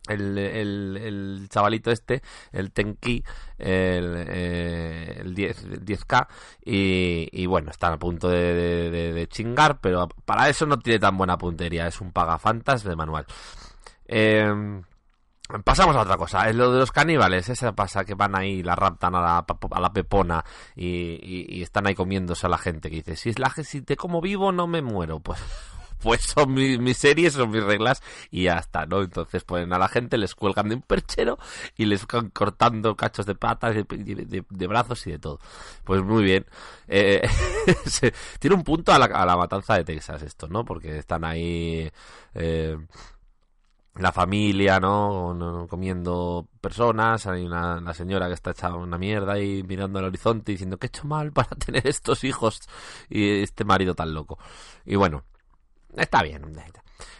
el, 0.07 0.37
el, 0.37 0.97
el 1.01 1.47
chavalito 1.49 1.89
este, 1.91 2.21
el 2.51 2.71
Tenki, 2.71 3.23
el, 3.57 4.25
eh, 4.27 5.17
el 5.21 5.33
10, 5.33 5.63
el 5.63 5.83
10K, 5.85 6.27
y, 6.63 7.27
y 7.31 7.45
bueno, 7.47 7.71
están 7.71 7.93
a 7.93 7.97
punto 7.97 8.29
de, 8.29 8.53
de- 8.53 8.89
de- 8.91 9.13
de 9.13 9.27
chingar, 9.27 9.79
pero 9.81 10.07
para 10.25 10.47
eso 10.49 10.65
no 10.67 10.77
tiene 10.77 10.99
tan 10.99 11.17
buena 11.17 11.37
puntería, 11.39 11.87
es 11.87 12.01
un 12.01 12.11
pagafantas 12.11 12.83
de 12.83 12.95
manual. 12.95 13.25
Eh, 14.07 14.81
Pasamos 15.63 15.95
a 15.95 16.01
otra 16.01 16.17
cosa, 16.17 16.49
es 16.49 16.55
lo 16.55 16.71
de 16.71 16.79
los 16.79 16.91
caníbales, 16.91 17.49
esa 17.49 17.75
pasa 17.75 18.03
que 18.03 18.15
van 18.15 18.35
ahí, 18.35 18.63
la 18.63 18.75
raptan 18.75 19.13
a 19.13 19.21
la, 19.21 19.45
a 19.71 19.79
la 19.79 19.93
pepona 19.93 20.43
y, 20.75 21.61
están 21.61 21.85
ahí 21.85 21.93
comiéndose 21.93 22.47
a 22.47 22.49
la 22.49 22.57
gente 22.57 22.89
que 22.89 22.95
dice, 22.97 23.15
si 23.15 23.29
es 23.29 23.37
la 23.37 23.51
si 23.51 23.81
te 23.83 23.95
como 23.95 24.21
vivo 24.21 24.51
no 24.51 24.65
me 24.65 24.81
muero, 24.81 25.19
pues 25.19 25.39
pues 26.01 26.21
son 26.23 26.51
mi- 26.53 26.79
mis 26.79 26.97
series, 26.97 27.33
son 27.33 27.51
mis 27.51 27.63
reglas 27.63 28.01
y 28.31 28.43
ya 28.43 28.57
está, 28.57 28.87
¿no? 28.87 29.01
Entonces 29.03 29.43
ponen 29.43 29.71
a 29.71 29.77
la 29.77 29.87
gente, 29.87 30.17
les 30.17 30.33
cuelgan 30.33 30.67
de 30.69 30.75
un 30.75 30.81
perchero 30.81 31.37
y 31.77 31.85
les 31.85 32.05
van 32.07 32.29
cortando 32.31 32.95
cachos 32.95 33.25
de 33.27 33.35
patas, 33.35 33.75
de, 33.75 34.67
brazos 34.67 35.05
y 35.07 35.11
de 35.11 35.19
todo. 35.19 35.39
Pues 35.83 36.01
muy 36.03 36.23
bien. 36.23 36.45
Eh, 36.87 37.21
tiene 38.39 38.55
un 38.55 38.63
punto 38.63 38.91
a 38.93 38.99
la, 38.99 39.05
a 39.05 39.25
la 39.25 39.37
matanza 39.37 39.75
de 39.75 39.83
Texas 39.85 40.21
esto, 40.23 40.47
¿no? 40.47 40.65
Porque 40.65 40.97
están 40.97 41.23
ahí... 41.23 41.89
eh, 42.33 42.77
la 43.95 44.11
familia, 44.11 44.79
¿no? 44.79 45.67
Comiendo 45.69 46.47
personas, 46.61 47.25
hay 47.27 47.45
una, 47.45 47.79
la 47.79 47.93
señora 47.93 48.27
que 48.27 48.33
está 48.33 48.51
echada 48.51 48.75
una 48.75 48.97
mierda 48.97 49.39
y 49.39 49.63
mirando 49.63 49.99
al 49.99 50.05
horizonte 50.05 50.51
diciendo 50.51 50.77
que 50.77 50.87
he 50.87 50.89
hecho 50.89 51.05
mal 51.07 51.31
para 51.31 51.49
tener 51.65 51.87
estos 51.87 52.23
hijos 52.23 52.59
y 53.09 53.41
este 53.41 53.63
marido 53.63 53.95
tan 53.95 54.13
loco. 54.13 54.37
Y 54.85 54.95
bueno, 54.95 55.23
está 55.95 56.23
bien. 56.23 56.43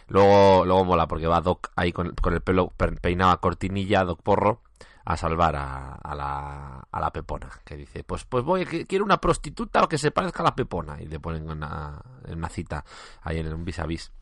Luego, 0.08 0.64
luego 0.64 0.84
mola 0.84 1.08
porque 1.08 1.26
va 1.26 1.40
Doc 1.40 1.70
ahí 1.76 1.92
con, 1.92 2.14
con 2.14 2.34
el 2.34 2.40
pelo 2.40 2.68
pe- 2.68 2.92
peinado 2.92 3.32
a 3.32 3.40
cortinilla, 3.40 4.04
Doc 4.04 4.22
Porro, 4.22 4.62
a 5.04 5.16
salvar 5.16 5.56
a, 5.56 5.94
a 5.94 6.14
la, 6.14 6.86
a 6.90 7.00
la 7.00 7.10
Pepona, 7.12 7.50
que 7.64 7.76
dice, 7.76 8.04
pues, 8.04 8.24
pues 8.24 8.44
voy, 8.44 8.64
quiero 8.64 9.04
una 9.04 9.20
prostituta 9.20 9.82
o 9.82 9.88
que 9.88 9.98
se 9.98 10.10
parezca 10.10 10.42
a 10.42 10.46
la 10.46 10.54
Pepona. 10.54 11.00
Y 11.00 11.06
le 11.06 11.20
ponen 11.20 11.48
una, 11.48 12.00
una 12.28 12.48
cita 12.48 12.84
ahí 13.22 13.38
en 13.38 13.52
un 13.52 13.64
vis 13.64 13.78
a 13.78 13.86
vis 13.86 14.12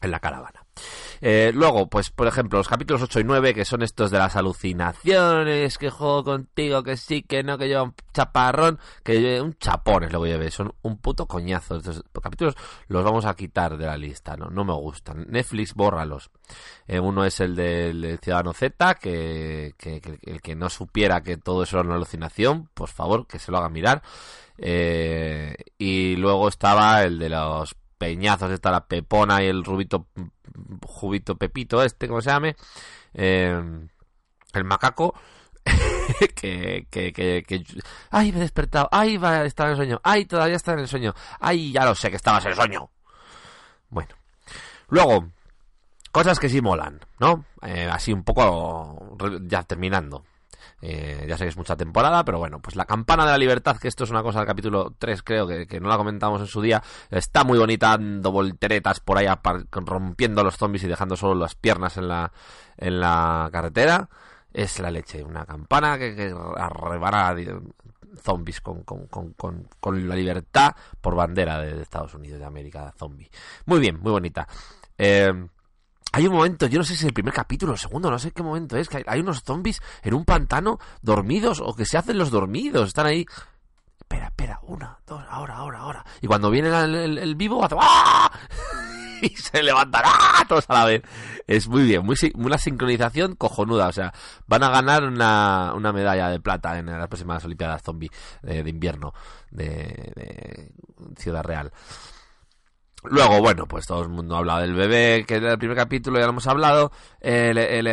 en 0.00 0.10
la 0.10 0.20
caravana. 0.20 0.64
Eh, 1.20 1.52
luego, 1.54 1.88
pues 1.88 2.10
por 2.10 2.26
ejemplo, 2.26 2.58
los 2.58 2.68
capítulos 2.68 3.00
8 3.02 3.20
y 3.20 3.24
9, 3.24 3.54
que 3.54 3.64
son 3.64 3.82
estos 3.82 4.10
de 4.10 4.18
las 4.18 4.36
alucinaciones, 4.36 5.78
que 5.78 5.88
juego 5.88 6.24
contigo, 6.24 6.82
que 6.82 6.96
sí, 6.96 7.22
que 7.22 7.42
no, 7.42 7.56
que 7.56 7.68
lleva 7.68 7.84
un 7.84 7.94
chaparrón, 8.12 8.78
que 9.02 9.20
lleve 9.20 9.40
un 9.40 9.54
chapón 9.56 10.04
es 10.04 10.12
lo 10.12 10.22
que 10.22 10.28
lleve, 10.30 10.50
son 10.50 10.74
un 10.82 10.98
puto 10.98 11.26
coñazo. 11.26 11.76
Estos 11.76 12.02
capítulos 12.22 12.54
los 12.88 13.02
vamos 13.04 13.24
a 13.24 13.34
quitar 13.34 13.76
de 13.78 13.86
la 13.86 13.96
lista, 13.96 14.36
no, 14.36 14.50
no 14.50 14.64
me 14.64 14.74
gustan. 14.74 15.26
Netflix, 15.30 15.72
bórralos. 15.74 16.30
Eh, 16.86 17.00
uno 17.00 17.24
es 17.24 17.40
el 17.40 17.54
del 17.56 18.18
Ciudadano 18.22 18.52
Z, 18.52 18.94
que, 18.96 19.74
que- 19.78 20.00
que 20.00 20.18
el 20.24 20.42
que 20.42 20.54
no 20.56 20.68
supiera 20.68 21.22
que 21.22 21.36
todo 21.38 21.62
eso 21.62 21.78
era 21.78 21.86
una 21.86 21.94
alucinación, 21.96 22.68
por 22.74 22.88
favor, 22.90 23.26
que 23.26 23.38
se 23.38 23.50
lo 23.52 23.58
haga 23.58 23.68
mirar. 23.70 24.02
Eh, 24.58 25.56
y 25.78 26.16
luego 26.16 26.48
estaba 26.48 27.02
el 27.02 27.18
de 27.18 27.28
los 27.28 27.74
peñazos, 27.98 28.50
está 28.50 28.70
la 28.70 28.86
Pepona 28.86 29.42
y 29.42 29.46
el 29.46 29.64
Rubito, 29.64 30.08
Jubito 30.86 31.36
Pepito 31.36 31.82
este, 31.82 32.08
como 32.08 32.20
se 32.20 32.30
llame, 32.30 32.56
eh, 33.14 33.60
el 34.52 34.64
macaco, 34.64 35.14
que, 36.34 36.86
que, 36.90 37.12
que, 37.12 37.42
que, 37.46 37.64
ay, 38.10 38.32
me 38.32 38.38
he 38.38 38.42
despertado, 38.42 38.88
ay, 38.92 39.16
va 39.16 39.40
a 39.40 39.44
estar 39.44 39.66
en 39.66 39.72
el 39.72 39.76
sueño, 39.76 40.00
ay, 40.02 40.26
todavía 40.26 40.56
está 40.56 40.72
en 40.72 40.80
el 40.80 40.88
sueño, 40.88 41.14
ay, 41.40 41.72
ya 41.72 41.84
lo 41.84 41.94
sé 41.94 42.10
que 42.10 42.16
estabas 42.16 42.44
en 42.44 42.50
el 42.50 42.56
sueño. 42.56 42.90
Bueno, 43.88 44.14
luego, 44.88 45.30
cosas 46.10 46.38
que 46.38 46.48
sí 46.48 46.60
molan, 46.60 47.00
¿no? 47.18 47.44
Eh, 47.62 47.88
así 47.90 48.12
un 48.12 48.24
poco, 48.24 49.16
ya 49.42 49.62
terminando. 49.62 50.24
Eh, 50.86 51.24
ya 51.26 51.38
sé 51.38 51.44
que 51.44 51.48
es 51.48 51.56
mucha 51.56 51.76
temporada, 51.76 52.26
pero 52.26 52.38
bueno, 52.38 52.60
pues 52.60 52.76
la 52.76 52.84
campana 52.84 53.24
de 53.24 53.30
la 53.30 53.38
libertad, 53.38 53.78
que 53.78 53.88
esto 53.88 54.04
es 54.04 54.10
una 54.10 54.22
cosa 54.22 54.40
del 54.40 54.46
capítulo 54.46 54.94
3, 54.98 55.22
creo 55.22 55.46
que, 55.46 55.66
que 55.66 55.80
no 55.80 55.88
la 55.88 55.96
comentamos 55.96 56.42
en 56.42 56.46
su 56.46 56.60
día, 56.60 56.82
está 57.10 57.42
muy 57.42 57.58
bonita, 57.58 57.88
dando 57.88 58.30
volteretas 58.30 59.00
por 59.00 59.16
ahí, 59.16 59.26
rompiendo 59.70 60.42
a 60.42 60.44
los 60.44 60.58
zombies 60.58 60.84
y 60.84 60.86
dejando 60.86 61.16
solo 61.16 61.36
las 61.36 61.54
piernas 61.54 61.96
en 61.96 62.08
la, 62.08 62.30
en 62.76 63.00
la 63.00 63.48
carretera. 63.50 64.10
Es 64.52 64.78
la 64.78 64.90
leche, 64.90 65.24
una 65.24 65.46
campana 65.46 65.98
que, 65.98 66.14
que 66.14 66.34
arrebara 66.58 67.34
zombies 68.22 68.60
con, 68.60 68.82
con, 68.82 69.06
con, 69.06 69.32
con, 69.80 70.08
la 70.08 70.14
libertad 70.14 70.76
por 71.00 71.14
bandera 71.14 71.60
de 71.60 71.80
Estados 71.80 72.12
Unidos 72.14 72.40
de 72.40 72.44
América, 72.44 72.92
zombie. 72.98 73.30
Muy 73.64 73.80
bien, 73.80 73.98
muy 74.00 74.12
bonita. 74.12 74.46
Eh, 74.98 75.32
hay 76.14 76.28
un 76.28 76.34
momento, 76.34 76.68
yo 76.68 76.78
no 76.78 76.84
sé 76.84 76.94
si 76.94 77.00
es 77.00 77.06
el 77.06 77.12
primer 77.12 77.34
capítulo, 77.34 77.72
el 77.72 77.78
segundo, 77.78 78.08
no 78.08 78.20
sé 78.20 78.30
qué 78.30 78.44
momento 78.44 78.76
es, 78.76 78.88
que 78.88 79.02
hay, 79.04 79.18
unos 79.18 79.42
zombies 79.42 79.82
en 80.04 80.14
un 80.14 80.24
pantano 80.24 80.78
dormidos 81.02 81.60
o 81.60 81.74
que 81.74 81.84
se 81.84 81.98
hacen 81.98 82.18
los 82.18 82.30
dormidos, 82.30 82.86
están 82.86 83.06
ahí. 83.06 83.26
Espera, 84.00 84.26
espera, 84.26 84.60
una, 84.62 84.96
dos, 85.08 85.24
ahora, 85.28 85.56
ahora, 85.56 85.80
ahora. 85.80 86.04
Y 86.20 86.28
cuando 86.28 86.50
viene 86.50 86.68
el, 86.68 87.34
vivo, 87.34 87.64
hace 87.64 87.74
¡ah! 87.80 88.30
y 89.22 89.28
se 89.30 89.60
levantan 89.60 90.02
¡ah! 90.04 90.44
todos 90.48 90.64
a 90.68 90.74
la 90.74 90.84
vez. 90.84 91.02
Es 91.48 91.66
muy 91.66 91.82
bien, 91.82 92.06
muy, 92.06 92.14
si- 92.14 92.32
una 92.36 92.58
sincronización 92.58 93.34
cojonuda. 93.34 93.88
O 93.88 93.92
sea, 93.92 94.12
van 94.46 94.62
a 94.62 94.70
ganar 94.70 95.02
una, 95.02 95.72
una 95.74 95.92
medalla 95.92 96.28
de 96.28 96.38
plata 96.38 96.78
en 96.78 96.86
las 96.86 97.08
próximas 97.08 97.44
Olimpiadas 97.44 97.82
Zombie 97.82 98.10
de, 98.40 98.62
de 98.62 98.70
invierno 98.70 99.12
de, 99.50 100.12
de 100.14 100.72
Ciudad 101.16 101.42
Real. 101.42 101.72
Luego, 103.04 103.40
bueno, 103.40 103.66
pues 103.66 103.86
todo 103.86 104.02
el 104.02 104.08
mundo 104.08 104.34
ha 104.34 104.38
hablado 104.38 104.60
del 104.60 104.74
bebé, 104.74 105.24
que 105.26 105.36
era 105.36 105.52
el 105.52 105.58
primer 105.58 105.76
capítulo, 105.76 106.18
ya 106.18 106.24
lo 106.24 106.30
hemos 106.30 106.46
hablado. 106.46 106.90
El, 107.20 107.58
el, 107.58 107.86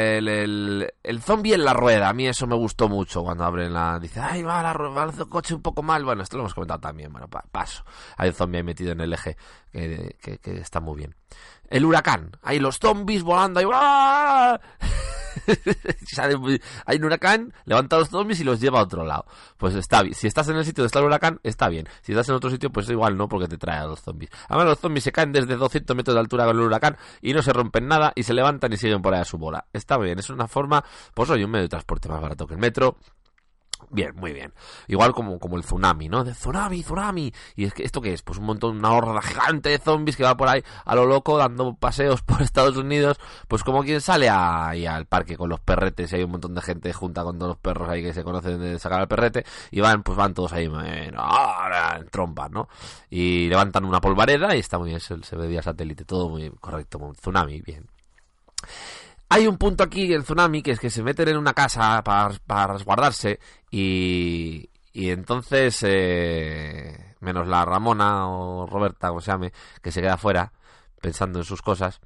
el, 1.04 1.22
zombie 1.22 1.54
en 1.54 1.66
la 1.66 1.74
rueda, 1.74 2.10
a 2.10 2.14
mí 2.14 2.28
eso 2.28 2.48
me 2.48 2.56
gustó 2.56 2.88
mucho 2.88 3.22
cuando 3.24 3.44
abren 3.44 3.74
la... 3.74 4.00
Dice, 4.00 4.20
ay, 4.22 4.42
va, 4.44 4.64
la, 4.64 4.74
va 4.74 5.04
el 5.04 5.30
coche 5.30 5.54
un 5.54 5.62
poco 5.62 5.84
mal. 5.84 6.06
Bueno, 6.06 6.24
esto 6.24 6.38
lo 6.38 6.44
hemos 6.44 6.54
comentado 6.54 6.80
también, 6.80 7.12
bueno, 7.12 7.28
pa- 7.28 7.44
paso. 7.52 7.84
Hay 8.18 8.30
un 8.30 8.36
zombie 8.36 8.58
ahí 8.60 8.64
metido 8.64 8.94
en 8.94 9.02
el 9.02 9.14
eje, 9.14 9.36
que, 9.72 10.40
que, 10.42 10.58
está 10.58 10.80
muy 10.80 10.98
bien. 10.98 11.16
El 11.70 11.86
huracán, 11.86 12.32
hay 12.42 12.60
los 12.60 12.80
zombies 12.80 13.24
volando 13.24 13.60
ahí. 13.60 13.66
¡ah! 13.74 14.60
Hay 16.86 16.98
un 16.98 17.06
huracán, 17.06 17.54
levanta 17.66 17.96
a 17.96 18.00
los 18.00 18.10
zombies 18.10 18.40
y 18.40 18.44
los 18.44 18.60
lleva 18.60 18.80
a 18.80 18.84
otro 18.84 19.04
lado. 19.06 19.26
Pues 19.58 19.76
está 19.76 20.02
bien. 20.02 20.14
Si 20.14 20.28
estás 20.28 20.48
en 20.50 20.58
el 20.58 20.66
sitio 20.66 20.82
donde 20.84 20.88
está 20.88 21.00
el 21.00 21.06
huracán, 21.06 21.40
está 21.44 21.70
bien. 21.70 21.88
Si 22.02 22.12
estás 22.12 22.30
en 22.30 22.36
otro 22.36 22.50
sitio, 22.50 22.72
pues 22.72 22.90
igual 22.90 23.18
no, 23.18 23.28
porque 23.28 23.48
te 23.48 23.58
trae 23.58 23.80
a 23.80 23.86
los 23.86 24.02
zombies. 24.02 24.32
Además, 24.48 24.68
los 24.68 24.80
zombies 24.80 25.04
se 25.04 25.12
caen 25.12 25.32
desde 25.32 25.56
200 25.56 25.96
metros 25.96 26.14
de 26.14 26.20
altura 26.20 26.46
con 26.46 26.58
el 26.58 26.64
huracán 26.64 26.98
y 27.22 27.34
no 27.34 27.42
se 27.42 27.54
rompen 27.54 27.88
nada 27.88 28.12
y 28.16 28.24
se 28.24 28.34
levantan 28.34 28.74
y 28.74 28.78
siguen 28.78 29.02
por 29.02 29.14
ahí 29.14 29.22
a 29.22 29.26
su 29.26 29.38
bola. 29.38 29.66
Está 29.74 29.98
bien, 29.98 30.20
es 30.20 30.30
una 30.30 30.48
forma, 30.48 30.84
pues 31.14 31.30
oye, 31.30 31.46
un 31.46 31.52
medio 31.52 31.64
de 31.64 31.70
transporte 31.70 32.10
más 32.10 32.22
barato 32.22 32.48
que 32.48 32.54
el 32.54 32.60
metro. 32.60 32.98
Bien, 33.90 34.16
muy 34.16 34.34
bien. 34.34 34.54
Igual 34.88 35.14
como, 35.14 35.40
como 35.40 35.58
el 35.58 35.64
tsunami, 35.64 36.10
¿no? 36.10 36.24
De 36.24 36.32
tsunami, 36.32 36.84
tsunami. 36.84 37.34
Y 37.56 37.66
es 37.66 37.74
que, 37.74 37.84
¿esto 37.84 38.02
qué 38.02 38.14
es? 38.14 38.22
Pues 38.22 38.40
un 38.40 38.46
montón, 38.46 38.78
una 38.78 38.92
horda 38.92 39.22
gigante 39.22 39.70
de 39.70 39.80
zombies 39.80 40.16
que 40.16 40.24
va 40.24 40.38
por 40.38 40.48
ahí 40.48 40.64
a 40.86 40.96
lo 40.96 41.06
loco 41.06 41.38
dando 41.38 41.74
paseos 41.76 42.22
por 42.24 42.42
Estados 42.42 42.78
Unidos. 42.78 43.20
Pues 43.48 43.64
como 43.64 43.84
quien 43.84 44.02
sale 44.02 44.30
ahí 44.30 44.86
al 44.86 45.06
parque 45.06 45.38
con 45.38 45.50
los 45.50 45.60
perretes 45.60 46.12
y 46.14 46.18
hay 46.18 46.24
un 46.24 46.32
montón 46.32 46.56
de 46.56 46.62
gente 46.62 46.94
junta 46.94 47.24
con 47.24 47.38
todos 47.38 47.50
los 47.50 47.58
perros 47.58 47.90
ahí 47.90 48.04
que 48.04 48.14
se 48.14 48.24
conocen 48.24 48.60
de 48.60 48.80
sacar 48.80 49.02
al 49.02 49.08
perrete. 49.08 49.46
Y 49.72 49.82
van, 49.82 50.04
pues 50.04 50.18
van 50.18 50.34
todos 50.34 50.54
ahí 50.54 50.66
en, 50.66 50.76
en 50.76 51.16
¿no? 51.16 52.70
Y 53.10 53.48
levantan 53.48 53.86
una 53.86 54.02
polvareda 54.02 54.56
y 54.56 54.60
está 54.60 54.78
muy 54.78 54.90
bien, 54.90 55.00
se, 55.00 55.22
se 55.24 55.36
ve 55.36 55.62
satélite. 55.62 56.06
Todo 56.06 56.30
muy 56.30 56.50
correcto, 56.60 56.98
un 56.98 57.14
tsunami, 57.14 57.62
bien. 57.62 57.88
Hay 59.34 59.48
un 59.48 59.58
punto 59.58 59.84
aquí, 59.84 60.12
el 60.14 60.24
tsunami, 60.24 60.62
que 60.62 60.72
es 60.72 60.80
que 60.80 60.90
se 60.90 61.04
meten 61.04 61.30
en 61.30 61.38
una 61.38 61.54
casa 61.54 62.04
para, 62.04 62.32
para 62.46 62.74
resguardarse 62.74 63.40
y, 63.72 64.70
y 64.92 65.10
entonces, 65.10 65.80
eh, 65.88 67.16
menos 67.22 67.48
la 67.48 67.64
Ramona 67.64 68.28
o 68.28 68.66
Roberta, 68.68 69.08
como 69.08 69.22
se 69.22 69.32
llame, 69.32 69.54
que 69.82 69.92
se 69.92 70.02
queda 70.02 70.16
afuera 70.16 70.52
pensando 71.02 71.40
en 71.40 71.46
sus 71.46 71.62
cosas, 71.62 72.02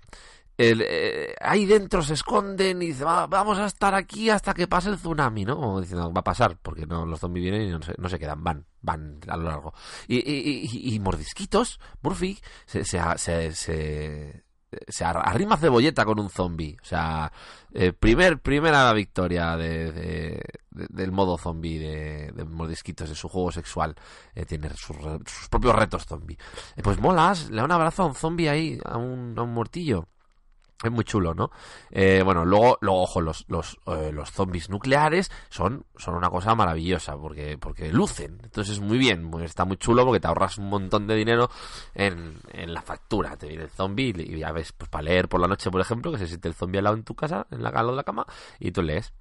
eh, 0.57 1.34
ahí 1.41 1.65
dentro 1.65 2.02
se 2.03 2.14
esconden 2.14 2.81
y 2.81 2.88
dicen, 2.88 3.07
"Va- 3.07 3.27
vamos 3.27 3.57
a 3.57 3.65
estar 3.65 3.93
aquí 3.95 4.30
hasta 4.30 4.53
que 4.53 4.68
pase 4.68 4.89
el 4.89 4.97
tsunami, 4.97 5.43
¿no? 5.45 5.56
Como 5.57 5.81
diciendo, 5.81 6.14
va 6.14 6.19
a 6.22 6.23
pasar, 6.23 6.57
porque 6.61 6.85
no, 6.85 7.06
los 7.06 7.19
zombies 7.19 7.43
vienen 7.43 7.68
y 7.68 7.72
no 7.72 7.81
se, 7.81 7.93
no 7.97 8.07
se 8.07 8.19
quedan, 8.19 8.43
van, 8.43 8.65
van 8.81 9.19
a 9.27 9.35
lo 9.35 9.43
largo. 9.49 9.73
Y, 10.07 10.18
y, 10.18 10.69
y- 10.72 10.93
y 10.95 10.99
mordisquitos, 10.99 11.80
Murphy, 12.02 12.39
se, 12.68 12.85
se, 12.85 13.52
se, 13.53 14.44
se, 14.88 14.91
se 14.91 15.06
ar- 15.06 15.22
arrima 15.23 15.57
cebolleta 15.57 16.06
con 16.06 16.19
un 16.19 16.30
zombie. 16.30 16.77
O 16.81 16.85
sea, 16.85 17.31
eh, 17.73 17.93
primer, 17.93 18.39
primera 18.39 18.91
victoria 18.93 19.56
de, 19.57 19.91
de- 19.91 20.43
de- 20.72 20.88
del 20.89 21.11
modo 21.11 21.38
zombie 21.38 21.80
de, 21.80 22.31
de 22.34 22.45
Mordisquitos, 22.45 23.10
de 23.10 23.15
su 23.15 23.27
juego 23.30 23.52
sexual. 23.52 23.95
Eh, 24.34 24.45
tiene 24.45 24.69
sus, 24.69 24.97
sus 25.26 25.49
propios 25.49 25.76
retos 25.76 26.06
zombie. 26.06 26.38
Eh, 26.76 26.81
pues 26.84 26.99
molas, 26.99 27.49
le 27.49 27.57
da 27.57 27.65
un 27.65 27.72
abrazo 27.72 28.03
a 28.03 28.06
un 28.07 28.15
zombie 28.15 28.49
ahí, 28.49 28.80
a 28.85 28.97
un, 28.97 29.34
a 29.38 29.41
un 29.43 29.53
muertillo. 29.53 30.07
Es 30.84 30.91
muy 30.91 31.06
chulo, 31.06 31.34
¿no? 31.34 31.52
Eh, 31.89 32.22
bueno, 32.23 32.43
luego, 32.43 32.77
luego 32.81 33.02
ojo, 33.03 33.22
los, 33.22 33.45
los, 33.47 33.77
eh, 33.88 34.11
los 34.11 34.30
zombies 34.30 34.69
nucleares 34.69 35.31
son, 35.49 35.85
son 35.95 36.15
una 36.15 36.30
cosa 36.30 36.53
maravillosa 36.53 37.15
porque, 37.18 37.57
porque 37.57 37.93
lucen. 37.93 38.41
Entonces, 38.43 38.81
muy 38.81 38.97
bien, 38.97 39.31
está 39.41 39.64
muy 39.64 39.77
chulo 39.77 40.03
porque 40.06 40.19
te 40.19 40.27
ahorras 40.27 40.57
un 40.57 40.68
montón 40.68 41.07
de 41.07 41.15
dinero 41.15 41.49
en, 41.93 42.39
en 42.52 42.73
la 42.73 42.81
factura. 42.81 43.38
Te 43.38 43.47
viene 43.47 43.64
el 43.64 43.69
zombie 43.69 44.14
y 44.18 44.38
ya 44.38 44.52
ves, 44.52 44.73
pues 44.73 44.89
para 44.89 45.03
leer 45.03 45.30
por 45.30 45.39
la 45.39 45.47
noche, 45.47 45.72
por 45.72 45.80
ejemplo, 45.80 46.11
que 46.11 46.18
se 46.18 46.27
siente 46.27 46.49
el 46.49 46.53
zombie 46.53 46.80
al 46.80 46.84
lado 46.84 46.97
en 46.97 47.03
tu 47.03 47.15
casa, 47.15 47.47
en 47.52 47.64
la, 47.64 47.69
al 47.69 47.76
lado 47.76 47.91
de 47.91 47.95
la 47.97 48.03
cama, 48.03 48.26
y 48.60 48.72
tú 48.72 48.81
lees. 48.81 49.14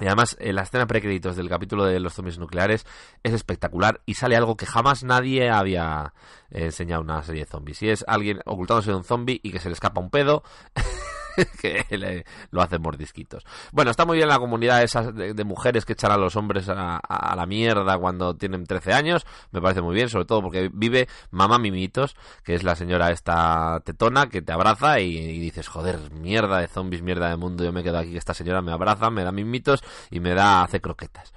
Y 0.00 0.06
además, 0.06 0.36
en 0.40 0.54
la 0.54 0.62
escena 0.62 0.86
precréditos 0.86 1.36
del 1.36 1.48
capítulo 1.48 1.84
de 1.84 2.00
los 2.00 2.14
zombies 2.14 2.38
nucleares 2.38 2.86
es 3.22 3.32
espectacular 3.32 4.00
y 4.06 4.14
sale 4.14 4.36
algo 4.36 4.56
que 4.56 4.66
jamás 4.66 5.02
nadie 5.02 5.50
había 5.50 6.12
eh, 6.50 6.66
enseñado 6.66 7.02
en 7.02 7.10
una 7.10 7.22
serie 7.22 7.44
de 7.44 7.50
zombies. 7.50 7.82
Y 7.82 7.90
es 7.90 8.04
alguien 8.06 8.40
ocultándose 8.44 8.90
de 8.90 8.96
un 8.96 9.04
zombie 9.04 9.40
y 9.42 9.50
que 9.50 9.58
se 9.58 9.68
le 9.68 9.74
escapa 9.74 10.00
un 10.00 10.10
pedo 10.10 10.42
que 11.60 11.84
le- 11.96 12.24
lo 12.50 12.62
hacen 12.62 12.82
mordisquitos. 12.82 13.44
Bueno, 13.72 13.90
está 13.90 14.04
muy 14.04 14.16
bien 14.16 14.28
la 14.28 14.38
comunidad 14.38 14.82
esa 14.82 15.12
de, 15.12 15.44
mujeres 15.44 15.84
que 15.84 15.92
echan 15.94 16.12
a 16.12 16.16
los 16.16 16.36
hombres 16.36 16.68
a, 16.68 17.34
la 17.36 17.46
mierda 17.46 17.98
cuando 17.98 18.36
tienen 18.36 18.64
13 18.64 18.92
años. 18.92 19.26
Me 19.50 19.60
parece 19.60 19.80
muy 19.82 19.94
bien, 19.94 20.08
sobre 20.08 20.24
todo 20.26 20.42
porque 20.42 20.70
vive 20.72 21.08
mamá 21.30 21.58
Mimitos, 21.58 22.16
que 22.44 22.54
es 22.54 22.62
la 22.62 22.74
señora 22.76 23.10
esta 23.10 23.80
tetona 23.84 24.28
que 24.28 24.42
te 24.42 24.52
abraza 24.52 25.00
y, 25.00 25.16
y 25.16 25.38
dices, 25.38 25.68
joder, 25.68 26.10
mierda 26.12 26.58
de 26.58 26.68
zombies, 26.68 27.02
mierda 27.02 27.28
de 27.28 27.36
mundo, 27.36 27.64
yo 27.64 27.72
me 27.72 27.82
quedo 27.82 27.98
aquí, 27.98 28.12
que 28.12 28.18
esta 28.18 28.34
señora 28.34 28.62
me 28.62 28.72
abraza, 28.72 29.10
me 29.10 29.24
da 29.24 29.32
mimitos 29.32 29.82
y 30.10 30.20
me 30.20 30.34
da, 30.34 30.62
hace 30.62 30.80
croquetas. 30.80 31.32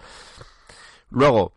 Luego, 1.09 1.53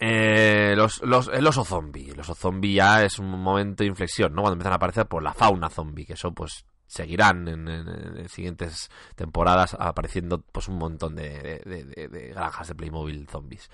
eh, 0.00 0.74
los, 0.76 1.02
los, 1.02 1.28
el 1.28 1.46
oso 1.46 1.64
zombie. 1.64 2.10
El 2.10 2.20
oso 2.20 2.34
zombie 2.34 2.74
ya 2.74 3.02
es 3.02 3.18
un 3.18 3.30
momento 3.30 3.82
de 3.82 3.88
inflexión, 3.88 4.32
¿no? 4.34 4.42
Cuando 4.42 4.54
empiezan 4.54 4.72
a 4.72 4.76
aparecer 4.76 5.06
por 5.06 5.22
la 5.22 5.34
fauna 5.34 5.68
zombie, 5.68 6.06
que 6.06 6.14
eso 6.14 6.32
pues 6.32 6.64
seguirán 6.86 7.48
en, 7.48 7.68
en- 7.68 8.18
en 8.18 8.28
siguientes 8.28 8.90
temporadas 9.16 9.76
apareciendo 9.78 10.40
pues 10.40 10.68
un 10.68 10.76
montón 10.78 11.16
de, 11.16 11.62
de- 11.64 12.08
de- 12.08 12.28
granjas 12.28 12.68
de 12.68 12.74
Playmobil 12.74 13.26
zombies. 13.28 13.70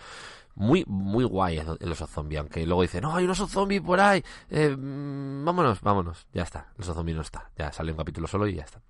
Muy, 0.55 0.85
muy 0.87 1.25
guay 1.25 1.59
el, 1.59 1.93
oso 1.93 2.07
zombie, 2.07 2.37
aunque 2.37 2.67
luego 2.67 2.83
dicen, 2.83 3.03
no, 3.03 3.15
hay 3.15 3.25
un 3.25 3.31
oso 3.31 3.47
zombie 3.47 3.81
por 3.81 4.01
ahí, 4.01 4.23
eh, 4.51 4.69
mm, 4.77 5.45
vámonos, 5.45 5.81
vámonos, 5.81 6.27
ya 6.35 6.43
está, 6.43 6.67
el 6.77 6.83
oso 6.83 6.93
zombie 6.93 7.15
no 7.15 7.23
está, 7.23 7.51
ya 7.57 7.73
sale 7.73 7.93
un 7.93 7.99
capítulo 7.99 8.27
solo 8.27 8.47
y 8.49 8.57
ya 8.57 8.65
está. 8.65 8.81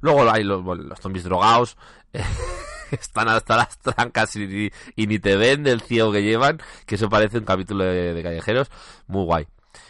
Luego 0.00 0.30
hay 0.30 0.44
los, 0.44 0.64
los 0.64 0.98
zombies 1.00 1.24
drogados, 1.24 1.76
están 2.90 3.28
hasta 3.28 3.56
las 3.56 3.78
trancas 3.78 4.36
y, 4.36 4.70
y 4.96 5.06
ni 5.06 5.18
te 5.18 5.36
ven 5.36 5.62
del 5.64 5.80
ciego 5.80 6.12
que 6.12 6.22
llevan, 6.22 6.60
que 6.86 6.94
eso 6.94 7.08
parece 7.08 7.38
un 7.38 7.44
capítulo 7.44 7.84
de, 7.84 8.14
de 8.14 8.22
callejeros, 8.22 8.70
muy 9.06 9.24
guay. 9.24 9.46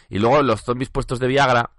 Y 0.09 0.19
luego 0.19 0.41
los 0.41 0.61
zombies 0.63 0.89
puestos 0.89 1.19
de 1.19 1.27
Viagra, 1.27 1.69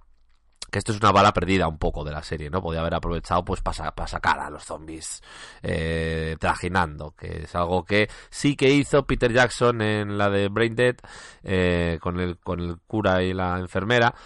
que 0.74 0.78
esto 0.80 0.90
es 0.90 0.98
una 0.98 1.12
bala 1.12 1.32
perdida 1.32 1.68
un 1.68 1.78
poco 1.78 2.02
de 2.02 2.10
la 2.10 2.20
serie, 2.24 2.50
¿no? 2.50 2.60
Podía 2.60 2.80
haber 2.80 2.96
aprovechado 2.96 3.44
pues 3.44 3.60
para 3.60 4.08
sacar 4.08 4.40
a 4.40 4.50
los 4.50 4.64
zombies 4.64 5.22
eh, 5.62 6.36
trajinando, 6.40 7.12
que 7.12 7.44
es 7.44 7.54
algo 7.54 7.84
que 7.84 8.10
sí 8.28 8.56
que 8.56 8.70
hizo 8.70 9.06
Peter 9.06 9.32
Jackson 9.32 9.80
en 9.82 10.18
la 10.18 10.28
de 10.28 10.48
Brain 10.48 10.74
Dead, 10.74 10.96
eh, 11.44 12.00
con, 12.02 12.18
el, 12.18 12.38
con 12.38 12.58
el 12.58 12.80
cura 12.88 13.22
y 13.22 13.32
la 13.32 13.60
enfermera, 13.60 14.16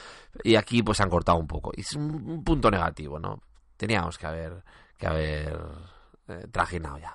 y 0.42 0.56
aquí 0.56 0.82
pues 0.82 1.02
han 1.02 1.10
cortado 1.10 1.36
un 1.36 1.46
poco. 1.46 1.70
Y 1.76 1.82
es 1.82 1.92
un, 1.92 2.30
un 2.30 2.42
punto 2.42 2.70
negativo, 2.70 3.18
¿no? 3.18 3.42
Teníamos 3.76 4.16
que 4.16 4.26
haber, 4.26 4.64
que 4.96 5.06
haber 5.06 5.60
eh, 6.28 6.46
trajinado 6.50 6.96
ya. 6.96 7.14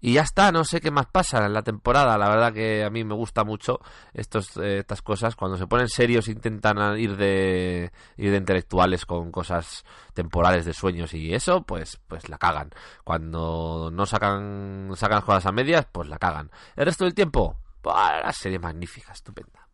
Y 0.00 0.14
ya 0.14 0.22
está, 0.22 0.52
no 0.52 0.64
sé 0.64 0.80
qué 0.80 0.90
más 0.90 1.06
pasa 1.06 1.44
en 1.46 1.52
la 1.52 1.62
temporada. 1.62 2.18
La 2.18 2.28
verdad 2.28 2.52
que 2.52 2.84
a 2.84 2.90
mí 2.90 3.04
me 3.04 3.14
gusta 3.14 3.44
mucho 3.44 3.80
estos, 4.12 4.56
eh, 4.58 4.78
estas 4.78 5.02
cosas. 5.02 5.36
Cuando 5.36 5.56
se 5.56 5.66
ponen 5.66 5.88
serios 5.88 6.28
intentan 6.28 6.98
ir 6.98 7.16
de, 7.16 7.92
ir 8.16 8.30
de 8.30 8.36
intelectuales 8.36 9.06
con 9.06 9.32
cosas 9.32 9.84
temporales 10.14 10.64
de 10.64 10.72
sueños 10.72 11.14
y 11.14 11.34
eso, 11.34 11.62
pues, 11.62 11.98
pues 12.06 12.28
la 12.28 12.38
cagan. 12.38 12.70
Cuando 13.04 13.90
no 13.92 14.06
sacan, 14.06 14.90
sacan 14.94 15.22
cosas 15.22 15.46
a 15.46 15.52
medias, 15.52 15.86
pues 15.90 16.08
la 16.08 16.18
cagan. 16.18 16.50
El 16.76 16.86
resto 16.86 17.04
del 17.04 17.14
tiempo, 17.14 17.58
pues, 17.80 17.96
la 17.96 18.32
serie 18.32 18.58
magnífica, 18.58 19.12
estupenda. 19.12 19.66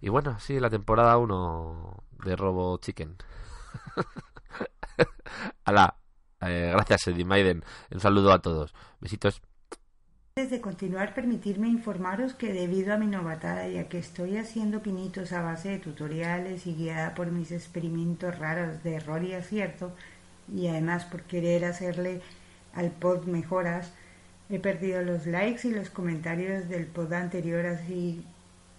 Y 0.00 0.08
bueno, 0.10 0.38
sí, 0.38 0.60
la 0.60 0.70
temporada 0.70 1.16
1 1.18 2.04
de 2.24 2.36
Robo 2.36 2.78
Chicken. 2.78 3.16
Ala, 5.64 5.97
eh, 6.40 6.70
gracias 6.72 7.06
Eddie 7.08 7.24
Maiden. 7.24 7.64
Un 7.90 8.00
saludo 8.00 8.32
a 8.32 8.40
todos. 8.40 8.74
Besitos. 9.00 9.40
Antes 10.36 10.52
de 10.52 10.60
continuar, 10.60 11.14
permitirme 11.14 11.66
informaros 11.66 12.32
que 12.32 12.52
debido 12.52 12.94
a 12.94 12.96
mi 12.96 13.08
novatada 13.08 13.66
y 13.68 13.76
a 13.76 13.88
que 13.88 13.98
estoy 13.98 14.36
haciendo 14.36 14.82
pinitos 14.82 15.32
a 15.32 15.42
base 15.42 15.70
de 15.70 15.78
tutoriales 15.78 16.64
y 16.68 16.74
guiada 16.74 17.14
por 17.16 17.32
mis 17.32 17.50
experimentos 17.50 18.38
raros 18.38 18.84
de 18.84 18.94
error 18.94 19.24
y 19.24 19.34
acierto, 19.34 19.92
y 20.54 20.68
además 20.68 21.04
por 21.06 21.22
querer 21.22 21.64
hacerle 21.64 22.22
al 22.72 22.92
pod 22.92 23.24
mejoras, 23.24 23.92
he 24.48 24.60
perdido 24.60 25.02
los 25.02 25.26
likes 25.26 25.66
y 25.66 25.72
los 25.72 25.90
comentarios 25.90 26.68
del 26.68 26.86
pod 26.86 27.12
anterior, 27.12 27.66
así 27.66 28.24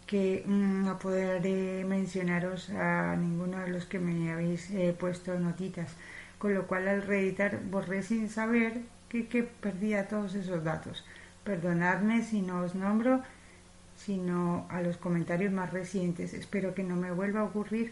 que 0.08 0.44
mm, 0.46 0.86
no 0.86 0.98
podré 0.98 1.84
mencionaros 1.84 2.70
a 2.70 3.16
ninguno 3.18 3.60
de 3.60 3.68
los 3.68 3.86
que 3.86 4.00
me 4.00 4.32
habéis 4.32 4.72
eh, 4.72 4.96
puesto 4.98 5.38
notitas, 5.38 5.94
con 6.40 6.54
lo 6.54 6.66
cual 6.66 6.88
al 6.88 7.04
reeditar 7.04 7.60
borré 7.70 8.02
sin 8.02 8.30
saber 8.30 8.82
que, 9.10 9.44
perdía 9.44 10.08
todos 10.08 10.34
esos 10.36 10.64
datos. 10.64 11.06
Perdonadme 11.44 12.24
si 12.24 12.42
no 12.42 12.62
os 12.62 12.76
nombro, 12.76 13.22
sino 13.98 14.66
a 14.70 14.82
los 14.82 14.98
comentarios 14.98 15.52
más 15.52 15.72
recientes. 15.72 16.34
Espero 16.34 16.74
que 16.74 16.84
no 16.84 16.96
me 16.96 17.12
vuelva 17.12 17.42
a 17.42 17.44
ocurrir. 17.44 17.92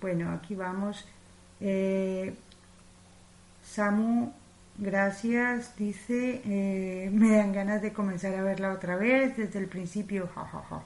Bueno, 0.00 0.32
aquí 0.32 0.54
vamos. 0.54 1.06
Eh, 1.60 2.34
Samu, 3.62 4.32
gracias. 4.78 5.76
Dice, 5.76 6.42
eh, 6.44 7.10
me 7.12 7.36
dan 7.36 7.52
ganas 7.52 7.82
de 7.82 7.92
comenzar 7.92 8.34
a 8.34 8.42
verla 8.42 8.72
otra 8.72 8.96
vez 8.96 9.36
desde 9.36 9.60
el 9.60 9.66
principio. 9.66 10.28
Ja, 10.34 10.44
ja, 10.44 10.62
ja. 10.68 10.82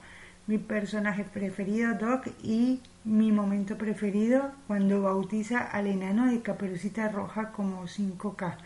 Mi 0.47 0.59
personaje 0.59 1.23
preferido, 1.23 1.95
Doc, 1.95 2.27
y 2.43 2.81
mi 3.05 3.31
momento 3.31 3.77
preferido 3.77 4.51
cuando 4.65 5.03
bautiza 5.03 5.61
al 5.61 5.85
enano 5.85 6.25
de 6.31 6.41
Caperucita 6.41 7.07
Roja 7.09 7.51
como 7.51 7.83
5K. 7.83 8.57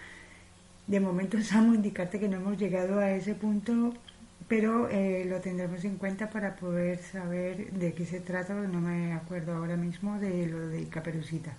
De 0.88 1.00
momento, 1.00 1.42
Samu, 1.44 1.76
indicarte 1.76 2.20
que 2.20 2.30
no 2.30 2.38
hemos 2.38 2.58
llegado 2.58 3.00
a 3.00 3.12
ese 3.12 3.36
punto, 3.36 3.94
pero 4.48 4.90
eh, 4.90 5.26
lo 5.28 5.42
tendremos 5.42 5.84
en 5.84 5.98
cuenta 5.98 6.30
para 6.30 6.56
poder 6.56 7.00
saber 7.00 7.72
de 7.74 7.94
qué 7.94 8.06
se 8.06 8.22
trata, 8.22 8.54
no 8.54 8.82
me 8.82 9.14
acuerdo 9.14 9.56
ahora 9.56 9.76
mismo 9.76 10.18
de 10.20 10.48
lo 10.48 10.68
de 10.70 10.86
Caperucita. 10.88 11.54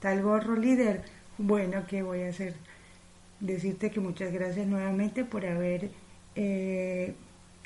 Tal 0.00 0.22
gorro 0.22 0.56
líder, 0.56 1.02
bueno, 1.38 1.84
¿qué 1.86 2.02
voy 2.02 2.22
a 2.22 2.30
hacer? 2.30 2.54
Decirte 3.40 3.90
que 3.90 4.00
muchas 4.00 4.32
gracias 4.32 4.66
nuevamente 4.66 5.24
por 5.24 5.44
haber 5.44 5.90
eh, 6.34 7.14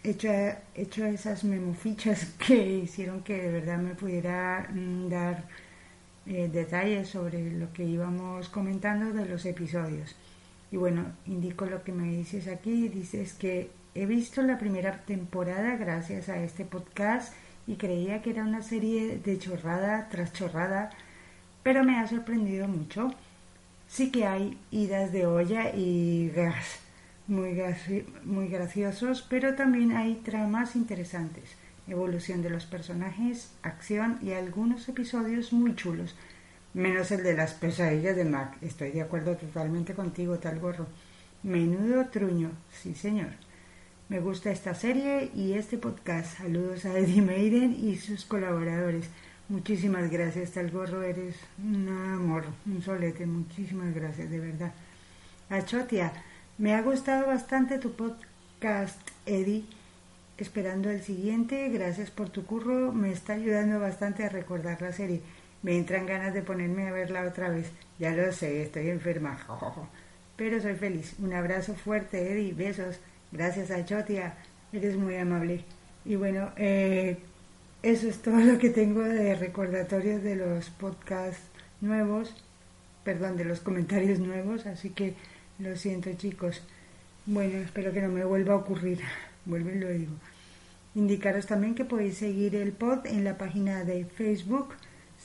hecho, 0.03 0.29
hecho 0.75 1.05
esas 1.07 1.45
memofichas 1.45 2.25
que 2.47 2.79
hicieron 2.79 3.23
que 3.23 3.41
de 3.41 3.53
verdad 3.53 3.79
me 3.79 3.95
pudiera 3.95 4.69
mm, 4.73 5.09
dar 5.09 5.45
eh, 6.27 6.49
detalles 6.53 7.09
sobre 7.09 7.51
lo 7.53 7.73
que 7.73 7.85
íbamos 7.85 8.49
comentando 8.49 9.13
de 9.13 9.27
los 9.27 9.45
episodios. 9.47 10.15
Y 10.71 10.77
bueno, 10.77 11.07
indico 11.27 11.67
lo 11.67 11.83
que 11.83 11.93
me 11.93 12.11
dices 12.11 12.49
aquí. 12.49 12.89
Dices 12.89 13.33
que 13.35 13.71
he 13.95 14.07
visto 14.07 14.43
la 14.43 14.59
primera 14.59 15.05
temporada 15.05 15.77
gracias 15.77 16.29
a 16.29 16.43
este 16.43 16.65
podcast 16.65 17.33
y 17.67 17.77
creía 17.77 18.23
que 18.23 18.31
era 18.31 18.45
una 18.45 18.63
serie 18.63 19.19
de 19.19 19.39
chorrada 19.39 20.09
tras 20.11 20.33
chorrada, 20.33 20.91
pero 21.63 21.85
me 21.85 21.99
ha 21.99 22.07
sorprendido 22.07 22.69
mucho. 22.69 23.11
Sí 23.89 24.11
que 24.11 24.27
hay 24.27 24.59
idas 24.71 25.13
de 25.13 25.27
olla 25.27 25.75
y 25.75 26.31
gas 26.37 26.88
muy, 27.29 27.63
muy 28.25 28.49
graciosos, 28.49 29.25
pero 29.29 29.55
también 29.55 29.93
hay 29.93 30.17
tramas 30.17 30.75
interesantes, 30.75 31.45
evolución 31.87 32.43
de 32.43 32.51
los 32.51 32.67
personajes, 32.67 33.53
acción 33.63 34.19
y 34.23 34.33
algunos 34.33 34.89
episodios 34.89 35.53
muy 35.53 35.77
chulos, 35.77 36.17
menos 36.75 37.11
el 37.11 37.23
de 37.23 37.35
las 37.35 37.53
pesadillas 37.53 38.17
de 38.17 38.25
Mac. 38.25 38.57
Estoy 38.63 38.91
de 38.91 39.03
acuerdo 39.03 39.37
totalmente 39.37 39.95
contigo, 39.95 40.39
tal 40.39 40.59
gorro. 40.59 40.87
Menudo 41.43 42.07
truño, 42.07 42.51
sí 42.73 42.95
señor. 42.95 43.31
Me 44.09 44.21
gusta 44.21 44.51
esta 44.51 44.75
serie 44.75 45.31
y 45.35 45.53
este 45.53 45.77
podcast. 45.77 46.39
Saludos 46.39 46.87
a 46.87 46.99
Eddie 46.99 47.21
Maiden 47.21 47.77
y 47.79 47.97
sus 47.97 48.25
colaboradores. 48.25 49.11
Muchísimas 49.51 50.11
gracias, 50.11 50.53
tal 50.53 50.71
gorro, 50.71 51.03
eres 51.03 51.37
un 51.63 51.89
amor, 51.89 52.45
un 52.67 52.83
solete. 52.83 53.27
Muchísimas 53.27 53.95
gracias, 53.95 54.31
de 54.31 54.41
verdad. 54.41 54.73
A 55.51 55.65
Chotia, 55.65 56.13
me 56.59 56.75
ha 56.75 56.83
gustado 56.83 57.27
bastante 57.27 57.79
tu 57.79 57.93
podcast, 57.93 59.01
Eddie. 59.27 59.65
Esperando 60.37 60.91
el 60.91 61.03
siguiente, 61.03 61.69
gracias 61.69 62.11
por 62.11 62.31
tu 62.31 62.45
curro, 62.45 62.93
me 62.93 63.11
está 63.13 63.35
ayudando 63.35 63.81
bastante 63.81 64.25
a 64.25 64.29
recordar 64.29 64.83
la 64.83 64.93
serie. 64.93 65.21
Me 65.63 65.77
entran 65.77 66.07
ganas 66.07 66.35
de 66.35 66.43
ponerme 66.43 66.89
a 66.89 66.93
verla 66.93 67.27
otra 67.27 67.49
vez. 67.49 67.71
Ya 67.99 68.11
lo 68.13 68.33
sé, 68.33 68.63
estoy 68.63 68.91
enferma. 68.91 69.39
Pero 70.37 70.61
soy 70.61 70.75
feliz. 70.75 71.15
Un 71.19 71.33
abrazo 71.33 71.75
fuerte, 71.75 72.33
Eddie. 72.33 72.55
Besos. 72.55 73.01
Gracias 73.33 73.71
a 73.71 73.85
Chotia. 73.85 74.35
Eres 74.73 74.97
muy 74.97 75.17
amable. 75.17 75.65
Y 76.05 76.15
bueno, 76.15 76.51
eh, 76.57 77.19
eso 77.83 78.09
es 78.09 78.23
todo 78.23 78.39
lo 78.39 78.59
que 78.59 78.71
tengo 78.71 79.03
de 79.03 79.35
recordatorios 79.35 80.23
de 80.23 80.37
los 80.37 80.71
podcasts 80.71 81.43
nuevos. 81.81 82.35
Perdón, 83.03 83.37
de 83.37 83.45
los 83.45 83.61
comentarios 83.61 84.21
nuevos. 84.21 84.67
Así 84.67 84.91
que 84.91 85.15
lo 85.59 85.77
siento, 85.77 86.13
chicos. 86.13 86.63
Bueno, 87.27 87.59
espero 87.59 87.93
que 87.93 88.01
no 88.01 88.09
me 88.09 88.25
vuelva 88.25 88.55
a 88.55 88.59
ocurrir. 88.59 89.01
Vuelvo 89.45 89.71
y 89.71 89.79
lo 89.79 89.89
digo. 89.89 90.13
Indicaros 90.95 91.47
también 91.47 91.75
que 91.75 91.85
podéis 91.85 92.19
seguir 92.19 92.55
el 92.57 92.73
pod 92.73 93.07
en 93.07 93.25
la 93.25 93.39
página 93.39 93.85
de 93.85 94.05
Facebook 94.05 94.75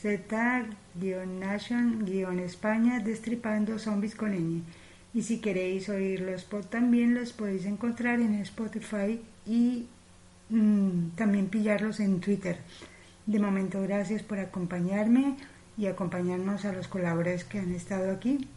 Z-Nation-España 0.01 2.99
Destripando 2.99 3.79
Zombies 3.79 4.15
con 4.15 4.33
ñ. 4.33 4.61
Y 5.13 5.21
si 5.21 5.39
queréis 5.39 5.89
oír 5.89 6.21
los 6.21 6.43
pod 6.43 6.65
también 6.65 7.15
los 7.15 7.31
podéis 7.31 7.65
encontrar 7.65 8.19
en 8.19 8.33
Spotify 8.35 9.21
y 9.45 9.87
mm, 10.49 11.09
también 11.15 11.47
pillarlos 11.47 11.99
en 11.99 12.19
Twitter. 12.19 12.57
De 13.25 13.39
momento, 13.39 13.81
gracias 13.81 14.23
por 14.23 14.39
acompañarme 14.39 15.37
y 15.77 15.85
acompañarnos 15.85 16.65
a 16.65 16.73
los 16.73 16.87
colaboradores 16.87 17.45
que 17.45 17.59
han 17.59 17.73
estado 17.73 18.11
aquí 18.11 18.47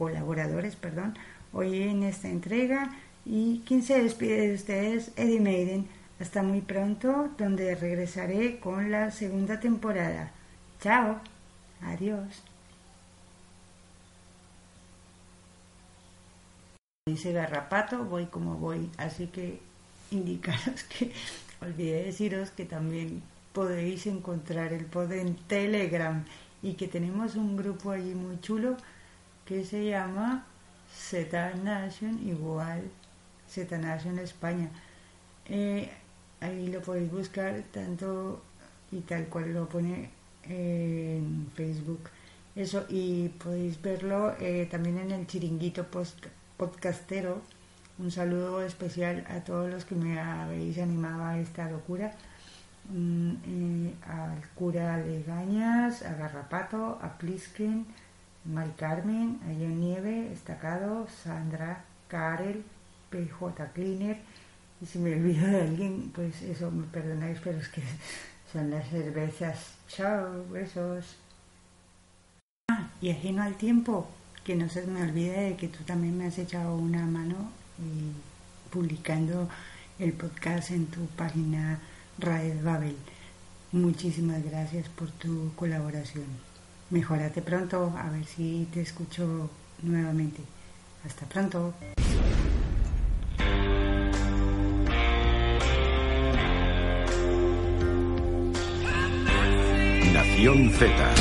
colaboradores, 0.00 0.76
perdón, 0.76 1.14
hoy 1.52 1.82
en 1.82 2.04
esta 2.04 2.28
entrega. 2.28 2.96
Y 3.26 3.60
quien 3.66 3.82
se 3.82 4.02
despide 4.02 4.48
de 4.48 4.54
ustedes, 4.54 5.12
Eddie 5.16 5.40
Maiden. 5.40 5.88
Hasta 6.18 6.42
muy 6.42 6.62
pronto, 6.62 7.28
donde 7.36 7.74
regresaré 7.74 8.60
con 8.60 8.90
la 8.90 9.10
segunda 9.10 9.60
temporada. 9.60 10.32
Chao. 10.80 11.20
Adiós. 11.82 12.42
Dice 17.06 17.32
Garrapato, 17.32 18.04
voy 18.04 18.24
como 18.26 18.56
voy. 18.56 18.90
Así 18.96 19.26
que 19.26 19.60
indicaros 20.10 20.82
que 20.98 21.12
olvidé 21.60 22.04
deciros 22.04 22.50
que 22.50 22.64
también 22.64 23.22
podéis 23.52 24.06
encontrar 24.06 24.72
el 24.72 24.86
pod 24.86 25.12
en 25.12 25.36
Telegram 25.36 26.24
y 26.62 26.74
que 26.74 26.88
tenemos 26.88 27.36
un 27.36 27.56
grupo 27.56 27.90
allí 27.90 28.14
muy 28.14 28.40
chulo 28.40 28.76
que 29.50 29.64
se 29.64 29.84
llama 29.84 30.44
Z 30.94 31.56
Nation 31.64 32.20
igual 32.24 32.82
Z 33.48 33.78
Nation 33.78 34.16
España. 34.20 34.70
Eh, 35.46 35.90
ahí 36.40 36.68
lo 36.68 36.80
podéis 36.80 37.10
buscar 37.10 37.64
tanto 37.72 38.40
y 38.92 39.00
tal 39.00 39.26
cual 39.26 39.52
lo 39.52 39.68
pone 39.68 40.10
en 40.44 41.48
Facebook. 41.56 42.10
Eso, 42.54 42.86
y 42.88 43.30
podéis 43.42 43.82
verlo 43.82 44.36
eh, 44.38 44.68
también 44.70 44.98
en 44.98 45.10
el 45.10 45.26
chiringuito 45.26 45.84
podcastero. 46.56 47.42
Un 47.98 48.12
saludo 48.12 48.62
especial 48.62 49.26
a 49.28 49.40
todos 49.40 49.68
los 49.68 49.84
que 49.84 49.96
me 49.96 50.20
habéis 50.20 50.78
animado 50.78 51.24
a 51.24 51.40
esta 51.40 51.68
locura. 51.68 52.12
Mm, 52.88 53.32
eh, 53.46 53.94
al 54.06 54.48
cura 54.54 54.96
Legañas, 54.98 56.02
a 56.02 56.14
Garrapato, 56.14 57.00
a 57.02 57.18
Pliskin, 57.18 57.86
Mari 58.52 58.72
Carmen, 58.76 59.40
Ayon 59.48 59.80
Nieve, 59.80 60.32
Estacado, 60.32 61.06
Sandra, 61.22 61.84
Karel, 62.08 62.64
PJ 63.10 63.72
Cleaner. 63.72 64.18
Y 64.80 64.86
si 64.86 64.98
me 64.98 65.14
olvido 65.14 65.46
de 65.46 65.62
alguien, 65.62 66.10
pues 66.14 66.42
eso, 66.42 66.70
me 66.70 66.84
perdonáis, 66.86 67.38
pero 67.42 67.58
es 67.58 67.68
que 67.68 67.82
son 68.52 68.70
las 68.70 68.88
cervezas. 68.88 69.74
Chao, 69.88 70.44
besos. 70.50 71.16
Ah, 72.70 72.90
y 73.00 73.10
ajeno 73.10 73.42
al 73.42 73.54
tiempo, 73.54 74.08
que 74.44 74.56
no 74.56 74.68
se 74.68 74.86
me 74.86 75.02
olvide 75.02 75.50
de 75.50 75.56
que 75.56 75.68
tú 75.68 75.84
también 75.84 76.16
me 76.18 76.26
has 76.26 76.38
echado 76.38 76.76
una 76.76 77.06
mano 77.06 77.50
publicando 78.70 79.48
el 79.98 80.12
podcast 80.12 80.70
en 80.70 80.86
tu 80.86 81.06
página 81.06 81.80
Raed 82.18 82.62
Babel. 82.62 82.96
Muchísimas 83.72 84.42
gracias 84.44 84.88
por 84.88 85.10
tu 85.12 85.52
colaboración. 85.54 86.49
Mejórate 86.90 87.40
pronto, 87.40 87.92
a 87.96 88.10
ver 88.10 88.24
si 88.24 88.66
te 88.72 88.80
escucho 88.80 89.48
nuevamente. 89.82 90.40
Hasta 91.04 91.24
pronto. 91.26 91.72
Nación 100.12 100.70
Z. 100.70 101.14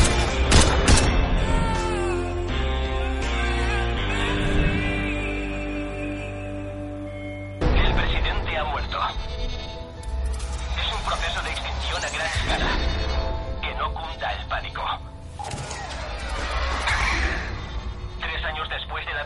proceso 11.06 11.42
de 11.42 11.50
extinción 11.50 12.04
a 12.04 12.10
gran 12.10 12.28
escala 12.28 12.68
que 13.62 13.74
no 13.76 13.94
cunda 13.94 14.32
el 14.34 14.48
pánico. 14.48 15.09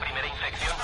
primera 0.04 0.28
infección. 0.28 0.83